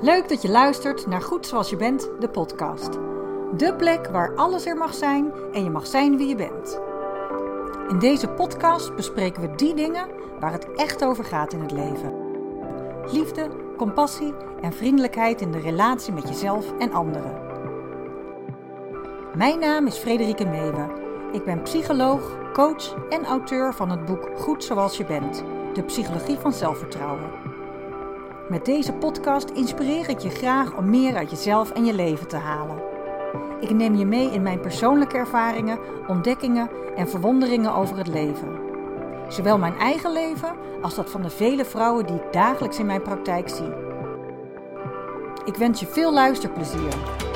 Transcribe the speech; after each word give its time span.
Leuk 0.00 0.28
dat 0.28 0.42
je 0.42 0.48
luistert 0.48 1.06
naar 1.06 1.22
Goed 1.22 1.46
Zoals 1.46 1.70
Je 1.70 1.76
Bent, 1.76 2.10
de 2.20 2.28
podcast. 2.28 2.92
De 3.56 3.74
plek 3.76 4.06
waar 4.06 4.34
alles 4.34 4.66
er 4.66 4.76
mag 4.76 4.94
zijn 4.94 5.32
en 5.52 5.64
je 5.64 5.70
mag 5.70 5.86
zijn 5.86 6.16
wie 6.16 6.28
je 6.28 6.34
bent. 6.34 6.80
In 7.88 7.98
deze 7.98 8.28
podcast 8.28 8.94
bespreken 8.94 9.42
we 9.42 9.54
die 9.54 9.74
dingen 9.74 10.08
waar 10.40 10.52
het 10.52 10.72
echt 10.74 11.04
over 11.04 11.24
gaat 11.24 11.52
in 11.52 11.60
het 11.60 11.72
leven. 11.72 12.12
Liefde, 13.12 13.48
compassie 13.76 14.34
en 14.60 14.72
vriendelijkheid 14.72 15.40
in 15.40 15.50
de 15.50 15.60
relatie 15.60 16.12
met 16.12 16.28
jezelf 16.28 16.72
en 16.78 16.92
anderen. 16.92 17.40
Mijn 19.36 19.58
naam 19.58 19.86
is 19.86 19.96
Frederike 19.96 20.46
Meeuwen. 20.46 20.90
Ik 21.32 21.44
ben 21.44 21.62
psycholoog, 21.62 22.36
coach 22.52 22.94
en 23.08 23.24
auteur 23.24 23.74
van 23.74 23.90
het 23.90 24.04
boek 24.04 24.30
Goed 24.36 24.64
Zoals 24.64 24.96
Je 24.96 25.04
Bent, 25.04 25.44
de 25.74 25.82
psychologie 25.82 26.38
van 26.38 26.52
zelfvertrouwen. 26.52 27.27
Met 28.48 28.64
deze 28.64 28.92
podcast 28.92 29.50
inspireer 29.50 30.08
ik 30.08 30.18
je 30.18 30.30
graag 30.30 30.76
om 30.76 30.90
meer 30.90 31.16
uit 31.16 31.30
jezelf 31.30 31.70
en 31.70 31.84
je 31.84 31.94
leven 31.94 32.28
te 32.28 32.36
halen. 32.36 32.82
Ik 33.60 33.70
neem 33.70 33.94
je 33.94 34.06
mee 34.06 34.30
in 34.30 34.42
mijn 34.42 34.60
persoonlijke 34.60 35.16
ervaringen, 35.16 35.78
ontdekkingen 36.06 36.70
en 36.96 37.08
verwonderingen 37.08 37.74
over 37.74 37.96
het 37.96 38.08
leven. 38.08 38.58
Zowel 39.28 39.58
mijn 39.58 39.78
eigen 39.78 40.12
leven 40.12 40.56
als 40.82 40.94
dat 40.94 41.10
van 41.10 41.22
de 41.22 41.30
vele 41.30 41.64
vrouwen 41.64 42.06
die 42.06 42.16
ik 42.16 42.32
dagelijks 42.32 42.78
in 42.78 42.86
mijn 42.86 43.02
praktijk 43.02 43.48
zie. 43.48 43.72
Ik 45.44 45.54
wens 45.54 45.80
je 45.80 45.86
veel 45.86 46.12
luisterplezier. 46.12 47.26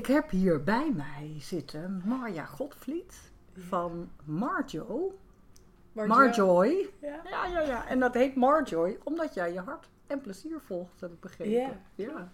Ik 0.00 0.06
heb 0.06 0.30
hier 0.30 0.62
bij 0.62 0.92
mij 0.96 1.34
zitten 1.38 2.02
Marja 2.04 2.44
Godvliet 2.44 3.32
van 3.52 4.10
Marjo. 4.24 5.18
Marjoy. 5.92 6.90
Ja. 7.00 7.20
Ja, 7.24 7.46
ja, 7.46 7.60
ja. 7.60 7.86
En 7.86 8.00
dat 8.00 8.14
heet 8.14 8.34
Marjoy 8.34 8.98
omdat 9.04 9.34
jij 9.34 9.52
je 9.52 9.60
hart 9.60 9.88
en 10.06 10.20
plezier 10.20 10.60
volgt, 10.60 11.00
heb 11.00 11.12
ik 11.12 11.20
begrepen. 11.20 11.80
Ja, 11.94 12.28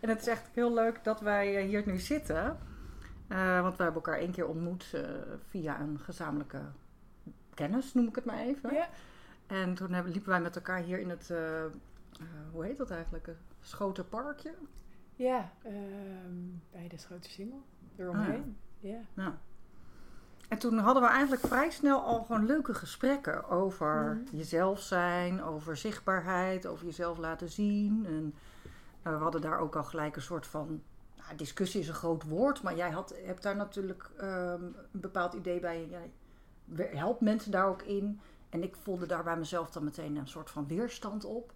En 0.00 0.08
het 0.08 0.20
is 0.20 0.26
echt 0.26 0.48
heel 0.54 0.72
leuk 0.72 1.04
dat 1.04 1.20
wij 1.20 1.56
eh, 1.56 1.64
hier 1.64 1.82
nu 1.86 1.98
zitten. 1.98 2.58
Eh, 3.28 3.60
want 3.60 3.76
we 3.76 3.82
hebben 3.82 4.02
elkaar 4.02 4.20
één 4.20 4.32
keer 4.32 4.46
ontmoet 4.46 4.90
eh, 4.94 5.02
via 5.48 5.80
een 5.80 5.98
gezamenlijke 5.98 6.60
kennis, 7.54 7.94
noem 7.94 8.08
ik 8.08 8.14
het 8.14 8.24
maar 8.24 8.40
even. 8.40 8.74
Ja. 8.74 8.88
En 9.46 9.74
toen 9.74 9.92
hebben, 9.92 10.12
liepen 10.12 10.30
wij 10.30 10.40
met 10.40 10.56
elkaar 10.56 10.78
hier 10.78 10.98
in 10.98 11.10
het, 11.10 11.32
hoe 12.52 12.64
heet 12.64 12.76
dat 12.76 12.90
eigenlijk? 12.90 13.26
Een 13.26 13.36
Schotenparkje. 13.60 14.54
Ja, 15.16 15.50
ehm, 15.62 16.34
bij 16.72 16.88
de 16.88 16.98
Schoten 16.98 17.30
Singel. 17.30 17.62
Eromheen. 17.96 18.56
Ja. 18.80 18.98
Ja. 19.14 19.38
En 20.48 20.58
toen 20.58 20.78
hadden 20.78 21.02
we 21.02 21.08
eigenlijk 21.08 21.46
vrij 21.46 21.70
snel 21.70 22.00
al 22.00 22.24
gewoon 22.24 22.46
leuke 22.46 22.74
gesprekken 22.74 23.48
over 23.48 24.20
Mhm. 24.24 24.36
jezelf 24.36 24.80
zijn, 24.80 25.42
over 25.42 25.76
zichtbaarheid, 25.76 26.66
over 26.66 26.84
jezelf 26.84 27.18
laten 27.18 27.48
zien. 27.48 28.04
En 28.06 28.34
eh, 29.02 29.12
we 29.12 29.22
hadden 29.22 29.40
daar 29.40 29.58
ook 29.58 29.76
al 29.76 29.84
gelijk 29.84 30.16
een 30.16 30.22
soort 30.22 30.46
van. 30.46 30.82
Nou, 31.16 31.36
discussie 31.36 31.80
is 31.80 31.88
een 31.88 31.94
groot 31.94 32.22
woord, 32.22 32.62
maar 32.62 32.76
jij 32.76 32.90
had, 32.90 33.14
hebt 33.24 33.42
daar 33.42 33.56
natuurlijk 33.56 34.10
ehm, 34.18 34.62
een 34.62 35.00
bepaald 35.00 35.32
idee 35.34 35.60
bij. 35.60 35.88
Jij 35.88 36.10
helpt 36.96 37.20
mensen 37.20 37.50
daar 37.50 37.66
ook 37.66 37.82
in. 37.82 38.20
En 38.48 38.62
ik 38.62 38.76
voelde 38.76 39.06
daar 39.06 39.24
bij 39.24 39.36
mezelf 39.36 39.70
dan 39.70 39.84
meteen 39.84 40.16
een 40.16 40.28
soort 40.28 40.50
van 40.50 40.66
weerstand 40.66 41.24
op. 41.24 41.52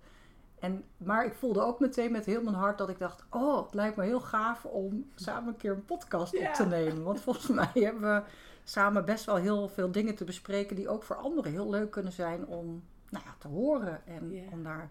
En, 0.60 0.84
maar 0.96 1.24
ik 1.24 1.34
voelde 1.34 1.60
ook 1.60 1.80
meteen 1.80 2.12
met 2.12 2.24
heel 2.24 2.42
mijn 2.42 2.56
hart 2.56 2.78
dat 2.78 2.88
ik 2.88 2.98
dacht: 2.98 3.24
Oh, 3.30 3.64
het 3.64 3.74
lijkt 3.74 3.96
me 3.96 4.04
heel 4.04 4.20
gaaf 4.20 4.64
om 4.64 5.10
samen 5.14 5.48
een 5.48 5.56
keer 5.56 5.72
een 5.72 5.84
podcast 5.84 6.38
op 6.38 6.54
te 6.54 6.66
nemen. 6.66 7.02
Want 7.02 7.20
volgens 7.20 7.48
mij 7.48 7.70
hebben 7.84 8.14
we 8.14 8.22
samen 8.64 9.04
best 9.04 9.24
wel 9.24 9.36
heel 9.36 9.68
veel 9.68 9.90
dingen 9.90 10.14
te 10.14 10.24
bespreken 10.24 10.76
die 10.76 10.88
ook 10.88 11.02
voor 11.02 11.16
anderen 11.16 11.52
heel 11.52 11.70
leuk 11.70 11.90
kunnen 11.90 12.12
zijn 12.12 12.46
om 12.46 12.82
nou 13.08 13.24
ja, 13.24 13.34
te 13.38 13.48
horen. 13.48 14.06
En 14.06 14.48
om 14.52 14.62
daar 14.62 14.90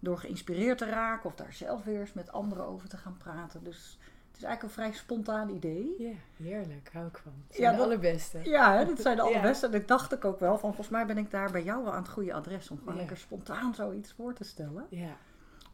door 0.00 0.18
geïnspireerd 0.18 0.78
te 0.78 0.88
raken 0.88 1.26
of 1.26 1.34
daar 1.34 1.52
zelf 1.52 1.84
weer 1.84 2.00
eens 2.00 2.12
met 2.12 2.32
anderen 2.32 2.64
over 2.64 2.88
te 2.88 2.96
gaan 2.96 3.16
praten. 3.16 3.64
Dus 3.64 3.98
het 4.34 4.42
is 4.42 4.48
eigenlijk 4.48 4.62
een 4.62 4.82
vrij 4.84 4.92
spontaan 4.92 5.48
idee. 5.48 5.94
ja, 5.98 6.12
heerlijk. 6.36 6.90
Hou 6.92 7.06
ik 7.06 7.18
van. 7.18 7.32
Het 7.46 7.56
Ja, 7.56 7.62
zijn 7.62 7.70
de 7.72 7.76
dat- 7.78 7.86
allerbeste. 7.86 8.40
Ja, 8.42 8.76
hè, 8.78 8.84
dat 8.84 9.00
zijn 9.00 9.16
de 9.16 9.22
Ja. 9.22 9.28
allerbeste. 9.28 9.66
En 9.66 9.72
dat 9.72 9.88
dacht 9.88 10.12
ik 10.12 10.24
ook 10.24 10.40
wel 10.40 10.52
van, 10.58 10.68
volgens 10.74 10.88
mij 10.88 11.06
ben 11.06 11.18
ik 11.18 11.30
daar 11.30 11.50
bij 11.50 11.62
jou 11.64 11.84
wel 11.84 11.92
aan 11.92 12.02
het 12.02 12.10
goede 12.12 12.32
adres 12.34 12.70
om 12.70 12.78
gewoon 12.78 12.92
Ja. 12.94 12.98
lekker 13.00 13.16
spontaan 13.16 13.74
zoiets 13.74 14.12
voor 14.12 14.32
te 14.34 14.44
stellen. 14.44 14.86
Ja. 14.90 15.16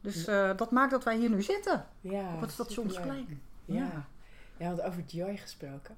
Dus 0.00 0.26
eh, 0.26 0.56
dat 0.56 0.70
maakt 0.70 0.90
dat 0.90 1.04
wij 1.04 1.16
hier 1.16 1.30
nu 1.30 1.42
zitten, 1.42 1.86
ja 2.00 2.34
op 2.34 2.40
het 2.40 2.50
stationsplein. 2.50 3.42
Ja. 3.64 3.74
Ja. 3.74 4.06
ja, 4.56 4.66
want 4.68 4.80
over 4.82 5.02
joy 5.06 5.36
gesproken. 5.36 5.96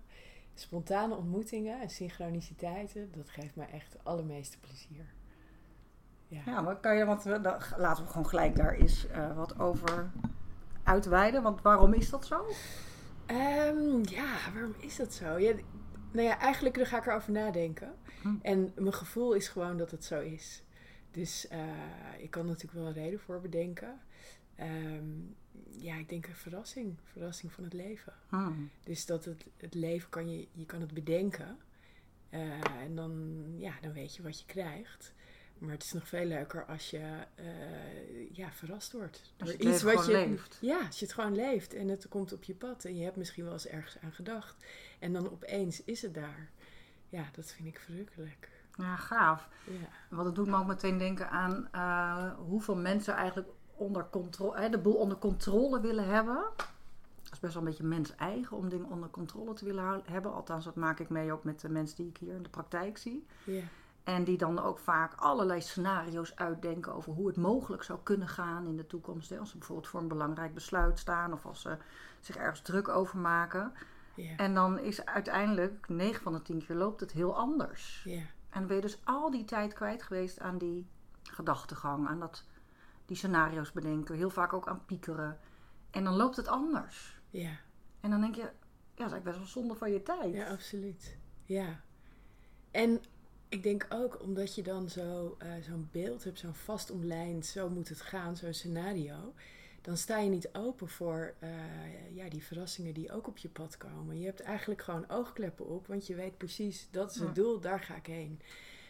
Spontane 0.55 1.15
ontmoetingen 1.15 1.81
en 1.81 1.91
synchroniciteiten, 1.91 3.11
dat 3.17 3.29
geeft 3.29 3.56
mij 3.56 3.69
echt 3.73 3.93
het 3.93 4.05
allermeeste 4.05 4.59
plezier. 4.59 5.05
Ja. 6.29 6.41
Ja, 6.47 6.61
maar 6.61 6.77
kan 6.77 6.97
je, 6.97 7.05
want 7.05 7.23
we, 7.23 7.41
laten 7.77 8.05
we 8.05 8.11
gewoon 8.11 8.27
gelijk 8.29 8.56
daar 8.56 8.75
eens 8.75 9.06
eh, 9.09 9.37
wat 9.37 9.59
over 9.59 10.11
uitweiden. 10.82 11.43
Want 11.43 11.62
waarom 11.62 11.93
is 11.93 12.10
dat 12.10 12.26
zo? 12.26 12.47
Ehm, 13.26 13.98
ja, 14.03 14.37
waarom 14.53 14.75
is 14.78 14.97
dat 14.97 15.15
zo? 15.15 15.38
Ja, 15.38 15.53
nou 16.12 16.26
ja, 16.26 16.38
eigenlijk 16.38 16.87
ga 16.87 16.98
ik 16.98 17.06
erover 17.06 17.32
nadenken. 17.32 17.94
Hm. 18.22 18.34
En 18.43 18.72
mijn 18.75 18.94
gevoel 18.94 19.32
is 19.32 19.48
gewoon 19.48 19.76
dat 19.76 19.91
het 19.91 20.04
zo 20.04 20.20
is. 20.20 20.62
Dus 21.10 21.48
eh, 21.48 21.60
ik 22.19 22.31
kan 22.31 22.47
natuurlijk 22.47 22.72
wel 22.72 22.87
een 22.87 22.93
reden 22.93 23.20
voor 23.20 23.41
bedenken. 23.41 24.00
Ehm, 24.54 25.10
ja, 25.70 25.97
ik 25.97 26.09
denk 26.09 26.26
een 26.26 26.34
verrassing. 26.34 26.97
Verrassing 27.04 27.53
van 27.53 27.64
het 27.64 27.72
leven. 27.72 28.12
Hmm. 28.28 28.70
Dus 28.84 29.06
dat 29.06 29.25
het, 29.25 29.44
het 29.56 29.75
leven 29.75 30.09
kan 30.09 30.31
je, 30.31 30.49
je 30.53 30.66
kan 30.66 30.81
het 30.81 30.94
bedenken. 30.94 31.59
Eh, 32.28 32.82
en 32.82 32.94
dan, 32.94 33.44
ja, 33.56 33.72
dan 33.81 33.93
weet 33.93 34.16
je 34.16 34.22
wat 34.22 34.41
je 34.41 34.47
krijgt. 34.47 35.14
Maar 35.62 35.73
het 35.73 35.83
is 35.83 35.93
nog 35.93 36.09
veel 36.09 36.25
leuker 36.25 36.65
als 36.65 36.91
je 36.91 37.27
eh, 37.34 38.31
ja, 38.33 38.53
verrast 38.53 38.93
wordt. 38.93 39.33
Als 39.39 39.50
je 39.50 39.56
door 39.56 39.73
het 39.73 39.83
leven 39.83 39.95
wat 39.95 40.05
gewoon 40.05 40.21
je, 40.21 40.28
leeft. 40.28 40.59
Ja, 40.61 40.87
als 40.87 40.99
je 40.99 41.05
het 41.05 41.15
gewoon 41.15 41.34
leeft 41.34 41.75
en 41.75 41.89
het 41.89 42.09
komt 42.09 42.33
op 42.33 42.45
je 42.45 42.55
pad. 42.55 42.84
En 42.84 42.97
je 42.97 43.05
hebt 43.05 43.17
misschien 43.17 43.45
wel 43.45 43.53
eens 43.53 43.67
ergens 43.67 43.99
aan 43.99 44.12
gedacht. 44.12 44.65
En 44.99 45.12
dan 45.12 45.31
opeens 45.31 45.84
is 45.84 46.03
het 46.03 46.15
daar. 46.15 46.50
Ja, 47.09 47.25
dat 47.33 47.53
vind 47.53 47.69
ik 47.69 47.78
verrukkelijk. 47.78 48.50
Ja, 48.77 48.97
gaaf. 48.97 49.49
Ja, 49.65 49.89
Want 50.09 50.27
het 50.27 50.34
doet 50.34 50.47
me 50.47 50.56
ook 50.56 50.67
meteen 50.67 50.99
denken 50.99 51.31
aan 51.31 51.69
eh, 51.73 52.39
hoeveel 52.39 52.77
mensen 52.77 53.15
eigenlijk 53.15 53.49
onder 53.77 54.06
controle, 54.11 54.69
de 54.69 54.79
boel 54.79 54.94
onder 54.94 55.19
controle 55.19 55.81
willen 55.81 56.09
hebben. 56.09 56.44
Dat 57.23 57.33
is 57.33 57.41
best 57.41 57.55
wel 57.55 57.62
een 57.62 57.69
beetje 57.69 57.84
mens-eigen 57.84 58.56
om 58.56 58.69
dingen 58.69 58.91
onder 58.91 59.11
controle 59.11 59.55
te 59.55 59.65
willen 59.65 60.03
hebben. 60.05 60.33
Althans, 60.33 60.65
dat 60.65 60.77
maak 60.77 61.00
ik 61.00 61.09
mee 61.09 61.33
ook 61.33 61.44
met 61.44 61.61
de 61.61 61.69
mensen 61.69 61.97
die 61.97 62.09
ik 62.09 62.17
hier 62.17 62.34
in 62.34 62.43
de 62.43 62.49
praktijk 62.49 62.99
zie. 62.99 63.27
ja, 63.44 63.62
En 64.05 64.25
die 64.25 64.37
dan 64.39 64.59
ook 64.59 64.79
vaak 64.79 65.15
allerlei 65.15 65.61
scenario's 65.61 66.37
uitdenken 66.37 66.93
over 66.95 67.13
hoe 67.13 67.27
het 67.27 67.37
mogelijk 67.37 67.83
zou 67.83 67.99
kunnen 68.03 68.29
gaan 68.29 68.67
in 68.67 68.77
de 68.77 68.87
toekomst. 68.87 69.31
Hè. 69.31 69.39
Als 69.39 69.51
ze 69.51 69.59
bijvoorbeeld 69.59 69.89
voor 69.89 70.01
een 70.01 70.09
belangrijk 70.09 70.55
besluit 70.55 70.99
staan 70.99 71.33
of 71.33 71.47
als 71.47 71.61
ze 71.61 71.77
zich 72.21 72.37
ergens 72.37 72.61
druk 72.62 72.89
over 72.89 73.19
maken. 73.19 73.73
ja, 74.15 74.37
En 74.37 74.55
dan 74.55 74.79
is 74.79 75.05
uiteindelijk 75.05 75.89
9 75.89 76.23
van 76.23 76.33
de 76.33 76.43
10 76.43 76.65
keer 76.67 76.77
loopt 76.77 77.01
het 77.01 77.12
heel 77.12 77.37
anders. 77.37 78.03
ja, 78.05 78.19
En 78.19 78.59
dan 78.59 78.67
ben 78.67 78.77
je 78.77 78.83
dus 78.83 79.01
al 79.05 79.31
die 79.31 79.45
tijd 79.45 79.73
kwijt 79.73 80.03
geweest 80.03 80.41
aan 80.41 80.59
die 80.59 80.87
gedachtegang, 81.23 82.09
aan 82.09 82.21
dat, 82.21 82.45
die 83.07 83.17
scenario's 83.17 83.73
bedenken, 83.73 84.15
heel 84.17 84.31
vaak 84.31 84.53
ook 84.53 84.69
aan 84.69 84.85
piekeren. 84.85 85.39
En 85.91 86.05
dan 86.05 86.15
loopt 86.15 86.37
het 86.37 86.49
anders. 86.49 87.21
ja. 87.31 87.51
En 88.01 88.11
dan 88.11 88.21
denk 88.21 88.35
je, 88.35 88.41
ja, 88.41 88.49
dat 88.49 89.07
is 89.07 89.12
eigenlijk 89.12 89.25
best 89.25 89.37
wel 89.39 89.47
zonde 89.47 89.75
van 89.75 89.91
je 89.93 90.03
tijd. 90.03 90.35
Ja, 90.35 90.51
absoluut. 90.51 91.19
Ja. 91.45 91.81
En 92.71 93.01
ik 93.53 93.63
denk 93.63 93.87
ook 93.89 94.23
omdat 94.23 94.55
je 94.55 94.63
dan 94.63 94.89
zo, 94.89 95.35
eh, 95.39 95.49
zo'n 95.61 95.88
beeld 95.93 96.25
hebt, 96.25 96.38
zo'n 96.38 96.55
vast 96.55 96.91
omlijnd, 96.91 97.47
zo 97.47 97.69
moet 97.71 97.88
het 97.88 98.00
gaan, 98.00 98.37
zo'n 98.37 98.53
scenario. 98.53 99.35
Dan 99.81 99.97
sta 99.97 100.19
je 100.19 100.29
niet 100.31 100.49
open 100.53 100.88
voor 100.88 101.35
eh, 101.38 101.50
ja, 102.15 102.29
die 102.29 102.43
verrassingen 102.44 102.94
die 102.94 103.12
ook 103.12 103.26
op 103.26 103.37
je 103.38 103.49
pad 103.49 103.76
komen. 103.76 104.19
Je 104.19 104.25
hebt 104.26 104.41
eigenlijk 104.41 104.82
gewoon 104.82 105.09
oogkleppen 105.11 105.67
op, 105.69 105.87
want 105.87 106.06
je 106.06 106.15
weet 106.15 106.37
precies, 106.38 106.88
dat 106.91 107.11
is 107.11 107.17
het 107.17 107.26
Ja. 107.29 107.35
doel, 107.35 107.61
daar 107.61 107.81
ga 107.81 107.97
ik 107.97 108.06
heen. 108.06 108.41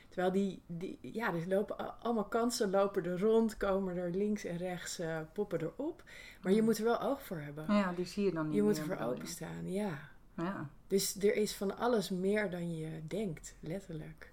Terwijl 0.08 0.32
die, 0.32 0.62
die 0.66 0.98
ja, 1.00 1.34
er 1.34 1.48
lopen 1.48 2.00
allemaal 2.00 2.24
kansen 2.28 2.70
lopen 2.70 3.04
er 3.04 3.20
rond, 3.20 3.56
komen 3.56 3.96
er 3.96 4.10
links 4.10 4.44
en 4.44 4.56
rechts, 4.56 4.98
eh, 4.98 5.20
poppen 5.32 5.60
erop. 5.60 6.02
Maar 6.42 6.52
je 6.52 6.62
moet 6.62 6.78
er 6.78 6.84
wel 6.84 7.00
oog 7.02 7.22
voor 7.22 7.38
hebben. 7.38 7.64
Ja, 7.68 7.92
die 7.92 8.04
zie 8.04 8.24
je 8.24 8.32
dan 8.32 8.46
niet 8.46 8.54
Je 8.56 8.62
moet 8.62 8.80
bedoel 8.88 8.96
je? 9.08 9.14
openstaan, 9.14 9.70
ja. 9.72 10.10
Ja. 10.36 10.70
Dus 10.86 11.16
er 11.16 11.34
is 11.36 11.54
van 11.54 11.76
alles 11.76 12.10
meer 12.10 12.50
dan 12.50 12.76
je 12.76 13.00
denkt, 13.06 13.54
letterlijk. 13.60 14.31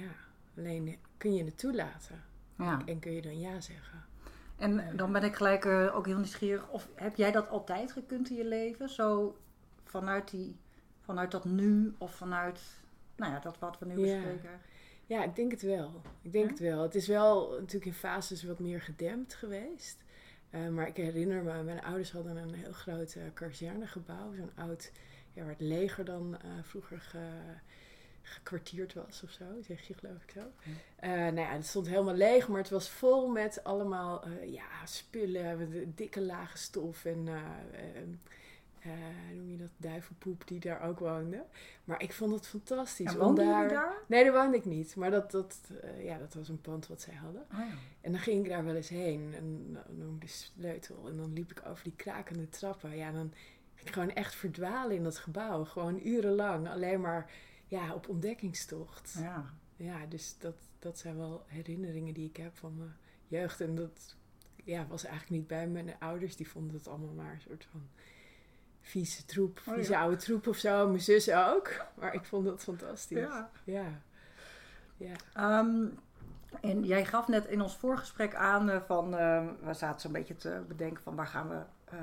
Ja, 0.00 0.10
alleen 0.56 0.96
kun 1.16 1.34
je 1.34 1.44
het 1.44 1.58
toelaten. 1.58 2.22
ja. 2.58 2.82
En 2.86 2.98
kun 2.98 3.12
je 3.12 3.22
dan 3.22 3.40
ja 3.40 3.60
zeggen. 3.60 4.04
En 4.56 4.96
dan 4.96 5.12
ben 5.12 5.22
ik 5.22 5.34
gelijk 5.36 5.64
eh, 5.64 5.96
ook 5.96 6.06
heel 6.06 6.16
nieuwsgierig. 6.16 6.68
Of 6.68 6.88
heb 6.94 7.16
jij 7.16 7.30
dat 7.32 7.48
altijd 7.48 7.92
gekund 7.92 8.30
in 8.30 8.36
je 8.36 8.44
leven? 8.44 8.88
Zo 8.88 9.36
vanuit, 9.84 10.30
die, 10.30 10.56
vanuit 11.00 11.30
dat 11.30 11.44
nu 11.44 11.94
of 11.98 12.14
vanuit 12.14 12.60
nou 13.16 13.32
ja, 13.32 13.38
dat 13.38 13.58
wat 13.58 13.78
we 13.78 13.86
nu 13.86 13.94
bespreken? 13.94 14.60
Ja, 15.06 15.24
ik 15.24 15.36
denk 15.36 15.50
het 15.50 15.62
wel. 15.62 16.00
Ik 16.22 16.32
denk 16.32 16.44
Ja? 16.44 16.50
het 16.50 16.58
wel. 16.60 16.82
Het 16.82 16.94
is 16.94 17.06
wel 17.06 17.50
natuurlijk 17.50 17.84
in 17.84 17.92
fases 17.94 18.42
wat 18.44 18.58
meer 18.58 18.80
gedempt 18.80 19.34
geweest. 19.34 20.04
Eh, 20.50 20.68
maar 20.68 20.86
ik 20.86 20.96
herinner 20.96 21.42
me, 21.42 21.62
mijn 21.62 21.82
ouders 21.84 22.12
hadden 22.12 22.36
een 22.36 22.54
heel 22.54 22.72
groot 22.72 23.14
eh, 23.14 23.22
kazernegebouw. 23.34 24.34
Zo'n 24.34 24.50
oud, 24.54 24.92
ja, 25.32 25.42
waar 25.42 25.50
het 25.52 25.60
leger 25.60 26.04
dan 26.04 26.36
vroeger 26.62 27.00
ge- 27.00 27.54
gekwartierd 28.28 28.94
was 28.94 29.22
of 29.22 29.30
zo. 29.30 29.44
Zeg 29.60 29.86
je 29.86 29.94
geloof 29.94 30.22
ik 30.22 30.30
zo. 30.30 30.52
Eh, 30.96 31.10
nou 31.10 31.40
ja, 31.40 31.52
het 31.52 31.66
stond 31.66 31.88
helemaal 31.88 32.14
leeg, 32.14 32.48
maar 32.48 32.60
het 32.60 32.70
was 32.70 32.88
vol 32.88 33.28
met 33.28 33.64
allemaal 33.64 34.24
eh, 34.24 34.52
ja, 34.52 34.86
spullen. 34.86 35.58
Met 35.58 35.96
dikke 35.96 36.20
lage 36.20 36.58
stof 36.58 37.04
en... 37.04 37.28
hoe 38.82 39.34
noem 39.34 39.50
je 39.50 39.56
dat? 39.56 39.70
Duivenpoep 39.76 40.46
die 40.46 40.60
daar 40.60 40.82
ook 40.82 40.98
woonde. 40.98 41.44
Maar 41.84 42.02
ik 42.02 42.12
vond 42.12 42.34
het 42.34 42.46
fantastisch. 42.46 43.06
En 43.06 43.20
om 43.20 43.26
woonden 43.26 43.46
daar... 43.46 43.68
daar? 43.68 43.94
Nee, 44.06 44.24
daar 44.24 44.32
woonde 44.32 44.56
ik 44.56 44.64
niet. 44.64 44.96
Maar 44.96 45.10
dat, 45.10 45.30
dat, 45.30 45.60
ja, 45.98 46.18
dat 46.18 46.34
was 46.34 46.48
een 46.48 46.60
pand 46.60 46.86
wat 46.86 47.00
zij 47.02 47.14
hadden. 47.14 47.44
Ah, 47.50 47.58
ja. 47.58 47.74
En 48.00 48.12
dan 48.12 48.20
ging 48.20 48.44
ik 48.44 48.50
daar 48.50 48.64
wel 48.64 48.74
eens 48.74 48.88
heen. 48.88 49.34
En 49.36 49.78
dan 49.88 50.16
de 50.18 50.26
sleutel. 50.26 51.08
En 51.08 51.16
dan 51.16 51.32
liep 51.32 51.50
ik 51.50 51.62
over 51.66 51.84
die 51.84 51.96
krakende 51.96 52.48
trappen. 52.48 52.96
Ja, 52.96 53.12
dan 53.12 53.32
ging 53.74 53.88
ik 53.88 53.94
gewoon 53.94 54.14
echt 54.14 54.34
verdwalen 54.34 54.96
in 54.96 55.02
dat 55.02 55.18
gebouw. 55.18 55.64
Gewoon 55.64 56.00
urenlang. 56.06 56.68
Alleen 56.68 57.00
maar 57.00 57.30
ja, 57.66 57.94
op 57.94 58.08
ontdekkingstocht. 58.08 59.14
Ja, 59.18 59.44
Ja. 59.76 60.06
dus 60.06 60.38
dat, 60.38 60.54
dat 60.78 60.98
zijn 60.98 61.16
wel 61.16 61.44
herinneringen 61.46 62.14
die 62.14 62.28
ik 62.28 62.36
heb 62.36 62.56
van 62.56 62.76
mijn 62.76 62.96
jeugd. 63.26 63.60
En 63.60 63.74
dat 63.74 64.16
ja, 64.64 64.86
was 64.86 65.04
eigenlijk 65.04 65.36
niet 65.38 65.46
bij 65.46 65.68
mijn 65.68 65.94
ouders. 65.98 66.36
Die 66.36 66.48
vonden 66.48 66.76
het 66.76 66.88
allemaal 66.88 67.14
maar 67.14 67.32
een 67.32 67.40
soort 67.40 67.66
van 67.70 67.88
vieze 68.80 69.24
troep. 69.24 69.62
Oh, 69.66 69.74
vieze 69.74 69.92
ja. 69.92 70.00
oude 70.00 70.16
troep 70.16 70.46
of 70.46 70.56
zo. 70.56 70.88
Mijn 70.88 71.00
zus 71.00 71.30
ook. 71.30 71.70
Maar 72.00 72.14
ik 72.14 72.24
vond 72.24 72.44
dat 72.44 72.62
fantastisch. 72.62 73.18
Ja. 73.18 73.50
Ja. 73.64 74.02
Ja. 74.96 75.14
Ehm, 75.34 75.86
en 76.60 76.84
jij 76.84 77.04
gaf 77.04 77.28
net 77.28 77.46
in 77.46 77.60
ons 77.60 77.76
voorgesprek 77.76 78.34
aan 78.34 78.70
eh, 78.70 78.80
van, 78.82 79.16
eh, 79.16 79.46
we 79.62 79.74
zaten 79.74 80.00
zo'n 80.00 80.12
beetje 80.12 80.36
te 80.36 80.62
bedenken 80.68 81.02
van 81.02 81.14
waar 81.16 81.26
gaan 81.26 81.48
we, 81.48 81.62
eh, 81.84 81.98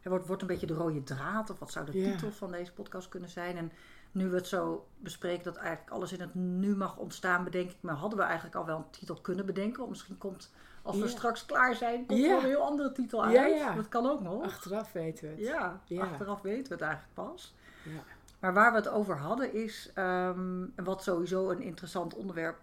het 0.00 0.08
wordt, 0.12 0.26
wordt 0.26 0.42
een 0.42 0.48
beetje 0.48 0.66
de 0.66 0.74
rode 0.74 1.02
draad 1.02 1.50
of 1.50 1.58
wat 1.58 1.72
zou 1.72 1.86
de 1.90 1.98
Ja. 1.98 2.10
titel 2.10 2.32
van 2.32 2.50
deze 2.50 2.72
podcast 2.72 3.08
kunnen 3.08 3.30
zijn. 3.30 3.56
En 3.56 3.72
nu 4.16 4.28
we 4.28 4.36
het 4.36 4.46
zo 4.46 4.86
bespreken 4.98 5.44
dat 5.44 5.56
eigenlijk 5.56 5.90
alles 5.90 6.12
in 6.12 6.20
het 6.20 6.34
nu 6.34 6.76
mag 6.76 6.96
ontstaan, 6.96 7.44
bedenk 7.44 7.70
ik 7.70 7.76
me, 7.80 7.90
hadden 7.90 8.18
we 8.18 8.24
eigenlijk 8.24 8.56
al 8.56 8.66
wel 8.66 8.76
een 8.76 8.90
titel 8.90 9.20
kunnen 9.20 9.46
bedenken. 9.46 9.78
Want 9.78 9.90
misschien 9.90 10.18
komt, 10.18 10.52
als 10.82 10.96
we 10.96 11.02
Ja. 11.02 11.08
straks 11.08 11.46
klaar 11.46 11.74
zijn, 11.74 12.06
komt 12.06 12.20
er 12.20 12.26
Ja. 12.26 12.36
een 12.36 12.44
heel 12.44 12.62
andere 12.62 12.92
titel 12.92 13.24
uit. 13.24 13.34
Ja. 13.34 13.74
Dat 13.74 13.88
kan 13.88 14.06
ook 14.06 14.20
nog. 14.20 14.42
Achteraf 14.44 14.92
weten 14.92 15.24
we 15.24 15.30
het. 15.30 15.38
Ja, 15.46 15.80
achteraf 15.98 16.42
weten 16.42 16.68
we 16.68 16.72
het 16.72 16.80
eigenlijk 16.82 17.14
pas. 17.14 17.54
Ja. 17.82 18.02
Maar 18.40 18.54
waar 18.54 18.70
we 18.70 18.76
het 18.76 18.88
over 18.88 19.16
hadden 19.18 19.52
is, 19.52 19.90
en 19.94 20.74
wat 20.84 21.02
sowieso 21.02 21.50
een 21.50 21.60
interessant 21.62 22.14
onderwerp 22.14 22.58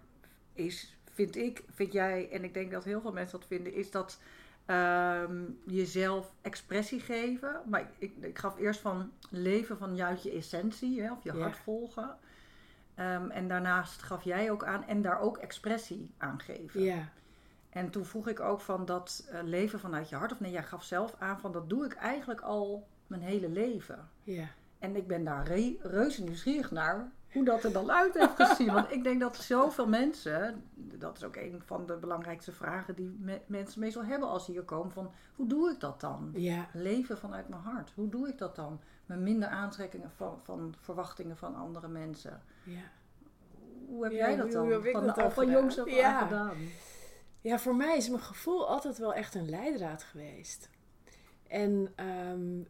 is, 0.54 0.98
vind 1.14 1.36
ik, 1.36 1.64
vind 1.74 1.94
jij, 1.94 2.30
en 2.32 2.44
ik 2.44 2.54
denk 2.54 2.72
dat 2.72 2.84
heel 2.84 3.02
veel 3.02 3.12
mensen 3.14 3.40
dat 3.40 3.48
vinden, 3.48 3.74
is 3.74 3.92
dat 3.92 4.20
ehm, 4.66 5.42
jezelf 5.66 6.34
expressie 6.42 7.00
geven. 7.00 7.62
Maar 7.66 7.80
ik, 7.82 7.88
ik, 7.98 8.14
ik 8.26 8.38
gaf 8.40 8.58
eerst 8.58 8.80
van 8.80 9.12
leven 9.30 9.78
vanuit 9.78 10.24
je 10.24 10.32
essentie, 10.32 11.02
hè, 11.02 11.12
of 11.12 11.24
je 11.24 11.34
Ja. 11.34 11.40
hart 11.40 11.58
volgen. 11.58 12.18
Ehm, 12.96 13.30
en 13.30 13.48
daarnaast 13.48 14.02
gaf 14.04 14.24
jij 14.24 14.52
ook 14.52 14.64
aan 14.64 14.88
en 14.88 15.02
daar 15.02 15.20
ook 15.20 15.38
expressie 15.38 16.10
aan 16.18 16.40
geven. 16.40 16.82
Ja. 16.82 17.10
En 17.70 17.90
toen 17.90 18.06
vroeg 18.06 18.28
ik 18.28 18.40
ook 18.40 18.62
van 18.62 18.86
dat 18.86 19.28
eh, 19.32 19.40
leven 19.44 19.80
vanuit 19.80 20.10
je 20.10 20.16
hart, 20.16 20.32
of 20.32 20.40
nee, 20.40 20.52
jij 20.52 20.64
gaf 20.64 20.84
zelf 20.84 21.16
aan 21.20 21.40
van 21.40 21.52
dat 21.52 21.70
doe 21.70 21.86
ik 21.86 21.94
eigenlijk 21.94 22.42
al 22.42 22.88
mijn 23.08 23.22
hele 23.22 23.50
leven. 23.50 24.10
Ja. 24.24 24.48
En 24.80 24.96
ik 24.96 25.08
ben 25.08 25.24
daar 25.24 25.48
re 25.48 25.76
reuze 25.82 26.24
nieuwsgierig 26.24 26.72
naar 26.72 27.12
hoe 27.34 27.44
dat 27.46 27.64
er 27.64 27.72
dan 27.72 27.92
uit 27.92 28.14
heeft 28.14 28.36
gezien. 28.36 28.74
Want 28.74 28.92
ik 28.92 29.04
denk 29.04 29.20
dat 29.20 29.36
zoveel 29.38 29.88
mensen, 29.88 30.64
dat 30.76 31.18
is 31.18 31.24
ook 31.24 31.36
een 31.36 31.62
van 31.66 31.86
de 31.86 31.98
belangrijkste 31.98 32.52
vragen 32.52 32.96
die 32.96 33.16
me- 33.20 33.42
mensen 33.48 33.80
meestal 33.80 34.04
hebben 34.04 34.30
als 34.30 34.46
ze 34.46 34.52
hier 34.52 34.64
komen, 34.64 34.92
van 34.92 35.12
hoe 35.36 35.48
doe 35.48 35.72
ik 35.72 35.80
dat 35.80 36.02
dan? 36.02 36.30
Ja. 36.34 36.68
Leven 36.74 37.18
vanuit 37.18 37.50
mijn 37.50 37.62
hart, 37.62 37.92
hoe 37.96 38.10
doe 38.10 38.28
ik 38.28 38.38
dat 38.38 38.56
dan? 38.56 38.82
Met 39.06 39.20
minder 39.20 39.50
aantrekkingen 39.50 40.12
van, 40.12 40.40
van 40.44 40.74
verwachtingen 40.80 41.38
van 41.38 41.56
andere 41.56 41.88
mensen. 41.88 42.42
Ja. 42.64 42.82
Hoe 43.88 44.04
heb 44.04 44.12
Ja, 44.12 44.18
jij 44.28 44.36
dat 44.36 44.52
dan? 44.52 44.72
van, 44.72 45.06
dat 45.06 45.18
al 45.18 45.24
dan 45.24 45.32
van 45.32 45.50
jongs 45.50 45.80
af 45.80 45.90
Ja. 45.90 46.22
gedaan. 46.22 46.58
Ja, 47.42 47.60
voor 47.60 47.76
mij 47.76 47.98
is 47.98 48.10
mijn 48.10 48.22
gevoel 48.22 48.68
altijd 48.68 48.98
wel 48.98 49.14
echt 49.14 49.36
een 49.36 49.50
leidraad 49.50 50.04
geweest. 50.04 50.70
En 51.48 51.92
ehm, 51.96 52.60
eh, 52.60 52.66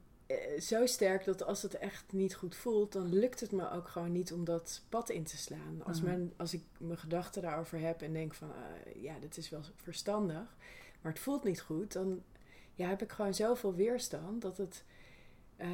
zo 0.60 0.86
sterk 0.86 1.24
dat 1.26 1.44
als 1.44 1.62
het 1.62 1.78
echt 1.78 2.04
niet 2.14 2.36
goed 2.36 2.56
voelt, 2.56 2.92
dan 2.92 3.14
lukt 3.14 3.40
het 3.40 3.52
me 3.52 3.72
ook 3.72 3.88
gewoon 3.88 4.12
niet 4.12 4.34
om 4.34 4.44
dat 4.46 4.82
pad 4.90 5.10
in 5.10 5.24
te 5.24 5.38
slaan. 5.38 5.82
Als, 5.84 5.98
Mhm. 6.02 6.06
mijn, 6.10 6.34
als 6.38 6.54
ik 6.54 6.64
mijn 6.78 6.98
gedachten 6.98 7.42
daarover 7.42 7.80
heb 7.80 8.02
en 8.02 8.14
denk 8.14 8.34
van, 8.34 8.50
eh, 8.52 9.02
ja, 9.04 9.20
dit 9.20 9.38
is 9.38 9.50
wel 9.50 9.62
verstandig, 9.76 10.56
maar 11.02 11.12
het 11.12 11.22
voelt 11.22 11.44
niet 11.44 11.62
goed, 11.62 11.94
dan 11.94 12.22
ja, 12.76 12.88
heb 12.88 13.02
ik 13.02 13.12
gewoon 13.12 13.34
zoveel 13.34 13.76
weerstand 13.76 14.42
dat 14.42 14.58
het, 14.58 14.84
eh, 15.56 15.70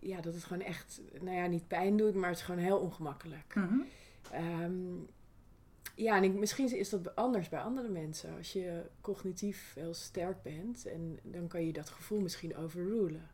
ja, 0.00 0.20
dat 0.20 0.34
het 0.34 0.44
gewoon 0.44 0.62
echt, 0.62 1.00
nou 1.20 1.36
ja, 1.36 1.46
niet 1.46 1.68
pijn 1.68 1.96
doet, 1.96 2.14
maar 2.14 2.28
het 2.28 2.38
is 2.38 2.44
gewoon 2.44 2.60
heel 2.64 2.78
ongemakkelijk. 2.78 3.54
Mhm. 3.54 3.78
Ehm, 4.30 4.72
ja, 5.94 6.16
en 6.16 6.22
ik, 6.22 6.34
misschien 6.34 6.76
is 6.76 6.88
dat 6.88 7.14
anders 7.16 7.48
bij 7.48 7.60
andere 7.60 7.88
mensen. 7.88 8.36
Als 8.36 8.52
je 8.52 8.82
cognitief 9.00 9.72
heel 9.74 9.94
sterk 9.94 10.42
bent, 10.42 10.86
en 10.86 11.18
dan 11.22 11.48
kan 11.48 11.66
je 11.66 11.72
dat 11.72 11.88
gevoel 11.88 12.20
misschien 12.20 12.56
overrulen. 12.56 13.30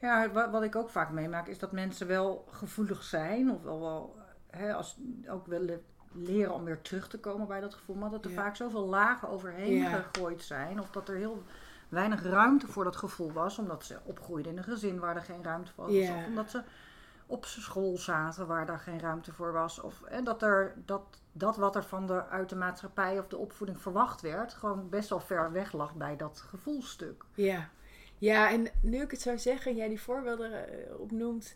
Ja, 0.00 0.30
wat, 0.30 0.50
wat 0.50 0.62
ik 0.62 0.76
ook 0.76 0.90
vaak 0.90 1.10
meemaak 1.10 1.46
is 1.46 1.58
dat 1.58 1.72
mensen 1.72 2.06
wel 2.06 2.44
gevoelig 2.50 3.02
zijn. 3.02 3.50
Of 3.50 3.62
wel, 3.62 3.80
wel 3.80 4.16
hè, 4.50 4.74
als, 4.74 4.96
ook 5.28 5.46
willen 5.46 5.82
leren 6.12 6.54
om 6.54 6.64
weer 6.64 6.80
terug 6.82 7.08
te 7.08 7.20
komen 7.20 7.46
bij 7.46 7.60
dat 7.60 7.74
gevoel. 7.74 7.96
Maar 7.96 8.10
dat 8.10 8.24
er 8.24 8.30
Ja. 8.30 8.36
vaak 8.42 8.56
zoveel 8.56 8.86
lagen 8.86 9.28
overheen 9.28 9.72
Ja. 9.76 9.90
gegooid 9.90 10.42
zijn. 10.42 10.80
Of 10.80 10.90
dat 10.90 11.08
er 11.08 11.16
heel 11.16 11.42
weinig 11.88 12.22
ruimte 12.22 12.66
voor 12.66 12.84
dat 12.84 12.96
gevoel 12.96 13.32
was. 13.32 13.58
Omdat 13.58 13.84
ze 13.84 13.98
opgroeiden 14.04 14.52
in 14.52 14.58
een 14.58 14.64
gezin 14.64 14.98
waar 14.98 15.16
er 15.16 15.22
geen 15.22 15.42
ruimte 15.44 15.72
voor 15.72 15.84
was. 15.84 15.94
Ja. 15.94 16.16
Of 16.16 16.26
omdat 16.26 16.50
ze 16.50 16.62
op 17.26 17.44
school 17.44 17.96
zaten 17.98 18.46
waar 18.46 18.66
daar 18.66 18.78
geen 18.78 19.00
ruimte 19.00 19.32
voor 19.32 19.52
was. 19.52 19.80
Of 19.80 20.02
hè, 20.04 20.22
dat, 20.22 20.42
er, 20.42 20.74
dat, 20.84 21.02
dat 21.32 21.56
wat 21.56 21.76
er 21.76 21.84
van 21.84 22.06
de, 22.06 22.26
uit 22.26 22.48
de 22.48 22.56
maatschappij 22.56 23.18
of 23.18 23.26
de 23.26 23.36
opvoeding 23.36 23.80
verwacht 23.80 24.20
werd... 24.20 24.54
gewoon 24.54 24.88
best 24.88 25.08
wel 25.08 25.20
ver 25.20 25.52
weg 25.52 25.72
lag 25.72 25.94
bij 25.94 26.16
dat 26.16 26.40
gevoelstuk. 26.48 27.24
Ja. 27.34 27.68
Ja, 28.18 28.50
en 28.50 28.68
nu 28.82 29.02
ik 29.02 29.10
het 29.10 29.20
zou 29.20 29.38
zeggen, 29.38 29.70
en 29.70 29.76
jij 29.76 29.88
die 29.88 30.00
voorbeelden 30.00 30.68
eh, 30.68 31.00
opnoemt, 31.00 31.52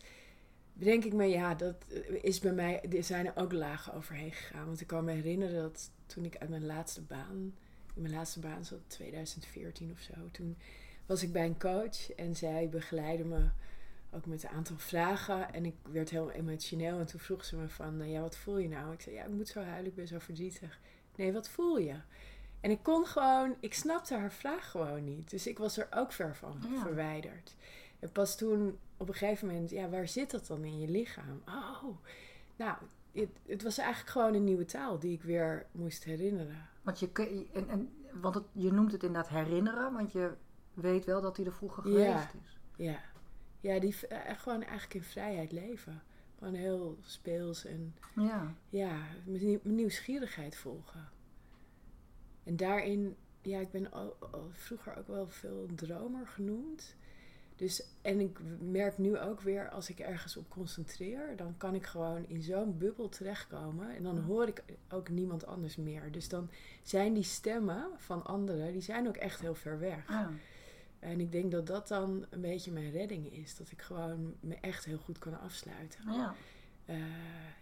bedenk 0.73 1.03
ik 1.03 1.13
me, 1.13 1.27
ja, 1.27 1.55
dat 1.55 1.75
eh, 1.89 2.23
is 2.23 2.39
bij 2.39 2.53
mij, 2.53 2.81
er 2.81 3.03
zijn 3.03 3.25
er 3.25 3.35
ook 3.35 3.51
lagen 3.51 3.93
overheen 3.93 4.31
gegaan. 4.31 4.65
Want 4.65 4.81
ik 4.81 4.87
kan 4.87 5.03
me 5.03 5.11
herinneren 5.11 5.61
dat 5.61 5.91
toen 6.05 6.25
ik 6.25 6.37
uit 6.37 6.49
mijn 6.49 6.65
laatste 6.65 7.01
baan, 7.01 7.53
in 7.95 8.01
mijn 8.01 8.13
laatste 8.13 8.39
baan 8.39 8.65
zat, 8.65 8.79
2014 8.87 9.91
of 9.91 9.99
zo, 9.99 10.13
toen 10.31 10.57
was 11.05 11.23
ik 11.23 11.31
bij 11.31 11.45
een 11.45 11.59
coach 11.59 12.11
en 12.15 12.35
zij 12.35 12.69
begeleidde 12.69 13.25
me 13.25 13.49
ook 14.11 14.25
met 14.25 14.43
een 14.43 14.49
aantal 14.49 14.77
vragen. 14.77 15.53
En 15.53 15.65
ik 15.65 15.75
werd 15.91 16.09
heel 16.09 16.31
emotioneel 16.31 16.99
en 16.99 17.05
toen 17.05 17.19
vroeg 17.19 17.45
ze 17.45 17.55
me 17.55 17.69
van, 17.69 17.97
nou 17.97 18.09
ja, 18.09 18.21
wat 18.21 18.37
voel 18.37 18.57
je 18.57 18.67
nou? 18.67 18.93
Ik 18.93 19.01
zei, 19.01 19.15
ja, 19.15 19.23
ik 19.23 19.31
moet 19.31 19.47
zo 19.47 19.61
huilen, 19.61 19.89
ik 19.89 19.95
ben 19.95 20.07
zo 20.07 20.19
verdrietig. 20.19 20.79
Nee, 21.15 21.33
wat 21.33 21.49
voel 21.49 21.77
je? 21.77 21.95
En 22.63 22.71
ik 22.71 22.83
kon 22.83 23.05
gewoon, 23.05 23.55
ik 23.59 23.73
snapte 23.73 24.15
haar 24.15 24.31
vraag 24.31 24.71
gewoon 24.71 25.03
niet. 25.03 25.29
Dus 25.29 25.47
ik 25.47 25.57
was 25.57 25.77
er 25.77 25.87
ook 25.91 26.11
ver 26.11 26.35
van 26.35 26.57
Ja. 26.69 26.79
verwijderd. 26.81 27.55
En 27.99 28.11
pas 28.11 28.37
toen 28.37 28.77
op 28.97 29.07
een 29.07 29.13
gegeven 29.13 29.47
moment, 29.47 29.69
ja, 29.69 29.89
waar 29.89 30.07
zit 30.07 30.31
dat 30.31 30.47
dan 30.47 30.63
in 30.63 30.79
je 30.79 30.87
lichaam? 30.87 31.41
Oh, 31.47 31.83
nou, 32.55 32.77
het, 33.11 33.29
het 33.45 33.63
was 33.63 33.77
eigenlijk 33.77 34.09
gewoon 34.09 34.33
een 34.33 34.43
nieuwe 34.43 34.65
taal 34.65 34.99
die 34.99 35.13
ik 35.13 35.23
weer 35.23 35.65
moest 35.71 36.03
herinneren. 36.03 36.67
Want, 36.81 36.99
je, 36.99 37.09
en, 37.53 37.69
en, 37.69 37.93
want 38.21 38.35
het, 38.35 38.43
je 38.51 38.71
noemt 38.71 38.91
het 38.91 39.03
inderdaad 39.03 39.29
herinneren, 39.31 39.93
want 39.93 40.11
je 40.11 40.31
weet 40.73 41.05
wel 41.05 41.21
dat 41.21 41.37
hij 41.37 41.45
er 41.45 41.53
vroeger 41.53 41.89
Ja. 41.89 42.11
geweest 42.11 42.33
is. 42.45 42.57
Ja, 42.85 42.99
ja 43.61 43.79
die 43.79 44.07
eh, 44.07 44.37
gewoon 44.39 44.61
eigenlijk 44.61 44.93
in 44.93 45.03
vrijheid 45.03 45.51
leven. 45.51 46.01
Gewoon 46.37 46.53
heel 46.53 46.97
speels 47.01 47.65
en 47.65 47.95
Ja. 48.15 48.53
ja, 48.69 48.97
nieuw- 49.23 49.59
nieuwsgierigheid 49.63 50.55
volgen. 50.55 51.09
En 52.43 52.55
daarin, 52.55 53.15
ja, 53.41 53.59
ik 53.59 53.71
ben 53.71 53.91
al, 53.91 54.15
al 54.31 54.49
vroeger 54.51 54.97
ook 54.97 55.07
wel 55.07 55.27
veel 55.27 55.67
dromer 55.75 56.27
genoemd. 56.27 56.95
Dus, 57.55 57.83
en 58.01 58.19
ik 58.19 58.39
merk 58.59 58.97
nu 58.97 59.19
ook 59.19 59.41
weer, 59.41 59.69
als 59.69 59.89
ik 59.89 59.99
ergens 59.99 60.37
op 60.37 60.49
concentreer, 60.49 61.35
dan 61.35 61.57
kan 61.57 61.75
ik 61.75 61.85
gewoon 61.85 62.27
in 62.27 62.41
zo'n 62.41 62.77
bubbel 62.77 63.09
terechtkomen. 63.09 63.95
En 63.95 64.03
dan 64.03 64.17
hoor 64.17 64.47
ik 64.47 64.63
ook 64.89 65.09
niemand 65.09 65.45
anders 65.45 65.75
meer. 65.75 66.11
Dus 66.11 66.29
dan 66.29 66.49
zijn 66.81 67.13
die 67.13 67.23
stemmen 67.23 67.87
van 67.97 68.25
anderen, 68.25 68.71
die 68.71 68.81
zijn 68.81 69.07
ook 69.07 69.17
echt 69.17 69.39
heel 69.39 69.55
ver 69.55 69.79
weg. 69.79 70.07
Ja. 70.07 70.31
En 70.99 71.19
ik 71.19 71.31
denk 71.31 71.51
dat 71.51 71.67
dat 71.67 71.87
dan 71.87 72.25
een 72.29 72.41
beetje 72.41 72.71
mijn 72.71 72.91
redding 72.91 73.33
is. 73.33 73.55
Dat 73.55 73.71
ik 73.71 73.81
gewoon 73.81 74.33
me 74.39 74.55
echt 74.55 74.85
heel 74.85 74.97
goed 74.97 75.17
kan 75.17 75.39
afsluiten. 75.39 76.11
Ja. 76.11 76.35
Eh, 76.85 76.95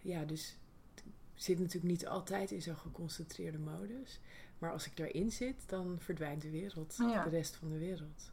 ja, 0.02 0.24
dus 0.24 0.56
ik 0.94 1.02
zit 1.34 1.58
natuurlijk 1.58 1.92
niet 1.92 2.06
altijd 2.06 2.50
in 2.50 2.62
zo'n 2.62 2.76
geconcentreerde 2.76 3.58
modus. 3.58 4.20
Maar 4.62 4.72
als 4.72 4.86
ik 4.86 4.96
daarin 4.96 5.30
zit, 5.30 5.68
dan 5.68 5.96
verdwijnt 5.98 6.42
de 6.42 6.50
wereld. 6.50 6.96
Ja. 6.96 7.22
De 7.24 7.30
rest 7.30 7.56
van 7.56 7.68
de 7.68 7.78
wereld. 7.78 8.30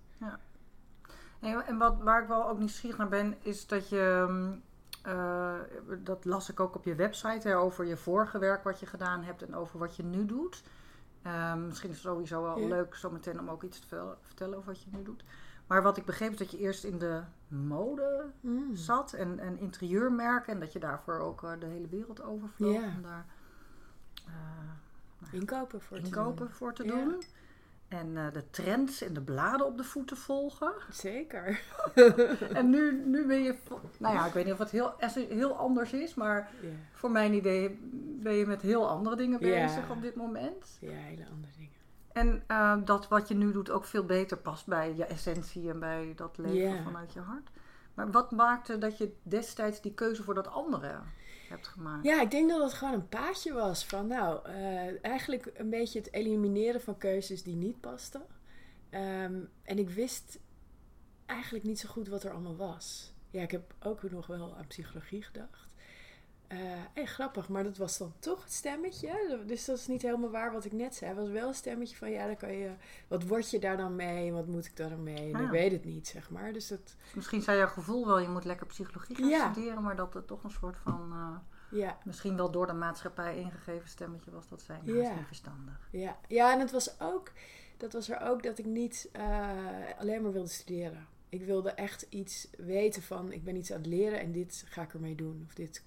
En, 1.39 1.65
en 1.65 1.77
wat, 1.77 1.97
waar 2.01 2.21
ik 2.21 2.27
wel 2.27 2.49
ook 2.49 2.57
nieuwsgierig 2.57 2.97
naar 2.97 3.07
ben, 3.09 3.35
is 3.41 3.67
dat 3.67 3.89
je... 3.89 4.25
mm, 4.29 4.61
eh, 5.03 5.55
dat 6.03 6.25
las 6.25 6.49
ik 6.49 6.59
ook 6.59 6.75
op 6.75 6.83
je 6.85 6.95
website, 6.95 7.47
hè, 7.47 7.57
over 7.57 7.85
je 7.85 7.97
vorige 7.97 8.39
werk 8.39 8.63
wat 8.63 8.79
je 8.79 8.85
gedaan 8.85 9.23
hebt 9.23 9.41
en 9.43 9.55
over 9.55 9.79
wat 9.79 9.95
je 9.95 10.03
nu 10.03 10.25
doet. 10.25 10.63
Ehm, 11.21 11.65
misschien 11.65 11.89
is 11.89 11.95
het 11.95 12.05
sowieso 12.05 12.41
wel 12.43 12.59
Ja. 12.59 12.67
leuk 12.67 12.95
zometeen 12.95 13.39
om 13.39 13.49
ook 13.49 13.63
iets 13.63 13.79
te 13.79 14.13
vertellen 14.21 14.57
over 14.57 14.71
wat 14.73 14.83
je 14.83 14.89
nu 14.93 15.03
doet. 15.03 15.23
Maar 15.67 15.83
wat 15.83 15.97
ik 15.97 16.05
begreep 16.05 16.31
is 16.31 16.37
dat 16.37 16.51
je 16.51 16.57
eerst 16.57 16.83
in 16.83 16.97
de 16.99 17.21
mode 17.47 18.25
Mm. 18.39 18.75
zat 18.75 19.13
en, 19.13 19.39
en 19.39 19.57
interieurmerken 19.57 20.53
en 20.53 20.59
dat 20.59 20.73
je 20.73 20.79
daarvoor 20.79 21.19
ook 21.19 21.43
eh, 21.43 21.51
de 21.59 21.65
hele 21.65 21.87
wereld 21.87 22.21
overvloog 22.21 22.73
Ja. 22.73 22.87
om 22.95 23.01
daar 23.01 23.25
eh, 24.25 24.33
Inkopen 25.31 25.81
voor 25.81 25.97
te 25.99 26.05
inkopen 26.05 26.45
doen. 26.45 26.49
voor 26.55 26.73
te 26.73 26.83
Ja. 26.83 26.89
doen. 26.91 27.23
En 27.87 28.17
eh, 28.17 28.31
de 28.33 28.49
trends 28.49 29.01
en 29.01 29.13
de 29.13 29.21
bladen 29.21 29.65
op 29.65 29.77
de 29.77 29.83
voet 29.83 30.07
te 30.07 30.15
volgen. 30.15 30.71
Zeker. 30.91 31.61
En 32.53 32.69
nu, 32.69 33.03
nu 33.05 33.27
ben 33.27 33.43
je, 33.43 33.55
nou 33.97 34.15
ja, 34.15 34.25
ik 34.25 34.33
weet 34.33 34.43
niet 34.45 34.53
of 34.53 34.59
het 34.59 34.71
heel, 34.71 34.93
heel 35.29 35.55
anders 35.55 35.93
is, 35.93 36.13
maar 36.13 36.49
voor 36.91 37.11
mijn 37.11 37.33
idee 37.33 37.79
ben 38.21 38.33
je 38.33 38.45
met 38.45 38.61
heel 38.61 38.89
andere 38.89 39.15
dingen 39.15 39.39
bezig 39.39 39.89
op 39.89 40.01
dit 40.01 40.15
moment. 40.15 40.77
ja, 40.79 40.89
hele 40.91 41.25
andere 41.31 41.53
dingen. 41.57 41.77
En 42.13 42.43
eh, 42.47 42.75
dat 42.85 43.07
wat 43.07 43.27
je 43.27 43.35
nu 43.35 43.51
doet 43.51 43.69
ook 43.69 43.85
veel 43.85 44.05
beter 44.05 44.37
past 44.37 44.67
bij 44.67 44.95
je 44.95 45.05
essentie 45.05 45.69
en 45.69 45.79
bij 45.79 46.13
dat 46.15 46.37
leven 46.37 46.83
vanuit 46.83 47.13
je 47.13 47.19
hart. 47.19 47.49
Maar 47.93 48.11
wat 48.11 48.31
maakte 48.31 48.77
dat 48.77 48.97
je 48.97 49.15
destijds 49.23 49.81
die 49.81 49.93
keuze 49.93 50.23
voor 50.23 50.33
dat 50.33 50.47
andere 50.47 50.99
hebt 51.49 51.67
gemaakt? 51.67 52.05
Ja, 52.05 52.21
ik 52.21 52.31
denk 52.31 52.49
dat 52.49 52.61
het 52.61 52.73
gewoon 52.73 52.93
een 52.93 53.09
paadje 53.09 53.53
was 53.53 53.85
van, 53.85 54.07
nou, 54.07 54.45
eh, 54.45 55.05
eigenlijk 55.05 55.51
een 55.53 55.69
beetje 55.69 55.99
het 55.99 56.13
elimineren 56.13 56.81
van 56.81 56.97
keuzes 56.97 57.43
die 57.43 57.55
niet 57.55 57.79
pasten. 57.79 58.21
Ehm, 58.89 59.39
en 59.63 59.77
ik 59.77 59.89
wist 59.89 60.39
eigenlijk 61.25 61.63
niet 61.63 61.79
zo 61.79 61.89
goed 61.89 62.07
wat 62.07 62.23
er 62.23 62.31
allemaal 62.31 62.55
was. 62.55 63.13
Ja, 63.29 63.41
ik 63.41 63.51
heb 63.51 63.73
ook 63.79 64.11
nog 64.11 64.27
wel 64.27 64.55
aan 64.55 64.67
psychologie 64.67 65.21
gedacht. 65.21 65.68
Eh 66.49 66.57
en 66.93 67.07
grappig, 67.07 67.49
maar 67.49 67.63
dat 67.63 67.77
was 67.77 67.97
dan 67.97 68.13
toch 68.19 68.43
het 68.43 68.53
stemmetje. 68.53 69.39
Dus 69.45 69.65
dat 69.65 69.77
is 69.77 69.87
niet 69.87 70.01
helemaal 70.01 70.29
waar 70.29 70.51
wat 70.51 70.65
ik 70.65 70.71
net 70.71 70.95
zei. 70.95 71.09
Het 71.11 71.19
was 71.19 71.29
wel 71.29 71.47
een 71.47 71.53
stemmetje 71.53 71.95
van, 71.95 72.11
ja, 72.11 72.25
dan 72.25 72.37
kan 72.37 72.51
je, 72.51 72.71
wat 73.07 73.23
word 73.23 73.49
je 73.49 73.59
daar 73.59 73.77
dan 73.77 73.95
mee? 73.95 74.31
Wat 74.31 74.47
moet 74.47 74.65
ik 74.65 74.75
daar 74.77 74.89
dan 74.89 75.03
mee? 75.03 75.29
En 75.33 75.35
Ah. 75.35 75.41
ik 75.41 75.49
weet 75.49 75.71
het 75.71 75.85
niet, 75.85 76.07
zeg 76.07 76.29
maar. 76.29 76.53
Dus 76.53 76.67
dat, 76.67 76.95
Misschien 77.13 77.41
zei 77.41 77.57
jouw 77.57 77.67
gevoel 77.67 78.05
wel, 78.05 78.19
je 78.19 78.27
moet 78.27 78.45
lekker 78.45 78.65
psychologie 78.65 79.15
gaan 79.15 79.27
Ja. 79.27 79.51
studeren, 79.51 79.83
maar 79.83 79.95
dat 79.95 80.13
het 80.13 80.27
toch 80.27 80.43
een 80.43 80.51
soort 80.51 80.77
van, 80.77 81.09
eh, 81.11 81.79
ja, 81.79 81.97
misschien 82.05 82.35
wel 82.35 82.51
door 82.51 82.67
de 82.67 82.73
maatschappij 82.73 83.37
ingegeven 83.37 83.89
stemmetje 83.89 84.31
was 84.31 84.47
dat 84.47 84.65
nou, 84.67 84.97
Ja. 85.01 85.15
niet 85.15 85.25
verstandig. 85.27 85.87
Ja, 85.91 86.17
ja 86.27 86.53
en 86.53 86.59
het 86.59 86.71
was 86.71 86.99
ook, 86.99 87.31
dat 87.77 87.93
was 87.93 88.09
er 88.09 88.21
ook 88.21 88.43
dat 88.43 88.57
ik 88.57 88.65
niet 88.65 89.09
eh, 89.11 89.49
alleen 89.99 90.21
maar 90.21 90.31
wilde 90.31 90.49
studeren. 90.49 91.07
Ik 91.29 91.43
wilde 91.45 91.71
echt 91.71 92.05
iets 92.09 92.47
weten 92.57 93.01
van, 93.01 93.31
ik 93.31 93.43
ben 93.43 93.55
iets 93.55 93.71
aan 93.71 93.77
het 93.77 93.87
leren 93.87 94.19
en 94.19 94.31
dit 94.31 94.63
ga 94.67 94.81
ik 94.81 94.93
ermee 94.93 95.15
doen. 95.15 95.43
Of 95.47 95.53
dit, 95.53 95.83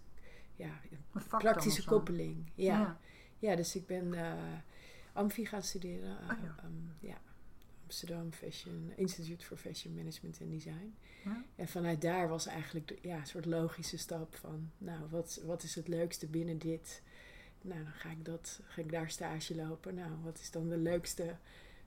ja, 0.64 0.80
praktische 1.38 1.84
koppeling. 1.84 2.50
Ja. 2.54 2.78
Ja. 2.78 2.98
ja. 3.38 3.56
dus 3.56 3.76
ik 3.76 3.86
ben 3.86 4.14
eh 4.14 4.32
Amfi 5.12 5.46
gaan 5.46 5.62
studeren. 5.62 6.18
Ah, 6.28 6.38
ja. 6.42 6.54
Ehm, 6.58 7.06
ja. 7.06 7.20
Amsterdam 7.82 8.32
Fashion, 8.32 8.92
Institute 8.96 9.44
for 9.44 9.56
Fashion 9.56 9.94
Management 9.94 10.38
and 10.40 10.50
Design. 10.50 10.94
Ja. 11.24 11.44
En 11.56 11.68
vanuit 11.68 12.00
daar 12.00 12.28
was 12.28 12.46
eigenlijk 12.46 12.88
de, 12.88 12.98
ja, 13.02 13.16
een 13.16 13.26
soort 13.26 13.46
logische 13.46 13.96
stap 13.96 14.34
van, 14.34 14.70
nou, 14.78 15.00
wat, 15.10 15.40
wat 15.44 15.62
is 15.62 15.74
het 15.74 15.88
leukste 15.88 16.26
binnen 16.26 16.58
dit? 16.58 17.02
Nou, 17.60 17.82
dan 17.82 17.92
ga 17.92 18.10
ik, 18.10 18.24
dat, 18.24 18.60
ga 18.64 18.80
ik 18.80 18.90
daar 18.90 19.10
stage 19.10 19.54
lopen. 19.54 19.94
Nou, 19.94 20.10
wat 20.22 20.38
is 20.38 20.50
dan 20.50 20.68
de 20.68 20.76
leukste 20.76 21.36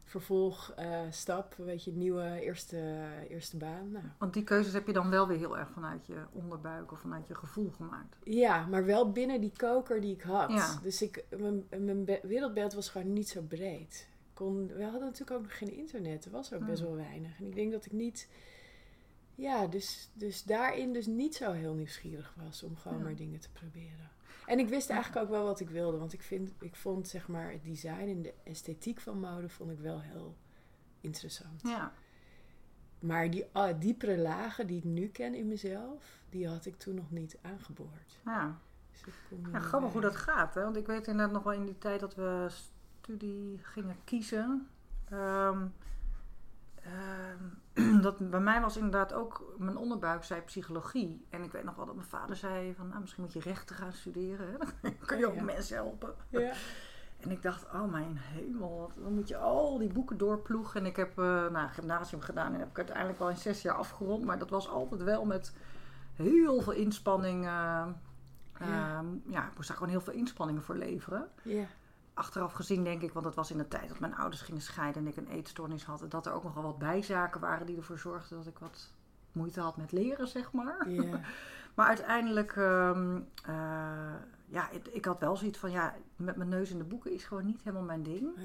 vervolgstap? 0.06 1.54
weet 1.58 1.84
je, 1.84 1.92
nieuwe 1.92 2.40
eerste, 2.42 3.06
eerste 3.30 3.58
baan. 3.58 3.92
Nou, 3.92 4.06
Want 4.18 4.34
die 4.34 4.44
keuzes 4.44 4.74
heb 4.74 4.88
je 4.88 4.94
dan 4.94 5.10
wel 5.10 5.28
weer 5.28 5.38
heel 5.38 5.58
erg 5.58 5.70
vanuit 5.72 6.06
je 6.08 6.24
onderbuik 6.32 6.92
of 6.92 7.00
vanuit 7.00 7.28
je 7.28 7.36
gevoel 7.36 7.70
gemaakt. 7.72 8.16
ja, 8.24 8.66
maar 8.66 8.86
wel 8.86 9.12
binnen 9.12 9.42
die 9.42 9.52
koker 9.58 10.02
die 10.02 10.14
ik 10.14 10.22
had. 10.22 10.52
Ja. 10.52 10.80
Dus 10.84 11.02
ik, 11.02 11.26
mijn, 11.38 11.66
mijn 11.70 12.06
be- 12.06 12.20
wereldbeeld 12.24 12.74
was 12.74 12.90
gewoon 12.90 13.14
niet 13.14 13.30
zo 13.30 13.42
breed. 13.42 14.08
Kon, 14.34 14.68
we 14.68 14.84
hadden 14.84 15.02
natuurlijk 15.02 15.32
ook 15.32 15.42
nog 15.44 15.58
geen 15.58 15.74
internet. 15.78 16.26
Er 16.26 16.32
was 16.32 16.54
ook 16.54 16.66
best 16.66 16.80
Hmm. 16.82 16.88
wel 16.96 17.06
weinig. 17.06 17.40
En 17.40 17.46
ik 17.46 17.56
denk 17.56 17.72
dat 17.72 17.86
ik 17.86 17.92
niet... 17.92 18.30
Ja, 19.36 19.68
dus, 19.68 20.10
dus 20.14 20.44
daarin 20.44 20.94
dus 20.94 21.06
niet 21.06 21.36
zo 21.36 21.52
heel 21.52 21.74
nieuwsgierig 21.74 22.34
was 22.44 22.64
om 22.64 22.76
gewoon 22.76 22.98
Ja. 22.98 23.04
maar 23.04 23.16
dingen 23.16 23.40
te 23.40 23.50
proberen. 23.52 24.10
En 24.46 24.60
ik 24.60 24.70
wist 24.70 24.90
eigenlijk 24.90 25.26
ook 25.26 25.32
wel 25.32 25.44
wat 25.44 25.60
ik 25.60 25.70
wilde. 25.70 25.98
Want 25.98 26.14
ik, 26.14 26.22
vind, 26.22 26.54
ik 26.60 26.76
vond 26.76 27.08
zeg 27.08 27.28
maar 27.28 27.52
het 27.52 27.64
design 27.64 28.08
en 28.08 28.22
de 28.22 28.34
esthetiek 28.44 29.00
van 29.00 29.20
mode 29.20 29.50
vond 29.50 29.72
ik 29.72 29.80
wel 29.80 30.02
heel 30.02 30.36
interessant. 31.02 31.62
Ja. 31.62 31.94
Maar 33.00 33.30
die 33.30 33.46
ah, 33.52 33.80
diepere 33.80 34.18
lagen 34.18 34.68
die 34.68 34.78
ik 34.78 34.84
nu 34.84 35.08
ken 35.08 35.34
in 35.34 35.48
mezelf, 35.48 36.24
die 36.30 36.48
had 36.48 36.66
ik 36.66 36.78
toen 36.78 36.96
nog 36.96 37.12
niet 37.12 37.38
aangeboord. 37.42 38.20
Ja. 38.26 38.60
Dus 38.92 39.14
ja, 39.52 39.60
grappig 39.60 39.92
hoe 39.92 40.02
dat 40.02 40.16
gaat. 40.16 40.56
Hè? 40.56 40.64
Want 40.64 40.76
ik 40.76 40.88
weet 40.88 41.08
inderdaad 41.08 41.34
nog 41.34 41.44
wel 41.44 41.54
in 41.54 41.66
die 41.66 41.78
tijd 41.78 42.00
dat 42.00 42.16
we 42.16 42.48
studie 42.50 43.60
gingen 43.62 43.98
kiezen. 44.04 44.68
ehm, 45.10 45.68
ehm, 46.86 48.02
dat 48.06 48.30
bij 48.30 48.40
mij 48.40 48.62
was 48.62 48.78
inderdaad 48.78 49.14
ook, 49.14 49.54
mijn 49.58 49.78
onderbuik 49.78 50.24
zei 50.24 50.42
psychologie. 50.42 51.26
En 51.30 51.44
ik 51.44 51.52
weet 51.52 51.64
nog 51.64 51.76
wel 51.76 51.86
dat 51.86 51.96
mijn 51.96 52.08
vader 52.08 52.36
zei 52.36 52.74
van, 52.76 52.88
nou, 52.88 53.00
misschien 53.02 53.24
moet 53.24 53.34
je 53.34 53.40
rechten 53.40 53.76
gaan 53.76 53.94
studeren. 53.94 54.48
Hè? 54.52 54.58
Dan 54.82 54.94
kun 55.06 55.18
je 55.18 55.28
ook 55.28 55.36
Ja. 55.36 55.44
mensen 55.44 55.76
helpen. 55.76 56.14
Ja. 56.30 56.54
En 57.20 57.32
ik 57.32 57.42
dacht, 57.42 57.66
oh 57.74 57.92
mijn 57.92 58.18
hemel, 58.18 58.92
dan 58.96 59.14
moet 59.14 59.28
je 59.28 59.38
al 59.38 59.78
die 59.78 59.94
boeken 59.94 60.18
doorploegen. 60.18 60.80
En 60.80 60.86
ik 60.86 60.96
heb 60.96 61.20
uh, 61.20 61.26
nou, 61.50 61.70
gymnasium 61.70 62.22
gedaan 62.22 62.54
en 62.54 62.60
heb 62.60 62.70
ik 62.70 62.78
uiteindelijk 62.78 63.20
wel 63.20 63.30
in 63.30 63.38
zes 63.38 63.62
jaar 63.62 63.76
afgerond. 63.76 64.26
Maar 64.26 64.38
dat 64.40 64.50
was 64.50 64.70
altijd 64.70 65.04
wel 65.04 65.26
met 65.26 65.54
heel 66.14 66.62
veel 66.62 66.74
inspanning. 66.74 67.44
Uh, 67.44 67.50
Ja. 67.50 67.92
uh, 68.62 69.00
ja, 69.26 69.48
ik 69.48 69.56
moest 69.56 69.68
daar 69.68 69.78
gewoon 69.78 69.92
heel 69.92 70.02
veel 70.02 70.14
inspanningen 70.14 70.64
voor 70.64 70.76
leveren. 70.76 71.28
Ja. 71.42 71.66
Achteraf 72.16 72.54
gezien 72.54 72.84
denk 72.84 73.02
ik, 73.02 73.14
want 73.14 73.26
dat 73.26 73.36
was 73.36 73.52
in 73.52 73.58
de 73.58 73.68
tijd 73.68 73.90
dat 73.90 74.00
mijn 74.00 74.16
ouders 74.16 74.42
gingen 74.42 74.62
scheiden 74.62 75.02
en 75.02 75.08
ik 75.08 75.18
een 75.18 75.28
eetstoornis 75.28 75.84
had. 75.84 76.06
Dat 76.10 76.26
er 76.26 76.34
ook 76.34 76.44
nogal 76.44 76.64
wat 76.64 76.78
bijzaken 76.78 77.42
waren 77.42 77.66
die 77.66 77.78
ervoor 77.78 78.00
zorgden 78.00 78.38
dat 78.38 78.48
ik 78.48 78.60
wat 78.60 78.94
moeite 79.32 79.62
had 79.62 79.78
met 79.78 79.92
leren, 79.92 80.28
zeg 80.28 80.52
maar. 80.52 80.88
Maar 81.76 81.88
uiteindelijk, 81.88 82.56
um, 82.56 83.28
uh, 83.50 84.14
ja, 84.46 84.70
ik, 84.70 84.88
ik, 84.88 85.06
had 85.06 85.20
wel 85.20 85.38
zoiets 85.38 85.60
van, 85.60 85.72
ja, 85.72 85.96
met 86.16 86.36
mijn 86.36 86.50
neus 86.50 86.72
in 86.72 86.78
de 86.78 86.84
boeken 86.84 87.12
is 87.12 87.24
gewoon 87.24 87.46
niet 87.46 87.62
helemaal 87.64 87.86
mijn 87.86 88.04
ding. 88.04 88.38
Oh. 88.38 88.44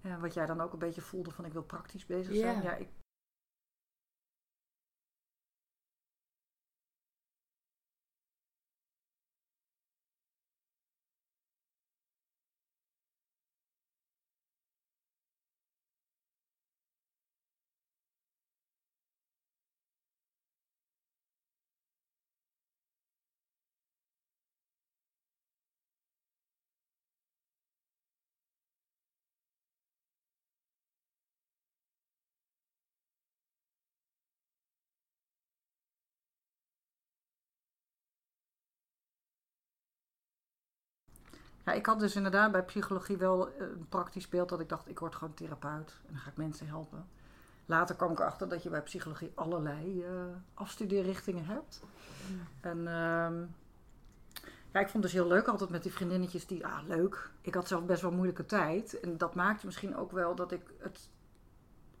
Ja, 0.00 0.18
wat 0.18 0.34
jij 0.34 0.46
dan 0.46 0.60
ook 0.60 0.72
een 0.72 0.78
beetje 0.78 1.00
voelde 1.00 1.30
van, 1.30 1.44
ik 1.44 1.52
wil 1.52 1.62
praktisch 1.62 2.06
bezig 2.06 2.36
zijn. 2.36 2.62
Ja, 2.62 2.74
ik, 2.74 2.88
Ja, 41.64 41.72
ik 41.72 41.86
had 41.86 42.00
dus 42.00 42.16
inderdaad 42.16 42.52
bij 42.52 42.64
psychologie 42.64 43.16
wel 43.16 43.60
een 43.60 43.86
praktisch 43.88 44.28
beeld 44.28 44.48
dat 44.48 44.60
ik 44.60 44.68
dacht, 44.68 44.88
ik 44.88 44.98
word 44.98 45.14
gewoon 45.14 45.34
therapeut 45.34 46.00
en 46.06 46.12
dan 46.12 46.18
ga 46.18 46.30
ik 46.30 46.36
mensen 46.36 46.66
helpen. 46.66 47.06
Later 47.66 47.96
kwam 47.96 48.12
ik 48.12 48.18
erachter 48.18 48.48
dat 48.48 48.62
je 48.62 48.70
bij 48.70 48.82
psychologie 48.82 49.32
allerlei 49.34 50.04
uh, 50.04 50.08
afstudeerrichtingen 50.54 51.44
hebt. 51.44 51.82
Ja. 52.28 52.70
En 52.70 52.78
uh, 52.78 53.48
ja, 54.72 54.80
ik 54.80 54.88
vond 54.88 54.92
het 54.92 55.02
dus 55.02 55.12
heel 55.12 55.26
leuk 55.26 55.46
altijd 55.46 55.70
met 55.70 55.82
die 55.82 55.92
vriendinnetjes 55.92 56.46
die, 56.46 56.66
ah 56.66 56.86
leuk, 56.86 57.30
ik 57.40 57.54
had 57.54 57.68
zelf 57.68 57.84
best 57.84 58.00
wel 58.00 58.10
een 58.10 58.16
moeilijke 58.16 58.46
tijd. 58.46 59.00
En 59.00 59.18
dat 59.18 59.34
maakte 59.34 59.66
misschien 59.66 59.96
ook 59.96 60.12
wel 60.12 60.34
dat 60.34 60.52
ik 60.52 60.62
het 60.78 61.08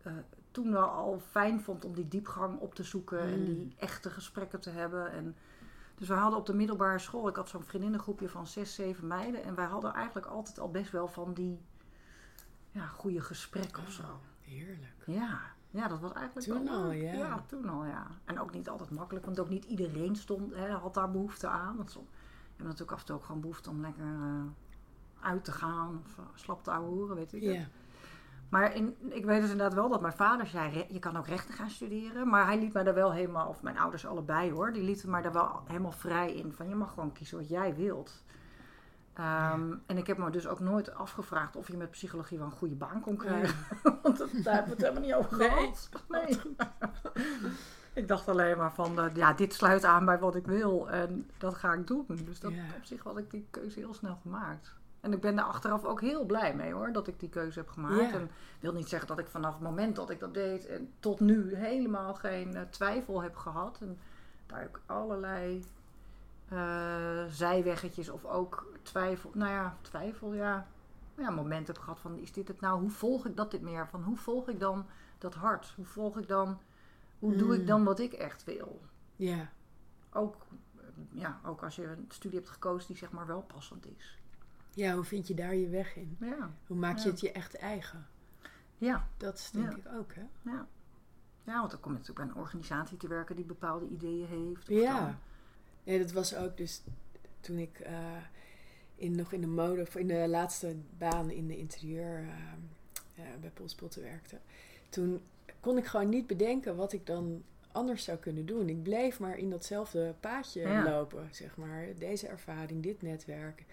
uh, 0.06 0.12
toen 0.50 0.72
wel 0.72 0.88
al 0.88 1.20
fijn 1.30 1.60
vond 1.60 1.84
om 1.84 1.94
die 1.94 2.08
diepgang 2.08 2.58
op 2.58 2.74
te 2.74 2.82
zoeken 2.82 3.26
mm. 3.26 3.32
en 3.32 3.44
die 3.44 3.74
echte 3.76 4.10
gesprekken 4.10 4.60
te 4.60 4.70
hebben. 4.70 5.12
En 5.12 5.36
dus 6.02 6.10
we 6.10 6.16
hadden 6.16 6.38
op 6.38 6.46
de 6.46 6.54
middelbare 6.54 6.98
school, 6.98 7.28
ik 7.28 7.36
had 7.36 7.48
zo'n 7.48 7.62
vriendinnengroepje 7.62 8.28
van 8.28 8.46
zes, 8.46 8.74
zeven 8.74 9.06
meiden. 9.06 9.44
En 9.44 9.54
wij 9.54 9.64
hadden 9.64 9.92
eigenlijk 9.92 10.26
altijd 10.26 10.58
al 10.58 10.70
best 10.70 10.90
wel 10.90 11.08
van 11.08 11.34
die 11.34 11.60
ja, 12.70 12.86
goede 12.86 13.20
gesprekken 13.20 13.80
oh, 13.82 13.86
of 13.86 13.92
zo. 13.92 14.20
Heerlijk. 14.40 14.94
Ja, 15.06 15.40
ja, 15.70 15.88
dat 15.88 16.00
was 16.00 16.12
eigenlijk 16.12 16.46
toen 16.46 16.64
wel, 16.64 16.82
al, 16.82 16.90
ja. 16.90 17.12
ja. 17.12 17.44
toen 17.46 17.68
al, 17.68 17.84
ja. 17.84 18.06
En 18.24 18.40
ook 18.40 18.52
niet 18.52 18.68
altijd 18.68 18.90
makkelijk, 18.90 19.24
want 19.24 19.40
ook 19.40 19.48
niet 19.48 19.64
iedereen 19.64 20.16
stond, 20.16 20.54
hè, 20.54 20.70
had 20.70 20.94
daar 20.94 21.10
behoefte 21.10 21.48
aan. 21.48 21.76
Want 21.76 21.90
soms 21.90 22.08
hebben 22.46 22.66
natuurlijk 22.66 22.92
af 22.92 23.00
en 23.00 23.06
toe 23.06 23.16
ook 23.16 23.24
gewoon 23.24 23.40
behoefte 23.40 23.70
om 23.70 23.80
lekker 23.80 24.04
uh, 24.04 24.42
uit 25.20 25.44
te 25.44 25.52
gaan 25.52 26.02
of 26.04 26.18
uh, 26.18 26.24
slap 26.34 26.64
te 26.64 26.70
ouwehoeren, 26.70 27.16
weet 27.16 27.32
ik 27.32 27.42
Ja. 27.42 27.68
Maar 28.52 28.74
in, 28.74 28.96
ik 29.08 29.24
weet 29.24 29.40
dus 29.40 29.50
inderdaad 29.50 29.74
wel 29.74 29.88
dat 29.88 30.00
mijn 30.00 30.12
vader 30.12 30.46
zei, 30.46 30.84
je 30.88 30.98
kan 30.98 31.16
ook 31.16 31.26
rechten 31.26 31.54
gaan 31.54 31.70
studeren. 31.70 32.28
Maar 32.28 32.46
hij 32.46 32.58
liet 32.58 32.72
mij 32.72 32.82
daar 32.82 32.94
wel 32.94 33.12
helemaal, 33.12 33.48
of 33.48 33.62
mijn 33.62 33.78
ouders 33.78 34.06
allebei 34.06 34.52
hoor, 34.52 34.72
die 34.72 34.82
lieten 34.82 35.10
mij 35.10 35.22
daar 35.22 35.32
wel 35.32 35.62
helemaal 35.66 35.92
vrij 35.92 36.34
in. 36.34 36.52
Van 36.52 36.68
je 36.68 36.74
mag 36.74 36.92
gewoon 36.92 37.12
kiezen 37.12 37.38
wat 37.38 37.48
jij 37.48 37.74
wilt. 37.74 38.22
Ehm, 39.14 39.74
En 39.86 39.96
ik 39.98 40.06
heb 40.06 40.18
me 40.18 40.30
dus 40.30 40.46
ook 40.46 40.60
nooit 40.60 40.94
afgevraagd 40.94 41.56
of 41.56 41.68
je 41.68 41.76
met 41.76 41.90
psychologie 41.90 42.38
wel 42.38 42.46
een 42.46 42.52
goede 42.52 42.74
baan 42.74 43.00
kon 43.00 43.16
krijgen. 43.16 43.58
Want 44.02 44.18
dat, 44.18 44.28
daar 44.32 44.54
hebben 44.54 44.76
we 44.76 44.84
het 44.84 44.94
helemaal 44.94 45.02
niet 45.02 45.14
over 45.14 45.36
gehad. 45.36 45.88
Nee. 46.08 46.40
ik 48.02 48.08
dacht 48.08 48.28
alleen 48.28 48.56
maar 48.56 48.72
van, 48.72 49.00
eh, 49.00 49.14
ja, 49.14 49.32
dit 49.32 49.54
sluit 49.54 49.84
aan 49.84 50.04
bij 50.04 50.18
wat 50.18 50.34
ik 50.36 50.46
wil. 50.46 50.90
En 50.90 51.30
dat 51.38 51.54
ga 51.54 51.72
ik 51.72 51.86
doen. 51.86 52.06
Dus 52.24 52.40
dat, 52.40 52.52
Ja. 52.52 52.62
op 52.76 52.84
zich 52.84 53.02
had 53.02 53.18
ik 53.18 53.30
die 53.30 53.46
keuze 53.50 53.78
heel 53.78 53.94
snel 53.94 54.18
gemaakt. 54.22 54.74
En 55.02 55.12
ik 55.12 55.20
ben 55.20 55.36
daar 55.36 55.44
achteraf 55.44 55.84
ook 55.84 56.00
heel 56.00 56.24
blij 56.24 56.54
mee 56.54 56.72
hoor, 56.72 56.92
dat 56.92 57.06
ik 57.06 57.20
die 57.20 57.28
keuze 57.28 57.58
heb 57.58 57.68
gemaakt. 57.68 58.10
Ja. 58.10 58.12
En 58.12 58.30
wil 58.60 58.72
niet 58.72 58.88
zeggen 58.88 59.08
dat 59.08 59.18
ik 59.18 59.26
vanaf 59.26 59.52
het 59.54 59.62
moment 59.62 59.96
dat 59.96 60.10
ik 60.10 60.20
dat 60.20 60.34
deed 60.34 60.66
en 60.66 60.92
tot 61.00 61.20
nu 61.20 61.54
helemaal 61.54 62.14
geen 62.14 62.54
eh, 62.56 62.62
twijfel 62.70 63.22
heb 63.22 63.36
gehad. 63.36 63.78
En 63.80 63.98
daar 64.46 64.60
heb 64.60 64.76
ik 64.76 64.82
allerlei 64.86 65.64
eh, 66.48 67.24
zijweggetjes 67.28 68.08
of 68.08 68.24
ook 68.24 68.72
twijfel, 68.82 69.30
nou 69.34 69.50
ja, 69.50 69.76
twijfel, 69.80 70.34
ja. 70.34 70.66
Ja, 71.14 71.30
momenten 71.30 71.74
heb 71.74 71.82
gehad 71.82 71.98
van, 71.98 72.16
is 72.18 72.32
dit 72.32 72.48
het 72.48 72.60
nou? 72.60 72.80
Hoe 72.80 72.90
volg 72.90 73.26
ik 73.26 73.36
dat 73.36 73.50
dit 73.50 73.62
meer? 73.62 73.88
Van, 73.88 74.02
hoe 74.02 74.16
volg 74.16 74.48
ik 74.48 74.60
dan 74.60 74.86
dat 75.18 75.34
hart? 75.34 75.72
Hoe 75.76 75.84
volg 75.84 76.18
ik 76.18 76.28
dan, 76.28 76.58
hoe 77.18 77.36
doe 77.36 77.54
ik 77.54 77.60
Mm. 77.60 77.66
dan 77.66 77.84
wat 77.84 77.98
ik 77.98 78.12
echt 78.12 78.44
wil? 78.44 78.80
Ja, 79.16 79.50
Ook, 80.12 80.36
eh, 80.76 80.82
ja, 81.10 81.40
ook 81.46 81.62
als 81.62 81.76
je 81.76 81.86
een 81.86 82.04
studie 82.08 82.38
hebt 82.38 82.50
gekozen 82.50 82.86
die 82.88 82.96
zeg 82.96 83.10
maar 83.12 83.26
wel 83.26 83.42
passend 83.42 83.86
is. 83.86 84.18
Ja, 84.74 84.94
hoe 84.94 85.04
vind 85.04 85.26
je 85.28 85.34
daar 85.34 85.54
je 85.54 85.68
weg 85.68 85.96
in? 85.96 86.16
Ja, 86.20 86.50
Hoe 86.66 86.76
maak 86.76 86.98
je 86.98 87.04
Ja. 87.04 87.10
het 87.10 87.20
je 87.20 87.32
echt 87.32 87.54
eigen? 87.56 88.06
ja. 88.78 89.08
Dat 89.16 89.38
is 89.38 89.50
denk 89.50 89.70
Ja. 89.70 89.76
ik 89.76 89.98
ook, 89.98 90.14
hè? 90.14 90.22
Ja. 90.50 90.66
ja, 91.44 91.58
want 91.58 91.70
dan 91.70 91.80
kom 91.80 91.92
je 91.92 91.98
natuurlijk 91.98 92.26
bij 92.26 92.36
een 92.36 92.42
organisatie 92.42 92.96
te 92.96 93.08
werken 93.08 93.36
die 93.36 93.44
bepaalde 93.44 93.86
ideeën 93.88 94.26
heeft. 94.26 94.66
Ja. 94.68 95.00
dan- 95.00 95.16
Nee, 95.84 95.98
dat 95.98 96.12
was 96.12 96.34
ook 96.36 96.56
dus 96.56 96.82
toen 97.40 97.58
ik 97.58 97.78
eh, 97.80 98.16
in, 98.94 99.16
nog 99.16 99.32
in 99.32 99.40
de 99.40 99.46
mode, 99.46 99.80
of 99.80 99.96
in 99.96 100.06
de 100.06 100.28
laatste 100.28 100.76
baan 100.98 101.30
in 101.30 101.46
de 101.46 101.56
interieur 101.56 102.18
eh, 102.18 103.24
eh, 103.24 103.40
bij 103.40 103.50
Polspotten 103.50 104.02
werkte. 104.02 104.38
Toen 104.88 105.20
kon 105.60 105.78
ik 105.78 105.84
gewoon 105.86 106.08
niet 106.08 106.26
bedenken 106.26 106.76
wat 106.76 106.92
ik 106.92 107.06
dan 107.06 107.42
anders 107.72 108.04
zou 108.04 108.18
kunnen 108.18 108.46
doen. 108.46 108.68
Ik 108.68 108.82
bleef 108.82 109.20
maar 109.20 109.36
in 109.38 109.50
datzelfde 109.50 110.14
paadje 110.20 110.60
Ja. 110.60 110.84
lopen, 110.84 111.28
zeg 111.30 111.56
maar. 111.56 111.86
Deze 111.98 112.26
ervaring, 112.26 112.82
dit 112.82 113.02
netwerk, 113.02 113.64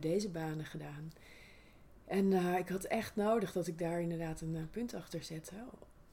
deze 0.00 0.28
banen 0.30 0.64
gedaan. 0.64 1.12
En 2.04 2.32
eh, 2.32 2.58
ik 2.58 2.68
had 2.68 2.84
echt 2.84 3.16
nodig 3.16 3.52
dat 3.52 3.66
ik 3.66 3.78
daar 3.78 4.00
inderdaad 4.00 4.40
een 4.40 4.56
eh, 4.56 4.62
punt 4.70 4.94
achter 4.94 5.22
zette. 5.22 5.54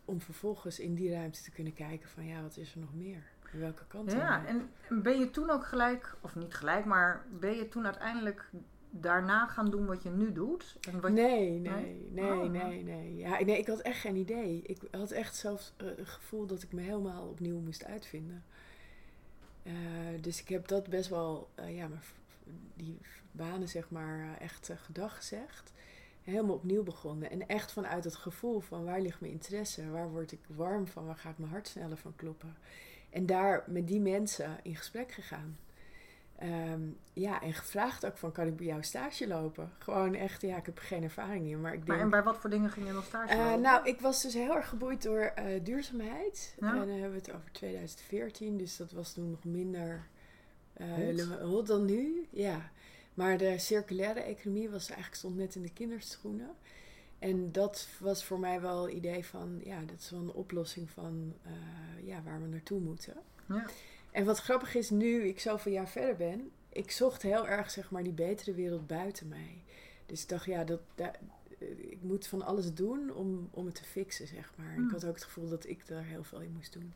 Om 0.05 0.21
vervolgens 0.21 0.79
in 0.79 0.95
die 0.95 1.11
ruimte 1.11 1.41
te 1.43 1.51
kunnen 1.51 1.73
kijken 1.73 2.09
van 2.09 2.25
ja, 2.25 2.41
wat 2.41 2.57
is 2.57 2.73
er 2.73 2.79
nog 2.79 2.93
meer? 2.93 3.23
En 3.51 3.59
welke 3.59 3.85
kant 3.87 4.11
Ja, 4.11 4.45
en 4.45 4.69
ben 4.89 5.19
je 5.19 5.29
toen 5.29 5.49
ook 5.49 5.65
gelijk, 5.65 6.15
of 6.21 6.35
niet 6.35 6.53
gelijk, 6.53 6.85
maar 6.85 7.25
ben 7.39 7.55
je 7.55 7.67
toen 7.67 7.85
uiteindelijk 7.85 8.49
daarna 8.91 9.47
gaan 9.47 9.69
doen 9.69 9.85
wat 9.85 10.03
je 10.03 10.09
nu 10.09 10.31
doet? 10.31 10.77
En 10.91 11.01
wat 11.01 11.11
Nee, 11.11 11.49
Nee? 11.59 11.59
nee, 11.59 12.07
nee, 12.11 12.31
Oh. 12.31 12.49
nee, 12.49 12.83
nee. 12.83 13.15
Ja, 13.17 13.43
nee, 13.43 13.57
ik 13.57 13.67
had 13.67 13.79
echt 13.79 13.99
geen 13.99 14.15
idee. 14.15 14.61
Ik 14.61 14.81
had 14.91 15.11
echt 15.11 15.35
zelfs 15.35 15.73
eh, 15.77 15.87
het 15.97 16.07
gevoel 16.07 16.45
dat 16.45 16.63
ik 16.63 16.71
me 16.71 16.81
helemaal 16.81 17.27
opnieuw 17.27 17.59
moest 17.59 17.85
uitvinden. 17.85 18.43
Eh, 19.63 19.73
dus 20.21 20.41
ik 20.41 20.49
heb 20.49 20.67
dat 20.67 20.87
best 20.89 21.09
wel, 21.09 21.49
eh, 21.55 21.75
ja, 21.75 21.87
maar 21.87 22.03
die 22.75 22.97
banen 23.31 23.67
zeg 23.69 23.89
maar 23.89 24.19
eh, 24.19 24.41
echt 24.45 24.69
eh, 24.69 24.77
gedag 24.77 25.15
gezegd. 25.15 25.71
Helemaal 26.23 26.55
opnieuw 26.55 26.83
begonnen. 26.83 27.29
En 27.31 27.47
echt 27.47 27.71
vanuit 27.71 28.03
het 28.03 28.15
gevoel 28.15 28.59
van 28.59 28.83
waar 28.83 29.01
ligt 29.01 29.19
mijn 29.21 29.31
interesse? 29.33 29.89
Waar 29.91 30.09
word 30.09 30.31
ik 30.31 30.39
warm 30.47 30.87
van? 30.87 31.05
Waar 31.05 31.15
gaat 31.17 31.37
mijn 31.37 31.51
hart 31.51 31.67
sneller 31.67 31.97
van 31.97 32.15
kloppen? 32.15 32.55
En 33.09 33.25
daar 33.25 33.63
met 33.67 33.87
die 33.87 33.99
mensen 33.99 34.57
in 34.63 34.75
gesprek 34.75 35.11
gegaan. 35.11 35.57
Ehm, 36.35 36.81
ja, 37.13 37.41
en 37.41 37.53
gevraagd 37.53 38.05
ook 38.05 38.17
van, 38.17 38.31
kan 38.31 38.47
ik 38.47 38.55
bij 38.57 38.65
jou 38.65 38.83
stage 38.83 39.27
lopen? 39.27 39.71
Gewoon 39.77 40.15
echt, 40.15 40.41
ja, 40.41 40.57
ik 40.57 40.65
heb 40.65 40.77
geen 40.77 41.03
ervaring 41.03 41.47
in, 41.47 41.61
maar 41.61 41.73
ik 41.73 41.77
Maar 41.79 41.87
denk... 41.87 41.99
en 41.99 42.09
bij 42.09 42.23
wat 42.23 42.37
voor 42.37 42.49
dingen 42.49 42.69
ging 42.69 42.87
je 42.87 42.93
dan 42.93 43.03
stage 43.03 43.33
Eh, 43.33 43.37
lopen? 43.45 43.61
nou, 43.61 43.85
ik 43.87 43.99
was 44.01 44.21
dus 44.21 44.33
heel 44.33 44.55
erg 44.55 44.69
geboeid 44.69 45.03
door 45.03 45.33
duurzaamheid. 45.63 46.55
Ja. 46.59 46.71
En 46.71 46.77
dan 46.77 46.87
hebben 46.89 47.11
we 47.11 47.17
het 47.17 47.33
over 47.33 47.51
2014, 47.51 48.57
dus 48.57 48.77
dat 48.77 48.91
was 48.91 49.13
toen 49.13 49.29
nog 49.29 49.43
minder 49.43 50.07
eh, 50.79 51.41
Hot. 51.41 51.67
dan 51.67 51.85
nu. 51.85 52.25
Ja, 52.29 52.71
maar 53.13 53.37
de 53.37 53.57
circulaire 53.57 54.19
economie 54.19 54.69
was 54.69 54.85
eigenlijk 54.87 55.15
stond 55.15 55.35
net 55.35 55.55
in 55.55 55.61
de 55.61 55.73
kinderschoenen. 55.73 56.49
En 57.19 57.51
dat 57.51 57.87
was 57.99 58.25
voor 58.25 58.39
mij 58.39 58.61
wel 58.61 58.83
het 58.85 58.93
idee 58.93 59.25
van, 59.25 59.59
ja, 59.63 59.81
dat 59.85 59.99
is 59.99 60.09
wel 60.09 60.19
een 60.19 60.31
oplossing 60.31 60.89
van 60.89 61.33
eh, 61.43 61.51
ja, 62.07 62.21
waar 62.23 62.41
we 62.41 62.47
naartoe 62.47 62.79
moeten. 62.79 63.13
Ja. 63.47 63.65
En 64.11 64.25
wat 64.25 64.39
grappig 64.39 64.75
is, 64.75 64.89
nu 64.89 65.23
ik 65.23 65.39
zoveel 65.39 65.71
jaar 65.71 65.89
verder 65.89 66.15
ben, 66.15 66.51
ik 66.69 66.91
zocht 66.91 67.21
heel 67.21 67.47
erg 67.47 67.71
zeg 67.71 67.91
maar 67.91 68.03
die 68.03 68.13
betere 68.13 68.53
wereld 68.53 68.87
buiten 68.87 69.27
mij. 69.27 69.63
Dus 70.05 70.21
ik 70.21 70.29
dacht, 70.29 70.45
ja, 70.45 70.63
dat, 70.63 70.79
da- 70.95 71.15
eh, 71.59 71.67
ik 71.91 72.01
moet 72.01 72.27
van 72.27 72.41
alles 72.41 72.73
doen 72.73 73.13
om, 73.13 73.49
om 73.51 73.65
het 73.65 73.75
te 73.75 73.83
fixen, 73.83 74.27
zeg 74.27 74.51
maar. 74.55 74.73
Hmm. 74.73 74.85
Ik 74.85 74.91
had 74.91 75.05
ook 75.05 75.13
het 75.15 75.23
gevoel 75.23 75.49
dat 75.49 75.67
ik 75.67 75.87
daar 75.87 76.03
heel 76.03 76.23
veel 76.23 76.41
in 76.41 76.51
moest 76.53 76.73
doen. 76.73 76.93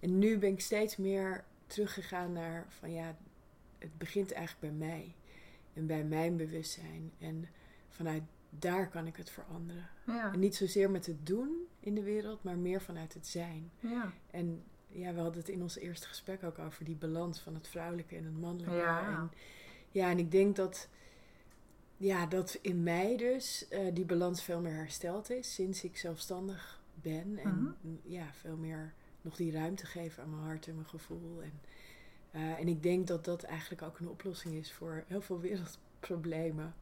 En 0.00 0.18
nu 0.18 0.38
ben 0.38 0.52
ik 0.52 0.60
steeds 0.60 0.96
meer 0.96 1.44
teruggegaan 1.70 2.32
naar 2.32 2.64
van 2.68 2.92
ja, 2.92 3.16
het 3.78 3.98
begint 3.98 4.32
eigenlijk 4.32 4.76
bij 4.78 4.86
mij. 4.88 5.14
En 5.72 5.86
bij 5.86 6.04
mijn 6.04 6.36
bewustzijn. 6.36 7.12
En 7.18 7.48
vanuit 7.88 8.22
daar 8.50 8.88
kan 8.88 9.06
ik 9.06 9.16
het 9.16 9.30
veranderen. 9.30 9.88
Ja, 10.06 10.32
En 10.32 10.38
niet 10.38 10.54
zozeer 10.56 10.90
met 10.90 11.06
het 11.06 11.26
doen 11.26 11.56
in 11.80 11.94
de 11.94 12.02
wereld, 12.02 12.42
maar 12.42 12.58
meer 12.58 12.80
vanuit 12.80 13.14
het 13.14 13.26
zijn. 13.26 13.70
ja. 13.80 14.12
En 14.30 14.62
ja, 14.92 15.12
we 15.14 15.20
hadden 15.20 15.40
het 15.40 15.48
in 15.48 15.62
ons 15.62 15.76
eerste 15.78 16.06
gesprek 16.06 16.42
ook 16.42 16.58
over 16.58 16.84
die 16.84 16.96
balans 16.96 17.40
van 17.40 17.54
het 17.54 17.68
vrouwelijke 17.68 18.16
en 18.16 18.24
het 18.24 18.40
mannelijke. 18.40 18.76
Ja. 18.76 19.06
En, 19.08 19.30
ja, 19.90 20.10
en 20.10 20.18
ik 20.18 20.30
denk 20.30 20.56
dat, 20.56 20.88
ja, 21.96 22.26
dat 22.26 22.58
in 22.62 22.82
mij 22.82 23.16
dus 23.16 23.68
eh, 23.68 23.94
die 23.94 24.04
balans 24.04 24.42
veel 24.42 24.60
meer 24.60 24.74
hersteld 24.74 25.30
is 25.30 25.54
sinds 25.54 25.84
ik 25.84 25.96
zelfstandig 25.96 26.80
ben. 26.94 27.38
En 27.38 27.76
Mhm. 27.82 27.94
ja, 28.02 28.32
veel 28.32 28.56
meer 28.56 28.94
nog 29.22 29.36
die 29.36 29.52
ruimte 29.52 29.86
geven 29.86 30.22
aan 30.22 30.30
mijn 30.30 30.42
hart 30.42 30.66
en 30.66 30.74
mijn 30.74 30.88
gevoel. 30.88 31.42
En, 31.42 31.60
eh, 32.30 32.58
en 32.58 32.68
ik 32.68 32.82
denk 32.82 33.06
dat 33.06 33.24
dat 33.24 33.42
eigenlijk 33.42 33.82
ook 33.82 33.98
een 33.98 34.08
oplossing 34.08 34.54
is 34.54 34.72
voor 34.72 35.04
heel 35.06 35.20
veel 35.20 35.40
wereldproblemen. 35.48 36.74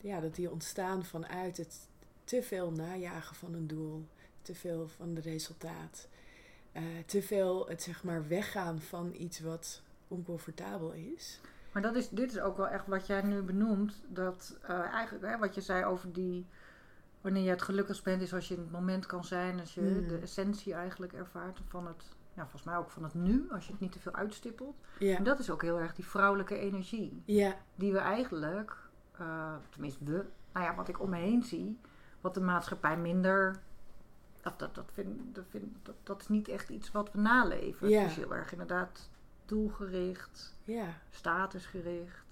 Ja, 0.00 0.20
dat 0.20 0.34
die 0.34 0.50
ontstaan 0.50 1.04
vanuit 1.04 1.56
het 1.56 1.88
te 2.24 2.42
veel 2.42 2.70
najagen 2.70 3.36
van 3.36 3.54
een 3.54 3.66
doel, 3.66 4.06
te 4.42 4.54
veel 4.54 4.88
van 4.88 5.14
het 5.14 5.24
resultaat. 5.24 6.08
Eh, 6.72 6.82
te 7.06 7.22
veel 7.22 7.68
het 7.68 7.82
zeg 7.82 8.04
maar 8.04 8.28
weggaan 8.28 8.80
van 8.80 9.14
iets 9.18 9.40
wat 9.40 9.82
oncomfortabel 10.08 10.92
is. 10.92 11.40
Maar 11.72 11.82
dat 11.82 11.96
is, 11.96 12.08
dit 12.08 12.30
is 12.30 12.40
ook 12.40 12.56
wel 12.56 12.68
echt 12.68 12.86
wat 12.86 13.06
jij 13.06 13.22
nu 13.22 13.42
benoemt. 13.42 14.02
Dat 14.08 14.56
eh, 14.62 14.80
eigenlijk, 14.80 15.24
hè, 15.24 15.38
wat 15.38 15.54
je 15.54 15.60
zei 15.60 15.84
over 15.84 16.12
die. 16.12 16.46
Wanneer 17.26 17.44
je 17.44 17.50
het 17.50 17.62
gelukkigst 17.62 18.04
bent, 18.04 18.22
is 18.22 18.34
als 18.34 18.48
je 18.48 18.54
in 18.54 18.60
het 18.60 18.70
moment 18.70 19.06
kan 19.06 19.24
zijn. 19.24 19.60
Als 19.60 19.74
je 19.74 19.80
Mm. 19.80 20.08
de 20.08 20.18
essentie 20.18 20.74
eigenlijk 20.74 21.12
ervaart 21.12 21.60
van 21.68 21.86
het. 21.86 22.04
Ja, 22.34 22.42
volgens 22.42 22.62
mij 22.62 22.76
ook 22.76 22.90
van 22.90 23.02
het 23.02 23.14
nu. 23.14 23.46
Als 23.50 23.66
je 23.66 23.72
het 23.72 23.80
niet 23.80 23.92
te 23.92 24.00
veel 24.00 24.14
uitstippelt. 24.14 24.76
Ja, 24.98 25.16
En 25.16 25.24
dat 25.24 25.38
is 25.38 25.50
ook 25.50 25.62
heel 25.62 25.78
erg 25.80 25.94
die 25.94 26.04
vrouwelijke 26.04 26.58
energie. 26.58 27.22
ja, 27.24 27.54
Die 27.74 27.92
we 27.92 27.98
eigenlijk, 27.98 28.76
eh, 29.18 29.54
tenminste 29.70 30.04
we, 30.04 30.24
nou 30.52 30.66
ja, 30.66 30.74
wat 30.74 30.88
ik 30.88 31.00
om 31.00 31.10
me 31.10 31.16
heen 31.16 31.42
zie. 31.42 31.78
Wat 32.20 32.34
de 32.34 32.40
maatschappij 32.40 32.96
minder. 32.96 33.60
Of 34.44 34.56
dat, 34.56 34.74
dat, 34.74 34.90
vind, 34.92 35.34
dat, 35.34 35.44
vind, 35.48 35.64
dat, 35.82 35.94
dat 36.02 36.20
is 36.20 36.28
niet 36.28 36.48
echt 36.48 36.68
iets 36.68 36.90
wat 36.92 37.12
we 37.12 37.18
naleven. 37.20 37.88
Ja. 37.88 38.00
Het 38.00 38.10
is 38.10 38.16
heel 38.16 38.34
erg 38.34 38.52
inderdaad 38.52 39.10
doelgericht, 39.46 40.56
ja, 40.64 40.86
statusgericht 41.10 42.24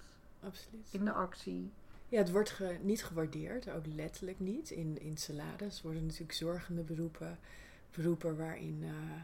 absoluut. 0.43 0.87
in 0.91 1.05
de 1.05 1.11
actie. 1.11 1.71
Ja, 2.09 2.17
het 2.17 2.31
wordt 2.31 2.49
ge- 2.49 2.77
niet 2.81 3.03
gewaardeerd, 3.03 3.69
ook 3.69 3.85
letterlijk 3.85 4.39
niet. 4.39 4.69
In, 4.69 5.01
in 5.01 5.17
salades 5.17 5.81
worden 5.81 6.05
natuurlijk 6.05 6.33
zorgende 6.33 6.81
beroepen, 6.81 7.37
beroepen 7.95 8.37
waarin, 8.37 8.79
eh, 8.83 9.21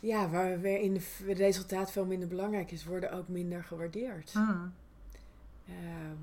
ja, 0.00 0.28
waar, 0.28 0.60
waarin 0.62 0.94
het 0.94 1.38
resultaat 1.38 1.92
veel 1.92 2.06
minder 2.06 2.28
belangrijk 2.28 2.70
is, 2.70 2.84
worden 2.84 3.12
ook 3.12 3.28
minder 3.28 3.64
gewaardeerd. 3.64 4.32
Hmm. 4.32 4.72
Eh, 5.66 5.74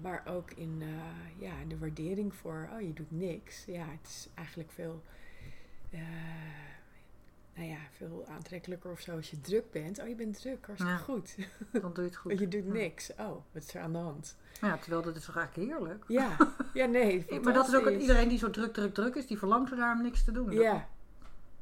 maar 0.01 0.23
ook 0.25 0.51
in 0.51 0.77
eh, 0.81 1.41
ja, 1.41 1.53
de 1.67 1.77
waardering 1.77 2.33
voor, 2.35 2.69
oh 2.73 2.81
je 2.81 2.93
doet 2.93 3.11
niks. 3.11 3.65
Ja, 3.65 3.85
het 3.85 4.07
is 4.09 4.27
eigenlijk 4.33 4.71
veel, 4.71 5.03
eh, 5.89 5.99
nou 7.55 7.67
ja, 7.67 7.77
veel 7.91 8.25
aantrekkelijker 8.29 8.91
of 8.91 8.99
zo 8.99 9.15
als 9.15 9.29
je 9.31 9.39
druk 9.41 9.71
bent. 9.71 9.99
Oh, 9.99 10.07
je 10.07 10.15
bent 10.15 10.39
druk, 10.41 10.65
hartstikke 10.65 10.97
Ja. 10.97 10.99
goed. 10.99 11.35
Dan 11.71 11.93
doe 11.93 12.03
je 12.03 12.09
het 12.09 12.15
goed. 12.15 12.31
Want 12.39 12.39
je 12.39 12.47
doet 12.61 12.73
niks. 12.73 13.11
Oh, 13.13 13.17
wat 13.51 13.63
is 13.63 13.73
er 13.73 13.81
aan 13.81 13.91
de 13.91 13.97
hand? 13.97 14.37
Ja, 14.61 14.77
terwijl 14.77 15.01
dat 15.01 15.15
is 15.15 15.25
toch 15.25 15.35
eigenlijk 15.37 15.69
heerlijk. 15.69 16.03
Ja, 16.07 16.37
ja 16.73 16.85
nee. 16.85 17.25
Maar 17.41 17.53
dat 17.53 17.67
is 17.67 17.75
ook 17.75 17.89
iedereen 17.89 18.29
die 18.29 18.37
zo 18.37 18.49
druk, 18.49 18.73
druk, 18.73 18.93
druk 18.93 19.15
is, 19.15 19.27
die 19.27 19.37
verlangt 19.37 19.71
ernaar 19.71 19.95
om 19.95 20.01
niks 20.01 20.23
te 20.23 20.31
doen. 20.31 20.45
Dat 20.45 20.53
Ja, 20.53 20.87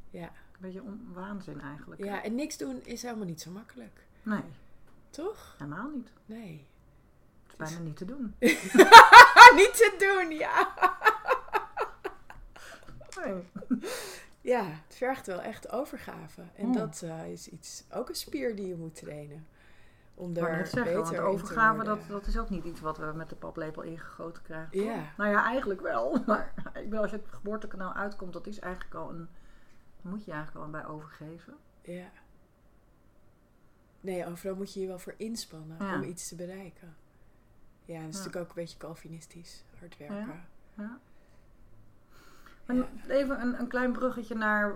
ja, 0.10 0.24
Een 0.28 0.60
beetje 0.60 0.82
waanzin 1.14 1.62
eigenlijk. 1.62 2.04
ja, 2.04 2.24
en 2.24 2.36
niks 2.36 2.58
doen 2.58 2.82
is 2.84 3.02
helemaal 3.02 3.26
niet 3.26 3.42
zo 3.42 3.52
makkelijk. 3.52 4.06
Nee, 4.24 4.44
Toch? 5.10 5.56
helemaal 5.58 5.90
niet. 5.90 6.10
Nee. 6.26 6.66
Het 7.44 7.52
is 7.52 7.70
bijna 7.70 7.84
niet 7.86 7.98
te 7.98 8.06
doen. 8.06 8.36
niet 9.60 9.74
te 9.74 9.96
doen, 10.00 10.38
ja. 10.38 10.74
Ja, 14.42 14.64
het 14.66 14.96
vergt 14.96 15.28
wel 15.28 15.42
echt 15.42 15.72
overgave. 15.72 16.42
En 16.56 16.64
Hmm. 16.64 16.74
dat 16.74 17.02
eh, 17.02 17.32
is 17.32 17.48
iets, 17.48 17.84
ook 17.92 18.10
een 18.10 18.16
spier 18.16 18.56
die 18.56 18.68
je 18.68 18.76
moet 18.76 18.96
trainen. 18.96 19.48
Om 20.14 20.34
daar 20.34 20.68
zeggen, 20.68 20.94
want 20.96 21.10
beter 21.10 21.24
overgave, 21.26 21.84
dat, 21.84 22.00
dat 22.08 22.28
is 22.28 22.38
ook 22.38 22.50
niet 22.50 22.64
iets 22.64 22.80
wat 22.82 22.98
we 22.98 23.06
met 23.16 23.30
de 23.30 23.36
paplepel 23.36 23.82
ingegoten 23.82 24.44
krijgen. 24.44 24.84
Ja. 24.84 25.14
Nou 25.18 25.30
ja, 25.32 25.44
eigenlijk 25.46 25.82
wel. 25.82 26.18
Maar 26.28 26.54
ik 26.74 26.84
bedoel, 26.84 27.02
als 27.02 27.12
je 27.12 27.18
het 27.18 27.28
geboortekanaal 27.30 27.94
uitkomt, 27.94 28.34
dat 28.34 28.48
is 28.48 28.60
eigenlijk 28.60 28.96
al 28.96 29.10
een... 29.10 29.28
moet 30.02 30.26
je 30.26 30.32
eigenlijk 30.32 30.66
al 30.66 30.72
bij 30.72 30.86
overgeven. 30.86 31.54
Ja. 31.82 32.10
Nee, 34.02 34.26
overal 34.28 34.56
moet 34.56 34.74
je 34.74 34.80
je 34.80 34.88
wel 34.88 35.00
voor 35.00 35.14
inspannen 35.18 35.78
Ja. 35.80 35.96
om 35.96 36.04
iets 36.04 36.28
te 36.28 36.36
bereiken. 36.36 36.96
Ja, 37.86 38.00
dat 38.00 38.10
is 38.10 38.16
Ja. 38.16 38.18
natuurlijk 38.24 38.36
ook 38.36 38.50
een 38.50 38.56
beetje 38.64 38.78
Calvinistisch, 38.78 39.64
hard 39.80 39.98
werken. 39.98 40.44
Ja. 40.78 41.00
En 42.78 42.88
even 43.08 43.42
een, 43.42 43.60
een 43.60 43.68
klein 43.68 43.92
bruggetje 43.92 44.36
naar, 44.36 44.76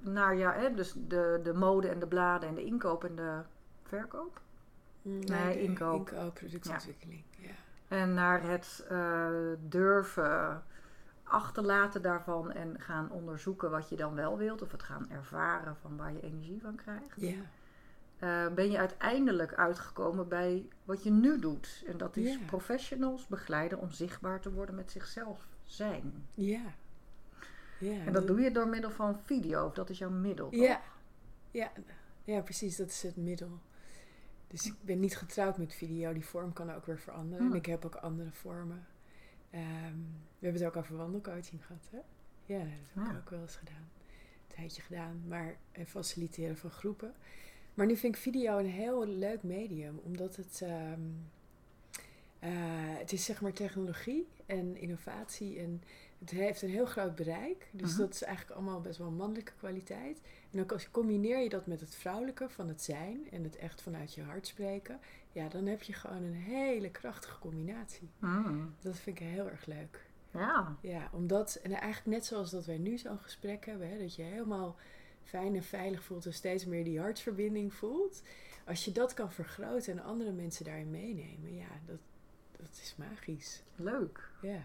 naar 0.00 0.36
ja, 0.36 0.52
hè, 0.52 0.74
dus 0.74 0.94
de, 1.08 1.40
de 1.42 1.52
mode 1.54 1.88
en 1.88 1.98
de 1.98 2.06
bladen 2.06 2.48
en 2.48 2.54
de 2.54 2.64
inkoop 2.64 3.04
en 3.04 3.16
de 3.16 3.38
verkoop. 3.82 4.40
Nee, 5.02 5.52
de 5.52 5.62
inkoop. 5.62 6.10
Inkoop, 6.12 6.34
productieontwikkeling. 6.34 7.22
Ja. 7.38 7.50
En 7.88 8.14
naar 8.14 8.42
het 8.42 8.86
eh, 8.88 9.28
durven 9.68 10.62
achterlaten 11.22 12.02
daarvan 12.02 12.52
en 12.52 12.80
gaan 12.80 13.10
onderzoeken 13.10 13.70
wat 13.70 13.88
je 13.88 13.96
dan 13.96 14.14
wel 14.14 14.38
wilt. 14.38 14.62
Of 14.62 14.72
het 14.72 14.82
gaan 14.82 15.10
ervaren 15.10 15.76
van 15.76 15.96
waar 15.96 16.12
je 16.12 16.20
energie 16.20 16.60
van 16.60 16.74
krijgt. 16.74 17.20
Ja. 17.20 17.36
Eh, 18.18 18.54
ben 18.54 18.70
je 18.70 18.78
uiteindelijk 18.78 19.54
uitgekomen 19.54 20.28
bij 20.28 20.68
wat 20.84 21.02
je 21.02 21.10
nu 21.10 21.38
doet. 21.38 21.84
En 21.86 21.96
dat 21.96 22.16
is 22.16 22.32
Ja. 22.32 22.38
professionals 22.46 23.26
begeleiden 23.26 23.78
om 23.78 23.90
zichtbaar 23.90 24.40
te 24.40 24.52
worden 24.52 24.74
met 24.74 24.90
zichzelf 24.90 25.46
zijn. 25.64 26.26
Ja. 26.34 26.60
Ja. 27.80 28.04
En 28.04 28.12
dat 28.12 28.26
doe 28.26 28.40
je 28.40 28.50
door 28.50 28.68
middel 28.68 28.90
van 28.90 29.18
video. 29.24 29.66
Of 29.66 29.74
dat 29.74 29.90
is 29.90 29.98
jouw 29.98 30.10
middel. 30.10 30.50
toch? 30.50 30.60
Ja. 30.60 30.80
Ja. 31.50 31.72
ja, 32.24 32.40
precies. 32.40 32.76
Dat 32.76 32.88
is 32.88 33.02
het 33.02 33.16
middel. 33.16 33.58
Dus 34.46 34.66
ik 34.66 34.74
ben 34.80 35.00
niet 35.00 35.16
getrouwd 35.16 35.58
met 35.58 35.74
video. 35.74 36.12
Die 36.12 36.24
vorm 36.24 36.52
kan 36.52 36.72
ook 36.72 36.86
weer 36.86 36.98
veranderen. 36.98 37.38
Hmm. 37.44 37.50
En 37.52 37.58
ik 37.58 37.66
heb 37.66 37.84
ook 37.84 37.94
andere 37.94 38.30
vormen. 38.32 38.86
Ehm, 39.50 39.96
we 40.38 40.46
hebben 40.46 40.62
het 40.62 40.70
ook 40.70 40.76
over 40.76 40.96
wandelcoaching 40.96 41.66
gehad, 41.66 41.88
hè? 41.90 41.98
Ja, 42.54 42.58
dat 42.58 42.68
heb 42.94 43.04
ik 43.04 43.10
Ja. 43.12 43.18
ook 43.18 43.30
wel 43.30 43.40
eens 43.40 43.56
gedaan. 43.56 43.88
Een 44.48 44.54
tijdje 44.56 44.82
gedaan. 44.82 45.22
Maar 45.28 45.56
en 45.72 45.86
faciliteren 45.86 46.56
van 46.56 46.70
groepen. 46.70 47.14
Maar 47.74 47.86
nu 47.86 47.96
vind 47.96 48.14
ik 48.14 48.20
video 48.20 48.58
een 48.58 48.66
heel 48.70 49.06
leuk 49.06 49.42
medium. 49.42 50.00
Omdat 50.04 50.36
het... 50.36 50.60
ehm, 50.62 51.00
eh, 52.40 52.50
het 52.98 53.12
is 53.12 53.24
zeg 53.24 53.40
maar 53.40 53.52
technologie 53.52 54.26
en 54.46 54.76
innovatie. 54.76 55.58
En 55.58 55.82
het 56.18 56.30
heeft 56.30 56.62
een 56.62 56.68
heel 56.70 56.86
groot 56.86 57.14
bereik. 57.14 57.68
Dus 57.72 57.90
Mhm. 57.90 57.98
dat 58.00 58.14
is 58.14 58.22
eigenlijk 58.22 58.56
allemaal 58.56 58.80
best 58.80 58.98
wel 58.98 59.06
een 59.06 59.16
mannelijke 59.16 59.52
kwaliteit. 59.58 60.20
En 60.50 60.58
dan 60.58 60.68
als- 60.70 60.90
combineer 60.90 61.38
je 61.42 61.48
dat 61.48 61.66
met 61.66 61.80
het 61.80 61.94
vrouwelijke 61.94 62.48
van 62.48 62.68
het 62.68 62.82
zijn 62.82 63.30
en 63.30 63.44
het 63.44 63.56
echt 63.56 63.82
vanuit 63.82 64.14
je 64.14 64.22
hart 64.22 64.46
spreken. 64.46 64.98
Ja, 65.32 65.48
dan 65.48 65.66
heb 65.66 65.82
je 65.82 65.92
gewoon 65.92 66.22
een 66.22 66.34
hele 66.34 66.90
krachtige 66.90 67.38
combinatie. 67.38 68.08
Mm. 68.18 68.74
Dat 68.80 68.98
vind 68.98 69.20
ik 69.20 69.26
heel 69.26 69.48
erg 69.50 69.66
leuk. 69.66 70.08
Ja. 70.32 70.76
Ja, 70.80 71.08
omdat, 71.12 71.54
en 71.62 71.70
eigenlijk 71.72 72.06
net 72.16 72.26
zoals 72.26 72.50
dat 72.50 72.66
wij 72.66 72.78
nu 72.78 72.98
zo'n 72.98 73.18
gesprek 73.18 73.66
hebben, 73.66 73.88
hè, 73.90 73.98
dat 73.98 74.14
je 74.14 74.22
helemaal 74.22 74.76
fijn 75.22 75.54
en 75.54 75.62
veilig 75.62 76.02
voelt 76.02 76.26
en 76.26 76.34
steeds 76.34 76.64
meer 76.66 76.84
die 76.84 77.00
hartsverbinding 77.00 77.74
voelt. 77.74 78.22
Als 78.66 78.84
je 78.84 78.92
dat 78.92 79.14
kan 79.14 79.32
vergroten 79.32 79.92
en 79.92 80.04
andere 80.04 80.32
mensen 80.32 80.64
daarin 80.64 80.90
meenemen, 80.90 81.54
ja, 81.56 81.68
dat, 81.86 81.98
dat 82.60 82.70
is 82.82 82.94
magisch. 82.98 83.62
Leuk. 83.76 84.30
Ja. 84.42 84.60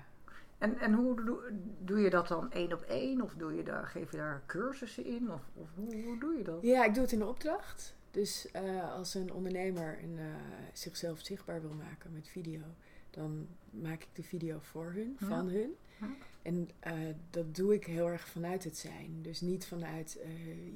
En, 0.57 0.79
en 0.79 0.93
hoe 0.93 1.23
doe, 1.25 1.39
doe 1.79 1.99
je 1.99 2.09
dat 2.09 2.27
dan 2.27 2.51
één 2.51 2.73
op 2.73 2.81
één? 2.81 3.21
Of 3.21 3.33
doe 3.33 3.53
je 3.55 3.63
daar, 3.63 3.87
geef 3.87 4.11
je 4.11 4.17
daar 4.17 4.43
cursussen 4.45 5.05
in? 5.05 5.31
Of, 5.31 5.41
of 5.53 5.69
hoe, 5.75 6.03
hoe 6.03 6.19
doe 6.19 6.37
je 6.37 6.43
dat? 6.43 6.61
Ja, 6.61 6.85
ik 6.85 6.93
doe 6.93 7.03
het 7.03 7.11
in 7.11 7.19
de 7.19 7.25
opdracht. 7.27 7.95
Dus 8.11 8.51
eh, 8.51 8.91
als 8.93 9.13
een 9.13 9.33
ondernemer 9.33 9.99
een, 10.03 10.17
eh, 10.19 10.25
zichzelf 10.73 11.19
zichtbaar 11.25 11.61
wil 11.61 11.73
maken 11.73 12.11
met 12.13 12.27
video, 12.27 12.61
dan 13.09 13.47
maak 13.69 14.01
ik 14.01 14.07
de 14.13 14.23
video 14.23 14.57
voor 14.61 14.91
hun, 14.91 15.15
Ja. 15.19 15.27
van 15.27 15.47
hun. 15.47 15.75
Ja. 15.99 16.07
En 16.41 16.69
eh, 16.79 16.93
dat 17.29 17.55
doe 17.55 17.73
ik 17.73 17.85
heel 17.85 18.07
erg 18.07 18.27
vanuit 18.27 18.63
het 18.63 18.77
zijn. 18.77 19.19
Dus 19.21 19.41
niet 19.41 19.65
vanuit 19.67 20.17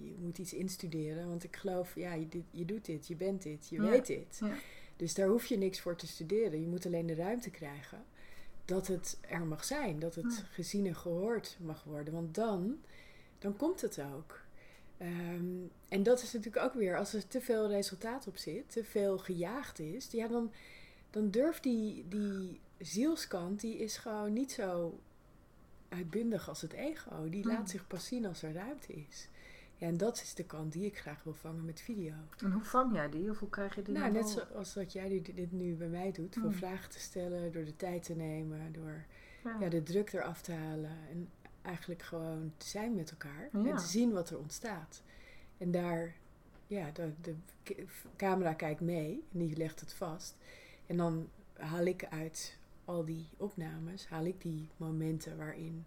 je 0.02 0.16
moet 0.20 0.38
iets 0.38 0.54
instuderen. 0.54 1.28
Want 1.28 1.44
ik 1.44 1.56
geloof, 1.56 1.96
ja, 1.96 2.14
je, 2.14 2.28
je 2.52 2.66
doet 2.66 2.86
dit, 2.86 3.08
je 3.08 3.16
bent 3.16 3.42
dit, 3.42 3.68
je 3.70 3.76
Ja. 3.82 3.90
weet 3.90 4.06
dit. 4.08 4.42
Dus 5.00 5.14
daar 5.14 5.28
hoef 5.28 5.46
je 5.46 5.58
niks 5.58 5.80
voor 5.80 5.96
te 5.96 6.08
studeren. 6.08 6.62
Je 6.62 6.68
moet 6.68 6.86
alleen 6.86 7.06
de 7.06 7.16
ruimte 7.16 7.50
krijgen 7.50 8.06
dat 8.66 8.88
het 8.88 9.18
er 9.22 9.42
mag 9.46 9.66
zijn. 9.66 10.00
Dat 10.00 10.16
het 10.16 10.44
gezien 10.52 10.86
en 10.86 10.96
gehoord 10.96 11.58
mag 11.60 11.84
worden. 11.84 12.14
Want 12.14 12.36
dan, 12.36 12.78
dan 13.38 13.58
komt 13.58 13.82
het 13.82 14.02
ook. 14.16 14.40
Ehm, 14.98 15.66
en 15.90 16.04
dat 16.04 16.22
is 16.22 16.34
natuurlijk 16.34 16.66
ook 16.66 16.74
weer, 16.74 16.98
als 16.98 17.14
er 17.14 17.28
te 17.28 17.42
veel 17.42 17.68
resultaat 17.68 18.28
op 18.28 18.38
zit, 18.38 18.72
te 18.72 18.84
veel 18.84 19.18
gejaagd 19.18 19.80
is, 19.80 20.08
ja, 20.12 20.28
dan, 20.28 20.52
dan 21.10 21.30
durft 21.30 21.64
die, 21.64 22.06
die 22.08 22.60
zielskant, 22.78 23.62
die 23.62 23.78
is 23.78 23.98
gewoon 23.98 24.34
niet 24.34 24.52
zo 24.52 25.00
uitbundig 25.90 26.50
als 26.50 26.62
het 26.62 26.74
ego. 26.74 27.30
Die 27.30 27.46
laat 27.46 27.70
zich 27.70 27.88
pas 27.88 28.06
zien 28.06 28.26
als 28.26 28.44
er 28.44 28.54
ruimte 28.54 28.94
is. 28.94 29.28
Ja, 29.80 29.88
en 29.88 29.98
dat 29.98 30.22
is 30.22 30.34
de 30.34 30.44
kant 30.46 30.72
die 30.74 30.86
ik 30.86 30.98
graag 30.98 31.24
wil 31.24 31.34
vangen 31.34 31.66
met 31.66 31.82
video. 31.82 32.14
En 32.38 32.52
hoe 32.52 32.64
vang 32.64 32.94
jij 32.94 33.10
die? 33.10 33.30
Of 33.30 33.40
hoe 33.40 33.50
krijg 33.50 33.76
je 33.76 33.82
die 33.82 33.94
Nou, 33.94 34.12
net 34.12 34.30
zoals 34.30 34.76
wat 34.76 34.94
jij 34.94 35.10
dit- 35.10 35.36
dit 35.36 35.52
nu 35.52 35.76
bij 35.76 35.88
mij 35.88 36.12
doet. 36.12 36.34
Door 36.34 36.44
Hmm. 36.44 36.54
vragen 36.54 36.90
te 36.90 37.00
stellen, 37.00 37.52
door 37.52 37.66
de 37.66 37.76
tijd 37.76 38.04
te 38.04 38.16
nemen, 38.16 38.72
door 38.74 39.06
Ja. 39.44 39.58
ja, 39.60 39.70
de 39.70 39.84
druk 39.84 40.14
eraf 40.14 40.42
te 40.42 40.52
halen. 40.52 40.98
En 41.10 41.30
eigenlijk 41.62 42.02
gewoon 42.04 42.54
te 42.58 42.68
zijn 42.68 42.96
met 42.96 43.12
elkaar. 43.12 43.50
Ja. 43.54 43.70
En 43.70 43.76
te 43.78 43.86
zien 43.88 44.12
wat 44.12 44.30
er 44.30 44.38
ontstaat. 44.38 45.02
En 45.58 45.72
daar, 45.72 46.16
ja, 46.68 46.92
de, 46.92 47.12
de 47.22 47.36
camera 48.16 48.54
kijkt 48.54 48.82
mee 48.82 49.24
en 49.32 49.40
die 49.40 49.58
legt 49.58 49.80
het 49.80 49.94
vast. 49.94 50.36
En 50.86 50.98
dan 50.98 51.30
haal 51.54 51.86
ik 51.86 52.06
uit 52.06 52.58
al 52.86 53.06
die 53.06 53.28
opnames, 53.38 54.08
haal 54.08 54.26
ik 54.26 54.42
die 54.42 54.70
momenten 54.78 55.38
waarin 55.38 55.86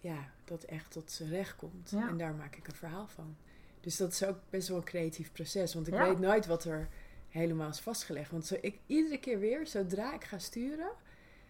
ja, 0.00 0.30
dat 0.44 0.62
echt 0.64 0.90
tot 0.90 1.10
zijn 1.10 1.28
recht 1.28 1.56
komt. 1.56 1.90
Ja. 1.90 2.08
En 2.08 2.16
daar 2.18 2.34
maak 2.34 2.56
ik 2.56 2.66
een 2.68 2.74
verhaal 2.74 3.06
van. 3.06 3.36
Dus 3.80 3.96
dat 3.96 4.12
is 4.12 4.24
ook 4.24 4.38
best 4.50 4.68
wel 4.68 4.76
een 4.76 4.84
creatief 4.84 5.32
proces. 5.32 5.74
Want 5.74 5.86
ik 5.86 5.94
Ja. 5.94 6.08
weet 6.08 6.18
nooit 6.18 6.46
wat 6.46 6.64
er 6.64 6.88
helemaal 7.28 7.68
is 7.68 7.80
vastgelegd. 7.80 8.30
Want 8.30 8.46
zo, 8.46 8.56
ik, 8.60 8.78
iedere 8.86 9.18
keer 9.20 9.38
weer, 9.38 9.66
zodra 9.66 10.14
ik 10.14 10.24
ga 10.24 10.38
sturen, 10.38 10.90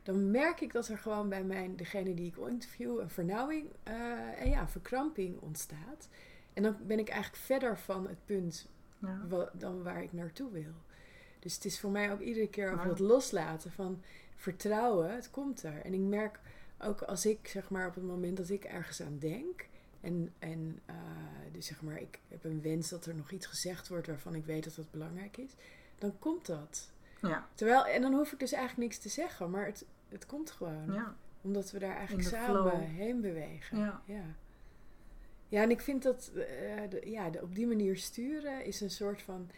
dan 0.02 0.30
merk 0.30 0.60
ik 0.60 0.72
dat 0.72 0.88
er 0.88 0.98
gewoon 0.98 1.28
bij 1.28 1.44
mijn, 1.44 1.76
degene 1.76 2.14
die 2.14 2.26
ik 2.26 2.36
interview, 2.36 3.00
een 3.00 3.10
vernauwing 3.10 3.66
eh, 3.82 4.40
en 4.40 4.50
ja, 4.50 4.60
een 4.60 4.68
verkramping 4.68 5.40
ontstaat. 5.40 6.08
En 6.52 6.62
dan 6.62 6.76
ben 6.86 6.98
ik 6.98 7.08
eigenlijk 7.08 7.42
verder 7.42 7.78
van 7.78 8.08
het 8.08 8.24
punt 8.24 8.68
Ja. 8.98 9.20
wa- 9.28 9.50
dan 9.54 9.82
waar 9.82 10.02
ik 10.02 10.12
naartoe 10.12 10.50
wil. 10.50 10.72
Dus 11.38 11.54
het 11.54 11.64
is 11.64 11.80
voor 11.80 11.90
mij 11.90 12.12
ook 12.12 12.20
iedere 12.20 12.48
keer 12.48 12.72
over 12.72 12.88
het 12.88 12.98
loslaten 12.98 13.72
van 13.72 14.02
vertrouwen, 14.36 15.14
het 15.14 15.30
komt 15.30 15.62
er. 15.62 15.80
En 15.84 15.92
ik 15.94 16.00
merk 16.00 16.40
ook 16.80 17.02
als 17.02 17.26
ik, 17.26 17.48
zeg 17.48 17.70
maar, 17.70 17.86
op 17.86 17.94
het 17.94 18.04
moment 18.04 18.36
dat 18.36 18.48
ik 18.50 18.64
ergens 18.64 19.02
aan 19.02 19.18
denk. 19.18 19.66
En, 20.00 20.32
en 20.38 20.80
eh, 20.86 20.94
dus 21.52 21.66
zeg 21.66 21.82
maar, 21.82 22.00
ik 22.00 22.18
heb 22.28 22.44
een 22.44 22.62
wens 22.62 22.88
dat 22.88 23.06
er 23.06 23.14
nog 23.14 23.30
iets 23.30 23.46
gezegd 23.46 23.88
wordt 23.88 24.06
waarvan 24.06 24.34
ik 24.34 24.44
weet 24.44 24.64
dat 24.64 24.74
dat 24.74 24.90
belangrijk 24.90 25.36
is. 25.36 25.50
Dan 25.98 26.18
komt 26.18 26.46
dat. 26.46 26.90
Ja. 27.22 27.48
Terwijl, 27.54 27.86
en 27.86 28.02
dan 28.02 28.14
hoef 28.14 28.32
ik 28.32 28.38
dus 28.38 28.52
eigenlijk 28.52 28.88
niks 28.90 29.02
te 29.02 29.08
zeggen, 29.08 29.50
maar 29.50 29.66
het, 29.66 29.84
het 30.08 30.26
komt 30.26 30.50
gewoon. 30.50 30.92
Ja. 30.92 31.16
Omdat 31.40 31.70
we 31.70 31.78
daar 31.78 31.96
eigenlijk 31.96 32.28
samen 32.28 32.70
flow. 32.70 32.80
heen 32.80 33.20
bewegen. 33.20 33.78
Ja. 33.78 34.02
ja. 34.04 34.24
Ja, 35.48 35.62
en 35.62 35.70
ik 35.70 35.80
vind 35.80 36.02
dat 36.02 36.30
eh, 36.34 36.42
de- 36.90 37.10
ja, 37.10 37.30
de, 37.30 37.42
op 37.42 37.54
die 37.54 37.66
manier 37.66 37.96
sturen 37.96 38.64
is 38.64 38.80
een 38.80 38.90
soort 38.90 39.22
van. 39.22 39.50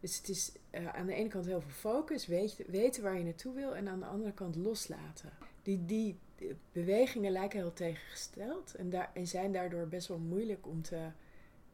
Dus 0.00 0.16
het 0.16 0.28
is 0.28 0.52
eh, 0.70 0.94
aan 0.94 1.06
de 1.06 1.14
ene 1.14 1.28
kant 1.28 1.46
heel 1.46 1.60
veel 1.60 1.70
focus, 1.70 2.26
weet, 2.26 2.64
weten 2.66 3.02
waar 3.02 3.18
je 3.18 3.24
naartoe 3.24 3.54
wil, 3.54 3.76
en 3.76 3.88
aan 3.88 4.00
de 4.00 4.06
andere 4.06 4.32
kant 4.32 4.56
loslaten. 4.56 5.32
Die, 5.62 5.84
die 5.84 6.18
eh, 6.38 6.54
bewegingen 6.72 7.32
lijken 7.32 7.58
heel 7.58 7.72
tegengesteld 7.72 8.74
en, 8.74 8.90
daar, 8.90 9.10
en 9.14 9.26
zijn 9.26 9.52
daardoor 9.52 9.86
best 9.86 10.08
wel 10.08 10.18
moeilijk 10.18 10.66
om 10.66 10.82
te 10.82 11.08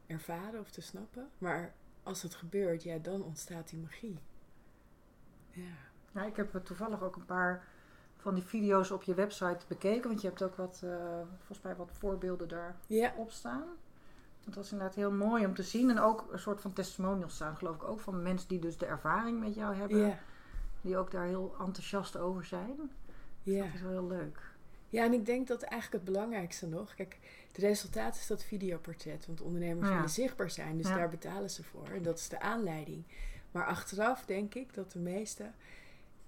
ervaren 0.07 0.59
of 0.59 0.71
te 0.71 0.81
snappen. 0.81 1.29
Maar 1.37 1.73
als 2.03 2.21
het 2.21 2.35
gebeurt, 2.35 2.83
ja, 2.83 2.97
dan 2.97 3.23
ontstaat 3.23 3.69
die 3.69 3.79
magie. 3.79 4.19
Ja. 5.51 5.91
Ja, 6.11 6.23
ik 6.25 6.35
heb 6.35 6.59
toevallig 6.63 7.01
ook 7.01 7.15
een 7.15 7.25
paar 7.25 7.67
van 8.17 8.33
die 8.33 8.43
video's 8.43 8.91
op 8.91 9.03
je 9.03 9.13
website 9.13 9.65
bekeken. 9.67 10.09
Want 10.09 10.21
je 10.21 10.27
hebt 10.27 10.43
ook 10.43 10.55
wat, 10.55 10.81
eh, 10.83 11.21
volgens 11.37 11.61
mij 11.61 11.75
wat 11.75 11.91
voorbeelden 11.91 12.47
daar 12.47 12.75
Ja, 12.87 13.13
staan. 13.27 13.67
Het 14.45 14.55
was 14.55 14.71
inderdaad 14.71 14.95
heel 14.95 15.11
mooi 15.11 15.45
om 15.45 15.53
te 15.53 15.63
zien. 15.63 15.89
En 15.89 15.99
ook 15.99 16.27
een 16.31 16.39
soort 16.39 16.61
van 16.61 16.73
testimonials 16.73 17.35
staan, 17.35 17.57
geloof 17.57 17.75
ik 17.75 17.83
ook. 17.83 17.99
Van 17.99 18.21
mensen 18.21 18.47
die 18.47 18.59
dus 18.59 18.77
de 18.77 18.85
ervaring 18.85 19.39
met 19.39 19.55
jou 19.55 19.75
hebben. 19.75 19.97
ja, 19.97 20.19
Die 20.81 20.97
ook 20.97 21.11
daar 21.11 21.25
heel 21.25 21.55
enthousiast 21.59 22.17
over 22.17 22.45
zijn. 22.45 22.75
Dus 23.43 23.55
ja. 23.55 23.65
Dat 23.65 23.73
is 23.73 23.81
wel 23.81 23.91
heel 23.91 24.07
leuk. 24.07 24.52
Ja, 24.93 25.03
en 25.03 25.13
ik 25.13 25.25
denk 25.25 25.47
dat 25.47 25.61
eigenlijk 25.61 26.03
het 26.03 26.13
belangrijkste 26.13 26.67
nog. 26.67 26.93
Kijk, 26.95 27.17
het 27.47 27.57
resultaat 27.57 28.15
is 28.15 28.27
dat 28.27 28.43
videoportret. 28.43 29.25
Want 29.25 29.41
ondernemers 29.41 29.87
Ja. 29.87 29.93
willen 29.93 30.09
zichtbaar 30.09 30.49
zijn, 30.49 30.77
dus 30.77 30.87
Ja. 30.87 30.95
daar 30.95 31.09
betalen 31.09 31.49
ze 31.49 31.63
voor. 31.63 31.87
En 31.87 32.03
dat 32.03 32.17
is 32.19 32.29
de 32.29 32.39
aanleiding. 32.39 33.03
Maar 33.51 33.65
achteraf 33.65 34.25
denk 34.25 34.53
ik 34.55 34.73
dat 34.73 34.91
de 34.91 34.99
meesten 34.99 35.55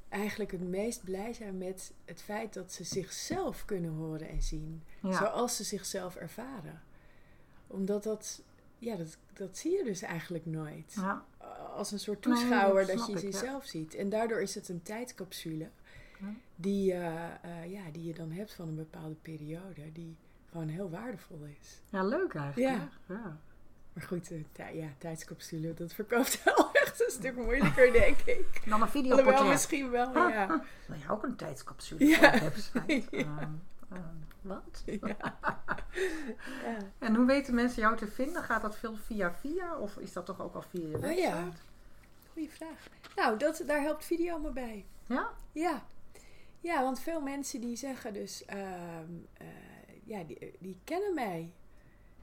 eigenlijk 0.10 0.52
het 0.52 0.68
meest 0.68 1.04
blij 1.04 1.34
zijn 1.34 1.58
met 1.58 1.92
het 2.06 2.22
feit 2.22 2.54
dat 2.54 2.72
ze 2.74 2.84
zichzelf 2.84 3.66
kunnen 3.66 3.92
horen 3.92 4.30
en 4.30 4.42
zien. 4.42 4.84
Ja. 5.02 5.12
Zoals 5.18 5.56
ze 5.56 5.64
zichzelf 5.64 6.16
ervaren. 6.16 6.82
Omdat 7.68 8.04
dat, 8.04 8.42
ja, 8.78 8.96
dat, 8.96 9.18
dat 9.34 9.58
zie 9.58 9.78
je 9.78 9.84
dus 9.84 10.02
eigenlijk 10.02 10.46
nooit. 10.46 10.96
Als 11.76 11.92
een 11.92 12.00
soort 12.00 12.26
Nee, 12.26 12.36
toeschouwer 12.36 12.86
dat 12.86 12.98
dat 12.98 13.08
je 13.08 13.20
jezelf 13.32 13.66
ziet. 13.66 13.96
En 13.96 14.10
daardoor 14.10 14.42
is 14.42 14.56
het 14.56 14.70
een 14.70 14.82
tijdcapsule 14.84 15.64
Ja. 15.64 15.70
Die, 16.56 16.94
eh, 16.94 17.26
eh, 17.42 17.72
ja, 17.72 17.82
die 17.92 18.04
je 18.06 18.14
dan 18.14 18.32
hebt 18.32 18.54
van 18.54 18.68
een 18.68 18.76
bepaalde 18.76 19.16
periode. 19.22 19.92
Die 19.94 20.16
gewoon 20.52 20.68
heel 20.68 20.90
waardevol 20.90 21.48
is. 21.62 21.82
ja, 21.90 22.04
leuk 22.04 22.34
eigenlijk. 22.36 22.76
Ja. 22.76 22.90
ja. 23.16 23.38
Maar 23.94 24.04
goed, 24.04 24.32
eh, 24.32 24.44
tij- 24.52 24.76
ja, 24.76 24.88
tijdscapsule, 24.98 25.74
dat 25.74 25.94
verkoopt 25.94 26.44
wel 26.44 26.70
echt 26.74 27.02
een 27.06 27.12
stuk 27.12 27.36
moeilijker, 27.36 27.92
denk 28.02 28.20
ik. 28.20 28.62
Dan 28.66 28.82
een 28.82 28.88
videoportret. 28.90 29.48
misschien 29.48 29.90
wel, 29.90 30.14
ja. 30.30 30.64
Wil 30.88 30.98
je 30.98 31.10
ook 31.10 31.24
een 31.24 31.36
tijdscapsule 31.36 32.06
Ja. 32.06 32.32
website? 32.40 33.04
Ja. 33.12 33.52
Wat? 34.42 34.84
ja. 34.86 34.98
ja. 36.64 36.78
En 37.00 37.16
hoe 37.16 37.26
weten 37.26 37.56
mensen 37.56 37.82
jou 37.82 37.98
te 37.98 38.08
vinden? 38.08 38.44
Gaat 38.44 38.62
dat 38.62 38.78
veel 38.78 38.96
via 38.96 39.34
via? 39.34 39.78
Of 39.78 39.98
is 39.98 40.14
dat 40.14 40.26
toch 40.26 40.42
ook 40.42 40.56
al 40.56 40.62
via 40.62 40.88
je 40.88 40.96
Oh 40.96 41.02
website? 41.02 41.22
ja. 41.22 41.48
Goeie 42.34 42.50
vraag. 42.50 42.88
Nou, 43.16 43.38
dat, 43.38 43.64
daar 43.68 43.82
helpt 43.82 44.06
video 44.06 44.40
me 44.40 44.52
bij. 44.52 44.86
Ja? 45.06 45.30
Ja. 45.52 45.84
Ja, 46.66 46.84
want 46.84 47.00
veel 47.00 47.22
mensen 47.22 47.62
die 47.62 47.76
zeggen 47.76 48.14
dus, 48.14 48.46
ehm, 48.46 49.10
eh, 49.38 49.48
ja, 50.04 50.24
die, 50.24 50.56
die 50.60 50.80
kennen 50.84 51.14
mij. 51.14 51.52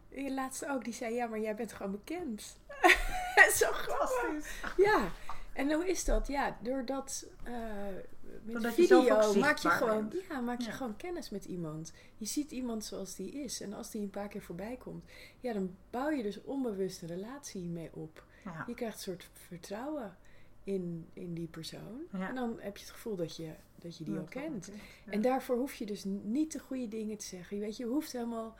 De 0.08 0.32
laatste 0.32 0.70
ook, 0.70 0.84
die 0.84 0.92
zei, 0.92 1.14
ja, 1.14 1.26
maar 1.26 1.40
jij 1.40 1.54
bent 1.54 1.72
gewoon 1.72 1.92
bekend. 1.92 2.56
Zo 3.58 3.66
grappig. 3.72 4.76
Ja. 4.76 5.10
En 5.52 5.72
hoe 5.72 5.88
is 5.88 6.04
dat? 6.04 6.26
Ja, 6.26 6.58
doordat 6.62 7.26
met 7.42 8.52
Doordat 8.52 8.76
je 8.76 8.86
zelf 8.86 9.04
video 9.04 9.40
maak 9.40 9.56
je 9.58 9.68
gewoon, 9.70 10.08
bent. 10.08 10.24
ja, 10.28 10.40
maak 10.40 10.58
je 10.60 10.66
Ja. 10.66 10.72
gewoon 10.72 10.96
kennis 10.96 11.30
met 11.30 11.44
iemand. 11.44 11.92
Je 12.16 12.26
ziet 12.26 12.50
iemand 12.50 12.84
zoals 12.84 13.14
die 13.14 13.32
is. 13.32 13.60
En 13.60 13.72
als 13.72 13.90
die 13.90 14.02
een 14.02 14.10
paar 14.10 14.28
keer 14.28 14.42
voorbij 14.42 14.76
komt, 14.76 15.04
ja, 15.40 15.52
dan 15.52 15.76
bouw 15.90 16.08
je 16.10 16.22
dus 16.22 16.42
onbewust 16.42 17.02
een 17.02 17.08
relatie 17.08 17.68
mee 17.68 17.90
op. 17.94 18.24
Ja. 18.44 18.64
Je 18.66 18.74
krijgt 18.74 18.96
een 18.96 19.02
soort 19.02 19.28
vertrouwen 19.32 20.16
in, 20.64 21.06
in 21.12 21.34
die 21.34 21.48
persoon. 21.48 22.00
Ja. 22.12 22.28
En 22.28 22.34
dan 22.34 22.56
heb 22.58 22.76
je 22.76 22.82
het 22.84 22.92
gevoel 22.92 23.16
dat 23.16 23.36
je, 23.36 23.52
dat 23.78 23.98
je 23.98 24.04
die 24.04 24.14
al 24.14 24.20
Dat 24.20 24.28
kent. 24.28 24.70
Ja. 25.04 25.12
En 25.12 25.20
daarvoor 25.22 25.56
hoef 25.56 25.74
je 25.74 25.86
dus 25.86 26.04
niet 26.22 26.52
de 26.52 26.58
goede 26.58 26.88
dingen 26.88 27.16
te 27.16 27.26
zeggen. 27.26 27.56
Je 27.56 27.62
weet, 27.62 27.76
je 27.76 27.84
hoeft 27.84 28.12
helemaal 28.12 28.56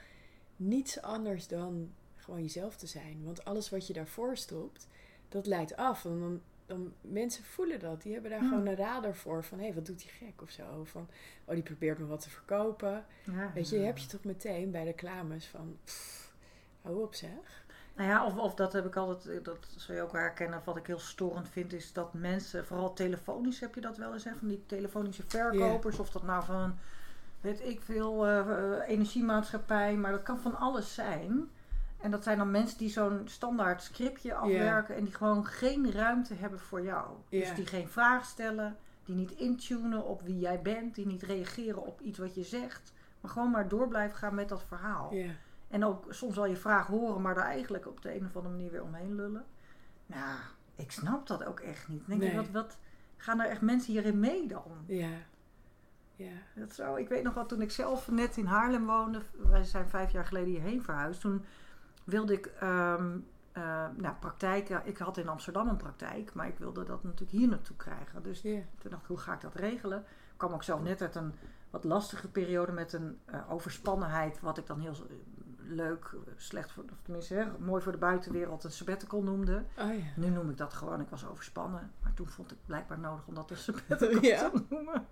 niets 0.57 1.01
anders 1.03 1.49
dan 1.49 1.93
gewoon 2.17 2.43
jezelf 2.43 2.77
te 2.77 2.87
zijn. 2.87 3.25
Want 3.25 3.45
alles 3.45 3.71
wat 3.71 3.87
je 3.87 3.93
daarvoor 3.93 4.37
stopt, 4.37 4.89
dat 5.29 5.47
leidt 5.47 5.77
af. 5.77 6.05
En 6.05 6.21
dan, 6.21 6.41
dan 6.67 6.93
mensen 7.01 7.45
voelen 7.45 7.81
dat. 7.81 8.03
Die 8.03 8.13
hebben 8.13 8.31
daar 8.31 8.41
Hmm. 8.41 8.49
gewoon 8.49 8.67
een 8.67 8.77
radar 8.77 9.17
voor. 9.17 9.45
Van, 9.45 9.59
hé, 9.59 9.73
wat 9.75 9.87
doet 9.87 9.99
die 9.99 10.09
gek 10.11 10.43
of 10.43 10.51
zo. 10.51 10.85
Van, 10.85 11.09
oh, 11.45 11.55
die 11.55 11.63
probeert 11.63 11.99
me 11.99 12.07
wat 12.07 12.21
te 12.21 12.31
verkopen. 12.31 13.07
Ja. 13.25 13.53
Weet 13.55 13.69
je, 13.69 13.77
heb 13.77 13.99
je 13.99 14.07
toch 14.07 14.25
meteen 14.25 14.71
bij 14.71 14.85
reclames 14.85 15.47
van... 15.47 15.79
pff, 15.85 16.35
hou 16.83 17.03
op 17.03 17.15
zeg. 17.15 17.62
Nou 17.97 18.09
ja, 18.09 18.25
of, 18.27 18.37
of 18.37 18.55
dat 18.55 18.73
heb 18.73 18.87
ik 18.87 18.97
altijd, 18.97 19.45
dat 19.45 19.67
zul 19.77 19.95
je 19.95 20.03
ook 20.03 20.13
herkennen. 20.13 20.61
Wat 20.65 20.77
ik 20.77 20.87
heel 20.87 20.99
storend 20.99 21.49
vind, 21.49 21.73
is 21.73 21.93
dat 21.93 22.15
mensen, 22.15 22.67
vooral 22.67 22.93
telefonisch 22.93 23.61
heb 23.61 23.75
je 23.75 23.81
dat 23.81 23.97
wel 23.97 24.13
eens, 24.13 24.25
hè, 24.25 24.35
van 24.39 24.49
die 24.49 24.63
telefonische 24.67 25.23
verkopers. 25.27 25.99
Of 25.99 26.11
dat 26.11 26.23
nou 26.23 26.45
van, 26.45 26.79
weet 27.41 27.61
ik 27.61 27.81
veel, 27.83 28.27
eh, 28.27 28.39
eh, 28.39 28.89
energiemaatschappij. 28.89 29.95
Maar 29.97 30.11
dat 30.11 30.23
kan 30.23 30.41
van 30.41 30.57
alles 30.57 30.95
zijn. 30.95 31.51
En 32.01 32.11
dat 32.11 32.23
zijn 32.23 32.39
dan 32.39 32.51
mensen 32.51 32.79
die 32.79 32.91
zo'n 32.91 33.21
standaard 33.25 33.83
scriptje 33.83 34.35
afwerken 34.35 34.95
en 34.97 35.05
die 35.05 35.15
gewoon 35.15 35.47
geen 35.47 35.93
ruimte 35.93 36.35
hebben 36.35 36.59
voor 36.59 36.83
jou. 36.83 37.07
Dus 37.29 37.55
die 37.55 37.67
geen 37.67 37.89
vragen 37.89 38.27
stellen, 38.27 38.77
die 39.05 39.15
niet 39.15 39.31
intunen 39.31 40.05
op 40.05 40.23
wie 40.23 40.39
jij 40.39 40.63
bent, 40.63 40.95
die 40.95 41.07
niet 41.07 41.23
reageren 41.23 41.87
op 41.87 42.01
iets 42.01 42.19
wat 42.19 42.35
je 42.35 42.43
zegt. 42.43 42.93
Maar 43.21 43.31
gewoon 43.31 43.51
maar 43.51 43.69
door 43.69 43.89
blijven 43.89 44.17
gaan 44.19 44.35
met 44.35 44.49
dat 44.49 44.65
verhaal. 44.69 45.15
Ja. 45.15 45.31
En 45.73 45.85
ook 45.85 46.05
soms 46.09 46.37
wel 46.37 46.47
je 46.47 46.57
vraag 46.57 46.87
horen, 46.87 47.23
maar 47.23 47.35
daar 47.35 47.45
eigenlijk 47.45 47.87
op 47.87 48.03
de 48.03 48.15
een 48.15 48.27
of 48.27 48.37
andere 48.37 48.55
manier 48.55 48.71
weer 48.71 48.83
omheen 48.83 49.15
lullen. 49.15 49.45
Nou, 50.07 50.39
ik 50.75 50.91
snap 50.91 51.27
dat 51.27 51.45
ook 51.45 51.61
echt 51.61 51.89
niet. 51.89 52.07
Denk 52.07 52.21
Nee. 52.21 52.37
wat, 52.37 52.51
wat 52.51 52.79
gaan 53.17 53.41
er 53.41 53.51
echt 53.51 53.61
mensen 53.61 53.93
hierin 53.93 54.21
mee 54.21 54.47
dan? 54.47 54.73
Ja. 54.87 55.11
Ja. 56.17 56.33
Dat 56.55 56.73
zo, 56.73 56.95
ik 56.95 57.09
weet 57.09 57.23
nog 57.23 57.35
wel, 57.35 57.47
toen 57.47 57.61
ik 57.61 57.71
zelf 57.71 58.11
net 58.11 58.37
in 58.37 58.47
Haarlem 58.47 58.87
woonde, 58.87 59.23
wij 59.33 59.65
zijn 59.65 59.89
vijf 59.89 60.13
jaar 60.13 60.27
geleden 60.27 60.49
hierheen 60.49 60.83
verhuisd, 60.83 61.21
toen 61.21 61.45
wilde 62.05 62.33
ik 62.33 62.47
ehm 62.47 63.19
eh, 63.53 63.87
nou, 63.97 64.15
praktijken. 64.21 64.83
Ik 64.85 64.99
had 64.99 65.17
in 65.17 65.29
Amsterdam 65.29 65.69
een 65.69 65.77
praktijk, 65.77 66.35
maar 66.35 66.47
ik 66.47 66.59
wilde 66.59 66.85
dat 66.85 67.03
natuurlijk 67.03 67.31
hier 67.31 67.49
naartoe 67.49 67.77
krijgen. 67.77 68.23
Dus 68.23 68.41
toen 68.41 68.91
dacht 68.91 69.03
ik, 69.03 69.09
hoe 69.09 69.19
ga 69.19 69.33
ik 69.35 69.41
dat 69.41 69.55
regelen? 69.55 69.99
Ik 69.99 70.39
kwam 70.39 70.53
ook 70.53 70.63
zelf 70.63 70.83
net 70.83 71.03
uit 71.03 71.15
een 71.15 71.35
wat 71.71 71.85
lastige 71.85 72.29
periode 72.31 72.73
met 72.73 72.93
een 72.93 73.19
eh, 73.25 73.53
overspannenheid, 73.53 74.41
wat 74.41 74.59
ik 74.59 74.67
dan 74.67 74.81
heel 74.81 74.95
leuk, 75.67 76.11
slecht 76.37 76.73
voor, 76.73 76.83
of 76.93 76.99
tenminste 77.03 77.35
hè, 77.35 77.45
mooi 77.59 77.83
voor 77.83 77.93
de 77.93 77.99
buitenwereld, 77.99 78.65
een 78.65 78.71
sabbatical 78.73 79.23
noemde. 79.23 79.65
Oh 79.79 79.95
ja. 79.95 80.05
Nu 80.17 80.29
noem 80.29 80.51
ik 80.51 80.57
dat 80.57 80.73
gewoon, 80.73 81.01
ik 81.01 81.09
was 81.09 81.27
overspannen. 81.27 81.91
Maar 82.03 82.15
toen 82.15 82.29
vond 82.29 82.51
ik 82.53 82.57
blijkbaar 82.67 82.99
nodig 82.99 83.27
om 83.27 83.35
dat 83.35 83.51
een 83.51 83.57
sabbatical 83.57 84.23
Ja. 84.31 84.51
te 84.51 84.63
noemen. 84.69 85.07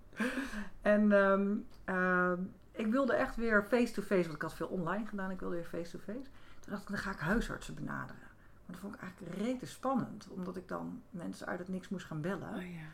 En 0.80 1.12
ehm, 1.12 1.56
ehm, 1.84 2.42
ik 2.72 2.86
wilde 2.86 3.12
echt 3.12 3.36
weer 3.36 3.64
face-to-face, 3.68 4.22
want 4.22 4.34
ik 4.34 4.42
had 4.42 4.54
veel 4.54 4.66
online 4.68 5.06
gedaan. 5.06 5.30
Ik 5.30 5.40
wilde 5.40 5.54
weer 5.54 5.64
face-to-face. 5.64 6.28
Toen 6.60 6.70
dacht 6.72 6.82
ik, 6.82 6.88
dan 6.88 6.98
ga 6.98 7.10
ik 7.10 7.18
huisartsen 7.18 7.74
benaderen. 7.74 8.28
Maar 8.66 8.78
dat 8.78 8.78
vond 8.80 8.94
ik 8.94 9.00
eigenlijk 9.00 9.34
rete 9.36 9.66
spannend. 9.66 10.28
Omdat 10.28 10.56
ik 10.56 10.68
dan 10.68 11.02
mensen 11.10 11.46
uit 11.46 11.58
het 11.58 11.68
niks 11.68 11.88
moest 11.88 12.06
gaan 12.06 12.20
bellen. 12.20 12.54
Oh 12.54 12.62
ja. 12.62 12.86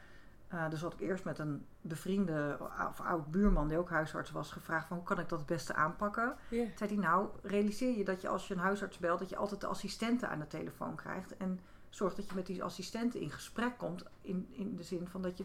Eh, 0.48 0.70
dus 0.70 0.80
had 0.80 0.92
ik 0.92 1.00
eerst 1.00 1.24
met 1.24 1.38
een 1.38 1.66
bevriende 1.80 2.58
of 2.88 3.00
oud 3.00 3.30
buurman 3.30 3.68
die 3.68 3.78
ook 3.78 3.90
huisarts 3.90 4.30
was 4.30 4.50
gevraagd 4.50 4.86
van 4.86 4.96
hoe 4.96 5.06
kan 5.06 5.18
ik 5.18 5.28
dat 5.28 5.38
het 5.38 5.48
beste 5.48 5.74
aanpakken. 5.74 6.36
Toen 6.48 6.70
zei 6.76 6.90
hij 6.90 7.02
nou, 7.02 7.28
realiseer 7.42 7.96
je 7.96 8.04
dat 8.04 8.20
je 8.20 8.28
als 8.28 8.48
je 8.48 8.54
een 8.54 8.60
huisarts 8.60 8.98
belt, 8.98 9.18
dat 9.18 9.28
je 9.28 9.36
altijd 9.36 9.60
de 9.60 9.66
assistenten 9.66 10.28
aan 10.28 10.38
de 10.38 10.46
telefoon 10.46 10.94
krijgt. 10.94 11.36
En 11.36 11.60
zorg 11.88 12.14
dat 12.14 12.28
je 12.28 12.34
met 12.34 12.46
die 12.46 12.62
assistenten 12.62 13.20
in 13.20 13.30
gesprek 13.30 13.78
komt 13.78 14.04
in, 14.22 14.48
in 14.50 14.76
de 14.76 14.82
zin 14.82 15.06
van 15.08 15.22
dat 15.22 15.38
je 15.38 15.44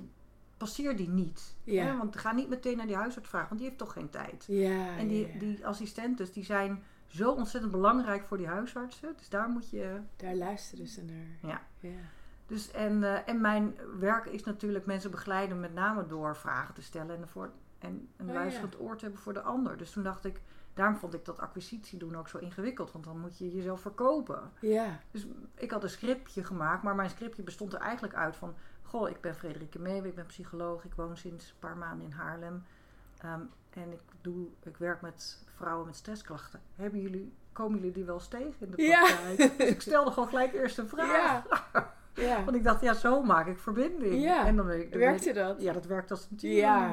passeer 0.58 0.96
die 0.96 1.10
niet. 1.10 1.56
Hè? 1.66 1.98
Want 1.98 2.18
ga 2.18 2.32
niet 2.32 2.50
meteen 2.50 2.78
naar 2.78 2.88
die 2.88 2.96
huisarts 2.96 3.30
vragen, 3.30 3.48
want 3.48 3.60
die 3.60 3.70
heeft 3.70 3.82
toch 3.82 3.94
geen 3.94 4.10
tijd. 4.10 4.46
En 4.98 5.08
die, 5.08 5.38
die 5.38 5.66
assistentes 5.66 6.32
die 6.34 6.44
zijn 6.44 6.84
zo 7.08 7.32
ontzettend 7.32 7.72
belangrijk 7.72 8.26
voor 8.26 8.38
die 8.38 8.48
huisartsen. 8.48 9.14
Dus 9.18 9.30
daar 9.30 9.50
moet 9.50 9.70
je 9.70 10.00
Daar 10.16 10.36
luisteren 10.36 10.88
ze 10.88 11.04
naar. 11.04 11.52
Ja. 11.52 11.62
Ja. 11.80 12.00
Dus 12.52 12.72
en, 12.72 13.04
eh, 13.04 13.28
en 13.30 13.42
mijn 13.42 13.78
werk 14.00 14.26
is 14.26 14.44
natuurlijk 14.44 14.86
mensen 14.86 15.12
begeleiden, 15.12 15.60
met 15.60 15.74
name 15.74 16.08
door 16.08 16.36
vragen 16.36 16.74
te 16.74 16.82
stellen 16.82 17.16
en, 17.18 17.28
voor, 17.28 17.52
en 17.80 18.10
een 18.18 18.28
Oh, 18.28 18.34
luisterend 18.34 18.80
oor 18.80 18.96
te 18.98 19.04
hebben 19.04 19.22
voor 19.22 19.34
de 19.34 19.42
ander. 19.42 19.78
Dus 19.78 19.92
toen 19.92 20.04
dacht 20.04 20.26
ik, 20.26 20.42
daarom 20.74 20.96
vond 20.96 21.14
ik 21.14 21.26
dat 21.26 21.40
acquisitie 21.40 22.00
doen 22.00 22.16
ook 22.18 22.28
zo 22.28 22.38
ingewikkeld, 22.38 22.92
want 22.92 23.04
dan 23.06 23.20
moet 23.20 23.38
je 23.38 23.52
jezelf 23.56 23.82
verkopen. 23.82 24.52
Ja. 24.60 25.00
Dus 25.12 25.28
ik 25.56 25.72
had 25.72 25.84
een 25.84 25.90
scriptje 25.90 26.44
gemaakt, 26.44 26.84
maar 26.84 26.96
mijn 26.96 27.10
scriptje 27.10 27.44
bestond 27.44 27.74
er 27.74 27.80
eigenlijk 27.80 28.14
uit 28.14 28.36
van: 28.36 28.54
Goh, 28.82 29.10
ik 29.10 29.22
ben 29.22 29.36
Frederike 29.36 29.80
Meeuwen, 29.80 30.10
ik 30.10 30.16
ben 30.16 30.26
psycholoog, 30.26 30.86
ik 30.86 30.94
woon 30.96 31.18
sinds 31.18 31.50
een 31.50 31.60
paar 31.60 31.78
maanden 31.78 32.06
in 32.06 32.12
Haarlem. 32.14 32.64
Ehm, 33.18 33.42
en 33.70 33.92
ik, 33.92 34.02
doe, 34.22 34.48
ik 34.64 34.78
werk 34.78 35.02
met 35.02 35.44
vrouwen 35.56 35.86
met 35.86 35.96
stressklachten. 35.96 36.60
Hebben 36.76 37.02
jullie, 37.02 37.34
komen 37.54 37.78
jullie 37.78 37.94
die 37.94 38.06
wel 38.06 38.16
eens 38.16 38.28
tegen 38.28 38.56
in 38.60 38.72
de 38.72 38.82
Ja. 38.82 39.06
praktijk? 39.06 39.38
Dus 39.58 39.68
ik 39.70 39.82
stelde 39.82 40.12
gewoon 40.12 40.30
gelijk 40.30 40.54
eerst 40.54 40.78
een 40.78 40.88
vraag. 40.88 41.44
Ja. 41.74 41.94
Ja. 42.14 42.44
Want 42.44 42.56
ik 42.58 42.64
dacht, 42.64 42.82
ja, 42.82 42.94
zo 42.94 43.22
maak 43.24 43.48
ik 43.48 43.60
verbinding. 43.60 44.24
Ja. 44.24 44.46
En 44.46 44.56
dan 44.56 44.68
dan 44.68 45.00
Werkte 45.00 45.30
ik- 45.30 45.36
dat? 45.36 45.62
Ja, 45.62 45.74
dat 45.74 45.86
werkt 45.86 46.12
als 46.12 46.28
een 46.32 46.50
Ja. 46.50 46.90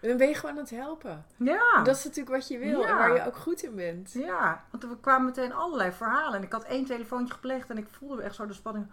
En 0.00 0.08
dan 0.08 0.16
ben 0.16 0.28
je 0.28 0.34
gewoon 0.34 0.50
aan 0.54 0.60
het 0.60 0.70
helpen. 0.70 1.24
Ja. 1.36 1.82
Dat 1.82 1.96
is 1.96 2.04
natuurlijk 2.04 2.36
wat 2.36 2.48
je 2.48 2.58
wil 2.58 2.80
Ja. 2.80 2.88
en 2.88 2.94
waar 2.96 3.14
je 3.14 3.26
ook 3.26 3.36
goed 3.36 3.62
in 3.62 3.74
bent. 3.74 4.12
Ja, 4.12 4.64
want 4.70 4.82
er 4.82 4.88
kwamen 5.00 5.24
meteen 5.26 5.52
allerlei 5.54 5.92
verhalen. 5.92 6.34
En 6.38 6.42
ik 6.42 6.52
had 6.52 6.64
één 6.64 6.84
telefoontje 6.84 7.34
gepleegd 7.34 7.70
en 7.70 7.78
ik 7.78 7.86
voelde 7.90 8.22
echt 8.22 8.34
zo 8.34 8.46
de 8.46 8.52
spanning. 8.52 8.86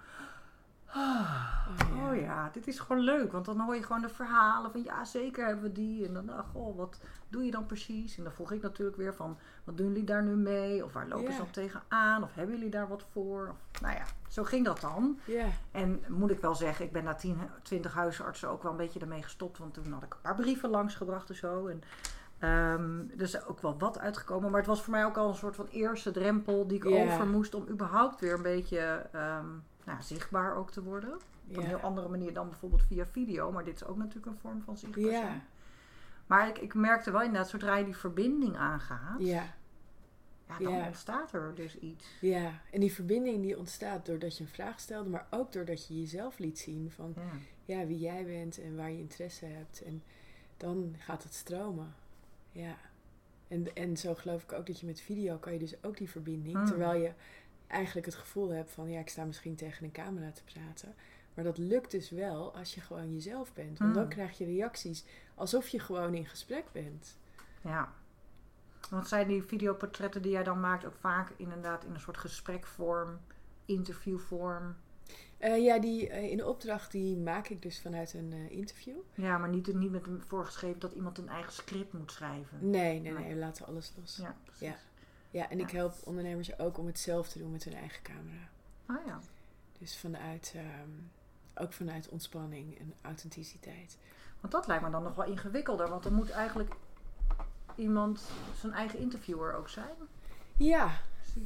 Ah, 0.94 1.58
Oh, 1.70 1.98
ja. 1.98 2.10
oh 2.12 2.16
ja, 2.22 2.50
dit 2.52 2.68
is 2.68 2.80
gewoon 2.80 3.02
leuk. 3.02 3.32
Want 3.32 3.46
dan 3.46 3.60
hoor 3.60 3.76
je 3.76 3.84
gewoon 3.84 4.02
de 4.02 4.10
verhalen 4.10 4.72
van 4.72 4.84
ja, 4.84 5.06
zeker 5.06 5.46
hebben 5.46 5.64
we 5.64 5.72
die. 5.72 6.08
En 6.08 6.14
dan, 6.14 6.30
ach, 6.30 6.46
goh, 6.52 6.78
wat 6.78 7.00
doe 7.28 7.44
je 7.46 7.52
dan 7.52 7.66
precies? 7.66 8.18
En 8.18 8.24
dan 8.24 8.32
vroeg 8.34 8.52
ik 8.52 8.62
natuurlijk 8.62 8.98
weer 8.98 9.14
van, 9.14 9.38
wat 9.64 9.78
doen 9.78 9.88
jullie 9.88 10.04
daar 10.04 10.24
nu 10.24 10.36
mee? 10.36 10.86
Of 10.86 10.94
waar 10.94 11.08
lopen 11.08 11.32
ze 11.34 11.38
dan 11.38 11.52
tegenaan? 11.52 12.24
Of 12.24 12.34
hebben 12.36 12.56
jullie 12.56 12.72
daar 12.72 12.88
wat 12.88 13.06
voor? 13.12 13.48
Of, 13.52 13.82
nou 13.82 13.94
ja, 13.96 14.04
zo 14.30 14.44
ging 14.44 14.66
dat 14.66 14.82
dan. 14.82 15.20
En 15.72 16.04
moet 16.08 16.32
ik 16.32 16.40
wel 16.40 16.56
zeggen, 16.56 16.86
ik 16.86 16.92
ben 16.92 17.04
na 17.04 17.16
10, 17.16 17.38
20 17.64 17.94
huisartsen 17.94 18.50
ook 18.50 18.64
wel 18.64 18.72
een 18.72 18.78
beetje 18.78 19.00
ermee 19.00 19.24
gestopt. 19.24 19.58
Want 19.58 19.74
toen 19.74 19.92
had 19.92 20.04
ik 20.04 20.14
een 20.14 20.22
paar 20.22 20.36
brieven 20.36 20.70
langsgebracht 20.70 21.30
en 21.30 21.36
zo. 21.36 21.68
En 21.68 21.82
ehm, 22.40 23.00
er 23.18 23.22
is 23.22 23.46
ook 23.46 23.62
wel 23.62 23.78
wat 23.80 24.00
uitgekomen. 24.00 24.50
Maar 24.50 24.60
het 24.60 24.70
was 24.70 24.82
voor 24.82 24.92
mij 24.94 25.06
ook 25.06 25.18
al 25.18 25.30
een 25.30 25.36
soort 25.36 25.56
van 25.56 25.68
eerste 25.72 26.12
drempel 26.12 26.68
die 26.68 26.78
ik 26.78 26.86
over 26.86 27.28
moest 27.28 27.54
om 27.54 27.66
überhaupt 27.70 28.20
weer 28.20 28.34
een 28.34 28.42
beetje 28.42 29.06
ehm, 29.12 29.46
nou, 29.92 30.02
zichtbaar 30.02 30.56
ook 30.56 30.72
te 30.72 30.84
worden. 30.84 31.14
Op 31.50 31.58
een 31.58 31.64
heel 31.66 31.80
andere 31.80 32.10
manier 32.10 32.34
dan 32.34 32.50
bijvoorbeeld 32.50 32.84
via 32.84 33.06
video. 33.06 33.52
Maar 33.52 33.64
dit 33.64 33.76
is 33.76 33.86
ook 33.86 33.98
natuurlijk 33.98 34.26
een 34.26 34.38
vorm 34.42 34.62
van 34.62 34.78
zichtbaar 34.78 35.04
Ja. 35.12 35.22
zijn. 35.22 35.44
Maar 36.28 36.48
ik, 36.48 36.58
ik 36.58 36.74
merkte 36.74 37.12
wel 37.12 37.22
inderdaad, 37.22 37.50
zodra 37.50 37.76
je 37.78 37.86
die 37.86 37.96
verbinding 37.98 38.56
aangaat, 38.58 39.20
Ja. 39.20 39.54
ja, 40.48 40.58
dan 40.60 40.72
Ja. 40.74 40.86
ontstaat 40.86 41.34
er 41.34 41.52
dus 41.56 41.80
iets. 41.80 42.06
Ja. 42.22 42.52
En 42.72 42.80
die 42.80 42.94
verbinding 42.94 43.42
die 43.42 43.58
ontstaat 43.58 44.06
doordat 44.06 44.38
je 44.38 44.44
een 44.44 44.50
vraag 44.50 44.80
stelde, 44.80 45.10
maar 45.10 45.28
ook 45.30 45.52
doordat 45.52 45.88
je 45.88 46.00
jezelf 46.00 46.38
liet 46.40 46.60
zien 46.60 46.92
van 46.92 47.14
Ja. 47.16 47.32
ja, 47.80 47.86
wie 47.88 48.00
jij 48.00 48.26
bent 48.26 48.62
en 48.62 48.76
waar 48.76 48.92
je 48.92 48.98
interesse 49.00 49.46
hebt. 49.46 49.82
En 49.82 50.04
dan 50.58 50.96
gaat 50.98 51.24
het 51.24 51.34
stromen. 51.34 51.94
Ja. 52.52 52.76
En, 53.48 53.76
en 53.76 53.98
zo 53.98 54.16
geloof 54.16 54.44
ik 54.44 54.52
ook 54.54 54.66
dat 54.68 54.80
je 54.80 54.86
met 54.86 55.02
video 55.02 55.38
kan 55.38 55.54
je 55.54 55.60
dus 55.60 55.84
ook 55.84 55.98
die 55.98 56.10
verbinding. 56.10 56.58
Mm. 56.58 56.66
Terwijl 56.66 57.02
je 57.02 57.12
eigenlijk 57.70 58.06
het 58.06 58.16
gevoel 58.16 58.50
hebt 58.50 58.72
van 58.72 58.90
ja, 58.90 59.00
ik 59.00 59.10
sta 59.10 59.26
misschien 59.26 59.56
tegen 59.56 59.84
een 59.86 59.92
camera 59.92 60.32
te 60.32 60.44
praten. 60.44 60.96
Maar 61.34 61.44
dat 61.44 61.58
lukt 61.58 61.92
dus 61.92 62.10
wel 62.10 62.56
als 62.56 62.76
je 62.76 62.82
gewoon 62.82 63.14
jezelf 63.14 63.54
bent. 63.54 63.80
Want 63.80 63.94
dan 63.94 64.04
Mm. 64.04 64.10
krijg 64.10 64.38
je 64.38 64.46
reacties 64.46 65.04
alsof 65.36 65.68
je 65.68 65.80
gewoon 65.80 66.14
in 66.14 66.26
gesprek 66.26 66.66
bent. 66.72 67.18
Ja. 67.62 67.94
Want 68.90 69.08
zijn 69.08 69.28
die 69.28 69.44
videoportretten 69.44 70.22
die 70.22 70.32
jij 70.32 70.44
dan 70.44 70.60
maakt 70.60 70.86
ook 70.86 70.96
vaak 71.00 71.32
inderdaad 71.38 71.84
in 71.84 71.94
een 71.94 72.00
soort 72.00 72.18
gesprekvorm, 72.18 73.20
interviewvorm? 73.66 74.76
Eh, 75.38 75.64
ja, 75.64 75.80
die 75.80 76.10
eh, 76.10 76.32
in 76.32 76.38
de 76.38 76.46
opdracht 76.48 76.92
die 76.92 77.18
maak 77.18 77.48
ik 77.48 77.62
dus 77.62 77.82
vanuit 77.82 78.14
een 78.14 78.34
eh, 78.34 78.52
interview. 78.58 78.96
Ja, 79.14 79.38
maar 79.38 79.50
niet, 79.50 79.74
niet 79.74 79.92
met 79.92 80.08
een 80.08 80.22
voorgeschreven 80.28 80.80
dat 80.80 80.94
iemand 80.94 81.18
een 81.18 81.30
eigen 81.30 81.54
script 81.54 81.94
moet 81.94 82.12
schrijven. 82.12 82.58
Nee, 82.70 83.00
nee, 83.00 83.12
Nee. 83.14 83.24
nee, 83.24 83.34
we 83.34 83.40
laten 83.40 83.66
alles 83.66 83.94
los. 84.00 84.16
Ja, 84.18 84.24
Ja, 84.24 84.36
precies. 84.44 84.68
Ja. 84.68 84.76
En 85.32 85.60
ik 85.60 85.72
Ja. 85.72 85.78
help 85.78 85.94
ondernemers 86.04 86.60
ook 86.60 86.78
om 86.78 86.86
het 86.86 87.00
zelf 87.00 87.30
te 87.30 87.40
doen 87.40 87.52
met 87.52 87.64
hun 87.64 87.74
eigen 87.74 88.04
camera. 88.04 88.50
Ah 88.86 89.06
ja. 89.06 89.20
Dus 89.80 89.98
vanuit, 89.98 90.54
ehm, 90.56 90.90
ook 91.56 91.74
vanuit 91.74 92.10
ontspanning 92.10 92.80
en 92.80 92.94
authenticiteit. 93.02 93.98
Want 94.40 94.54
dat 94.54 94.68
lijkt 94.68 94.84
me 94.84 94.90
dan 94.90 95.04
nog 95.04 95.16
wel 95.16 95.26
ingewikkelder, 95.26 95.90
want 95.90 96.06
er 96.06 96.14
moet 96.14 96.30
eigenlijk 96.30 96.76
iemand 97.76 98.30
zijn 98.56 98.74
eigen 98.74 99.00
interviewer 99.00 99.54
ook 99.54 99.70
zijn. 99.70 99.96
Ja, 100.58 101.02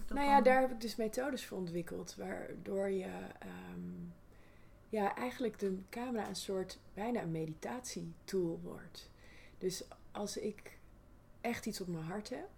nou 0.07 0.27
ja, 0.27 0.33
dan? 0.35 0.43
daar 0.43 0.61
heb 0.61 0.71
ik 0.71 0.81
dus 0.81 0.95
methodes 0.95 1.45
voor 1.45 1.57
ontwikkeld. 1.57 2.15
Waardoor 2.15 2.89
je 2.89 3.11
ehm, 3.39 3.91
ja, 4.89 5.15
eigenlijk 5.15 5.59
de 5.59 5.77
camera 5.89 6.27
een 6.27 6.35
soort 6.35 6.79
bijna 6.93 7.21
een 7.21 7.31
meditatietool 7.31 8.59
wordt. 8.63 9.09
Dus 9.57 9.83
als 10.11 10.37
ik 10.37 10.77
echt 11.41 11.65
iets 11.65 11.81
op 11.81 11.87
mijn 11.87 12.03
hart 12.03 12.29
heb, 12.29 12.49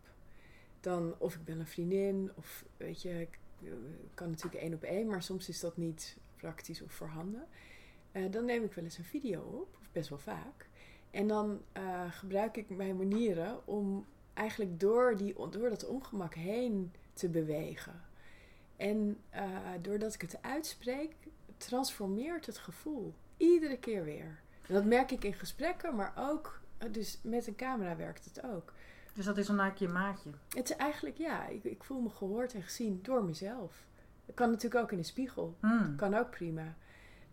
dan 0.85 1.15
of 1.17 1.35
ik 1.35 1.43
ben 1.43 1.59
een 1.59 1.67
vriendin, 1.67 2.31
of 2.35 2.65
weet 2.77 3.01
je, 3.01 3.21
ik 3.21 3.39
eh, 3.63 3.69
kan 4.13 4.29
natuurlijk 4.29 4.63
één 4.63 4.73
op 4.73 4.83
één, 4.83 5.07
maar 5.07 5.23
soms 5.23 5.49
is 5.49 5.59
dat 5.59 5.77
niet 5.77 6.17
praktisch 6.35 6.81
of 6.81 6.91
voorhanden. 6.91 7.47
Eh, 8.11 8.31
dan 8.31 8.45
neem 8.45 8.63
ik 8.63 8.73
wel 8.73 8.83
eens 8.83 8.97
een 8.97 9.03
video 9.03 9.41
op, 9.41 9.77
of 9.81 9.91
best 9.91 10.09
wel 10.09 10.17
vaak. 10.17 10.69
En 11.11 11.27
dan 11.27 11.61
eh, 11.71 12.11
gebruik 12.11 12.57
ik 12.57 12.69
mijn 12.69 12.97
manieren 12.97 13.67
om 13.67 14.05
eigenlijk 14.33 14.79
door, 14.79 15.17
die, 15.17 15.33
door 15.49 15.69
dat 15.69 15.85
ongemak 15.85 16.33
heen 16.33 16.91
te 17.13 17.29
bewegen. 17.29 18.01
En 18.75 19.17
doordat 19.81 20.13
ik 20.13 20.21
het 20.21 20.41
uitspreek, 20.41 21.15
transformeert 21.57 22.45
het 22.45 22.57
gevoel. 22.57 23.13
Iedere 23.37 23.77
keer 23.77 24.03
weer. 24.03 24.41
En 24.67 24.73
dat 24.73 24.85
merk 24.85 25.11
ik 25.11 25.23
in 25.23 25.33
gesprekken, 25.33 25.95
maar 25.95 26.13
ook, 26.17 26.61
dus 26.91 27.19
met 27.23 27.47
een 27.47 27.55
camera 27.55 27.95
werkt 27.95 28.25
het 28.25 28.43
ook. 28.43 28.73
Dus 29.15 29.25
dat 29.25 29.37
is 29.37 29.47
dan 29.47 29.59
eigenlijk 29.59 29.91
je 29.91 29.99
maatje. 29.99 30.29
Het 30.49 30.69
is 30.69 30.75
eigenlijk, 30.75 31.17
ja, 31.17 31.47
ik, 31.47 31.63
ik 31.63 31.83
voel 31.83 32.01
me 32.01 32.09
gehoord 32.09 32.53
en 32.53 32.61
gezien 32.61 32.99
door 33.01 33.23
mezelf. 33.23 33.85
Dat 34.25 34.35
kan 34.35 34.49
natuurlijk 34.49 34.83
ook 34.83 34.91
in 34.91 34.97
de 34.97 35.03
spiegel. 35.03 35.55
Hmm. 35.59 35.95
Kan 35.95 36.13
ook 36.13 36.29
prima. 36.29 36.75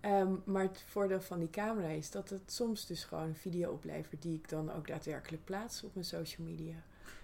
Ehm, 0.01 0.33
maar 0.45 0.62
het 0.62 0.85
voordeel 0.88 1.21
van 1.21 1.38
die 1.38 1.51
camera 1.51 1.88
is 1.88 2.11
dat 2.11 2.29
het 2.29 2.53
soms 2.53 2.87
dus 2.87 3.05
gewoon 3.05 3.25
een 3.25 3.35
video 3.35 3.71
oplevert 3.71 4.23
die 4.23 4.35
ik 4.35 4.49
dan 4.49 4.73
ook 4.73 4.87
daadwerkelijk 4.87 5.45
plaats 5.45 5.83
op 5.83 5.95
mijn 5.95 6.07
social 6.07 6.47
media. 6.47 6.75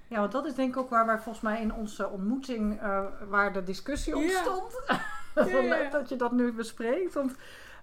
Ja, 0.09 0.21
want 0.21 0.33
dat 0.33 0.47
is 0.47 0.55
denk 0.55 0.71
ik 0.75 0.77
ook 0.77 0.91
waar 0.91 1.07
wij 1.07 1.19
volgens 1.19 1.45
mij 1.45 1.61
in 1.61 1.73
onze 1.73 2.09
ontmoeting, 2.09 2.81
eh, 2.81 3.05
waar 3.29 3.53
de 3.53 3.63
discussie 3.63 4.17
ontstond. 4.17 4.83
Dat 5.35 5.49
Ja, 5.51 5.63
ja. 5.63 5.91
dat 5.91 6.09
je 6.09 6.17
dat 6.17 6.33
nu 6.33 6.53
bespreekt. 6.53 7.15
Want, 7.15 7.35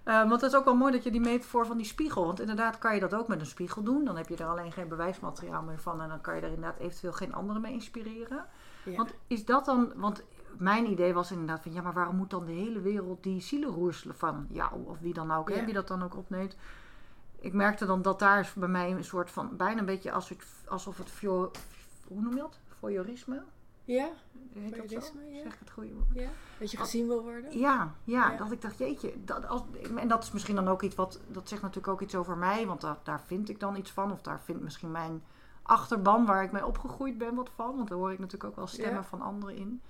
eh, 0.06 0.28
want 0.28 0.40
het 0.40 0.50
is 0.52 0.58
ook 0.58 0.64
wel 0.64 0.76
mooi 0.76 0.92
dat 0.92 1.02
je 1.04 1.10
die 1.10 1.20
metafoor 1.20 1.66
van 1.66 1.76
die 1.76 1.86
spiegel. 1.86 2.26
Want 2.26 2.40
inderdaad 2.40 2.78
kan 2.78 2.94
je 2.94 3.00
dat 3.00 3.14
ook 3.14 3.28
met 3.28 3.40
een 3.40 3.46
spiegel 3.46 3.82
doen. 3.82 4.04
Dan 4.04 4.16
heb 4.16 4.28
je 4.28 4.36
er 4.36 4.46
alleen 4.46 4.72
geen 4.72 4.88
bewijsmateriaal 4.88 5.62
meer 5.62 5.80
van. 5.80 6.02
En 6.02 6.08
dan 6.08 6.20
kan 6.20 6.34
je 6.34 6.40
er 6.40 6.52
inderdaad 6.52 6.78
eventueel 6.78 7.12
geen 7.12 7.34
anderen 7.34 7.62
mee 7.62 7.72
inspireren. 7.72 8.44
Ja. 8.84 8.96
Want 8.96 9.14
is 9.26 9.44
dat 9.44 9.64
dan... 9.64 9.92
Want 9.96 10.22
mijn 10.58 10.90
idee 10.90 11.14
was 11.14 11.30
inderdaad 11.30 11.62
van... 11.62 11.72
Ja, 11.72 11.82
maar 11.82 11.92
waarom 11.92 12.16
moet 12.16 12.30
dan 12.30 12.44
de 12.44 12.52
hele 12.52 12.80
wereld 12.80 13.22
die 13.22 13.40
zielen 13.40 13.68
roerselen 13.68 14.16
van 14.16 14.46
jou? 14.50 14.84
Of 14.84 14.98
wie 14.98 15.12
dan 15.12 15.32
ook, 15.32 15.48
hè, 15.48 15.54
Ja. 15.56 15.64
wie 15.64 15.74
dat 15.74 15.88
dan 15.88 16.02
ook 16.02 16.16
opneemt. 16.16 16.56
Ik 17.40 17.52
merkte 17.52 17.86
dan 17.86 18.02
dat 18.02 18.18
daar 18.18 18.40
is 18.40 18.52
bij 18.52 18.68
mij 18.68 18.90
een 18.90 19.04
soort 19.04 19.30
van... 19.30 19.56
Bijna 19.56 19.80
een 19.80 19.86
beetje 19.86 20.12
alsof 20.12 20.38
het, 20.38 20.68
alsof 20.68 20.98
het 20.98 21.20
hoe 21.20 22.20
noem 22.20 22.34
je 22.34 22.40
dat? 22.40 22.58
Voyeurisme? 22.68 23.42
Ja, 23.86 24.08
dat 24.76 24.90
ja. 24.90 25.00
Zeg 25.00 25.52
ik 25.52 25.58
het 25.58 25.70
goede 25.70 25.92
woord? 25.92 26.06
ja, 26.14 26.28
dat 26.58 26.70
je 26.70 26.76
gezien 26.76 27.06
wil 27.06 27.22
worden. 27.22 27.58
Ja, 27.58 27.94
ja, 28.04 28.30
Ja. 28.30 28.36
dat 28.36 28.52
ik 28.52 28.62
dacht, 28.62 28.78
jeetje. 28.78 29.24
Dat, 29.24 29.48
als, 29.48 29.62
en 29.96 30.08
dat 30.08 30.22
is 30.22 30.32
misschien 30.32 30.54
dan 30.54 30.68
ook 30.68 30.82
iets 30.82 30.94
wat... 30.94 31.20
Dat 31.28 31.48
zegt 31.48 31.62
natuurlijk 31.62 31.88
ook 31.92 32.00
iets 32.00 32.14
over 32.14 32.36
mij. 32.36 32.66
Want 32.66 32.80
daar, 32.80 32.96
daar 33.02 33.20
vind 33.20 33.48
ik 33.48 33.60
dan 33.60 33.76
iets 33.76 33.90
van. 33.90 34.12
Of 34.12 34.22
daar 34.22 34.40
vindt 34.40 34.62
misschien 34.62 34.90
mijn 34.90 35.22
achterban 35.62 36.26
waar 36.26 36.42
ik 36.42 36.52
mee 36.52 36.66
opgegroeid 36.66 37.18
ben 37.18 37.34
wat 37.34 37.50
van. 37.54 37.76
Want 37.76 37.88
daar 37.88 37.98
hoor 37.98 38.12
ik 38.12 38.18
natuurlijk 38.18 38.50
ook 38.50 38.56
wel 38.56 38.66
stemmen 38.66 38.94
Ja. 38.94 39.04
van 39.04 39.20
anderen 39.22 39.56
in. 39.56 39.82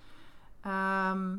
Ehm, 0.61 1.37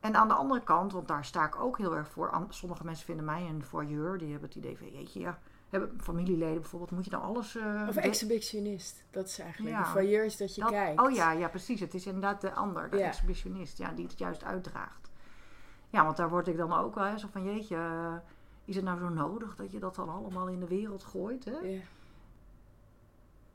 en 0.00 0.14
aan 0.16 0.28
de 0.28 0.34
andere 0.34 0.62
kant, 0.62 0.92
want 0.92 1.08
daar 1.08 1.24
sta 1.24 1.46
ik 1.46 1.56
ook 1.60 1.78
heel 1.78 1.96
erg 1.96 2.08
voor. 2.08 2.46
Sommige 2.48 2.84
mensen 2.84 3.04
vinden 3.04 3.24
mij 3.24 3.46
een 3.48 3.64
voyeur. 3.64 4.18
Die 4.18 4.30
hebben 4.30 4.48
het 4.48 4.58
idee 4.58 4.78
van, 4.78 4.90
jeetje, 4.90 5.20
ja... 5.20 5.38
Hebben 5.70 6.00
familieleden 6.00 6.60
bijvoorbeeld, 6.60 6.90
moet 6.90 7.04
je 7.04 7.10
nou 7.10 7.22
alles... 7.24 7.56
eh, 7.56 7.84
Of 7.88 7.96
exhibitionist, 7.96 9.04
dat 9.10 9.26
is 9.28 9.38
eigenlijk. 9.38 9.74
Ja. 9.76 9.82
De 9.82 9.88
voyeur 9.88 10.24
is 10.24 10.36
dat 10.36 10.54
je 10.54 10.60
dat- 10.60 10.70
kijkt. 10.70 11.00
Oh 11.00 11.10
ja, 11.10 11.30
ja, 11.32 11.48
precies. 11.48 11.80
Het 11.80 11.94
is 11.94 12.06
inderdaad 12.06 12.40
de 12.40 12.52
ander, 12.52 12.90
de 12.90 12.96
Ja. 12.96 13.06
exhibitionist, 13.06 13.78
ja, 13.78 13.92
die 13.92 14.06
het 14.06 14.18
juist 14.18 14.44
uitdraagt. 14.44 15.10
Ja, 15.90 16.04
want 16.04 16.16
daar 16.16 16.28
word 16.28 16.48
ik 16.48 16.56
dan 16.56 16.72
ook 16.72 16.94
wel 16.94 17.04
hè, 17.04 17.18
zo 17.18 17.28
van, 17.30 17.44
jeetje, 17.44 17.76
eh, 17.76 18.14
is 18.64 18.76
het 18.76 18.84
nou 18.84 18.98
zo 18.98 19.08
nodig 19.08 19.56
dat 19.56 19.70
je 19.72 19.78
dat 19.78 19.94
dan 19.94 20.08
allemaal 20.08 20.46
in 20.48 20.60
de 20.60 20.68
wereld 20.68 21.04
gooit? 21.04 21.44
Hè? 21.44 21.56
Ja. 21.58 21.80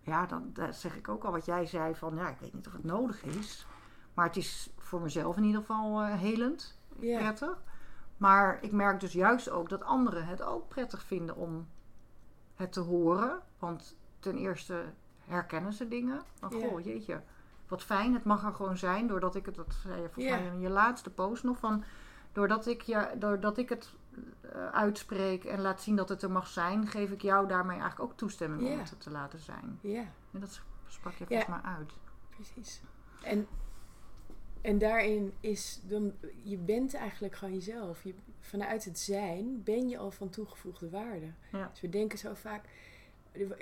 Ja, 0.02 0.26
dan 0.26 0.50
daar 0.54 0.74
zeg 0.74 0.96
ik 0.98 1.08
ook 1.10 1.24
al 1.24 1.32
wat 1.32 1.46
jij 1.46 1.66
zei 1.66 1.96
van, 1.96 2.16
ja, 2.16 2.30
ik 2.30 2.38
weet 2.40 2.54
niet 2.54 2.68
of 2.68 2.74
het 2.74 2.84
nodig 2.84 3.24
is. 3.24 3.66
Maar 4.14 4.26
het 4.26 4.36
is 4.38 4.70
voor 4.78 5.02
mezelf 5.02 5.38
in 5.38 5.44
ieder 5.44 5.60
geval 5.62 6.02
eh, 6.02 6.14
helend, 6.20 6.78
prettig. 7.00 7.64
Maar 8.18 8.58
ik 8.62 8.72
merk 8.72 9.00
dus 9.00 9.14
juist 9.14 9.50
ook 9.50 9.70
dat 9.70 9.84
anderen 9.84 10.26
het 10.26 10.42
ook 10.42 10.68
prettig 10.68 11.04
vinden 11.04 11.36
om 11.36 11.68
het 12.62 12.74
te 12.74 12.80
horen. 12.80 13.40
Want 13.60 13.96
ten 14.20 14.38
eerste 14.38 14.84
herkennen 15.26 15.74
ze 15.74 15.88
dingen. 15.88 16.22
Van, 16.40 16.58
Ja. 16.60 16.68
goh, 16.68 16.84
jeetje, 16.84 17.22
wat 17.68 17.84
fijn. 17.84 18.14
Het 18.14 18.24
mag 18.24 18.44
er 18.44 18.54
gewoon 18.54 18.78
zijn. 18.78 19.08
Doordat 19.08 19.36
ik 19.36 19.46
het, 19.46 19.56
dat 19.56 19.74
zei 19.84 20.02
je 20.02 20.10
volgens 20.10 20.36
Ja. 20.36 20.40
mij 20.42 20.46
in 20.54 20.60
je 20.60 20.70
laatste 20.70 21.10
post 21.10 21.44
nog, 21.44 21.58
van... 21.58 21.84
Doordat 22.34 22.68
ik, 22.68 22.82
je, 22.82 23.10
doordat 23.18 23.58
ik 23.58 23.70
het 23.70 23.94
eh, 24.42 24.68
uitspreek 24.70 25.44
en 25.44 25.62
laat 25.62 25.82
zien 25.82 25.96
dat 25.96 26.10
het 26.10 26.22
er 26.22 26.32
mag 26.32 26.48
zijn... 26.48 26.88
geef 26.88 27.12
ik 27.12 27.22
jou 27.22 27.48
daarmee 27.48 27.80
eigenlijk 27.80 28.12
ook 28.12 28.18
toestemming 28.18 28.62
om 28.62 28.68
Ja. 28.72 28.78
het 28.78 29.02
te 29.02 29.10
laten 29.12 29.40
zijn. 29.40 29.80
ja, 29.82 30.04
En 30.32 30.40
dat 30.40 30.62
sprak 30.88 31.14
je 31.14 31.26
Ja. 31.28 31.42
volgens 31.44 31.64
mij 31.64 31.74
uit. 31.74 31.92
precies. 32.30 32.82
En, 33.22 33.48
en 34.62 34.78
daarin 34.78 35.34
is, 35.40 35.80
dan, 35.84 36.14
je 36.44 36.58
bent 36.58 36.94
eigenlijk 36.94 37.36
gewoon 37.36 37.54
jezelf. 37.54 38.04
Je, 38.04 38.14
vanuit 38.40 38.86
het 38.86 39.00
zijn 39.00 39.64
ben 39.64 39.90
je 39.90 39.98
al 39.98 40.12
van 40.12 40.30
toegevoegde 40.30 40.90
waarde. 40.90 41.26
Ja. 41.52 41.70
Dus 41.72 41.82
we 41.82 41.90
denken 41.90 42.18
zo 42.18 42.34
vaak, 42.34 42.64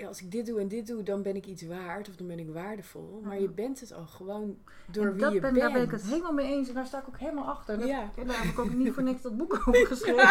als 0.06 0.20
ik 0.22 0.30
dit 0.30 0.46
doe 0.46 0.60
en 0.60 0.68
dit 0.68 0.86
doe, 0.86 1.02
dan 1.02 1.22
ben 1.22 1.36
ik 1.36 1.46
iets 1.46 1.62
waard 1.62 2.08
of 2.08 2.16
dan 2.16 2.26
ben 2.26 2.38
ik 2.38 2.52
waardevol. 2.52 3.20
Maar 3.24 3.40
je 3.40 3.48
bent 3.48 3.80
het 3.80 3.92
al 3.92 4.06
gewoon 4.06 4.58
door 4.86 5.06
En 5.06 5.14
wie 5.14 5.24
je 5.24 5.30
ben, 5.30 5.40
bent. 5.40 5.56
Daar 5.56 5.72
ben 5.72 5.82
ik 5.82 5.90
het 5.90 6.02
helemaal 6.02 6.32
mee 6.32 6.46
eens 6.46 6.68
en 6.68 6.74
daar 6.74 6.86
sta 6.86 6.98
ik 6.98 7.08
ook 7.08 7.18
helemaal 7.18 7.48
achter. 7.48 7.80
En 7.80 7.86
Ja. 7.86 8.10
daar 8.26 8.42
heb 8.42 8.52
ik 8.52 8.58
ook 8.58 8.72
niet 8.84 8.92
voor 8.92 9.02
niks 9.02 9.22
dat 9.22 9.36
boek 9.36 9.62
over 9.66 9.86
geschreven. 9.86 10.24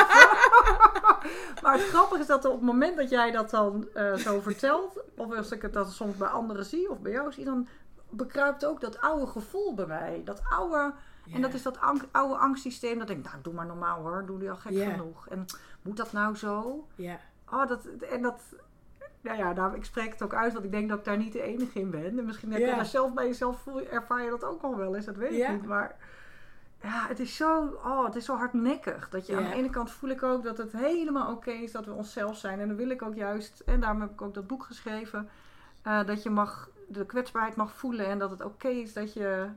maar 1.64 1.74
het 1.74 1.82
grappige 1.82 2.22
is 2.22 2.28
dat 2.28 2.46
op 2.46 2.52
het 2.54 2.62
moment 2.62 2.98
dat 2.98 3.10
jij 3.10 3.32
dat 3.32 3.50
dan 3.50 3.88
eh, 3.94 4.14
zo 4.16 4.40
vertelt, 4.40 5.04
of 5.16 5.36
als 5.36 5.52
ik 5.52 5.62
het 5.62 5.74
dan 5.74 5.92
soms 5.92 6.16
bij 6.18 6.28
anderen 6.28 6.66
zie 6.66 6.90
of 6.90 7.00
bij 7.00 7.12
jou 7.12 7.32
zie, 7.32 7.46
dan 7.46 7.68
bekruipt 8.10 8.66
ook 8.66 8.82
dat 8.82 9.02
oude 9.02 9.28
gevoel 9.28 9.74
bij 9.74 9.86
mij. 9.86 10.22
Dat 10.26 10.42
oude, 10.50 10.94
en 11.34 11.42
dat 11.42 11.54
is 11.54 11.62
dat 11.64 11.80
ang- 11.80 12.08
oude 12.12 12.36
angstsysteem. 12.36 13.00
Dat 13.00 13.10
ik 13.10 13.16
denk, 13.16 13.28
nou 13.28 13.42
doe 13.44 13.54
maar 13.54 13.66
normaal 13.66 14.02
hoor, 14.02 14.26
doe 14.26 14.40
die 14.40 14.50
al 14.50 14.56
gek 14.56 14.72
genoeg. 14.92 15.28
En 15.28 15.46
moet 15.82 15.98
dat 15.98 16.12
nou 16.12 16.36
zo? 16.36 16.88
Ja, 16.96 17.20
Oh, 17.52 17.68
dat, 17.68 17.86
en 17.86 18.22
dat, 18.22 18.42
nou 19.22 19.38
ja, 19.38 19.52
nou, 19.54 19.76
ik 19.76 19.86
spreek 19.86 20.12
het 20.12 20.22
ook 20.24 20.34
uit, 20.34 20.54
want 20.54 20.66
ik 20.66 20.72
denk 20.72 20.90
dat 20.90 20.98
ik 21.00 21.06
daar 21.06 21.18
niet 21.18 21.34
de 21.34 21.42
enige 21.42 21.80
in 21.80 21.90
ben. 21.90 22.18
En 22.20 22.26
misschien 22.26 22.52
heb 22.52 22.60
je 22.60 22.66
daar 22.76 22.86
zelf 22.86 23.14
bij 23.14 23.26
jezelf, 23.26 23.62
voel, 23.62 23.82
ervaar 23.82 24.24
je 24.24 24.30
dat 24.30 24.44
ook 24.44 24.62
al 24.62 24.78
wel 24.78 24.96
eens, 24.96 25.06
dat 25.06 25.16
weet 25.16 25.32
ik 25.32 25.38
niet. 25.52 25.66
Maar 25.66 25.96
ja, 26.82 27.08
het 27.08 27.20
is 27.20 27.36
zo, 27.36 27.80
oh, 27.84 28.06
het 28.06 28.16
is 28.16 28.26
zo 28.26 28.36
hardnekkig. 28.36 29.10
Dat 29.10 29.26
je 29.28 29.36
aan 29.36 29.44
de 29.44 29.50
ene 29.56 29.70
kant 29.70 29.92
voel 29.92 30.10
ik 30.10 30.24
ook 30.24 30.44
dat 30.44 30.58
het 30.58 30.72
helemaal 30.72 31.32
oké 31.32 31.52
is 31.52 31.72
dat 31.72 31.86
we 31.86 31.92
onszelf 31.92 32.38
zijn. 32.38 32.60
En 32.60 32.68
dan 32.68 32.78
wil 32.78 32.90
ik 32.90 33.02
ook 33.02 33.16
juist, 33.16 33.60
en 33.60 33.80
daarom 33.80 34.02
heb 34.02 34.12
ik 34.12 34.22
ook 34.22 34.34
dat 34.34 34.48
boek 34.48 34.64
geschreven, 34.64 35.30
eh, 35.82 36.06
dat 36.06 36.24
je 36.24 36.30
mag, 36.30 36.70
de 36.90 37.06
kwetsbaarheid 37.06 37.56
mag 37.56 37.76
voelen. 37.76 38.06
En 38.06 38.20
dat 38.20 38.30
het 38.30 38.44
oké 38.44 38.68
is 38.68 38.94
dat 38.94 39.14
je 39.14 39.50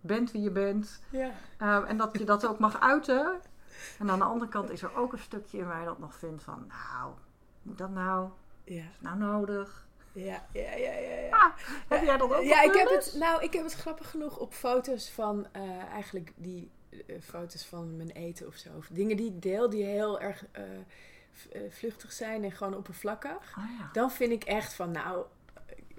bent 0.00 0.30
wie 0.32 0.42
je 0.42 0.50
bent. 0.50 1.02
ja. 1.10 1.30
Eh, 1.58 1.88
en 1.88 1.96
dat 1.96 2.18
je 2.18 2.24
dat 2.24 2.46
ook 2.46 2.58
mag 2.58 2.80
uiten. 2.80 3.40
En 3.98 4.10
aan 4.10 4.18
de 4.18 4.24
andere 4.24 4.50
kant 4.50 4.70
is 4.70 4.82
er 4.82 4.96
ook 4.96 5.12
een 5.12 5.18
stukje 5.18 5.58
in 5.58 5.66
mij 5.66 5.84
dat 5.84 5.98
nog 5.98 6.14
vindt 6.14 6.42
van, 6.42 6.66
nou, 6.68 7.12
moet 7.62 7.78
dat 7.78 7.90
nou? 7.90 8.28
Ja, 8.64 8.74
Is 8.76 8.84
het 8.84 9.02
nou 9.02 9.18
nodig? 9.18 9.88
ja, 10.12 10.46
ja, 10.52 10.74
ja, 10.74 10.92
ja. 10.92 11.18
ja. 11.18 11.54
Heb 11.88 12.02
jij 12.02 12.16
dat 12.16 12.32
ook 12.32 12.42
Ja, 12.42 12.62
ik 12.62 12.74
heb 12.74 12.88
het, 12.88 13.14
nou, 13.18 13.42
ik 13.42 13.52
heb 13.52 13.62
het 13.64 13.74
grappig 13.74 14.10
genoeg 14.10 14.38
op 14.38 14.54
foto's 14.54 15.10
van 15.10 15.46
eh, 15.52 15.84
eigenlijk 15.84 16.32
die 16.36 16.70
eh, 17.06 17.20
foto's 17.20 17.64
van 17.66 17.96
mijn 17.96 18.10
eten 18.10 18.46
of 18.46 18.54
zo. 18.54 18.68
Of 18.76 18.88
dingen 18.92 19.16
die 19.16 19.26
ik 19.26 19.42
deel 19.42 19.70
die 19.70 19.84
heel 19.84 20.20
erg 20.20 20.44
eh, 20.52 20.62
vluchtig 21.70 22.12
zijn 22.12 22.44
en 22.44 22.52
gewoon 22.52 22.76
oppervlakkig. 22.76 23.54
Ah, 23.56 23.64
ja. 23.78 23.90
Dan 23.92 24.10
vind 24.10 24.32
ik 24.32 24.44
echt 24.44 24.74
van, 24.74 24.90
nou, 24.90 25.24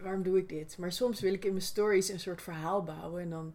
waarom 0.01 0.23
doe 0.23 0.37
ik 0.37 0.49
dit? 0.49 0.77
Maar 0.77 0.91
soms 0.91 1.19
wil 1.19 1.33
ik 1.33 1.45
in 1.45 1.51
mijn 1.51 1.63
stories 1.63 2.09
een 2.09 2.19
soort 2.19 2.41
verhaal 2.41 2.83
bouwen 2.83 3.21
en 3.21 3.29
dan 3.29 3.53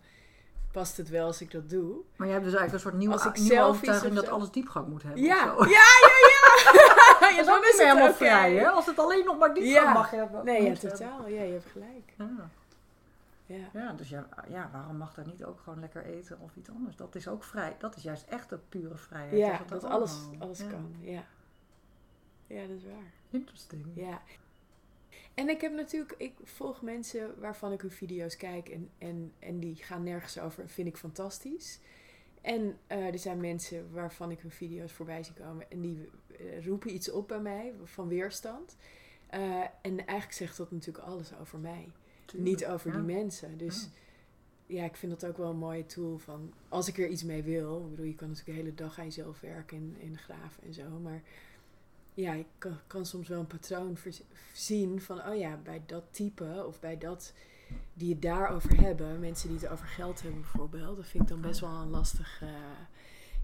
past 0.72 0.96
het 0.96 1.08
wel 1.08 1.26
als 1.26 1.40
ik 1.40 1.50
dat 1.50 1.70
doe. 1.70 1.96
Maar 2.16 2.26
je 2.26 2.32
hebt 2.32 2.44
dus 2.44 2.54
eigenlijk 2.54 2.72
een 2.84 2.90
soort 2.90 2.94
nieuwe, 2.94 3.14
Als 3.14 3.24
ik 3.24 3.34
nieuwe 3.34 3.54
zelf 3.54 3.68
overtuiging 3.68 4.12
of 4.18 4.24
dat 4.24 4.32
alles 4.32 4.50
diepgang 4.50 4.88
moet 4.88 5.02
hebben. 5.02 5.22
Ja, 5.22 5.44
ja, 5.44 5.66
ja, 5.68 5.68
ja. 6.30 7.18
Dat 7.20 7.38
is 7.38 7.46
dan 7.46 7.60
niet 7.60 7.74
meer 7.78 7.86
helemaal 7.86 8.14
vrij, 8.14 8.54
hè? 8.54 8.68
Als 8.68 8.86
het 8.86 8.98
alleen 8.98 9.24
nog 9.24 9.38
maar 9.38 9.54
diepgang 9.54 9.86
Ja. 9.86 9.92
mag 9.92 10.10
hebben. 10.10 10.44
Nee, 10.44 10.62
ja, 10.62 10.68
hebben. 10.72 10.90
totaal. 10.90 11.28
Ja, 11.28 11.42
je 11.42 11.52
hebt 11.52 11.70
gelijk. 11.72 12.12
Ja. 12.16 12.50
Ja. 13.46 13.68
Ja, 13.72 13.92
dus 13.92 14.08
ja, 14.08 14.26
ja, 14.48 14.70
waarom 14.72 14.96
mag 14.96 15.14
dat 15.14 15.26
niet 15.26 15.44
ook 15.44 15.60
gewoon 15.60 15.80
lekker 15.80 16.04
eten 16.04 16.38
of 16.40 16.56
iets 16.56 16.70
anders? 16.70 16.96
Dat 16.96 17.14
is 17.14 17.28
ook 17.28 17.44
vrij. 17.44 17.76
Dat 17.78 17.96
is 17.96 18.02
juist 18.02 18.24
echt 18.28 18.48
de 18.48 18.58
pure 18.68 18.96
vrijheid. 18.96 19.36
Ja, 19.38 19.52
het 19.52 19.68
dat 19.68 19.84
ook 19.84 19.90
alles, 19.90 20.16
alles 20.38 20.58
kan. 20.58 20.94
Ja. 21.00 21.24
ja, 22.46 22.60
dat 22.60 22.76
is 22.76 22.84
waar. 22.84 23.12
Interesting. 23.30 23.86
Ja. 23.94 24.20
En 25.36 25.48
ik 25.48 25.60
heb 25.60 25.72
natuurlijk, 25.72 26.14
ik 26.18 26.32
volg 26.42 26.82
mensen 26.82 27.40
waarvan 27.40 27.72
ik 27.72 27.80
hun 27.80 27.90
video's 27.90 28.36
kijk 28.36 28.68
en, 28.68 28.90
en, 28.98 29.32
en 29.38 29.60
die 29.60 29.76
gaan 29.76 30.02
nergens 30.02 30.38
over 30.38 30.62
en 30.62 30.68
vind 30.68 30.88
ik 30.88 30.96
fantastisch. 30.96 31.78
En 32.40 32.78
eh, 32.86 33.06
er 33.06 33.18
zijn 33.18 33.40
mensen 33.40 33.92
waarvan 33.92 34.30
ik 34.30 34.40
hun 34.40 34.50
video's 34.50 34.92
voorbij 34.92 35.22
zie 35.22 35.34
komen 35.34 35.70
en 35.70 35.80
die 35.80 36.08
eh, 36.38 36.66
roepen 36.66 36.94
iets 36.94 37.10
op 37.10 37.28
bij 37.28 37.40
mij 37.40 37.72
van 37.84 38.08
weerstand. 38.08 38.76
Eh, 39.26 39.60
en 39.82 39.98
eigenlijk 39.98 40.32
zegt 40.32 40.56
dat 40.56 40.70
natuurlijk 40.70 41.06
alles 41.06 41.34
over 41.40 41.58
mij, 41.58 41.88
Tuurlijk, 42.24 42.50
niet 42.50 42.66
over 42.66 42.90
ja. 42.90 42.96
die 42.96 43.14
mensen. 43.14 43.58
Dus 43.58 43.88
ja, 44.66 44.84
ik 44.84 44.96
vind 44.96 45.20
dat 45.20 45.30
ook 45.30 45.36
wel 45.36 45.50
een 45.50 45.56
mooie 45.56 45.86
tool 45.86 46.18
van 46.18 46.52
als 46.68 46.88
ik 46.88 46.98
er 46.98 47.08
iets 47.08 47.24
mee 47.24 47.42
wil. 47.42 47.82
Ik 47.84 47.90
bedoel, 47.90 48.06
je 48.06 48.14
kan 48.14 48.28
natuurlijk 48.28 48.58
de 48.58 48.64
hele 48.64 48.74
dag 48.74 48.98
aan 48.98 49.04
jezelf 49.04 49.40
werken 49.40 49.76
en, 49.76 49.96
en 50.00 50.18
graven 50.18 50.62
en 50.62 50.74
zo. 50.74 50.88
Maar 50.88 51.22
ja, 52.16 52.32
ik 52.32 52.46
kan, 52.58 52.78
kan 52.86 53.06
soms 53.06 53.28
wel 53.28 53.40
een 53.40 53.46
patroon 53.46 53.96
zien 54.52 55.00
van, 55.00 55.26
oh 55.28 55.36
ja, 55.36 55.56
bij 55.62 55.82
dat 55.86 56.02
type 56.10 56.64
of 56.66 56.80
bij 56.80 56.98
dat 56.98 57.32
die 57.94 58.12
het 58.12 58.22
daarover 58.22 58.80
hebben, 58.80 59.20
mensen 59.20 59.48
die 59.48 59.58
het 59.58 59.68
over 59.68 59.86
geld 59.86 60.22
hebben 60.22 60.40
bijvoorbeeld, 60.40 60.96
dat 60.96 61.06
vind 61.06 61.22
ik 61.22 61.28
dan 61.28 61.40
best 61.40 61.60
wel 61.60 61.70
een 61.70 61.90
lastig. 61.90 62.42
eh, 62.42 62.48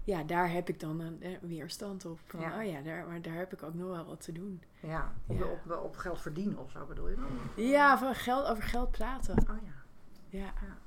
ja, 0.03 0.23
daar 0.23 0.51
heb 0.51 0.69
ik 0.69 0.79
dan 0.79 0.99
een, 0.99 1.21
eh, 1.21 1.31
weerstand 1.41 2.05
op. 2.05 2.19
Van, 2.25 2.39
Ja. 2.39 2.57
Oh 2.59 2.65
ja, 2.71 2.81
daar, 2.81 3.07
maar 3.07 3.21
daar 3.21 3.35
heb 3.35 3.53
ik 3.53 3.63
ook 3.63 3.73
nog 3.73 3.89
wel 3.89 4.05
wat 4.05 4.21
te 4.21 4.31
doen. 4.31 4.61
Ja, 4.79 5.13
op, 5.27 5.37
Ja. 5.37 5.45
Op, 5.45 5.83
op 5.83 5.95
geld 5.97 6.21
verdienen 6.21 6.57
of 6.57 6.71
zo 6.71 6.85
bedoel 6.85 7.09
je 7.09 7.15
dan? 7.15 7.65
Ja, 7.65 7.97
van 7.97 8.15
geld, 8.15 8.45
over 8.47 8.63
geld 8.63 8.91
praten. 8.91 9.37
Oh 9.37 9.57
ja. 9.63 9.73
Ja. 10.29 10.39
Ja, 10.39 10.77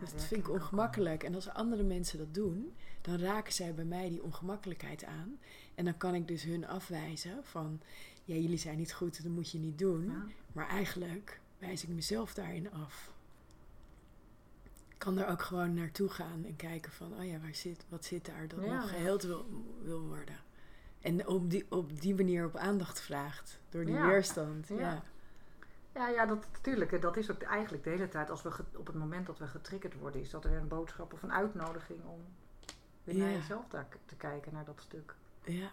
Dus 0.00 0.12
dat 0.12 0.24
vind 0.24 0.40
ik 0.46 0.50
ongemakkelijk. 0.50 1.22
En 1.22 1.34
als 1.34 1.48
andere 1.48 1.82
mensen 1.82 2.18
dat 2.18 2.34
doen, 2.34 2.72
dan 3.00 3.18
raken 3.18 3.52
zij 3.52 3.74
bij 3.74 3.84
mij 3.84 4.08
die 4.08 4.22
ongemakkelijkheid 4.22 5.04
aan. 5.04 5.38
En 5.74 5.84
dan 5.84 5.96
kan 5.96 6.14
ik 6.14 6.28
dus 6.28 6.42
hun 6.42 6.66
afwijzen 6.66 7.44
van, 7.44 7.80
ja, 8.24 8.34
jullie 8.34 8.58
zijn 8.58 8.76
niet 8.78 8.92
goed, 8.92 9.22
dat 9.22 9.32
moet 9.32 9.50
je 9.50 9.58
niet 9.58 9.78
doen. 9.78 10.04
Ja. 10.04 10.22
Maar 10.52 10.68
eigenlijk 10.68 11.40
wijs 11.58 11.82
ik 11.82 11.88
mezelf 11.88 12.34
daarin 12.34 12.72
af. 12.72 13.10
Ik 14.88 14.98
kan 14.98 15.18
er 15.18 15.28
ook 15.28 15.42
gewoon 15.42 15.74
naartoe 15.74 16.08
gaan 16.08 16.44
en 16.44 16.56
kijken 16.56 16.92
van, 16.92 17.18
oh 17.18 17.24
ja, 17.26 17.38
waar 17.40 17.54
zit, 17.54 17.84
wat 17.88 18.04
zit 18.04 18.24
daar 18.26 18.48
dat 18.48 18.64
Ja. 18.64 18.74
nog 18.80 18.88
geheeld 18.88 19.22
wil, 19.22 19.46
wil 19.82 20.00
worden. 20.00 20.36
En 21.00 21.26
op 21.26 21.50
die, 21.50 21.66
op 21.68 22.00
die 22.00 22.14
manier 22.14 22.44
op 22.46 22.56
aandacht 22.56 23.00
vraagt, 23.00 23.58
door 23.68 23.84
die 23.84 23.94
Ja. 23.94 24.06
weerstand. 24.06 24.68
Ja. 24.68 25.02
Ja. 25.96 26.08
Ja, 26.08 26.26
dat 26.26 26.46
natuurlijk. 26.52 27.02
Dat 27.02 27.16
is 27.16 27.30
ook 27.30 27.42
eigenlijk 27.42 27.84
de 27.84 27.90
hele 27.90 28.08
tijd. 28.08 28.30
Als 28.30 28.42
we 28.42 28.50
op 28.76 28.86
het 28.86 28.96
moment 28.96 29.26
dat 29.26 29.38
we 29.38 29.46
getriggerd 29.46 29.98
worden, 29.98 30.20
is 30.20 30.30
dat 30.30 30.44
er 30.44 30.52
een 30.52 30.68
boodschap 30.68 31.12
of 31.12 31.22
een 31.22 31.32
uitnodiging 31.32 32.04
om 32.04 32.20
weer 33.04 33.16
naar 33.16 33.28
Ja. 33.28 33.34
jezelf 33.36 33.68
daar 33.68 33.84
k- 33.88 33.96
te 34.04 34.16
kijken, 34.16 34.52
naar 34.52 34.64
dat 34.64 34.80
stuk. 34.80 35.14
Ja. 35.44 35.68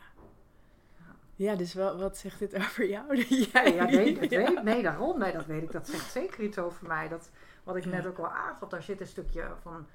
Ja, 1.36 1.55
dus 1.55 1.74
wel, 1.74 1.97
wat 1.97 2.17
zegt 2.17 2.39
dit 2.39 2.55
over 2.55 2.86
jou? 2.89 3.15
Jij- 3.17 3.63
Nee, 3.63 3.74
ja, 3.76 3.84
nee, 3.86 4.19
dat 4.19 4.30
Ja. 4.30 4.38
weet, 4.38 4.63
nee, 4.63 4.82
daarom. 4.84 5.19
Nee, 5.19 5.32
dat 5.34 5.45
weet 5.45 5.63
ik. 5.63 5.71
Dat 5.71 5.88
zegt 5.88 6.11
zeker 6.11 6.43
iets 6.43 6.57
over 6.57 6.88
mij. 6.88 7.07
Dat, 7.07 7.30
wat 7.63 7.76
ik 7.76 7.84
Ja. 7.84 7.89
net 7.89 8.05
ook 8.07 8.17
al 8.17 8.28
aangaf, 8.30 8.69
daar 8.69 8.84
zit 8.84 8.99
een 9.01 9.07
stukje 9.07 9.47
van 9.61 9.86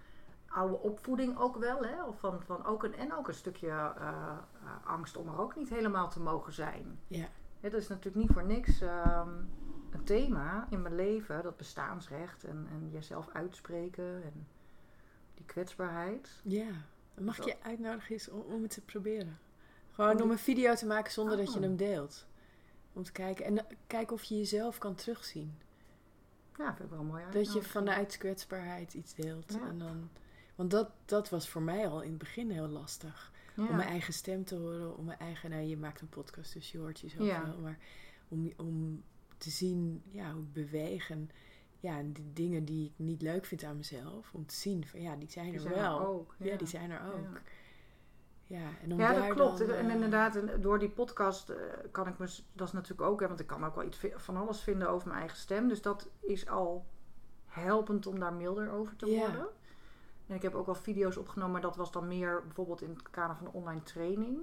oude 0.48 0.78
opvoeding 0.78 1.38
ook 1.38 1.56
wel. 1.56 1.82
Hè? 1.84 2.04
Of 2.04 2.18
van, 2.20 2.42
van 2.42 2.64
ook 2.66 2.82
een, 2.84 2.94
en 2.96 3.14
ook 3.14 3.28
een 3.28 3.34
stukje 3.34 3.68
eh, 3.68 3.92
eh, 4.00 4.86
angst 4.86 5.16
om 5.16 5.28
er 5.28 5.38
ook 5.40 5.56
niet 5.56 5.68
helemaal 5.68 6.08
te 6.08 6.20
mogen 6.20 6.52
zijn. 6.52 6.98
Ja. 7.06 7.26
Ja, 7.60 7.68
dat 7.70 7.80
is 7.80 7.88
natuurlijk 7.88 8.16
niet 8.16 8.32
voor 8.32 8.44
niks 8.44 8.80
ehm, 8.80 9.28
een 9.90 10.04
thema 10.04 10.66
in 10.70 10.82
mijn 10.82 10.94
leven. 10.94 11.42
Dat 11.42 11.56
bestaansrecht 11.56 12.44
en, 12.44 12.66
en 12.70 12.90
jezelf 12.90 13.28
uitspreken 13.32 14.22
en 14.22 14.46
die 15.34 15.44
kwetsbaarheid. 15.46 16.40
Ja, 16.42 16.70
mag 17.20 17.44
je 17.44 17.56
uitnodigen 17.62 18.12
eens 18.12 18.28
om, 18.28 18.40
om 18.40 18.62
het 18.62 18.70
te 18.70 18.80
proberen. 18.80 19.38
Gewoon 19.92 20.22
Om 20.22 20.30
een 20.30 20.38
video 20.38 20.74
te 20.74 20.86
maken 20.86 21.12
zonder 21.12 21.36
dat 21.36 21.52
je 21.52 21.58
Oh. 21.58 21.62
hem 21.64 21.76
deelt. 21.76 22.26
Om 22.92 23.02
te 23.02 23.12
kijken. 23.12 23.44
En 23.44 23.58
eh, 23.58 23.76
kijken 23.86 24.14
of 24.14 24.22
je 24.22 24.36
jezelf 24.36 24.78
kan 24.78 24.94
terugzien. 24.94 25.58
Ja, 26.58 26.74
vind 26.74 26.88
ik 26.90 26.94
wel 26.96 27.04
mooi. 27.04 27.24
Dat 27.30 27.52
je 27.52 27.62
vanuit 27.62 28.16
kwetsbaarheid 28.18 28.94
iets 28.94 29.14
deelt. 29.14 29.52
Ja. 29.52 29.68
En 29.68 29.78
dan, 29.78 30.08
want 30.54 30.70
dat, 30.70 30.90
dat 31.04 31.28
was 31.28 31.48
voor 31.48 31.62
mij 31.62 31.88
al 31.88 32.02
in 32.02 32.08
het 32.08 32.18
begin 32.18 32.50
heel 32.50 32.68
lastig. 32.68 33.32
Ja. 33.56 33.66
Om 33.68 33.76
mijn 33.76 33.88
eigen 33.88 34.12
stem 34.12 34.44
te 34.44 34.54
horen. 34.54 34.96
Om 34.96 35.04
mijn 35.04 35.18
eigen... 35.18 35.50
Nou, 35.50 35.62
je 35.62 35.76
maakt 35.76 36.00
een 36.00 36.08
podcast, 36.08 36.52
dus 36.52 36.72
je 36.72 36.78
hoort 36.78 37.00
jezelf 37.00 37.26
Ja. 37.28 37.44
wel. 37.46 37.58
Maar 37.58 37.78
om, 38.28 38.52
om 38.56 39.02
te 39.38 39.50
zien 39.50 40.02
ja, 40.10 40.32
hoe 40.32 40.42
ik 40.42 40.52
beweeg. 40.52 41.10
En 41.10 41.30
ja, 41.80 41.98
en 41.98 42.12
die 42.12 42.32
dingen 42.32 42.64
die 42.64 42.86
ik 42.86 42.92
niet 42.96 43.22
leuk 43.22 43.44
vind 43.44 43.64
aan 43.64 43.76
mezelf. 43.76 44.30
Om 44.32 44.46
te 44.46 44.54
zien 44.54 44.86
van 44.86 45.00
ja, 45.00 45.16
die 45.16 45.30
zijn 45.30 45.44
Die 45.46 45.54
er 45.54 45.60
zijn 45.60 45.74
er 45.74 45.80
wel. 45.80 46.06
ook, 46.06 46.34
Ja. 46.38 46.46
ja. 46.46 46.56
die 46.56 46.66
zijn 46.66 46.90
er 46.90 47.00
ook. 47.14 47.40
Ja, 48.42 48.68
en 48.82 48.92
om 48.92 48.98
Ja, 48.98 49.12
dat 49.12 49.28
klopt. 49.28 49.58
dan, 49.58 49.70
en 49.70 49.88
eh, 49.88 49.94
inderdaad, 49.94 50.36
en 50.36 50.60
door 50.60 50.78
die 50.78 50.90
podcast 50.90 51.48
eh, 51.48 51.56
kan 51.90 52.06
ik 52.08 52.18
me, 52.18 52.26
dat 52.52 52.66
is 52.66 52.72
natuurlijk 52.72 53.08
ook, 53.10 53.20
hè, 53.20 53.28
want 53.28 53.40
ik 53.40 53.46
kan 53.46 53.64
ook 53.64 53.74
wel 53.74 53.84
iets 53.84 54.00
van 54.16 54.36
alles 54.36 54.60
vinden 54.60 54.88
over 54.90 55.08
mijn 55.08 55.20
eigen 55.20 55.38
stem. 55.38 55.68
Dus 55.68 55.82
dat 55.82 56.08
is 56.20 56.48
al 56.48 56.86
helpend 57.46 58.06
om 58.06 58.18
daar 58.18 58.32
milder 58.32 58.70
over 58.70 58.96
te 58.96 59.06
Ja. 59.06 59.18
worden. 59.20 59.46
En 60.26 60.34
ik 60.36 60.42
heb 60.42 60.54
ook 60.54 60.66
wel 60.66 60.74
video's 60.74 61.16
opgenomen, 61.16 61.52
maar 61.52 61.60
dat 61.60 61.76
was 61.76 61.92
dan 61.92 62.08
meer 62.08 62.42
bijvoorbeeld 62.44 62.82
in 62.82 62.90
het 62.90 63.10
kader 63.10 63.36
van 63.36 63.50
online 63.52 63.82
training. 63.82 64.38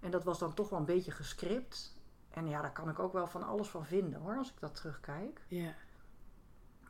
En 0.00 0.10
dat 0.10 0.24
was 0.24 0.38
dan 0.38 0.54
toch 0.54 0.68
wel 0.68 0.78
een 0.78 0.84
beetje 0.84 1.10
gescript. 1.10 1.96
En 2.32 2.48
ja, 2.48 2.60
daar 2.60 2.72
kan 2.72 2.88
ik 2.88 2.98
ook 2.98 3.12
wel 3.12 3.26
van 3.26 3.42
alles 3.42 3.68
van 3.68 3.86
vinden 3.86 4.20
hoor, 4.20 4.36
als 4.36 4.50
ik 4.50 4.60
dat 4.60 4.74
terugkijk. 4.74 5.40
Ja, 5.48 5.74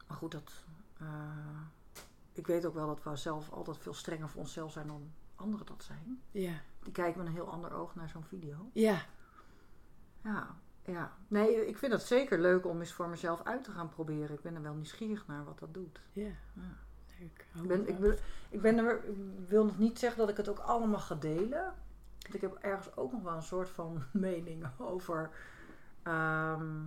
Maar 0.06 0.16
goed, 0.16 0.32
dat, 0.32 0.52
eh, 0.98 1.06
ik 2.32 2.46
weet 2.46 2.66
ook 2.66 2.74
wel 2.74 2.86
dat 2.86 3.02
we 3.02 3.16
zelf 3.16 3.50
altijd 3.52 3.78
veel 3.78 3.94
strenger 3.94 4.28
voor 4.28 4.40
onszelf 4.40 4.72
zijn 4.72 4.86
dan 4.86 5.12
anderen 5.36 5.66
dat 5.66 5.82
zijn. 5.84 6.22
ja, 6.30 6.52
Die 6.82 6.92
kijken 6.92 7.18
met 7.18 7.26
een 7.26 7.34
heel 7.34 7.50
ander 7.50 7.72
oog 7.72 7.94
naar 7.94 8.08
zo'n 8.08 8.24
video. 8.24 8.70
ja, 8.72 9.02
Ja, 10.22 10.56
ja. 10.84 11.12
Nee, 11.28 11.66
ik 11.66 11.78
vind 11.78 11.92
het 11.92 12.02
zeker 12.02 12.40
leuk 12.40 12.66
om 12.66 12.80
eens 12.80 12.92
voor 12.92 13.08
mezelf 13.08 13.42
uit 13.42 13.64
te 13.64 13.70
gaan 13.70 13.88
proberen. 13.88 14.36
Ik 14.36 14.42
ben 14.42 14.54
er 14.54 14.62
wel 14.62 14.74
nieuwsgierig 14.74 15.26
naar 15.26 15.44
wat 15.44 15.58
dat 15.58 15.74
doet. 15.74 16.00
ja. 16.12 16.30
Ja. 16.52 16.62
Leuk. 17.18 17.46
Ik, 17.54 17.68
ben, 17.68 17.88
ik, 17.88 17.98
ben, 18.00 18.18
ik, 18.50 18.60
ben 18.62 18.78
er, 18.78 19.04
ik 19.08 19.48
wil 19.48 19.64
nog 19.64 19.78
niet 19.78 19.98
zeggen 19.98 20.18
dat 20.18 20.28
ik 20.28 20.36
het 20.36 20.48
ook 20.48 20.58
allemaal 20.58 20.98
ga 21.00 21.14
delen. 21.14 21.74
Want 22.32 22.44
ik 22.44 22.50
heb 22.50 22.58
ergens 22.62 22.96
ook 22.96 23.12
nog 23.12 23.22
wel 23.22 23.34
een 23.34 23.42
soort 23.42 23.68
van 23.68 24.02
mening 24.12 24.66
over 24.78 25.30
ehm, 26.02 26.82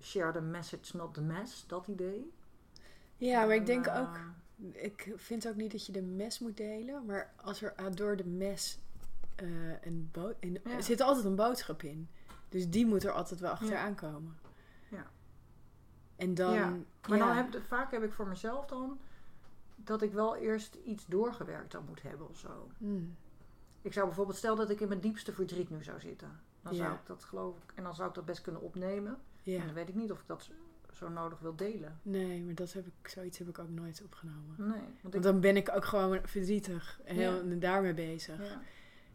share 0.00 0.32
the 0.32 0.40
message, 0.40 0.96
not 0.96 1.14
the 1.14 1.22
mess. 1.22 1.66
Dat 1.66 1.86
idee. 1.86 2.32
Ja, 3.16 3.44
maar 3.44 3.54
ik 3.54 3.60
En, 3.60 3.66
denk 3.66 3.88
ook, 3.88 4.18
ik 4.72 5.12
vind 5.16 5.48
ook 5.48 5.56
niet 5.56 5.72
dat 5.72 5.86
je 5.86 5.92
de 5.92 6.02
mes 6.02 6.38
moet 6.38 6.56
delen, 6.56 7.04
maar 7.06 7.32
als 7.36 7.62
er 7.62 7.74
door 7.94 8.16
de 8.16 8.26
mes 8.26 8.78
eh, 9.34 9.82
een 9.82 10.10
Ja. 10.40 10.58
er 10.64 10.82
zit 10.82 11.00
altijd 11.00 11.24
een 11.24 11.36
boodschap 11.36 11.82
in. 11.82 12.08
Dus 12.48 12.70
die 12.70 12.86
moet 12.86 13.04
er 13.04 13.12
altijd 13.12 13.40
wel 13.40 13.50
achteraan 13.50 13.94
komen. 13.94 14.38
Ja. 14.88 15.06
En 16.16 16.34
dan, 16.34 16.52
Ja, 16.54 16.76
Maar 17.08 17.18
ja, 17.18 17.26
dan 17.26 17.36
heb, 17.36 17.62
vaak 17.66 17.90
heb 17.90 18.02
ik 18.02 18.12
voor 18.12 18.26
mezelf 18.26 18.66
dan 18.66 18.98
dat 19.76 20.02
ik 20.02 20.12
wel 20.12 20.36
eerst 20.36 20.74
iets 20.74 21.06
doorgewerkt 21.06 21.72
dan 21.72 21.84
moet 21.84 22.02
hebben 22.02 22.28
of 22.28 22.38
zo. 22.38 22.70
hmm, 22.78 23.16
Ik 23.82 23.92
zou 23.92 24.06
bijvoorbeeld, 24.06 24.36
stel 24.38 24.56
dat 24.56 24.70
ik 24.70 24.80
in 24.80 24.88
mijn 24.88 25.00
diepste 25.00 25.32
verdriet 25.32 25.70
nu 25.70 25.82
zou 25.82 26.00
zitten. 26.00 26.40
Dan 26.62 26.74
zou 26.74 26.88
Ja. 26.88 26.94
ik 26.94 27.06
dat 27.06 27.24
geloof 27.24 27.56
ik, 27.56 27.72
en 27.74 27.82
dan 27.82 27.94
zou 27.94 28.08
ik 28.08 28.14
dat 28.14 28.24
best 28.24 28.40
kunnen 28.40 28.62
opnemen. 28.62 29.16
ja. 29.42 29.58
En 29.60 29.64
dan 29.66 29.74
weet 29.74 29.88
ik 29.88 29.94
niet 29.94 30.12
of 30.12 30.18
ik 30.20 30.26
dat 30.26 30.48
zo 30.92 31.08
nodig 31.08 31.38
wil 31.38 31.56
delen. 31.56 31.98
Nee, 32.02 32.42
maar 32.42 32.54
dat 32.54 32.72
heb 32.72 32.86
ik, 32.86 33.08
zoiets 33.08 33.38
heb 33.38 33.48
ik 33.48 33.58
ook 33.58 33.68
nooit 33.70 34.02
opgenomen. 34.04 34.54
Nee, 34.56 34.82
want 35.02 35.14
ik, 35.14 35.22
dan 35.22 35.40
ben 35.40 35.56
ik 35.56 35.70
ook 35.74 35.84
gewoon 35.84 36.18
verdrietig 36.24 37.00
en, 37.04 37.14
heel, 37.14 37.32
Ja. 37.34 37.40
en 37.40 37.58
daarmee 37.60 37.94
bezig. 37.94 38.38
ja. 38.50 38.60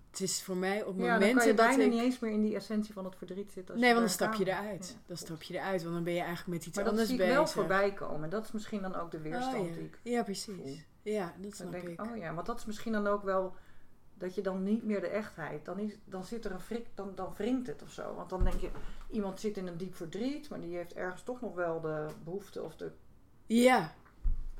Het 0.09 0.22
is 0.22 0.43
voor 0.43 0.57
mij 0.57 0.84
op 0.84 0.97
ja, 0.97 1.01
dan 1.01 1.09
kan 1.09 1.20
momenten 1.20 1.47
je 1.47 1.53
dat 1.53 1.66
bijna 1.68 1.84
ik... 1.84 1.89
niet 1.91 2.01
eens 2.01 2.20
meer 2.20 2.32
in 2.32 2.41
die 2.41 2.55
essentie 2.55 2.93
van 2.93 3.05
het 3.05 3.16
verdriet 3.16 3.51
zitten. 3.51 3.74
Als 3.74 3.84
Nee, 3.84 3.93
want 3.93 4.05
dan 4.05 4.14
stap 4.14 4.34
je 4.34 4.47
eruit. 4.47 4.88
Ja, 4.97 5.01
dan 5.05 5.18
stap 5.18 5.41
je 5.41 5.53
eruit, 5.53 5.82
want 5.84 5.93
dan 5.95 6.03
ben 6.03 6.14
je 6.14 6.20
eigenlijk 6.20 6.49
met 6.57 6.66
iets 6.66 6.76
Maar 6.76 6.84
dat 6.84 6.93
anders 6.93 7.09
zie 7.11 7.20
ik 7.20 7.24
bezig. 7.26 7.36
wel 7.38 7.47
voorbij 7.47 7.93
komen. 7.93 8.30
Dat 8.30 8.43
is 8.43 8.51
misschien 8.51 8.82
dan 8.82 8.95
ook 8.95 9.11
de 9.11 9.20
weerstand 9.22 9.55
Oh, 9.55 9.68
ja. 9.68 9.74
die 9.74 9.84
ik 9.84 9.99
ja, 10.03 10.24
precies. 10.24 10.45
voel. 10.61 10.76
Ja, 11.01 11.26
dat 11.26 11.41
Dan 11.41 11.51
snap 11.51 11.72
denk 11.72 11.84
ik. 11.84 11.89
ik, 11.89 12.01
oh 12.01 12.18
ja, 12.18 12.34
want 12.34 12.45
dat 12.45 12.57
is 12.59 12.66
misschien 12.66 12.91
dan 12.91 13.07
ook 13.07 13.24
wel 13.24 13.55
dat 14.14 14.36
je 14.36 14.41
dan 14.41 14.64
niet 14.64 14.84
meer 14.84 15.01
de 15.01 15.07
echtheid, 15.07 15.66
dan, 15.66 15.80
is, 15.80 15.93
dan 16.05 16.24
zit 16.24 16.45
er 16.45 16.51
een 16.51 16.59
frik, 16.59 16.86
dan, 16.95 17.11
dan 17.16 17.34
wringt 17.38 17.68
het 17.68 17.82
of 17.84 17.91
zo. 17.91 18.16
Want 18.16 18.30
dan 18.30 18.43
denk 18.43 18.59
je, 18.59 18.70
iemand 19.11 19.39
zit 19.39 19.57
in 19.57 19.68
een 19.68 19.78
diep 19.78 19.95
verdriet, 19.95 20.49
maar 20.49 20.61
die 20.61 20.76
heeft 20.76 20.93
ergens 20.93 21.24
toch 21.24 21.41
nog 21.41 21.55
wel 21.55 21.82
de 21.82 22.07
behoefte 22.24 22.64
of 22.64 22.76
de 22.76 22.91
Ja, 23.45 23.93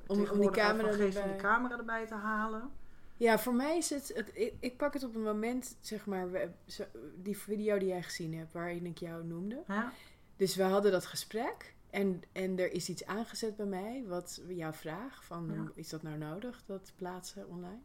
om, 0.08 0.28
om 0.30 0.40
die 0.40 0.50
camera 0.52 0.92
van 0.92 1.00
erbij. 1.02 1.24
die 1.28 1.36
camera 1.36 1.78
erbij 1.78 2.08
te 2.08 2.16
halen. 2.16 2.70
Ja, 3.18 3.40
voor 3.40 3.54
mij 3.54 3.78
is 3.78 3.90
het, 3.90 4.12
het 4.16 4.32
ik, 4.34 4.54
ik 4.60 4.78
pak 4.78 4.94
het 4.94 5.04
op 5.04 5.16
een 5.16 5.24
moment, 5.24 5.78
zeg 5.82 6.06
maar, 6.06 6.32
we, 6.32 6.50
zo- 6.66 6.84
die 7.16 7.38
video 7.38 7.78
die 7.78 7.88
jij 7.88 8.04
gezien 8.04 8.34
hebt, 8.38 8.54
waarin 8.54 8.86
ik 8.86 8.98
jou 8.98 9.26
noemde. 9.26 9.64
Ja? 9.68 9.92
Dus 10.36 10.56
we 10.56 10.64
hadden 10.64 10.92
dat 10.92 11.06
gesprek 11.06 11.74
En, 11.90 12.22
en 12.32 12.60
er 12.60 12.72
is 12.72 12.90
iets 12.90 13.06
aangezet 13.06 13.56
bij 13.56 13.66
mij, 13.66 14.04
wat 14.08 14.42
jouw 14.48 14.72
vraag, 14.74 15.24
van 15.24 15.52
Ja. 15.54 15.72
is 15.76 15.90
dat 15.90 16.02
nou 16.02 16.18
nodig, 16.18 16.64
dat 16.66 16.92
plaatsen 16.96 17.48
online? 17.50 17.82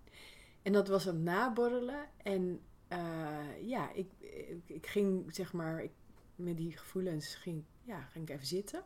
En 0.68 0.74
dat 0.74 0.88
was 0.88 1.08
aan 1.08 1.14
het 1.14 1.24
naborrelen. 1.24 2.08
En 2.16 2.60
eh, 2.88 3.66
ja, 3.66 3.92
ik, 3.92 4.10
ik, 4.18 4.62
ik 4.66 4.86
ging 4.86 5.34
zeg 5.34 5.52
maar, 5.52 5.82
ik, 5.82 5.90
met 6.34 6.56
die 6.56 6.76
gevoelens 6.76 7.34
ging, 7.34 7.64
ja, 7.82 8.00
ging 8.00 8.28
ik 8.28 8.34
even 8.34 8.46
zitten. 8.46 8.82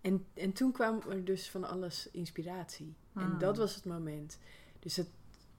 En, 0.00 0.26
en 0.34 0.52
toen 0.52 0.72
kwam 0.72 1.00
er 1.08 1.24
dus 1.24 1.50
van 1.50 1.64
alles 1.64 2.10
inspiratie. 2.10 2.94
En 3.14 3.22
Hmm. 3.22 3.38
dat 3.38 3.56
was 3.56 3.74
het 3.74 3.84
moment. 3.84 4.38
Dus 4.78 4.96
het, 4.96 5.08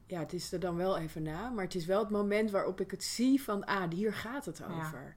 ja, 0.08 0.20
het 0.20 0.34
is 0.34 0.52
er 0.52 0.60
dan 0.60 0.76
wel 0.76 0.98
even 0.98 1.24
na, 1.24 1.50
maar 1.50 1.64
het 1.64 1.76
is 1.76 1.86
wel 1.86 2.00
het 2.00 2.10
moment 2.10 2.52
waarop 2.52 2.82
ik 2.82 2.92
het 2.92 3.04
zie 3.04 3.42
van, 3.42 3.66
ah, 3.66 3.92
hier 3.92 4.14
gaat 4.14 4.46
het 4.46 4.64
over. 4.64 5.16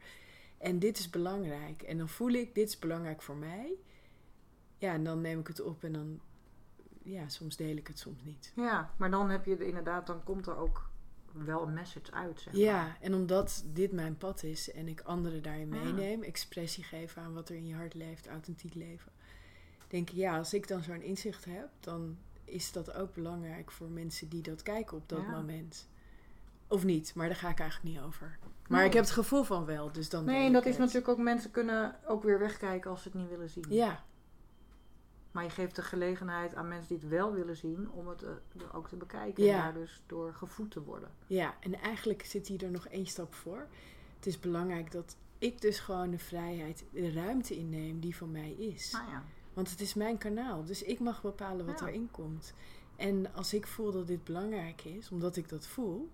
En 0.59 0.79
dit 0.79 0.99
is 0.99 1.11
belangrijk. 1.11 1.83
En 1.83 1.99
dan 1.99 2.09
voel 2.09 2.31
ik, 2.31 2.55
dit 2.55 2.69
is 2.69 2.79
belangrijk 2.79 3.23
voor 3.23 3.37
mij. 3.37 3.77
Ja, 4.79 4.93
en 4.93 5.05
dan 5.05 5.21
neem 5.21 5.41
ik 5.41 5.47
het 5.47 5.61
op 5.61 5.85
en 5.85 5.93
dan, 5.93 6.21
ja, 7.07 7.29
soms 7.29 7.57
deel 7.57 7.77
ik 7.77 7.87
het, 7.87 7.99
soms 7.99 8.23
niet. 8.25 8.53
Ja, 8.57 8.91
maar 8.97 9.11
dan 9.11 9.31
heb 9.31 9.45
je 9.45 9.57
er 9.57 9.67
inderdaad, 9.67 10.07
dan 10.07 10.25
komt 10.25 10.47
er 10.47 10.57
ook 10.57 10.89
wel 11.33 11.63
een 11.67 11.73
message 11.73 12.13
uit, 12.13 12.41
zeg 12.41 12.53
maar. 12.53 12.63
Ja, 12.63 12.97
en 13.01 13.15
omdat 13.15 13.65
dit 13.73 13.93
mijn 13.93 14.17
pad 14.17 14.43
is 14.43 14.73
en 14.73 14.89
ik 14.89 15.01
anderen 15.01 15.43
daarin 15.43 15.75
Ja. 15.75 15.83
meeneem, 15.83 16.23
expressie 16.23 16.85
geven 16.85 17.23
aan 17.23 17.35
wat 17.35 17.49
er 17.49 17.57
in 17.57 17.67
je 17.67 17.75
hart 17.75 17.95
leeft, 17.95 18.27
authentiek 18.29 18.75
leven, 18.75 19.13
denk 19.89 20.11
ik, 20.11 20.17
ja, 20.17 20.37
als 20.39 20.55
ik 20.55 20.69
dan 20.69 20.83
zo'n 20.83 21.03
inzicht 21.03 21.45
heb, 21.45 21.69
dan 21.81 22.17
is 22.45 22.73
dat 22.73 22.93
ook 22.95 23.15
belangrijk 23.15 23.71
voor 23.71 23.89
mensen 23.89 24.29
die 24.29 24.43
dat 24.43 24.63
kijken 24.63 24.97
op 24.97 25.09
dat 25.09 25.23
Ja. 25.23 25.31
moment. 25.31 25.89
Of 26.69 26.85
niet, 26.85 27.15
maar 27.15 27.27
daar 27.27 27.37
ga 27.37 27.49
ik 27.51 27.59
eigenlijk 27.61 27.95
niet 27.95 28.05
over. 28.05 28.39
Maar 28.69 28.79
Nee. 28.79 28.89
ik 28.89 28.95
heb 28.95 29.05
het 29.05 29.13
gevoel 29.13 29.43
van 29.43 29.65
wel, 29.65 29.93
dus 29.93 30.09
dan. 30.09 30.25
Nee, 30.25 30.47
en 30.47 30.53
dat 30.53 30.65
is 30.65 30.71
het. 30.71 30.79
natuurlijk 30.79 31.09
ook, 31.09 31.19
mensen 31.19 31.51
kunnen 31.51 31.97
ook 32.07 32.23
weer 32.23 32.39
wegkijken 32.39 32.91
als 32.91 33.03
ze 33.03 33.09
het 33.09 33.17
niet 33.19 33.29
willen 33.29 33.51
zien. 33.51 33.65
Ja, 33.69 34.05
Maar 35.37 35.45
je 35.45 35.51
geeft 35.51 35.77
de 35.77 35.83
gelegenheid 35.83 36.55
aan 36.55 36.69
mensen 36.69 36.89
die 36.89 36.99
het 36.99 37.09
wel 37.09 37.33
willen 37.33 37.57
zien 37.57 37.91
om 37.91 38.09
het 38.09 38.23
eh, 38.23 38.31
ook 38.73 38.89
te 38.89 38.97
bekijken. 38.97 39.45
Ja. 39.45 39.57
En 39.57 39.63
daar 39.63 39.75
dus 39.75 40.03
door 40.07 40.35
gevoed 40.35 40.71
te 40.71 40.83
worden. 40.83 41.11
ja, 41.27 41.55
en 41.61 41.75
eigenlijk 41.75 42.25
zit 42.25 42.47
hier 42.49 42.65
er 42.65 42.71
nog 42.71 42.87
één 42.87 43.07
stap 43.07 43.35
voor. 43.35 43.67
Het 44.17 44.27
is 44.27 44.41
belangrijk 44.41 44.91
dat 44.93 45.17
ik 45.39 45.61
dus 45.61 45.79
gewoon 45.79 46.11
de 46.11 46.19
vrijheid, 46.19 46.85
de 46.93 47.13
ruimte 47.13 47.57
inneem 47.57 48.01
die 48.01 48.17
van 48.17 48.31
mij 48.31 48.51
is. 48.53 48.91
Nou 48.93 49.11
ja. 49.11 49.25
Want 49.55 49.71
het 49.71 49.81
is 49.81 49.95
mijn 49.95 50.19
kanaal, 50.19 50.65
dus 50.65 50.83
ik 50.83 51.01
mag 51.01 51.23
bepalen 51.23 51.67
wat 51.67 51.81
Ja. 51.81 51.87
erin 51.87 52.09
komt. 52.11 52.55
En 52.97 53.35
als 53.35 53.55
ik 53.55 53.67
voel 53.67 53.93
dat 53.93 54.07
dit 54.07 54.25
belangrijk 54.25 54.85
is, 54.85 55.11
omdat 55.11 55.37
ik 55.37 55.49
dat 55.49 55.67
voel, 55.67 56.11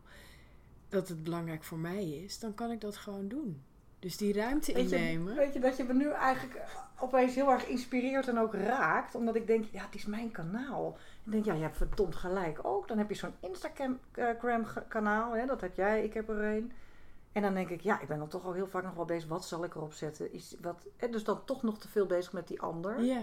dat 0.89 1.09
het 1.09 1.23
belangrijk 1.23 1.63
voor 1.65 1.79
mij 1.79 2.09
is, 2.11 2.39
dan 2.39 2.55
kan 2.55 2.71
ik 2.71 2.81
dat 2.81 2.97
gewoon 2.97 3.29
doen. 3.29 3.63
Dus 4.03 4.17
die 4.17 4.33
ruimte 4.33 4.73
Weet 4.73 4.91
je, 4.91 4.97
innemen. 4.97 5.35
weet 5.35 5.53
je 5.53 5.61
dat 5.61 5.77
je 5.77 5.85
me 5.85 5.93
nu 5.93 6.11
eigenlijk 6.11 6.55
eh, 6.55 6.69
opeens 7.01 7.35
heel 7.35 7.51
erg 7.51 7.67
inspireert 7.67 8.29
en 8.29 8.39
ook 8.39 8.55
raakt. 8.55 9.15
Omdat 9.15 9.35
ik 9.35 9.47
denk, 9.47 9.65
ja, 9.65 9.85
het 9.85 9.95
is 9.95 10.07
mijn 10.07 10.31
kanaal. 10.31 10.97
En 10.97 11.25
ik 11.25 11.33
denk, 11.33 11.45
ja, 11.45 11.55
je 11.55 11.63
hebt 11.63 11.77
verdomd 11.77 12.17
gelijk 12.17 12.59
ook. 12.63 12.89
Dan 12.89 12.99
heb 12.99 13.09
je 13.09 13.15
zo'n 13.15 13.35
Instagram 13.41 13.99
eh. 14.13 15.33
Hè, 15.33 15.47
dat 15.47 15.61
heb 15.61 15.75
jij, 15.75 16.05
ik 16.05 16.15
heb 16.15 16.29
er 16.29 16.45
een. 16.45 16.73
En 17.33 17.43
dan 17.43 17.55
denk 17.55 17.69
ik, 17.69 17.81
ja, 17.81 18.01
ik 18.01 18.09
ben 18.09 18.19
dan 18.19 18.29
toch 18.29 18.45
al 18.45 18.53
heel 18.53 18.67
vaak 18.67 18.83
nog 18.83 18.95
wel 18.95 19.05
bezig. 19.05 19.29
Wat 19.29 19.45
zal 19.45 19.65
ik 19.65 19.75
erop 19.75 19.93
zetten? 19.93 20.33
Is, 20.33 20.57
wat, 20.61 20.87
dus 21.11 21.25
dan 21.25 21.45
toch 21.45 21.63
nog 21.63 21.79
te 21.79 21.89
veel 21.89 22.07
bezig 22.07 22.33
met 22.33 22.49
die 22.49 22.61
ander. 22.61 23.03
Ja, 23.03 23.23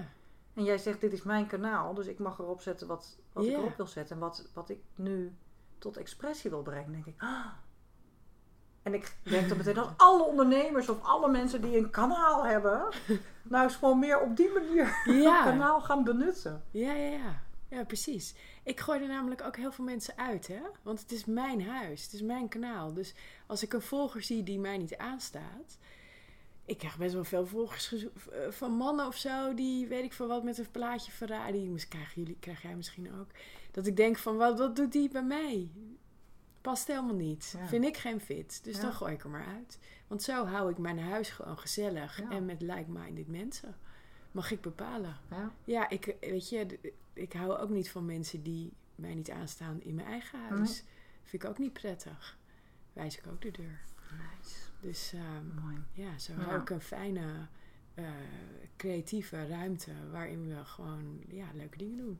En 0.54 0.64
jij 0.64 0.78
zegt, 0.78 1.02
dit 1.02 1.14
is 1.14 1.24
mijn 1.24 1.48
kanaal. 1.48 1.94
Dus 1.94 2.08
ik 2.08 2.20
mag 2.20 2.40
erop 2.40 2.62
zetten 2.62 2.88
wat, 2.88 3.18
wat 3.34 3.46
ik 3.46 3.52
erop 3.52 3.78
wil 3.78 3.88
zetten. 3.88 4.16
En 4.16 4.22
wat, 4.22 4.50
wat 4.54 4.70
ik 4.70 4.80
nu 4.96 5.34
tot 5.78 5.98
expressie 5.98 6.50
wil 6.50 6.62
brengen. 6.62 6.92
Dan 6.92 7.02
denk 7.02 7.06
ik, 7.06 7.22
ah. 7.22 7.46
En 8.84 8.94
ik 8.94 9.16
denk 9.24 9.48
dan 9.50 9.58
meteen 9.58 9.74
dat 9.74 9.94
alle 9.98 10.24
ondernemers 10.24 10.90
of 10.90 11.04
alle 11.04 11.30
mensen 11.32 11.62
die 11.62 11.78
een 11.78 11.90
kanaal 11.90 12.46
hebben, 12.46 12.82
nou 13.50 13.64
eens 13.64 13.76
gewoon 13.76 14.00
meer 14.00 14.20
op 14.20 14.36
die 14.36 14.50
manier 14.54 15.02
Ja. 15.06 15.38
een 15.38 15.44
kanaal 15.44 15.82
gaan 15.82 16.04
benutten. 16.04 16.64
ja, 16.72 16.94
ja, 16.94 17.12
ja. 17.12 17.42
Ja, 17.70 17.84
precies. 17.84 18.36
Ik 18.64 18.80
gooi 18.80 19.02
er 19.02 19.08
namelijk 19.08 19.42
ook 19.44 19.56
heel 19.58 19.72
veel 19.72 19.86
mensen 19.86 20.18
uit, 20.18 20.48
hè? 20.48 20.60
Want 20.82 21.00
het 21.00 21.12
is 21.12 21.26
mijn 21.26 21.68
huis, 21.68 22.04
het 22.04 22.14
is 22.14 22.22
mijn 22.22 22.48
kanaal. 22.48 22.94
Dus 22.94 23.14
als 23.48 23.64
ik 23.64 23.74
een 23.74 23.82
volger 23.82 24.22
zie 24.22 24.44
die 24.44 24.60
mij 24.60 24.78
niet 24.78 24.98
aanstaat. 24.98 25.78
Ik 26.66 26.78
krijg 26.78 26.98
best 26.98 27.14
wel 27.14 27.24
veel 27.24 27.46
volgers 27.46 27.94
eh, 27.94 28.40
van 28.50 28.72
mannen 28.72 29.08
of 29.08 29.16
zo, 29.16 29.54
die 29.54 29.88
weet 29.88 30.04
ik 30.04 30.14
van 30.14 30.28
wat 30.28 30.44
met 30.44 30.58
een 30.58 30.72
plaatje 30.72 31.12
Ferrari. 31.12 31.86
Krijgen 31.90 32.22
jullie, 32.22 32.38
krijg 32.40 32.62
jij 32.62 32.76
misschien 32.76 33.14
ook. 33.20 33.28
Dat 33.72 33.86
ik 33.86 33.96
denk 33.96 34.18
van, 34.18 34.38
wat, 34.38 34.60
wat 34.60 34.76
doet 34.76 34.92
die 34.92 35.10
bij 35.10 35.24
mij? 35.24 35.70
Past 36.70 36.88
helemaal 36.88 37.16
niet. 37.16 37.54
Ja. 37.58 37.68
Vind 37.68 37.86
ik 37.86 37.98
geen 37.98 38.22
fit. 38.22 38.64
Dus 38.64 38.76
Ja. 38.76 38.82
dan 38.82 38.94
gooi 38.94 39.14
ik 39.14 39.24
er 39.24 39.30
maar 39.30 39.46
uit. 39.46 39.80
Want 40.08 40.24
zo 40.24 40.46
hou 40.46 40.72
ik 40.72 40.78
mijn 40.78 41.00
huis 41.00 41.30
gewoon 41.30 41.58
gezellig 41.60 42.18
Ja. 42.20 42.30
en 42.32 42.46
met 42.46 42.62
like-minded 42.62 43.28
mensen. 43.28 43.76
Mag 44.32 44.52
ik 44.52 44.62
bepalen. 44.62 45.18
Ja. 45.30 45.52
Ja, 45.64 45.90
ik, 45.90 46.16
weet 46.20 46.50
je, 46.50 46.80
ik 47.14 47.34
hou 47.34 47.58
ook 47.58 47.70
niet 47.70 47.90
van 47.92 48.06
mensen 48.06 48.44
die 48.44 48.74
mij 48.96 49.14
niet 49.14 49.30
aanstaan 49.30 49.82
in 49.82 49.96
mijn 49.96 50.08
eigen 50.08 50.40
huis. 50.50 50.84
Vind 51.24 51.44
ik 51.44 51.50
ook 51.50 51.58
niet 51.58 51.74
prettig. 51.74 52.38
Wijs 52.94 53.18
ik 53.18 53.28
ook 53.28 53.42
de 53.42 53.52
deur. 53.52 53.80
Nice. 54.12 54.56
Dus 54.82 55.14
ehm, 55.14 55.62
Mooi. 55.62 55.78
ja, 55.92 56.18
zo 56.18 56.34
hou 56.34 56.62
ik 56.62 56.70
een 56.70 56.82
fijne, 56.82 57.48
eh, 57.94 58.06
creatieve 58.78 59.48
ruimte 59.48 59.92
waarin 60.12 60.48
we 60.48 60.66
gewoon 60.66 61.24
ja, 61.28 61.46
leuke 61.54 61.78
dingen 61.78 61.98
doen. 61.98 62.20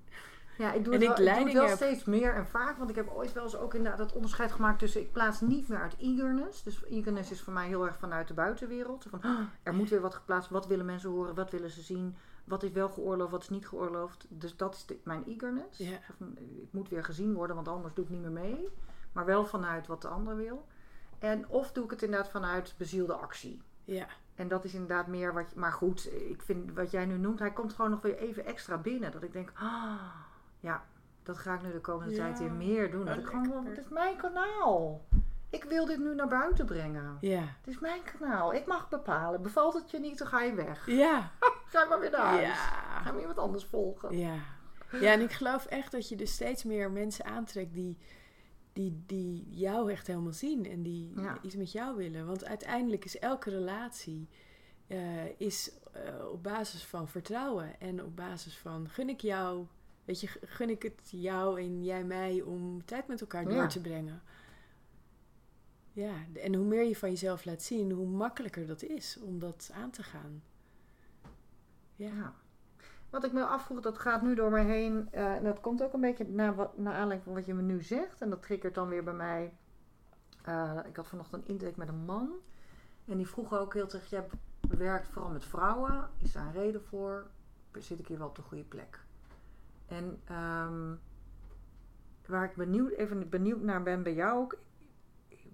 Ja, 0.60 0.72
ik 0.74 0.84
doe 0.84 0.94
En 0.94 1.02
het 1.02 1.10
ik 1.20 1.26
wel, 1.26 1.28
ik 1.28 1.36
doe 1.36 1.44
het 1.46 1.54
wel 1.54 1.66
heb. 1.68 1.76
steeds 1.76 2.04
meer 2.06 2.34
en 2.36 2.48
vaak. 2.48 2.78
Want 2.78 2.90
ik 2.90 2.96
heb 2.96 3.10
ooit 3.10 3.34
wel 3.34 3.44
eens 3.44 3.58
ook 3.58 3.74
inderdaad 3.74 4.00
het 4.00 4.14
onderscheid 4.14 4.52
gemaakt 4.52 4.80
tussen... 4.80 5.02
Ik 5.02 5.12
plaats 5.12 5.42
niet 5.42 5.68
meer 5.68 5.80
uit 5.82 5.96
eagerness. 6.00 6.64
Dus 6.64 6.84
eagerness 6.86 7.32
is 7.32 7.42
voor 7.42 7.54
mij 7.54 7.68
heel 7.68 7.86
erg 7.86 7.98
vanuit 7.98 8.28
de 8.28 8.34
buitenwereld. 8.34 9.06
Van, 9.10 9.22
ah, 9.22 9.40
er 9.64 9.74
moet 9.74 9.90
weer 9.90 10.02
wat 10.02 10.14
geplaatst. 10.16 10.50
Wat 10.50 10.68
willen 10.68 10.86
mensen 10.86 11.10
horen? 11.10 11.36
Wat 11.36 11.52
willen 11.52 11.70
ze 11.70 11.82
zien? 11.82 12.16
Wat 12.44 12.64
is 12.64 12.72
wel 12.72 12.90
geoorloofd? 12.90 13.32
Wat 13.32 13.42
is 13.42 13.50
niet 13.50 13.68
geoorloofd? 13.68 14.26
Dus 14.30 14.58
dat 14.58 14.76
is 14.76 14.86
de- 14.86 15.00
mijn 15.04 15.24
eagerness. 15.28 15.80
Of, 15.80 16.28
Ik 16.62 16.72
moet 16.72 16.90
weer 16.90 17.04
gezien 17.04 17.34
worden, 17.34 17.56
want 17.56 17.68
anders 17.68 17.94
doe 17.94 18.06
ik 18.06 18.12
niet 18.12 18.22
meer 18.22 18.32
mee. 18.32 18.70
Maar 19.12 19.26
wel 19.26 19.46
vanuit 19.46 19.88
wat 19.88 20.02
de 20.02 20.08
ander 20.08 20.36
wil. 20.36 20.68
En 21.20 21.48
of 21.48 21.72
doe 21.72 21.84
ik 21.84 21.90
het 21.92 22.02
inderdaad 22.02 22.30
vanuit 22.30 22.74
bezielde 22.78 23.14
actie. 23.14 23.62
Ja, 23.84 24.08
En 24.36 24.48
dat 24.48 24.64
is 24.66 24.74
inderdaad 24.74 25.08
meer 25.08 25.34
wat. 25.34 25.56
Maar 25.56 25.72
goed, 25.72 26.14
ik 26.30 26.42
vind 26.42 26.74
wat 26.74 26.92
jij 26.92 27.06
nu 27.06 27.18
noemt, 27.18 27.40
hij 27.40 27.52
komt 27.54 27.74
gewoon 27.74 27.92
nog 27.92 28.02
weer 28.02 28.18
even 28.18 28.46
extra 28.46 28.78
binnen. 28.78 29.12
Dat 29.12 29.24
ik 29.24 29.34
denk, 29.34 29.52
ah, 29.56 30.02
ja, 30.60 30.84
dat 31.24 31.38
ga 31.38 31.54
ik 31.54 31.62
nu 31.62 31.72
de 31.72 31.80
komende 31.82 32.14
Ja. 32.14 32.18
tijd 32.24 32.40
weer 32.40 32.52
meer 32.52 32.92
doen. 32.92 33.06
Dat 33.06 33.18
ik 33.18 33.26
gewoon, 33.28 33.66
het 33.66 33.78
is 33.78 33.88
mijn 33.90 34.16
kanaal. 34.18 35.06
Ik 35.50 35.64
wil 35.64 35.86
dit 35.86 36.00
nu 36.00 36.16
naar 36.16 36.28
buiten 36.28 36.66
brengen. 36.66 37.18
ja, 37.22 37.40
Het 37.42 37.68
is 37.68 37.80
mijn 37.80 38.02
kanaal. 38.04 38.54
Ik 38.54 38.66
mag 38.66 38.90
bepalen. 38.90 39.42
Bevalt 39.42 39.74
het 39.74 39.92
je 39.92 40.00
niet, 40.00 40.18
dan 40.18 40.28
ga 40.28 40.42
je 40.42 40.54
weg. 40.54 40.86
ja, 40.86 41.32
Ga 41.72 41.86
maar 41.86 42.00
weer 42.00 42.12
naar 42.12 42.22
huis. 42.26 42.42
ja. 42.48 43.00
Ga 43.02 43.12
maar 43.12 43.20
iemand 43.20 43.38
anders 43.38 43.66
volgen. 43.66 44.18
Ja. 44.18 44.34
ja, 44.92 45.12
en 45.12 45.22
ik 45.22 45.32
geloof 45.32 45.66
echt 45.66 45.92
dat 45.92 46.10
je 46.10 46.16
dus 46.16 46.34
steeds 46.34 46.64
meer 46.64 46.92
mensen 46.92 47.26
aantrekt 47.26 47.74
die, 47.74 47.98
die, 48.74 49.04
die 49.06 49.48
jou 49.50 49.92
echt 49.92 50.08
helemaal 50.08 50.32
zien 50.34 50.66
en 50.66 50.84
die 50.84 51.14
Ja. 51.22 51.38
iets 51.42 51.56
met 51.56 51.72
jou 51.72 51.96
willen. 51.96 52.26
Want 52.26 52.46
uiteindelijk 52.46 53.06
is 53.06 53.20
elke 53.20 53.50
relatie 53.50 54.30
eh, 54.88 55.40
is, 55.40 55.72
eh, 55.94 56.02
op 56.32 56.44
basis 56.44 56.86
van 56.86 57.08
vertrouwen 57.08 57.80
en 57.80 58.04
op 58.04 58.16
basis 58.16 58.58
van 58.58 58.90
gun 58.90 59.10
ik 59.10 59.22
jou, 59.22 59.66
weet 60.10 60.22
je, 60.22 60.28
gun 60.42 60.70
ik 60.70 60.84
het 60.84 61.00
jou 61.12 61.60
en 61.62 61.84
jij 61.84 62.04
mij 62.04 62.42
om 62.42 62.86
tijd 62.86 63.08
met 63.08 63.22
elkaar 63.22 63.44
door 63.44 63.54
Ja. 63.54 63.68
te 63.68 63.82
brengen. 63.82 64.22
Ja, 65.92 66.14
en 66.44 66.56
hoe 66.56 66.66
meer 66.66 66.84
je 66.84 66.96
van 66.96 67.10
jezelf 67.10 67.46
laat 67.46 67.62
zien, 67.62 67.92
hoe 67.92 68.08
makkelijker 68.08 68.68
dat 68.68 68.84
is 68.84 69.20
om 69.22 69.40
dat 69.40 69.72
aan 69.74 69.90
te 69.90 70.04
gaan. 70.04 70.44
Ja. 71.96 72.08
Ja. 72.08 72.34
Wat 73.10 73.24
ik 73.24 73.32
me 73.32 73.44
afvroeg, 73.46 73.80
dat 73.80 73.98
gaat 73.98 74.22
nu 74.22 74.36
door 74.36 74.52
me 74.52 74.60
heen. 74.60 75.08
eh, 75.12 75.36
en 75.36 75.44
dat 75.44 75.60
komt 75.60 75.84
ook 75.84 75.94
een 75.94 76.02
beetje 76.02 76.28
naar, 76.28 76.56
wat, 76.56 76.78
naar 76.78 76.94
aanleiding 76.94 77.24
van 77.24 77.34
wat 77.34 77.46
je 77.46 77.54
me 77.54 77.62
nu 77.62 77.82
zegt. 77.82 78.22
En 78.22 78.30
dat 78.30 78.42
triggert 78.42 78.76
dan 78.76 78.88
weer 78.88 79.04
bij 79.04 79.14
mij. 79.14 79.54
eh, 80.44 80.80
ik 80.86 80.96
had 80.96 81.08
vanochtend 81.08 81.42
een 81.44 81.48
intake 81.60 81.74
met 81.80 81.88
een 81.88 82.06
man. 82.06 82.32
En 83.06 83.18
die 83.18 83.28
vroeg 83.28 83.54
ook 83.54 83.74
heel 83.74 83.88
terug: 83.88 84.10
Jij 84.10 84.26
werkt 84.70 85.08
vooral 85.08 85.32
met 85.32 85.46
vrouwen. 85.46 86.10
Is 86.18 86.32
daar 86.32 86.46
een 86.46 86.52
reden 86.54 86.82
voor? 86.84 87.28
Zit 87.80 88.00
ik 88.00 88.08
hier 88.08 88.18
wel 88.18 88.28
op 88.28 88.36
de 88.36 88.42
goede 88.42 88.64
plek? 88.64 89.00
En 89.90 90.22
ehm, 90.26 90.96
waar 92.26 92.44
ik 92.44 92.56
benieuwd, 92.56 92.92
even 92.92 93.30
benieuwd 93.30 93.62
naar 93.62 93.84
ben 93.84 94.04
bij 94.04 94.14
jou 94.14 94.42
ook. 94.42 94.58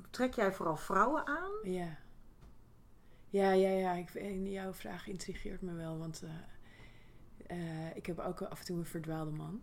Trek 0.09 0.33
jij 0.33 0.53
vooral 0.53 0.77
vrouwen 0.77 1.27
aan? 1.27 1.51
Ja. 1.63 1.97
Ja, 3.29 3.51
ja, 3.51 3.69
ja. 3.69 3.93
Ik, 3.93 4.09
jouw 4.43 4.73
vraag 4.73 5.07
intrigeert 5.07 5.61
me 5.61 5.73
wel, 5.73 5.97
want 5.97 6.23
eh, 6.23 6.29
eh, 7.47 7.95
ik 7.95 8.05
heb 8.05 8.19
ook 8.19 8.41
af 8.41 8.59
en 8.59 8.65
toe 8.65 8.77
een 8.77 8.85
verdwaalde 8.85 9.31
man. 9.31 9.61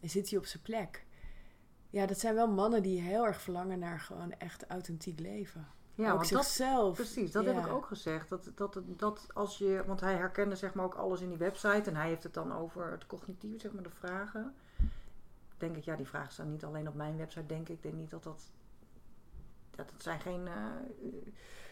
En 0.00 0.10
zit 0.10 0.30
hij 0.30 0.38
op 0.38 0.44
zijn 0.44 0.62
plek? 0.62 1.06
Ja, 1.90 2.06
dat 2.06 2.18
zijn 2.18 2.34
wel 2.34 2.52
mannen 2.52 2.82
die 2.82 3.00
heel 3.00 3.26
erg 3.26 3.40
verlangen 3.40 3.78
naar 3.78 4.00
gewoon 4.00 4.32
echt 4.32 4.66
authentiek 4.66 5.20
leven. 5.20 5.66
Ja, 5.94 6.12
ook 6.12 6.16
want 6.16 6.30
dat. 6.58 6.92
Precies, 6.92 7.32
dat 7.32 7.44
ja. 7.44 7.52
heb 7.52 7.66
ik 7.66 7.72
ook 7.72 7.86
gezegd. 7.86 8.28
Dat, 8.28 8.50
dat, 8.54 8.80
dat 8.86 9.26
als 9.34 9.58
je, 9.58 9.82
want 9.86 10.00
hij 10.00 10.14
herkende 10.14 10.56
zeg 10.56 10.74
maar 10.74 10.84
ook 10.84 10.94
alles 10.94 11.20
in 11.20 11.28
die 11.28 11.38
website 11.38 11.90
en 11.90 11.96
hij 11.96 12.08
heeft 12.08 12.22
het 12.22 12.34
dan 12.34 12.52
over 12.52 12.90
het 12.90 13.06
cognitieve, 13.06 13.58
zeg 13.58 13.72
maar 13.72 13.82
de 13.82 13.90
vragen. 13.90 14.54
Denk 15.58 15.76
ik, 15.76 15.84
ja, 15.84 15.96
die 15.96 16.06
vragen 16.06 16.32
staan 16.32 16.50
niet 16.50 16.64
alleen 16.64 16.88
op 16.88 16.94
mijn 16.94 17.16
website, 17.16 17.46
denk 17.46 17.68
ik. 17.68 17.76
Ik 17.76 17.82
denk 17.82 17.94
niet 17.94 18.10
dat 18.10 18.22
dat. 18.22 18.52
Dat, 19.70 19.90
dat 19.90 20.02
zijn 20.02 20.20
geen 20.20 20.46
eh, 20.46 20.54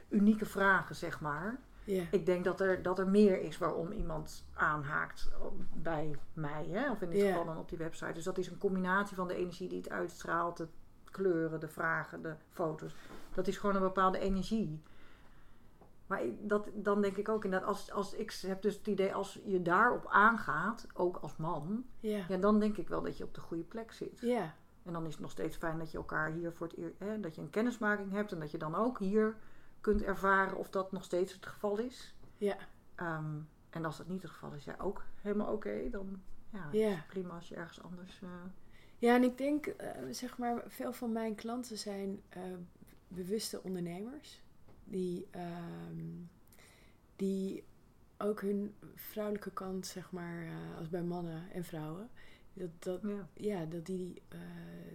unieke 0.08 0.46
vragen, 0.46 0.94
zeg 0.94 1.20
maar. 1.20 1.60
Ja. 1.84 2.04
Ik 2.10 2.26
denk 2.26 2.44
dat 2.44 2.60
er, 2.60 2.82
dat 2.82 2.98
er 2.98 3.08
meer 3.08 3.40
is 3.40 3.58
waarom 3.58 3.92
iemand 3.92 4.44
aanhaakt 4.54 5.30
bij 5.74 6.16
mij. 6.32 6.66
Hè? 6.70 6.90
Of 6.90 7.02
in 7.02 7.10
dit 7.10 7.22
geval 7.22 7.44
dan 7.44 7.58
op 7.58 7.68
die 7.68 7.78
website. 7.78 8.12
Dus 8.12 8.24
dat 8.24 8.38
is 8.38 8.48
een 8.48 8.58
combinatie 8.58 9.16
van 9.16 9.28
de 9.28 9.34
energie 9.34 9.68
die 9.68 9.78
het 9.78 9.90
uitstraalt. 9.90 10.56
De 10.56 10.68
kleuren, 11.04 11.60
de 11.60 11.68
vragen, 11.68 12.22
de 12.22 12.34
foto's. 12.50 12.94
Dat 13.34 13.46
is 13.46 13.58
gewoon 13.58 13.74
een 13.76 13.82
bepaalde 13.82 14.18
energie. 14.18 14.82
Maar 16.06 16.22
dat, 16.40 16.68
dan 16.74 17.00
denk 17.02 17.16
ik 17.16 17.28
ook 17.28 17.44
inderdaad, 17.44 17.68
als, 17.68 17.90
als 17.92 18.14
ik 18.14 18.32
heb 18.46 18.62
dus 18.62 18.74
het 18.76 18.86
idee, 18.86 19.14
als 19.14 19.40
je 19.44 19.62
daarop 19.62 20.06
aangaat, 20.08 20.86
ook 20.94 21.16
als 21.16 21.36
man, 21.36 21.84
Ja. 22.00 22.24
ja, 22.28 22.36
dan 22.36 22.60
denk 22.60 22.76
ik 22.76 22.88
wel 22.88 23.02
dat 23.02 23.16
je 23.16 23.24
op 23.24 23.34
de 23.34 23.40
goede 23.40 23.62
plek 23.62 23.92
zit. 23.92 24.20
Ja. 24.20 24.54
En 24.82 24.92
dan 24.92 25.06
is 25.06 25.12
het 25.12 25.20
nog 25.20 25.30
steeds 25.30 25.56
fijn 25.56 25.78
dat 25.78 25.90
je 25.90 25.98
elkaar 25.98 26.30
hier 26.30 26.52
voor 26.52 26.66
het 26.66 26.76
eerst, 26.76 26.98
hè, 26.98 27.20
dat 27.20 27.34
je 27.34 27.40
een 27.40 27.50
kennismaking 27.50 28.10
hebt 28.12 28.32
en 28.32 28.40
dat 28.40 28.50
je 28.50 28.58
dan 28.58 28.74
ook 28.74 28.98
hier 28.98 29.36
kunt 29.80 30.02
ervaren 30.02 30.56
of 30.58 30.70
dat 30.70 30.92
nog 30.92 31.04
steeds 31.04 31.32
het 31.32 31.46
geval 31.46 31.78
is. 31.78 32.14
Ja. 32.38 32.56
Ehm, 32.94 33.34
en 33.70 33.84
als 33.84 33.96
dat 33.96 34.08
niet 34.08 34.22
het 34.22 34.30
geval 34.30 34.52
is, 34.52 34.64
ja, 34.64 34.74
ook 34.78 35.02
helemaal 35.20 35.52
oké. 35.52 35.90
dan 35.90 36.20
ja, 36.50 36.68
Ja. 36.72 36.88
is 36.88 36.94
het 36.94 37.06
prima 37.06 37.34
als 37.34 37.48
je 37.48 37.54
ergens 37.54 37.82
anders. 37.82 38.20
eh, 38.22 38.28
Ja, 38.98 39.14
en 39.14 39.22
ik 39.22 39.38
denk, 39.38 39.66
eh, 39.66 39.88
zeg 40.10 40.38
maar, 40.38 40.62
veel 40.66 40.92
van 40.92 41.12
mijn 41.12 41.34
klanten 41.34 41.78
zijn 41.78 42.22
eh, 42.28 42.42
bewuste 43.14 43.62
ondernemers. 43.62 44.40
Die, 44.84 45.26
ehm, 45.30 46.06
die 47.16 47.64
ook 48.18 48.40
hun 48.40 48.74
vrouwelijke 48.94 49.50
kant, 49.50 49.86
zeg 49.86 50.10
maar, 50.10 50.46
eh, 50.46 50.78
als 50.78 50.88
bij 50.88 51.02
mannen 51.02 51.50
en 51.52 51.64
vrouwen, 51.64 52.10
dat, 52.52 52.70
dat, 52.78 53.00
ja. 53.02 53.28
ja, 53.34 53.64
dat, 53.64 53.86
die, 53.86 54.22
eh, 54.28 54.38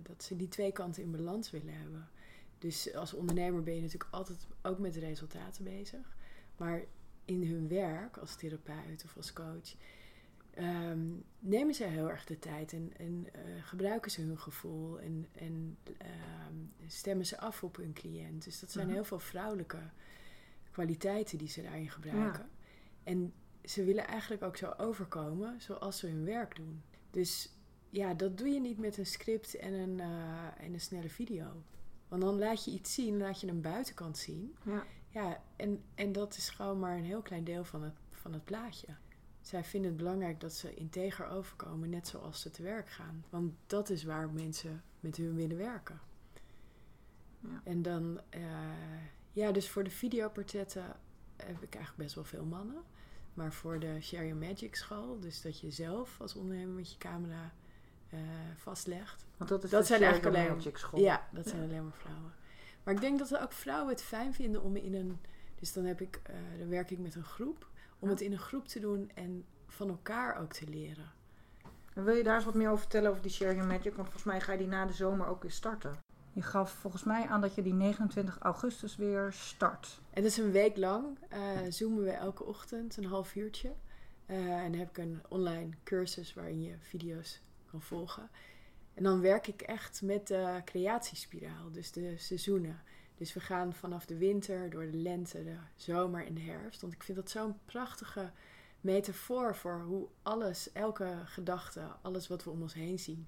dat 0.04 0.24
ze 0.24 0.36
die 0.36 0.48
twee 0.48 0.72
kanten 0.72 1.04
in 1.04 1.12
balans 1.12 1.52
willen 1.52 1.74
hebben. 1.74 2.10
Dus 2.58 2.94
als 2.96 3.14
ondernemer 3.14 3.64
ben 3.64 3.76
je 3.76 3.82
natuurlijk 3.82 4.14
altijd 4.14 4.48
ook 4.62 4.80
met 4.80 4.96
resultaten 4.96 5.64
bezig. 5.64 6.16
Maar 6.58 6.84
in 7.26 7.44
hun 7.44 7.68
werk 7.68 8.18
als 8.18 8.36
therapeut 8.36 9.04
of 9.04 9.18
als 9.18 9.34
coach 9.34 9.76
ehm, 10.58 11.00
nemen 11.40 11.74
ze 11.74 11.84
heel 11.84 12.10
erg 12.10 12.26
de 12.26 12.40
tijd 12.40 12.74
en, 12.74 12.92
en 12.98 13.28
eh, 13.34 13.42
gebruiken 13.64 14.12
ze 14.12 14.22
hun 14.22 14.40
gevoel 14.40 15.00
en, 15.00 15.28
en 15.32 15.78
ehm, 15.98 16.88
stemmen 16.88 17.26
ze 17.26 17.40
af 17.40 17.64
op 17.64 17.76
hun 17.76 17.94
cliënt. 17.94 18.44
Dus 18.44 18.60
dat 18.60 18.72
zijn 18.72 18.86
Mhm. 18.86 18.96
heel 18.96 19.06
veel 19.06 19.20
vrouwelijke 19.20 19.80
kwaliteiten 20.72 21.38
die 21.38 21.48
ze 21.48 21.62
daarin 21.62 21.90
gebruiken. 21.90 22.50
En 23.04 23.34
ze 23.64 23.84
willen 23.84 24.08
eigenlijk 24.08 24.44
ook 24.44 24.58
zo 24.58 24.74
overkomen 24.78 25.62
zoals 25.62 25.98
ze 26.00 26.08
hun 26.08 26.26
werk 26.26 26.56
doen. 26.56 26.82
Dus 27.12 27.52
ja, 27.90 28.14
dat 28.14 28.38
doe 28.38 28.48
je 28.48 28.60
niet 28.60 28.78
met 28.78 28.98
een 28.98 29.06
script 29.06 29.56
en 29.56 29.74
een, 29.74 30.00
eh, 30.00 30.46
en 30.66 30.74
een 30.74 30.82
snelle 30.82 31.10
video. 31.10 31.64
Want 32.08 32.22
dan 32.22 32.38
laat 32.38 32.66
je 32.66 32.72
iets 32.72 32.94
zien, 32.94 33.18
laat 33.18 33.42
je 33.42 33.48
een 33.48 33.62
buitenkant 33.62 34.18
zien. 34.18 34.56
Ja. 34.66 34.84
Ja, 35.10 35.42
en, 35.56 35.84
en 35.96 36.12
dat 36.12 36.38
is 36.38 36.50
gewoon 36.50 36.80
maar 36.80 36.98
een 36.98 37.04
heel 37.04 37.22
klein 37.22 37.44
deel 37.44 37.64
van 37.64 37.84
het, 37.84 37.94
van 38.12 38.34
het 38.34 38.44
plaatje. 38.46 38.88
Zij 39.48 39.64
vinden 39.64 39.90
het 39.90 40.00
belangrijk 40.00 40.40
dat 40.40 40.54
ze 40.54 40.74
integer 40.74 41.28
overkomen, 41.28 41.90
net 41.90 42.08
zoals 42.08 42.42
ze 42.42 42.52
te 42.52 42.64
werk 42.64 42.90
gaan. 42.90 43.26
Want 43.30 43.54
dat 43.68 43.90
is 43.90 44.04
waar 44.04 44.30
mensen 44.30 44.84
met 45.00 45.18
hun 45.18 45.36
willen 45.36 45.58
werken. 45.58 46.00
Ja. 47.40 47.62
En 47.64 47.82
dan, 47.82 48.20
eh, 48.30 48.42
ja, 49.32 49.52
dus 49.52 49.70
voor 49.70 49.84
de 49.84 49.90
videoportretten 49.90 50.84
heb 51.36 51.62
ik 51.62 51.74
eigenlijk 51.76 51.96
best 52.04 52.16
wel 52.16 52.24
veel 52.24 52.46
mannen. 52.46 52.84
Maar 53.34 53.54
voor 53.54 53.80
de 53.80 54.02
Share 54.02 54.28
Your 54.28 54.48
Magic 54.48 54.76
school, 54.76 55.20
dus 55.20 55.42
dat 55.42 55.60
je 55.60 55.72
zelf 55.72 56.22
als 56.22 56.36
ondernemer 56.36 56.76
met 56.76 56.92
je 56.92 56.98
camera 56.98 57.54
eh, 58.10 58.20
vastlegt. 58.56 59.26
Want 59.38 59.50
dat 59.50 59.64
is 59.64 59.70
Dat 59.70 59.88
zijn 59.88 60.02
eigenlijk 60.02 60.36
alleen- 60.36 60.56
Magic 60.56 60.78
school. 60.78 61.00
Ja, 61.00 61.28
dat 61.32 61.48
zijn 61.48 61.62
alleen 61.64 61.84
maar 61.84 61.98
vrouwen. 61.98 62.34
Maar 62.84 62.94
ik 62.94 63.02
denk 63.02 63.20
dat 63.20 63.38
ook 63.38 63.52
vrouwen 63.52 63.90
het 63.90 64.02
fijn 64.04 64.34
vinden 64.34 64.62
om 64.62 64.76
in 64.76 64.94
een. 64.94 65.20
Dus 65.56 65.74
dan 65.74 65.86
heb 65.86 66.02
ik, 66.02 66.20
eh, 66.24 66.36
dan 66.60 66.70
werk 66.70 66.92
ik 66.92 67.00
met 67.00 67.16
een 67.16 67.24
groep. 67.24 67.68
Om 68.00 68.08
Ja. 68.08 68.14
het 68.14 68.22
in 68.22 68.32
een 68.32 68.38
groep 68.38 68.68
te 68.68 68.80
doen 68.80 69.12
en 69.16 69.46
van 69.68 69.90
elkaar 69.90 70.38
ook 70.38 70.54
te 70.54 70.68
leren. 70.70 71.12
En 71.94 72.04
wil 72.04 72.16
je 72.16 72.24
daar 72.24 72.36
eens 72.36 72.46
wat 72.46 72.54
meer 72.54 72.68
over 72.68 72.80
vertellen 72.80 73.10
over 73.10 73.22
die 73.22 73.32
Your 73.32 73.66
Magic? 73.66 73.84
Want 73.94 73.96
volgens 73.96 74.24
mij 74.24 74.42
ga 74.42 74.52
je 74.52 74.58
die 74.58 74.68
na 74.68 74.86
de 74.86 74.94
zomer 74.94 75.28
ook 75.28 75.42
weer 75.42 75.52
starten. 75.52 76.00
Je 76.34 76.42
gaf 76.42 76.72
volgens 76.72 77.04
mij 77.04 77.26
aan 77.28 77.42
dat 77.42 77.56
je 77.56 77.62
die 77.62 77.74
29 77.74 78.38
augustus 78.40 78.96
weer 78.96 79.32
start. 79.34 80.00
En 80.10 80.22
dat 80.22 80.32
is 80.32 80.38
een 80.38 80.52
week 80.52 80.78
lang. 80.78 81.18
eh, 81.30 81.40
zoomen 81.70 82.04
we 82.04 82.12
elke 82.12 82.44
ochtend 82.44 82.98
een 82.98 83.06
half 83.06 83.36
uurtje. 83.36 83.74
Eh, 84.26 84.38
en 84.64 84.72
dan 84.72 84.80
heb 84.80 84.90
ik 84.90 84.98
een 84.98 85.22
online 85.30 85.70
cursus 85.84 86.34
waarin 86.34 86.62
je 86.62 86.76
video's 86.80 87.42
kan 87.72 87.82
volgen. 87.82 88.30
En 88.94 89.04
dan 89.04 89.22
werk 89.22 89.48
ik 89.48 89.62
echt 89.62 90.02
met 90.02 90.28
de 90.28 90.62
creatiespiraal, 90.66 91.72
dus 91.72 91.92
de 91.92 92.18
seizoenen. 92.18 92.82
Dus 93.18 93.34
we 93.34 93.40
gaan 93.40 93.74
vanaf 93.74 94.06
de 94.06 94.18
winter 94.18 94.70
door 94.70 94.92
de 94.92 94.98
lente, 94.98 95.44
de 95.44 95.56
zomer 95.76 96.26
en 96.26 96.34
de 96.34 96.42
herfst. 96.42 96.82
Want 96.82 96.94
ik 96.94 97.04
vind 97.04 97.18
dat 97.18 97.30
zo'n 97.30 97.56
prachtige 97.66 98.32
metafoor 98.82 99.56
voor 99.56 99.82
hoe 99.82 100.08
alles, 100.22 100.72
elke 100.72 101.14
gedachte, 101.26 101.82
alles 102.02 102.28
wat 102.28 102.44
we 102.44 102.50
om 102.50 102.62
ons 102.62 102.74
heen 102.74 103.00
zien, 103.00 103.28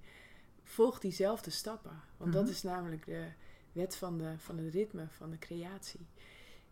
volgt 0.63 1.01
diezelfde 1.01 1.49
stappen. 1.49 2.01
Want 2.17 2.33
dat 2.33 2.43
Mhm. 2.43 2.51
is 2.51 2.63
namelijk 2.63 3.05
de 3.05 3.27
wet 3.71 3.95
van, 3.95 4.17
de, 4.17 4.33
van 4.37 4.57
het 4.57 4.73
ritme, 4.73 5.07
van 5.09 5.29
de 5.29 5.37
creatie. 5.39 6.07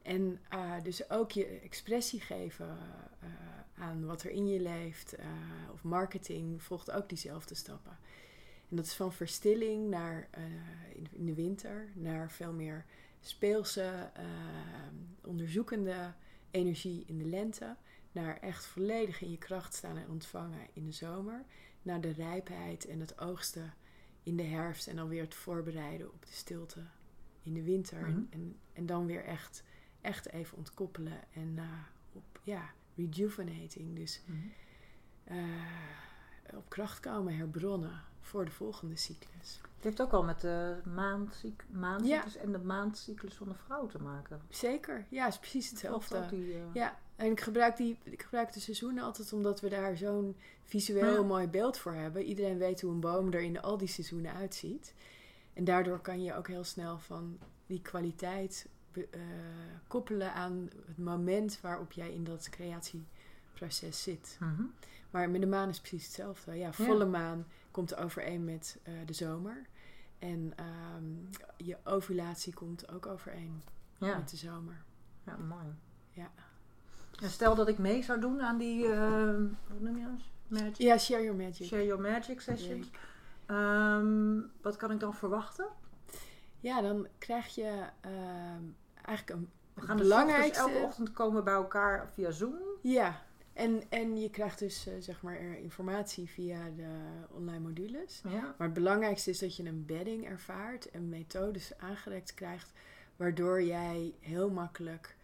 En 0.01 0.39
eh, 0.49 0.73
dus 0.83 1.09
ook 1.09 1.31
je 1.31 1.45
expressie 1.45 2.19
geven 2.21 2.77
eh, 3.19 3.29
aan 3.83 4.05
wat 4.05 4.23
er 4.23 4.29
in 4.31 4.47
je 4.47 4.59
leeft, 4.59 5.13
eh, 5.13 5.25
of 5.71 5.83
marketing, 5.83 6.63
volgt 6.63 6.91
ook 6.91 7.09
diezelfde 7.09 7.55
stappen. 7.55 7.97
En 8.69 8.75
dat 8.75 8.85
is 8.85 8.93
van 8.93 9.13
verstilling 9.13 9.89
naar 9.89 10.29
in 11.11 11.25
de 11.25 11.33
winter, 11.33 11.89
naar 11.93 12.31
veel 12.31 12.53
meer 12.53 12.85
speelse, 13.27 14.09
eh, 14.13 14.25
onderzoekende 15.21 16.13
energie 16.51 17.03
in 17.05 17.17
de 17.17 17.25
lente, 17.25 17.75
naar 18.11 18.37
echt 18.39 18.65
volledig 18.65 19.21
in 19.21 19.31
je 19.31 19.37
kracht 19.37 19.73
staan 19.73 19.97
en 19.97 20.09
ontvangen 20.09 20.67
in 20.73 20.85
de 20.85 20.91
zomer, 20.91 21.45
naar 21.81 22.01
de 22.01 22.11
rijpheid 22.11 22.85
en 22.85 22.99
het 22.99 23.19
oogsten 23.19 23.73
in 24.23 24.37
de 24.37 24.43
herfst 24.43 24.87
en 24.87 24.95
dan 24.95 25.07
weer 25.07 25.21
het 25.23 25.35
voorbereiden 25.35 26.13
op 26.13 26.25
de 26.25 26.31
stilte 26.31 26.85
in 27.43 27.53
de 27.53 27.63
winter. 27.63 27.99
Mhm. 27.99 28.09
en, 28.09 28.27
en, 28.29 28.57
en 28.73 28.85
dan 28.85 29.05
weer 29.05 29.23
echt, 29.23 29.63
echt 30.01 30.29
even 30.29 30.57
ontkoppelen 30.57 31.19
en 31.33 31.53
eh, 31.57 31.63
op, 32.11 32.39
ja, 32.43 32.73
rejuvenating. 32.95 33.95
Dus 33.95 34.21
eh, 35.23 35.37
op 36.55 36.69
kracht 36.69 36.99
komen, 36.99 37.37
herbronnen 37.37 38.01
voor 38.27 38.45
de 38.45 38.51
volgende 38.51 38.95
cyclus. 38.95 39.59
Het 39.75 39.83
heeft 39.85 40.01
ook 40.01 40.11
al 40.11 40.23
met 40.23 40.41
de 40.41 40.77
maandcyc- 40.85 41.65
maandcyclus 41.69 42.35
en 42.37 42.51
de 42.51 42.57
maandcyclus 42.59 43.33
van 43.35 43.47
de 43.47 43.53
vrouw 43.65 43.87
te 43.87 44.01
maken. 44.01 44.41
Zeker, 44.49 45.05
ja, 45.09 45.27
is 45.27 45.37
precies 45.39 45.69
hetzelfde. 45.69 46.25
die, 46.29 46.53
eh, 46.53 46.59
Ja, 46.73 46.97
en 47.15 47.31
ik 47.31 47.41
gebruik, 47.41 47.77
die, 47.77 47.97
ik 48.03 48.21
gebruik 48.21 48.53
de 48.53 48.59
seizoenen 48.59 49.03
altijd 49.03 49.33
omdat 49.33 49.59
we 49.61 49.69
daar 49.69 49.97
zo'n 49.97 50.35
visueel 50.63 51.23
mooi 51.25 51.47
beeld 51.47 51.77
voor 51.77 51.93
hebben. 51.93 52.23
Iedereen 52.23 52.57
weet 52.57 52.81
hoe 52.81 52.91
een 52.91 52.99
boom 52.99 53.33
er 53.33 53.41
in 53.41 53.61
al 53.61 53.77
die 53.77 53.87
seizoenen 53.87 54.33
uitziet. 54.33 54.93
En 55.53 55.63
daardoor 55.63 55.99
kan 55.99 56.23
je 56.23 56.35
ook 56.35 56.47
heel 56.47 56.63
snel 56.63 56.97
van 56.99 57.39
die 57.65 57.81
kwaliteit 57.81 58.67
be- 58.91 59.07
eh, 59.11 59.19
koppelen 59.87 60.33
aan 60.33 60.69
het 60.85 60.97
moment 60.97 61.59
waarop 61.61 61.91
jij 61.91 62.13
in 62.13 62.23
dat 62.23 62.49
creatieproces 62.49 64.03
zit. 64.03 64.37
mhm. 64.39 64.63
Maar 65.09 65.29
met 65.29 65.41
de 65.41 65.47
maan 65.47 65.69
is 65.69 65.79
precies 65.79 66.05
hetzelfde. 66.05 66.53
Ja, 66.55 66.73
volle 66.73 67.05
maan 67.05 67.45
komt 67.77 67.97
overeen 67.97 68.43
met 68.43 68.79
eh, 68.83 68.93
de 69.05 69.13
zomer. 69.13 69.65
En 70.19 70.53
ehm, 70.55 71.03
je 71.57 71.77
ovulatie 71.83 72.53
komt 72.53 72.91
ook 72.91 73.05
overeen 73.05 73.63
ja. 73.97 74.17
met 74.17 74.29
de 74.29 74.37
zomer. 74.37 74.83
ja, 75.23 75.37
mooi. 75.37 75.65
Ja. 76.11 76.31
En 77.21 77.29
stel 77.29 77.55
dat 77.55 77.67
ik 77.67 77.77
mee 77.77 78.03
zou 78.03 78.19
doen 78.19 78.41
aan 78.41 78.57
die, 78.57 78.87
eh, 78.87 78.99
hoe 79.67 79.79
noem 79.79 79.97
je 79.97 80.03
dat? 80.03 80.21
Magic? 80.47 80.77
Ja, 80.77 80.97
share 80.97 81.23
your 81.23 81.37
magic. 81.37 81.67
Share 81.67 81.85
Your 81.85 82.01
Magic 82.01 82.41
sessions. 82.41 82.89
Ehm, 83.45 84.39
wat 84.61 84.75
kan 84.75 84.91
ik 84.91 84.99
dan 84.99 85.13
verwachten? 85.13 85.67
Ja, 86.59 86.81
dan 86.81 87.07
krijg 87.17 87.55
je 87.55 87.89
eigenlijk 89.01 89.29
een 89.29 89.49
We 89.73 89.81
gaan 89.81 89.97
dus 89.97 90.09
elke 90.57 90.79
ochtend 90.83 91.11
komen 91.11 91.43
bij 91.43 91.53
elkaar 91.53 92.09
via 92.13 92.31
Zoom. 92.31 92.55
Ja, 92.81 93.21
en, 93.57 93.83
en 93.89 94.17
je 94.17 94.29
krijgt 94.29 94.59
dus 94.59 94.87
eh, 94.87 94.93
zeg 94.99 95.21
maar 95.21 95.39
informatie 95.39 96.29
via 96.29 96.69
de 96.75 96.89
online 97.31 97.59
modules. 97.59 98.21
Ja. 98.23 98.55
Maar 98.57 98.67
het 98.67 98.73
belangrijkste 98.73 99.29
is 99.29 99.39
dat 99.39 99.55
je 99.55 99.63
een 99.63 99.85
bedding 99.85 100.25
ervaart 100.25 100.89
en 100.89 101.09
methodes 101.09 101.77
aangereikt 101.77 102.33
krijgt, 102.33 102.71
waardoor 103.15 103.63
jij 103.63 104.13
heel 104.19 104.49
makkelijk 104.49 105.15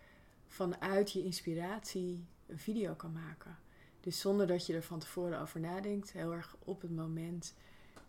vanuit 0.48 1.12
je 1.12 1.24
inspiratie 1.24 2.26
een 2.48 2.60
video 2.60 2.94
kan 2.94 3.12
maken. 3.12 3.58
Dus 4.00 4.20
zonder 4.20 4.48
dat 4.48 4.66
je 4.66 4.74
er 4.74 4.84
van 4.84 5.00
tevoren 5.00 5.40
over 5.40 5.60
nadenkt, 5.60 6.12
heel 6.12 6.34
erg 6.34 6.56
op 6.60 6.82
het 6.82 6.96
moment 6.96 7.54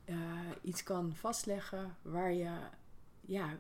eh, 0.05 0.16
iets 0.62 0.83
kan 0.83 1.14
vastleggen 1.14 1.97
waar 2.03 2.33
je, 2.33 2.51
ja, 3.20 3.57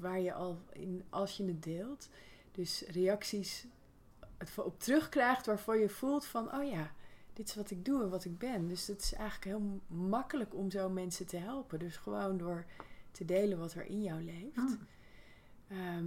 waar 0.00 0.20
je 0.20 0.32
al 0.32 0.58
in, 0.72 1.04
als 1.10 1.36
je 1.36 1.44
het 1.44 1.62
deelt, 1.62 2.08
dus 2.52 2.84
reacties 2.88 3.66
op 4.56 4.80
terugkrijgt 4.80 5.46
waarvoor 5.46 5.76
je 5.76 5.88
voelt 5.88 6.26
van, 6.26 6.54
oh 6.54 6.70
ja, 6.70 6.92
dit 7.32 7.48
is 7.48 7.54
wat 7.54 7.70
ik 7.70 7.84
doe 7.84 8.02
en 8.02 8.08
wat 8.10 8.24
ik 8.24 8.38
ben. 8.38 8.68
Dus 8.68 8.86
het 8.86 9.02
is 9.02 9.12
eigenlijk 9.12 9.44
heel 9.44 9.80
makkelijk 9.86 10.54
om 10.54 10.70
zo 10.70 10.88
mensen 10.88 11.26
te 11.26 11.36
helpen. 11.36 11.78
Dus 11.78 11.96
gewoon 11.96 12.36
door 12.38 12.64
te 13.10 13.24
delen 13.24 13.58
wat 13.58 13.72
er 13.74 13.86
in 13.86 14.02
jou 14.02 14.22
leeft. 14.22 14.56
Ah. 14.58 14.72
Ehm, 15.68 16.06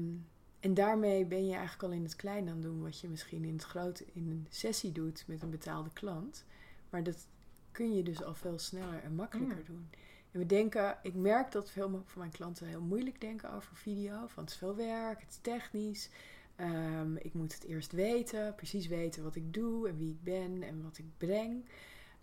En 0.59 0.73
daarmee 0.73 1.25
ben 1.25 1.45
je 1.45 1.53
eigenlijk 1.53 1.83
al 1.83 1.91
in 1.91 2.03
het 2.03 2.15
klein 2.15 2.47
aan 2.47 2.53
het 2.53 2.61
doen 2.63 2.81
wat 2.81 2.99
je 2.99 3.09
misschien 3.09 3.43
in 3.43 3.53
het 3.53 3.63
groot 3.63 3.99
in 3.99 4.29
een 4.29 4.47
sessie 4.49 4.91
doet 4.91 5.23
met 5.27 5.41
een 5.41 5.49
betaalde 5.49 5.89
klant. 5.93 6.45
Maar 6.89 7.03
dat 7.03 7.27
kun 7.71 7.95
je 7.95 8.03
dus 8.03 8.23
al 8.23 8.35
veel 8.35 8.59
sneller 8.59 9.03
en 9.03 9.15
makkelijker 9.15 9.57
Ja. 9.57 9.63
doen. 9.63 9.89
En 10.31 10.39
we 10.39 10.45
denken, 10.45 10.97
ik 11.03 11.13
merk 11.13 11.51
dat 11.51 11.71
veel 11.71 11.89
van 11.89 12.03
mijn 12.19 12.31
klanten 12.31 12.67
heel 12.67 12.81
moeilijk 12.81 13.21
denken 13.21 13.51
over 13.53 13.75
video. 13.75 14.27
Van 14.27 14.43
het 14.43 14.51
is 14.51 14.57
veel 14.57 14.75
werk, 14.75 15.19
het 15.19 15.29
is 15.29 15.39
technisch. 15.41 16.09
Ehm, 16.57 17.15
ik 17.15 17.33
moet 17.33 17.53
het 17.53 17.63
eerst 17.63 17.91
weten, 17.91 18.55
precies 18.55 18.87
weten 18.87 19.23
wat 19.23 19.35
ik 19.35 19.53
doe 19.53 19.87
en 19.87 19.97
wie 19.97 20.09
ik 20.11 20.23
ben 20.23 20.63
en 20.63 20.83
wat 20.83 20.97
ik 20.97 21.05
breng. 21.17 21.65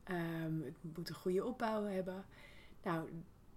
Ehm, 0.04 0.60
het 0.62 0.76
moet 0.96 1.08
een 1.08 1.14
goede 1.14 1.44
opbouw 1.44 1.84
hebben. 1.84 2.24
Nou, 2.82 3.08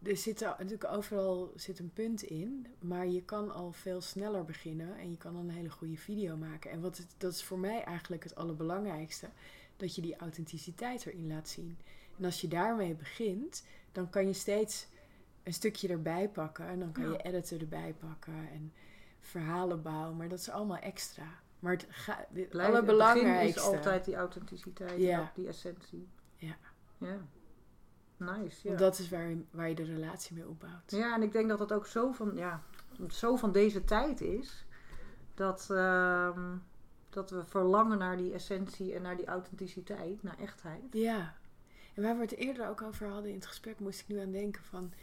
er 0.04 0.18
zit 0.18 0.42
er 0.42 0.48
natuurlijk 0.48 0.92
overal 0.94 1.52
zit 1.56 1.80
een 1.80 1.94
punt 1.94 2.24
in, 2.24 2.68
maar 2.80 3.08
je 3.08 3.24
kan 3.24 3.52
al 3.52 3.72
veel 3.72 4.02
sneller 4.02 4.46
beginnen 4.46 4.98
en 4.98 5.10
je 5.10 5.18
kan 5.18 5.36
al 5.36 5.42
een 5.42 5.50
hele 5.50 5.70
goede 5.70 5.98
video 5.98 6.36
maken. 6.36 6.72
En 6.72 6.82
wat 6.82 6.98
het, 6.98 7.08
dat 7.18 7.34
is 7.34 7.44
voor 7.44 7.60
mij 7.60 7.84
eigenlijk 7.84 8.24
het 8.24 8.36
allerbelangrijkste, 8.36 9.30
dat 9.78 9.96
je 9.96 10.02
die 10.02 10.16
authenticiteit 10.16 11.06
erin 11.06 11.28
laat 11.28 11.50
zien. 11.50 11.78
En 12.18 12.26
als 12.26 12.42
je 12.42 12.48
daarmee 12.48 12.96
begint, 12.96 13.64
dan 13.92 14.10
kan 14.10 14.28
je 14.28 14.34
steeds 14.34 14.88
een 15.44 15.54
stukje 15.54 15.88
erbij 15.88 16.30
pakken 16.30 16.68
en 16.68 16.80
dan 16.80 16.92
kan 16.92 17.04
Ja. 17.04 17.12
je 17.12 17.22
editen 17.22 17.60
erbij 17.60 17.94
pakken 18.00 18.50
en 18.52 18.74
verhalen 19.28 19.82
bouwen, 19.82 20.18
maar 20.18 20.28
dat 20.28 20.40
is 20.40 20.50
allemaal 20.50 20.78
extra. 20.78 21.26
Maar 21.60 21.72
het, 21.72 21.86
ga, 21.90 22.26
het 22.34 22.50
Blijf- 22.50 23.56
is 23.56 23.60
altijd 23.60 24.06
die 24.06 24.16
authenticiteit, 24.16 25.00
Ja. 25.00 25.32
die 25.36 25.48
essentie. 25.48 26.08
Ja. 26.36 26.56
Ja. 26.98 27.18
Nice, 28.18 28.58
ja. 28.62 28.68
Want 28.68 28.80
dat 28.80 29.00
is 29.00 29.10
waar 29.10 29.30
je, 29.30 29.44
waar 29.52 29.70
je 29.70 29.76
de 29.76 29.84
relatie 29.84 30.36
mee 30.36 30.48
opbouwt. 30.48 30.92
Ja, 30.92 31.16
en 31.16 31.22
ik 31.22 31.32
denk 31.32 31.50
dat 31.50 31.60
het 31.60 31.72
ook 31.72 31.88
zo 31.88 32.12
van, 32.12 32.32
ja, 32.36 32.62
zo 33.10 33.36
van 33.36 33.52
deze 33.52 33.84
tijd 33.84 34.22
is. 34.22 34.66
Dat, 35.34 35.68
ehm, 35.72 36.56
dat 37.10 37.30
we 37.30 37.46
verlangen 37.46 37.98
naar 37.98 38.18
die 38.18 38.34
essentie 38.34 38.94
en 38.94 39.02
naar 39.02 39.18
die 39.18 39.26
authenticiteit, 39.28 40.24
naar 40.24 40.38
echtheid. 40.40 40.84
Ja. 40.92 41.34
En 41.94 42.04
waar 42.04 42.16
we 42.16 42.22
het 42.22 42.36
eerder 42.36 42.68
ook 42.68 42.82
over 42.82 43.08
hadden 43.08 43.30
in 43.30 43.36
het 43.36 43.46
gesprek, 43.48 43.80
moest 43.80 44.00
ik 44.00 44.08
nu 44.08 44.20
aan 44.20 44.32
denken 44.32 44.64
van 44.64 44.94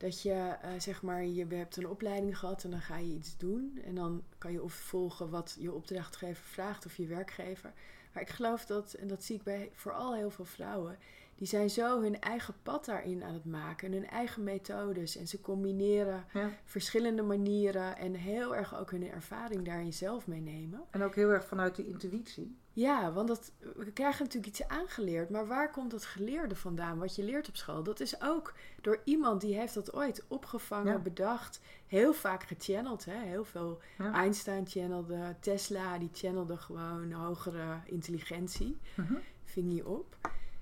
dat 0.00 0.22
je 0.22 0.32
eh, 0.32 0.70
zeg 0.78 1.02
maar, 1.02 1.24
je 1.24 1.46
hebt 1.46 1.76
een 1.76 1.88
opleiding 1.88 2.38
gehad 2.38 2.64
en 2.64 2.70
dan 2.70 2.80
ga 2.80 2.96
je 2.96 3.12
iets 3.12 3.36
doen. 3.36 3.80
En 3.84 3.94
dan 3.94 4.22
kan 4.38 4.52
je 4.52 4.62
of 4.62 4.72
volgen 4.72 5.30
wat 5.30 5.56
je 5.58 5.72
opdrachtgever 5.72 6.44
vraagt 6.44 6.86
of 6.86 6.96
je 6.96 7.06
werkgever. 7.06 7.72
Maar 8.12 8.22
ik 8.22 8.28
geloof 8.28 8.66
dat, 8.66 8.92
en 8.92 9.08
dat 9.08 9.24
zie 9.24 9.36
ik 9.36 9.42
bij 9.42 9.70
vooral 9.72 10.14
heel 10.14 10.30
veel 10.30 10.44
vrouwen, 10.44 10.98
die 11.40 11.48
zijn 11.48 11.70
zo 11.70 12.00
hun 12.02 12.20
eigen 12.20 12.54
pad 12.62 12.84
daarin 12.84 13.24
aan 13.24 13.34
het 13.34 13.44
maken 13.44 13.86
en 13.88 13.92
hun 13.92 14.08
eigen 14.08 14.44
methodes. 14.44 15.16
En 15.16 15.26
ze 15.28 15.40
combineren 15.40 16.24
Ja. 16.32 16.50
verschillende 16.64 17.22
manieren 17.22 17.96
en 17.96 18.14
heel 18.14 18.56
erg 18.56 18.78
ook 18.78 18.90
hun 18.90 19.10
ervaring 19.10 19.64
daarin 19.64 19.92
zelf 19.92 20.26
meenemen. 20.26 20.80
En 20.90 21.02
ook 21.02 21.14
heel 21.14 21.28
erg 21.30 21.46
vanuit 21.46 21.76
die 21.76 21.86
intuïtie. 21.86 22.58
Ja, 22.72 23.12
want 23.12 23.28
dat, 23.28 23.52
we 23.76 23.92
krijgen 23.92 24.24
natuurlijk 24.24 24.52
iets 24.58 24.68
aangeleerd. 24.68 25.30
Maar 25.30 25.46
waar 25.46 25.70
komt 25.70 25.90
dat 25.90 26.04
geleerde 26.04 26.56
vandaan? 26.56 26.98
Wat 26.98 27.16
je 27.16 27.22
leert 27.24 27.48
op 27.48 27.56
school? 27.56 27.82
Dat 27.82 28.00
is 28.00 28.22
ook 28.22 28.54
door 28.80 29.00
iemand 29.04 29.40
die 29.40 29.54
heeft 29.54 29.74
dat 29.74 29.92
ooit 29.94 30.24
opgevangen, 30.28 30.92
Ja. 30.92 30.98
bedacht. 30.98 31.60
Heel 31.86 32.12
vaak 32.12 32.42
gechanneld. 32.42 33.04
Hè? 33.04 33.18
Heel 33.18 33.44
veel 33.44 33.80
Ja. 33.98 34.12
Einstein 34.12 34.66
channelde. 34.66 35.36
Tesla 35.40 35.98
die 35.98 36.10
channelde 36.12 36.56
gewoon 36.56 37.12
hogere 37.12 37.80
intelligentie. 37.84 38.78
Mhm. 38.96 39.14
Ving 39.44 39.74
je 39.74 39.86
op. 39.88 40.16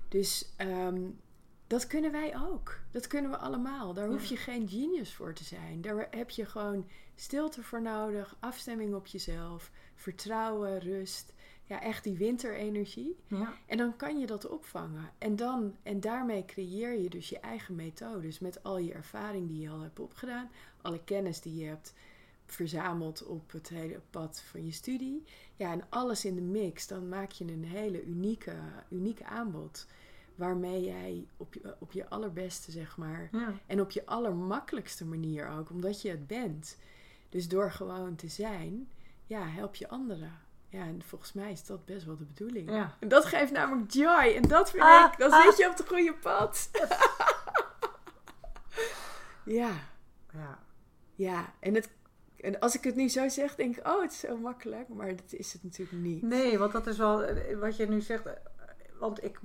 Dus 0.09 0.53
ehm, 0.57 1.01
dat 1.67 1.87
kunnen 1.87 2.11
wij 2.11 2.39
ook. 2.49 2.79
Dat 2.91 3.07
kunnen 3.07 3.31
we 3.31 3.37
allemaal. 3.37 3.93
Daar 3.93 4.07
hoef 4.07 4.25
je 4.25 4.37
geen 4.37 4.67
genius 4.67 5.13
voor 5.13 5.33
te 5.33 5.43
zijn. 5.43 5.81
Daar 5.81 6.07
heb 6.11 6.29
je 6.29 6.45
gewoon 6.45 6.87
stilte 7.15 7.63
voor 7.63 7.81
nodig. 7.81 8.35
Afstemming 8.39 8.95
op 8.95 9.07
jezelf. 9.07 9.71
Vertrouwen, 9.95 10.79
rust. 10.79 11.33
Ja, 11.65 11.81
echt 11.81 12.03
die 12.03 12.17
winterenergie. 12.17 13.17
Ja. 13.27 13.53
En 13.65 13.77
dan 13.77 13.95
kan 13.95 14.19
je 14.19 14.25
dat 14.25 14.49
opvangen. 14.49 15.11
En, 15.17 15.35
dan, 15.35 15.75
en 15.83 15.99
daarmee 15.99 16.45
creëer 16.45 17.01
je 17.01 17.09
dus 17.09 17.29
je 17.29 17.39
eigen 17.39 17.75
methodes. 17.75 18.39
Met 18.39 18.63
al 18.63 18.77
je 18.77 18.93
ervaring 18.93 19.47
die 19.47 19.61
je 19.61 19.69
al 19.69 19.81
hebt 19.81 19.99
opgedaan. 19.99 20.49
Alle 20.81 21.03
kennis 21.03 21.41
die 21.41 21.55
je 21.55 21.65
hebt 21.65 21.93
verzameld 22.51 23.23
op 23.23 23.51
het 23.51 23.69
hele 23.69 24.01
pad 24.09 24.43
van 24.51 24.65
je 24.65 24.71
studie. 24.71 25.23
Ja, 25.55 25.71
en 25.71 25.83
alles 25.89 26.25
in 26.25 26.35
de 26.35 26.41
mix. 26.41 26.87
Dan 26.87 27.09
maak 27.09 27.31
je 27.31 27.45
een 27.45 27.63
hele 27.63 28.03
unieke, 28.03 28.55
unieke 28.89 29.25
aanbod. 29.25 29.87
Waarmee 30.35 30.83
jij 30.83 31.27
op 31.37 31.53
je, 31.53 31.75
op 31.79 31.91
je 31.91 32.09
allerbeste, 32.09 32.71
zeg 32.71 32.97
maar. 32.97 33.29
Ja. 33.31 33.53
En 33.65 33.81
op 33.81 33.91
je 33.91 34.05
allermakkelijkste 34.05 35.05
manier 35.05 35.49
ook. 35.49 35.69
Omdat 35.69 36.01
je 36.01 36.09
het 36.09 36.27
bent. 36.27 36.77
Dus 37.29 37.47
door 37.47 37.71
gewoon 37.71 38.15
te 38.15 38.27
zijn, 38.27 38.89
ja, 39.25 39.47
help 39.47 39.75
je 39.75 39.89
anderen. 39.89 40.31
Ja, 40.69 40.81
en 40.81 41.03
volgens 41.03 41.33
mij 41.33 41.51
is 41.51 41.65
dat 41.65 41.85
best 41.85 42.05
wel 42.05 42.17
de 42.17 42.23
bedoeling. 42.23 42.69
Ja. 42.69 42.97
En 42.99 43.07
dat 43.07 43.25
geeft 43.25 43.51
namelijk 43.51 43.91
joy. 43.91 44.33
En 44.35 44.41
dat 44.41 44.71
vind 44.71 44.83
Ah, 44.83 45.11
ik, 45.11 45.19
dan 45.19 45.31
ah. 45.31 45.43
zit 45.43 45.57
je 45.57 45.69
op 45.69 45.77
het 45.77 45.87
goede 45.87 46.13
pad. 46.13 46.69
ja, 49.59 49.71
ja. 50.33 50.59
ja. 51.15 51.53
En, 51.59 51.75
het, 51.75 51.89
en 52.41 52.59
als 52.59 52.75
ik 52.75 52.83
het 52.83 52.95
nu 52.95 53.09
zo 53.09 53.29
zeg, 53.29 53.55
denk 53.55 53.77
ik, 53.77 53.87
oh, 53.87 54.01
het 54.01 54.11
is 54.11 54.19
zo 54.19 54.37
makkelijk. 54.37 54.87
Maar 54.87 55.15
dat 55.15 55.33
is 55.33 55.53
het 55.53 55.63
natuurlijk 55.63 56.01
niet. 56.01 56.21
Nee, 56.21 56.57
want 56.57 56.71
dat 56.71 56.87
is 56.87 56.97
wel 56.97 57.25
wat 57.59 57.77
je 57.77 57.85
nu 57.87 58.01
zegt. 58.01 58.25
eh, 58.25 58.33
Want 58.99 59.23
ik 59.23 59.39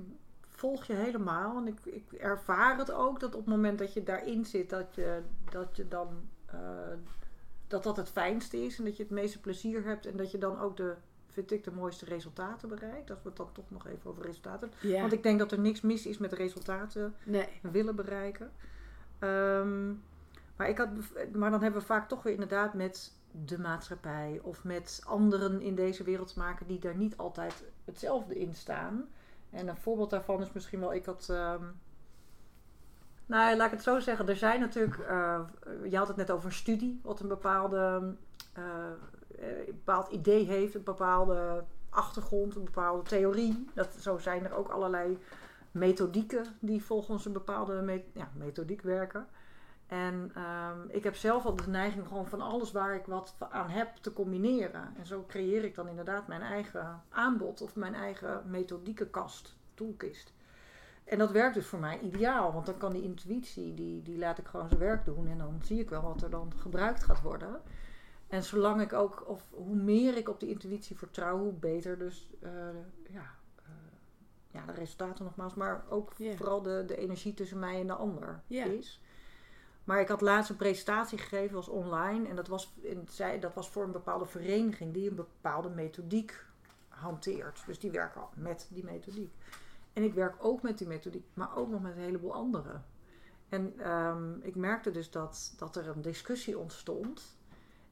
volg 0.49 0.85
je 0.85 0.93
helemaal. 0.93 1.57
En 1.57 1.67
ik, 1.67 1.79
ik 1.85 2.11
ervaar 2.19 2.77
het 2.77 2.91
ook 2.91 3.19
dat 3.19 3.33
op 3.35 3.39
het 3.45 3.49
moment 3.55 3.79
dat 3.79 3.93
je 3.93 4.03
daarin 4.03 4.45
zit, 4.45 4.69
dat 4.69 4.95
je, 4.95 5.21
dat 5.51 5.75
je 5.75 5.87
dan. 5.87 6.29
eh, 6.45 6.57
dat 7.67 7.83
dat 7.83 7.97
het 7.97 8.09
fijnste 8.09 8.57
is 8.65 8.77
en 8.77 8.83
dat 8.85 8.97
je 8.97 9.03
het 9.03 9.11
meeste 9.11 9.39
plezier 9.39 9.83
hebt 9.83 10.05
en 10.05 10.17
dat 10.17 10.31
je 10.31 10.37
dan 10.37 10.59
ook 10.59 10.77
de, 10.77 10.93
vind 11.27 11.51
ik, 11.51 11.63
de 11.63 11.71
mooiste 11.71 12.05
resultaten 12.05 12.69
bereikt. 12.69 13.09
Als 13.09 13.19
we 13.21 13.27
het 13.27 13.37
dan 13.37 13.51
toch 13.51 13.71
nog 13.71 13.87
even 13.87 14.09
over 14.09 14.25
resultaten. 14.25 14.71
Ja, 14.81 14.99
Want 15.01 15.13
ik 15.13 15.23
denk 15.23 15.39
dat 15.39 15.51
er 15.51 15.59
niks 15.59 15.81
mis 15.81 16.05
is 16.05 16.17
met 16.17 16.33
resultaten 16.33 17.15
nee. 17.23 17.47
willen 17.61 17.95
bereiken. 17.95 18.51
Ehm, 19.19 19.91
maar, 20.55 20.69
ik 20.69 20.77
had, 20.77 20.89
maar 21.33 21.51
dan 21.51 21.61
hebben 21.61 21.79
we 21.81 21.85
vaak 21.85 22.07
toch 22.07 22.23
weer 22.23 22.33
inderdaad 22.33 22.73
met 22.73 23.13
de 23.31 23.59
maatschappij 23.59 24.39
of 24.43 24.63
met 24.63 25.01
anderen 25.05 25.61
in 25.61 25.75
deze 25.75 26.03
wereld 26.03 26.33
te 26.33 26.39
maken 26.39 26.67
die 26.67 26.79
daar 26.79 26.95
niet 26.95 27.17
altijd 27.17 27.63
hetzelfde 27.85 28.39
in 28.39 28.53
staan. 28.53 29.07
En 29.49 29.67
een 29.67 29.77
voorbeeld 29.77 30.09
daarvan 30.09 30.41
is 30.41 30.51
misschien 30.51 30.79
wel, 30.79 30.93
ik 30.93 31.05
had. 31.05 31.27
ehm, 31.29 31.63
nou, 33.25 33.55
laat 33.57 33.65
ik 33.65 33.71
het 33.71 33.83
zo 33.83 33.99
zeggen. 33.99 34.29
Er 34.29 34.35
zijn 34.35 34.59
natuurlijk. 34.59 34.97
eh, 34.99 35.39
je 35.89 35.97
had 35.97 36.07
het 36.07 36.17
net 36.17 36.31
over 36.31 36.45
een 36.45 36.51
studie, 36.55 36.99
wat 37.03 37.19
een 37.19 37.27
bepaalde. 37.27 38.13
eh, 38.53 38.63
bepaald 39.65 40.07
idee 40.11 40.45
heeft, 40.45 40.75
een 40.75 40.83
bepaalde 40.83 41.63
achtergrond, 41.89 42.55
een 42.55 42.63
bepaalde 42.63 43.03
theorie. 43.03 43.67
Dat, 43.73 43.93
zo 43.99 44.17
zijn 44.17 44.45
er 44.45 44.53
ook 44.53 44.67
allerlei 44.69 45.17
methodieken 45.71 46.45
die 46.59 46.83
volgens 46.83 47.25
een 47.25 47.33
bepaalde 47.33 48.03
ja, 48.13 48.29
methodiek 48.33 48.81
werken. 48.81 49.27
En 49.87 50.31
ehm, 50.35 50.79
ik 50.87 51.03
heb 51.03 51.15
zelf 51.15 51.45
al 51.45 51.55
de 51.55 51.67
neiging 51.69 52.07
gewoon 52.07 52.27
van 52.27 52.41
alles 52.41 52.71
waar 52.71 52.95
ik 52.95 53.05
wat 53.05 53.35
aan 53.49 53.69
heb 53.69 53.95
te 53.95 54.13
combineren. 54.13 54.93
En 54.97 55.05
zo 55.05 55.23
creëer 55.27 55.63
ik 55.63 55.75
dan 55.75 55.87
inderdaad 55.87 56.27
mijn 56.27 56.41
eigen 56.41 57.03
aanbod 57.09 57.61
of 57.61 57.75
mijn 57.75 57.93
eigen 57.93 58.43
methodiekenkast, 58.49 59.55
toolkist. 59.73 60.33
En 61.03 61.17
dat 61.17 61.31
werkt 61.31 61.55
dus 61.55 61.65
voor 61.65 61.79
mij 61.79 61.99
ideaal, 61.99 62.53
want 62.53 62.65
dan 62.65 62.77
kan 62.77 62.93
die 62.93 63.03
intuïtie, 63.03 63.73
die, 63.73 64.01
die 64.01 64.17
laat 64.17 64.37
ik 64.37 64.47
gewoon 64.47 64.67
zijn 64.67 64.79
werk 64.79 65.05
doen 65.05 65.27
en 65.27 65.37
dan 65.37 65.59
zie 65.63 65.79
ik 65.79 65.89
wel 65.89 66.01
wat 66.01 66.21
er 66.21 66.29
dan 66.29 66.53
gebruikt 66.57 67.03
gaat 67.03 67.21
worden. 67.21 67.61
En 68.27 68.43
zolang 68.43 68.81
ik 68.81 68.93
ook, 68.93 69.23
of 69.27 69.47
hoe 69.51 69.75
meer 69.75 70.17
ik 70.17 70.29
op 70.29 70.39
die 70.39 70.49
intuïtie 70.49 70.97
vertrouw, 70.97 71.37
hoe 71.37 71.53
beter 71.53 71.97
dus 71.97 72.29
eh, 72.41 72.51
ja, 73.09 73.29
eh, 73.55 73.71
ja, 74.51 74.65
de 74.65 74.71
resultaten 74.71 75.23
nogmaals, 75.25 75.53
maar 75.53 75.83
ook 75.89 76.11
vooral 76.35 76.61
de, 76.61 76.83
de 76.87 76.97
energie 76.97 77.33
tussen 77.33 77.59
mij 77.59 77.79
en 77.79 77.87
de 77.87 77.93
ander 77.93 78.41
Ja. 78.47 78.65
is. 78.65 79.01
Maar 79.85 79.99
ik 79.99 80.07
had 80.07 80.21
laatst 80.21 80.49
een 80.49 80.55
presentatie 80.55 81.17
gegeven, 81.17 81.55
was 81.55 81.67
online. 81.67 82.27
En 82.27 82.35
dat 82.35 82.47
was, 82.47 82.73
in, 82.81 83.07
dat 83.39 83.53
was 83.53 83.69
voor 83.69 83.83
een 83.83 83.91
bepaalde 83.91 84.25
vereniging 84.25 84.93
die 84.93 85.09
een 85.09 85.15
bepaalde 85.15 85.69
methodiek 85.69 86.45
hanteert. 86.87 87.63
Dus 87.65 87.79
die 87.79 87.91
werken 87.91 88.21
al 88.21 88.29
met 88.35 88.67
die 88.69 88.83
methodiek. 88.83 89.33
En 89.93 90.03
ik 90.03 90.13
werk 90.13 90.35
ook 90.39 90.61
met 90.61 90.77
die 90.77 90.87
methodiek, 90.87 91.25
maar 91.33 91.55
ook 91.57 91.69
nog 91.69 91.81
met 91.81 91.95
een 91.95 92.01
heleboel 92.01 92.33
anderen. 92.33 92.85
En 93.49 93.73
ehm, 93.79 94.33
ik 94.41 94.55
merkte 94.55 94.91
dus 94.91 95.11
dat, 95.11 95.53
dat 95.57 95.75
er 95.75 95.87
een 95.87 96.01
discussie 96.01 96.57
ontstond. 96.59 97.37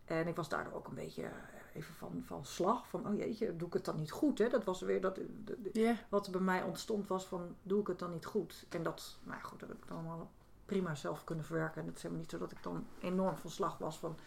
En 0.06 0.28
ik 0.28 0.36
was 0.36 0.50
daardoor 0.50 0.74
ook 0.74 0.88
een 0.88 0.96
beetje 0.96 1.32
even 1.74 1.94
van, 1.94 2.24
van 2.26 2.46
slag. 2.46 2.88
Van, 2.88 3.08
oh 3.08 3.18
jeetje, 3.18 3.56
doe 3.56 3.68
ik 3.68 3.74
het 3.74 3.86
dan 3.86 3.96
niet 3.96 4.12
goed? 4.12 4.38
Hè? 4.38 4.50
Dat 4.50 4.64
was 4.64 4.82
weer 4.82 5.02
dat, 5.02 5.16
de- 5.16 5.44
de- 5.44 5.70
Ja, 5.80 5.96
wat 6.10 6.26
er 6.26 6.32
bij 6.32 6.42
mij 6.42 6.64
ontstond 6.64 7.08
was 7.08 7.26
van, 7.26 7.56
doe 7.64 7.80
ik 7.82 7.88
het 7.88 8.00
dan 8.00 8.12
niet 8.12 8.26
goed? 8.26 8.66
En 8.70 8.84
dat, 8.84 9.18
nou 9.24 9.38
ja, 9.38 9.44
goed, 9.44 9.60
dat 9.60 9.70
heb 9.70 9.78
ik 9.78 9.88
dan 9.88 9.98
allemaal 9.98 10.32
prima 10.66 10.96
zelf 10.96 11.24
kunnen 11.24 11.46
verwerken. 11.46 11.82
En 11.82 11.88
het 11.88 11.96
is 11.96 12.02
helemaal 12.02 12.24
niet 12.24 12.32
zo 12.32 12.38
dat 12.40 12.52
ik 12.52 12.64
dan 12.64 12.86
enorm 13.00 13.38
van 13.38 13.50
slag 13.50 13.78
was 13.78 14.00
van... 14.00 14.18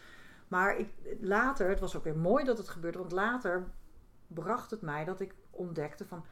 Maar 0.47 0.77
ik, 0.77 0.89
later, 1.21 1.69
het 1.69 1.79
was 1.79 1.95
ook 1.95 2.03
weer 2.03 2.17
mooi 2.17 2.45
dat 2.45 2.57
het 2.57 2.69
gebeurde, 2.69 2.97
want 2.97 3.11
later 3.11 3.67
bracht 4.27 4.71
het 4.71 4.81
mij 4.81 5.05
dat 5.05 5.19
ik 5.19 5.35
ontdekte 5.49 6.05
van... 6.05 6.25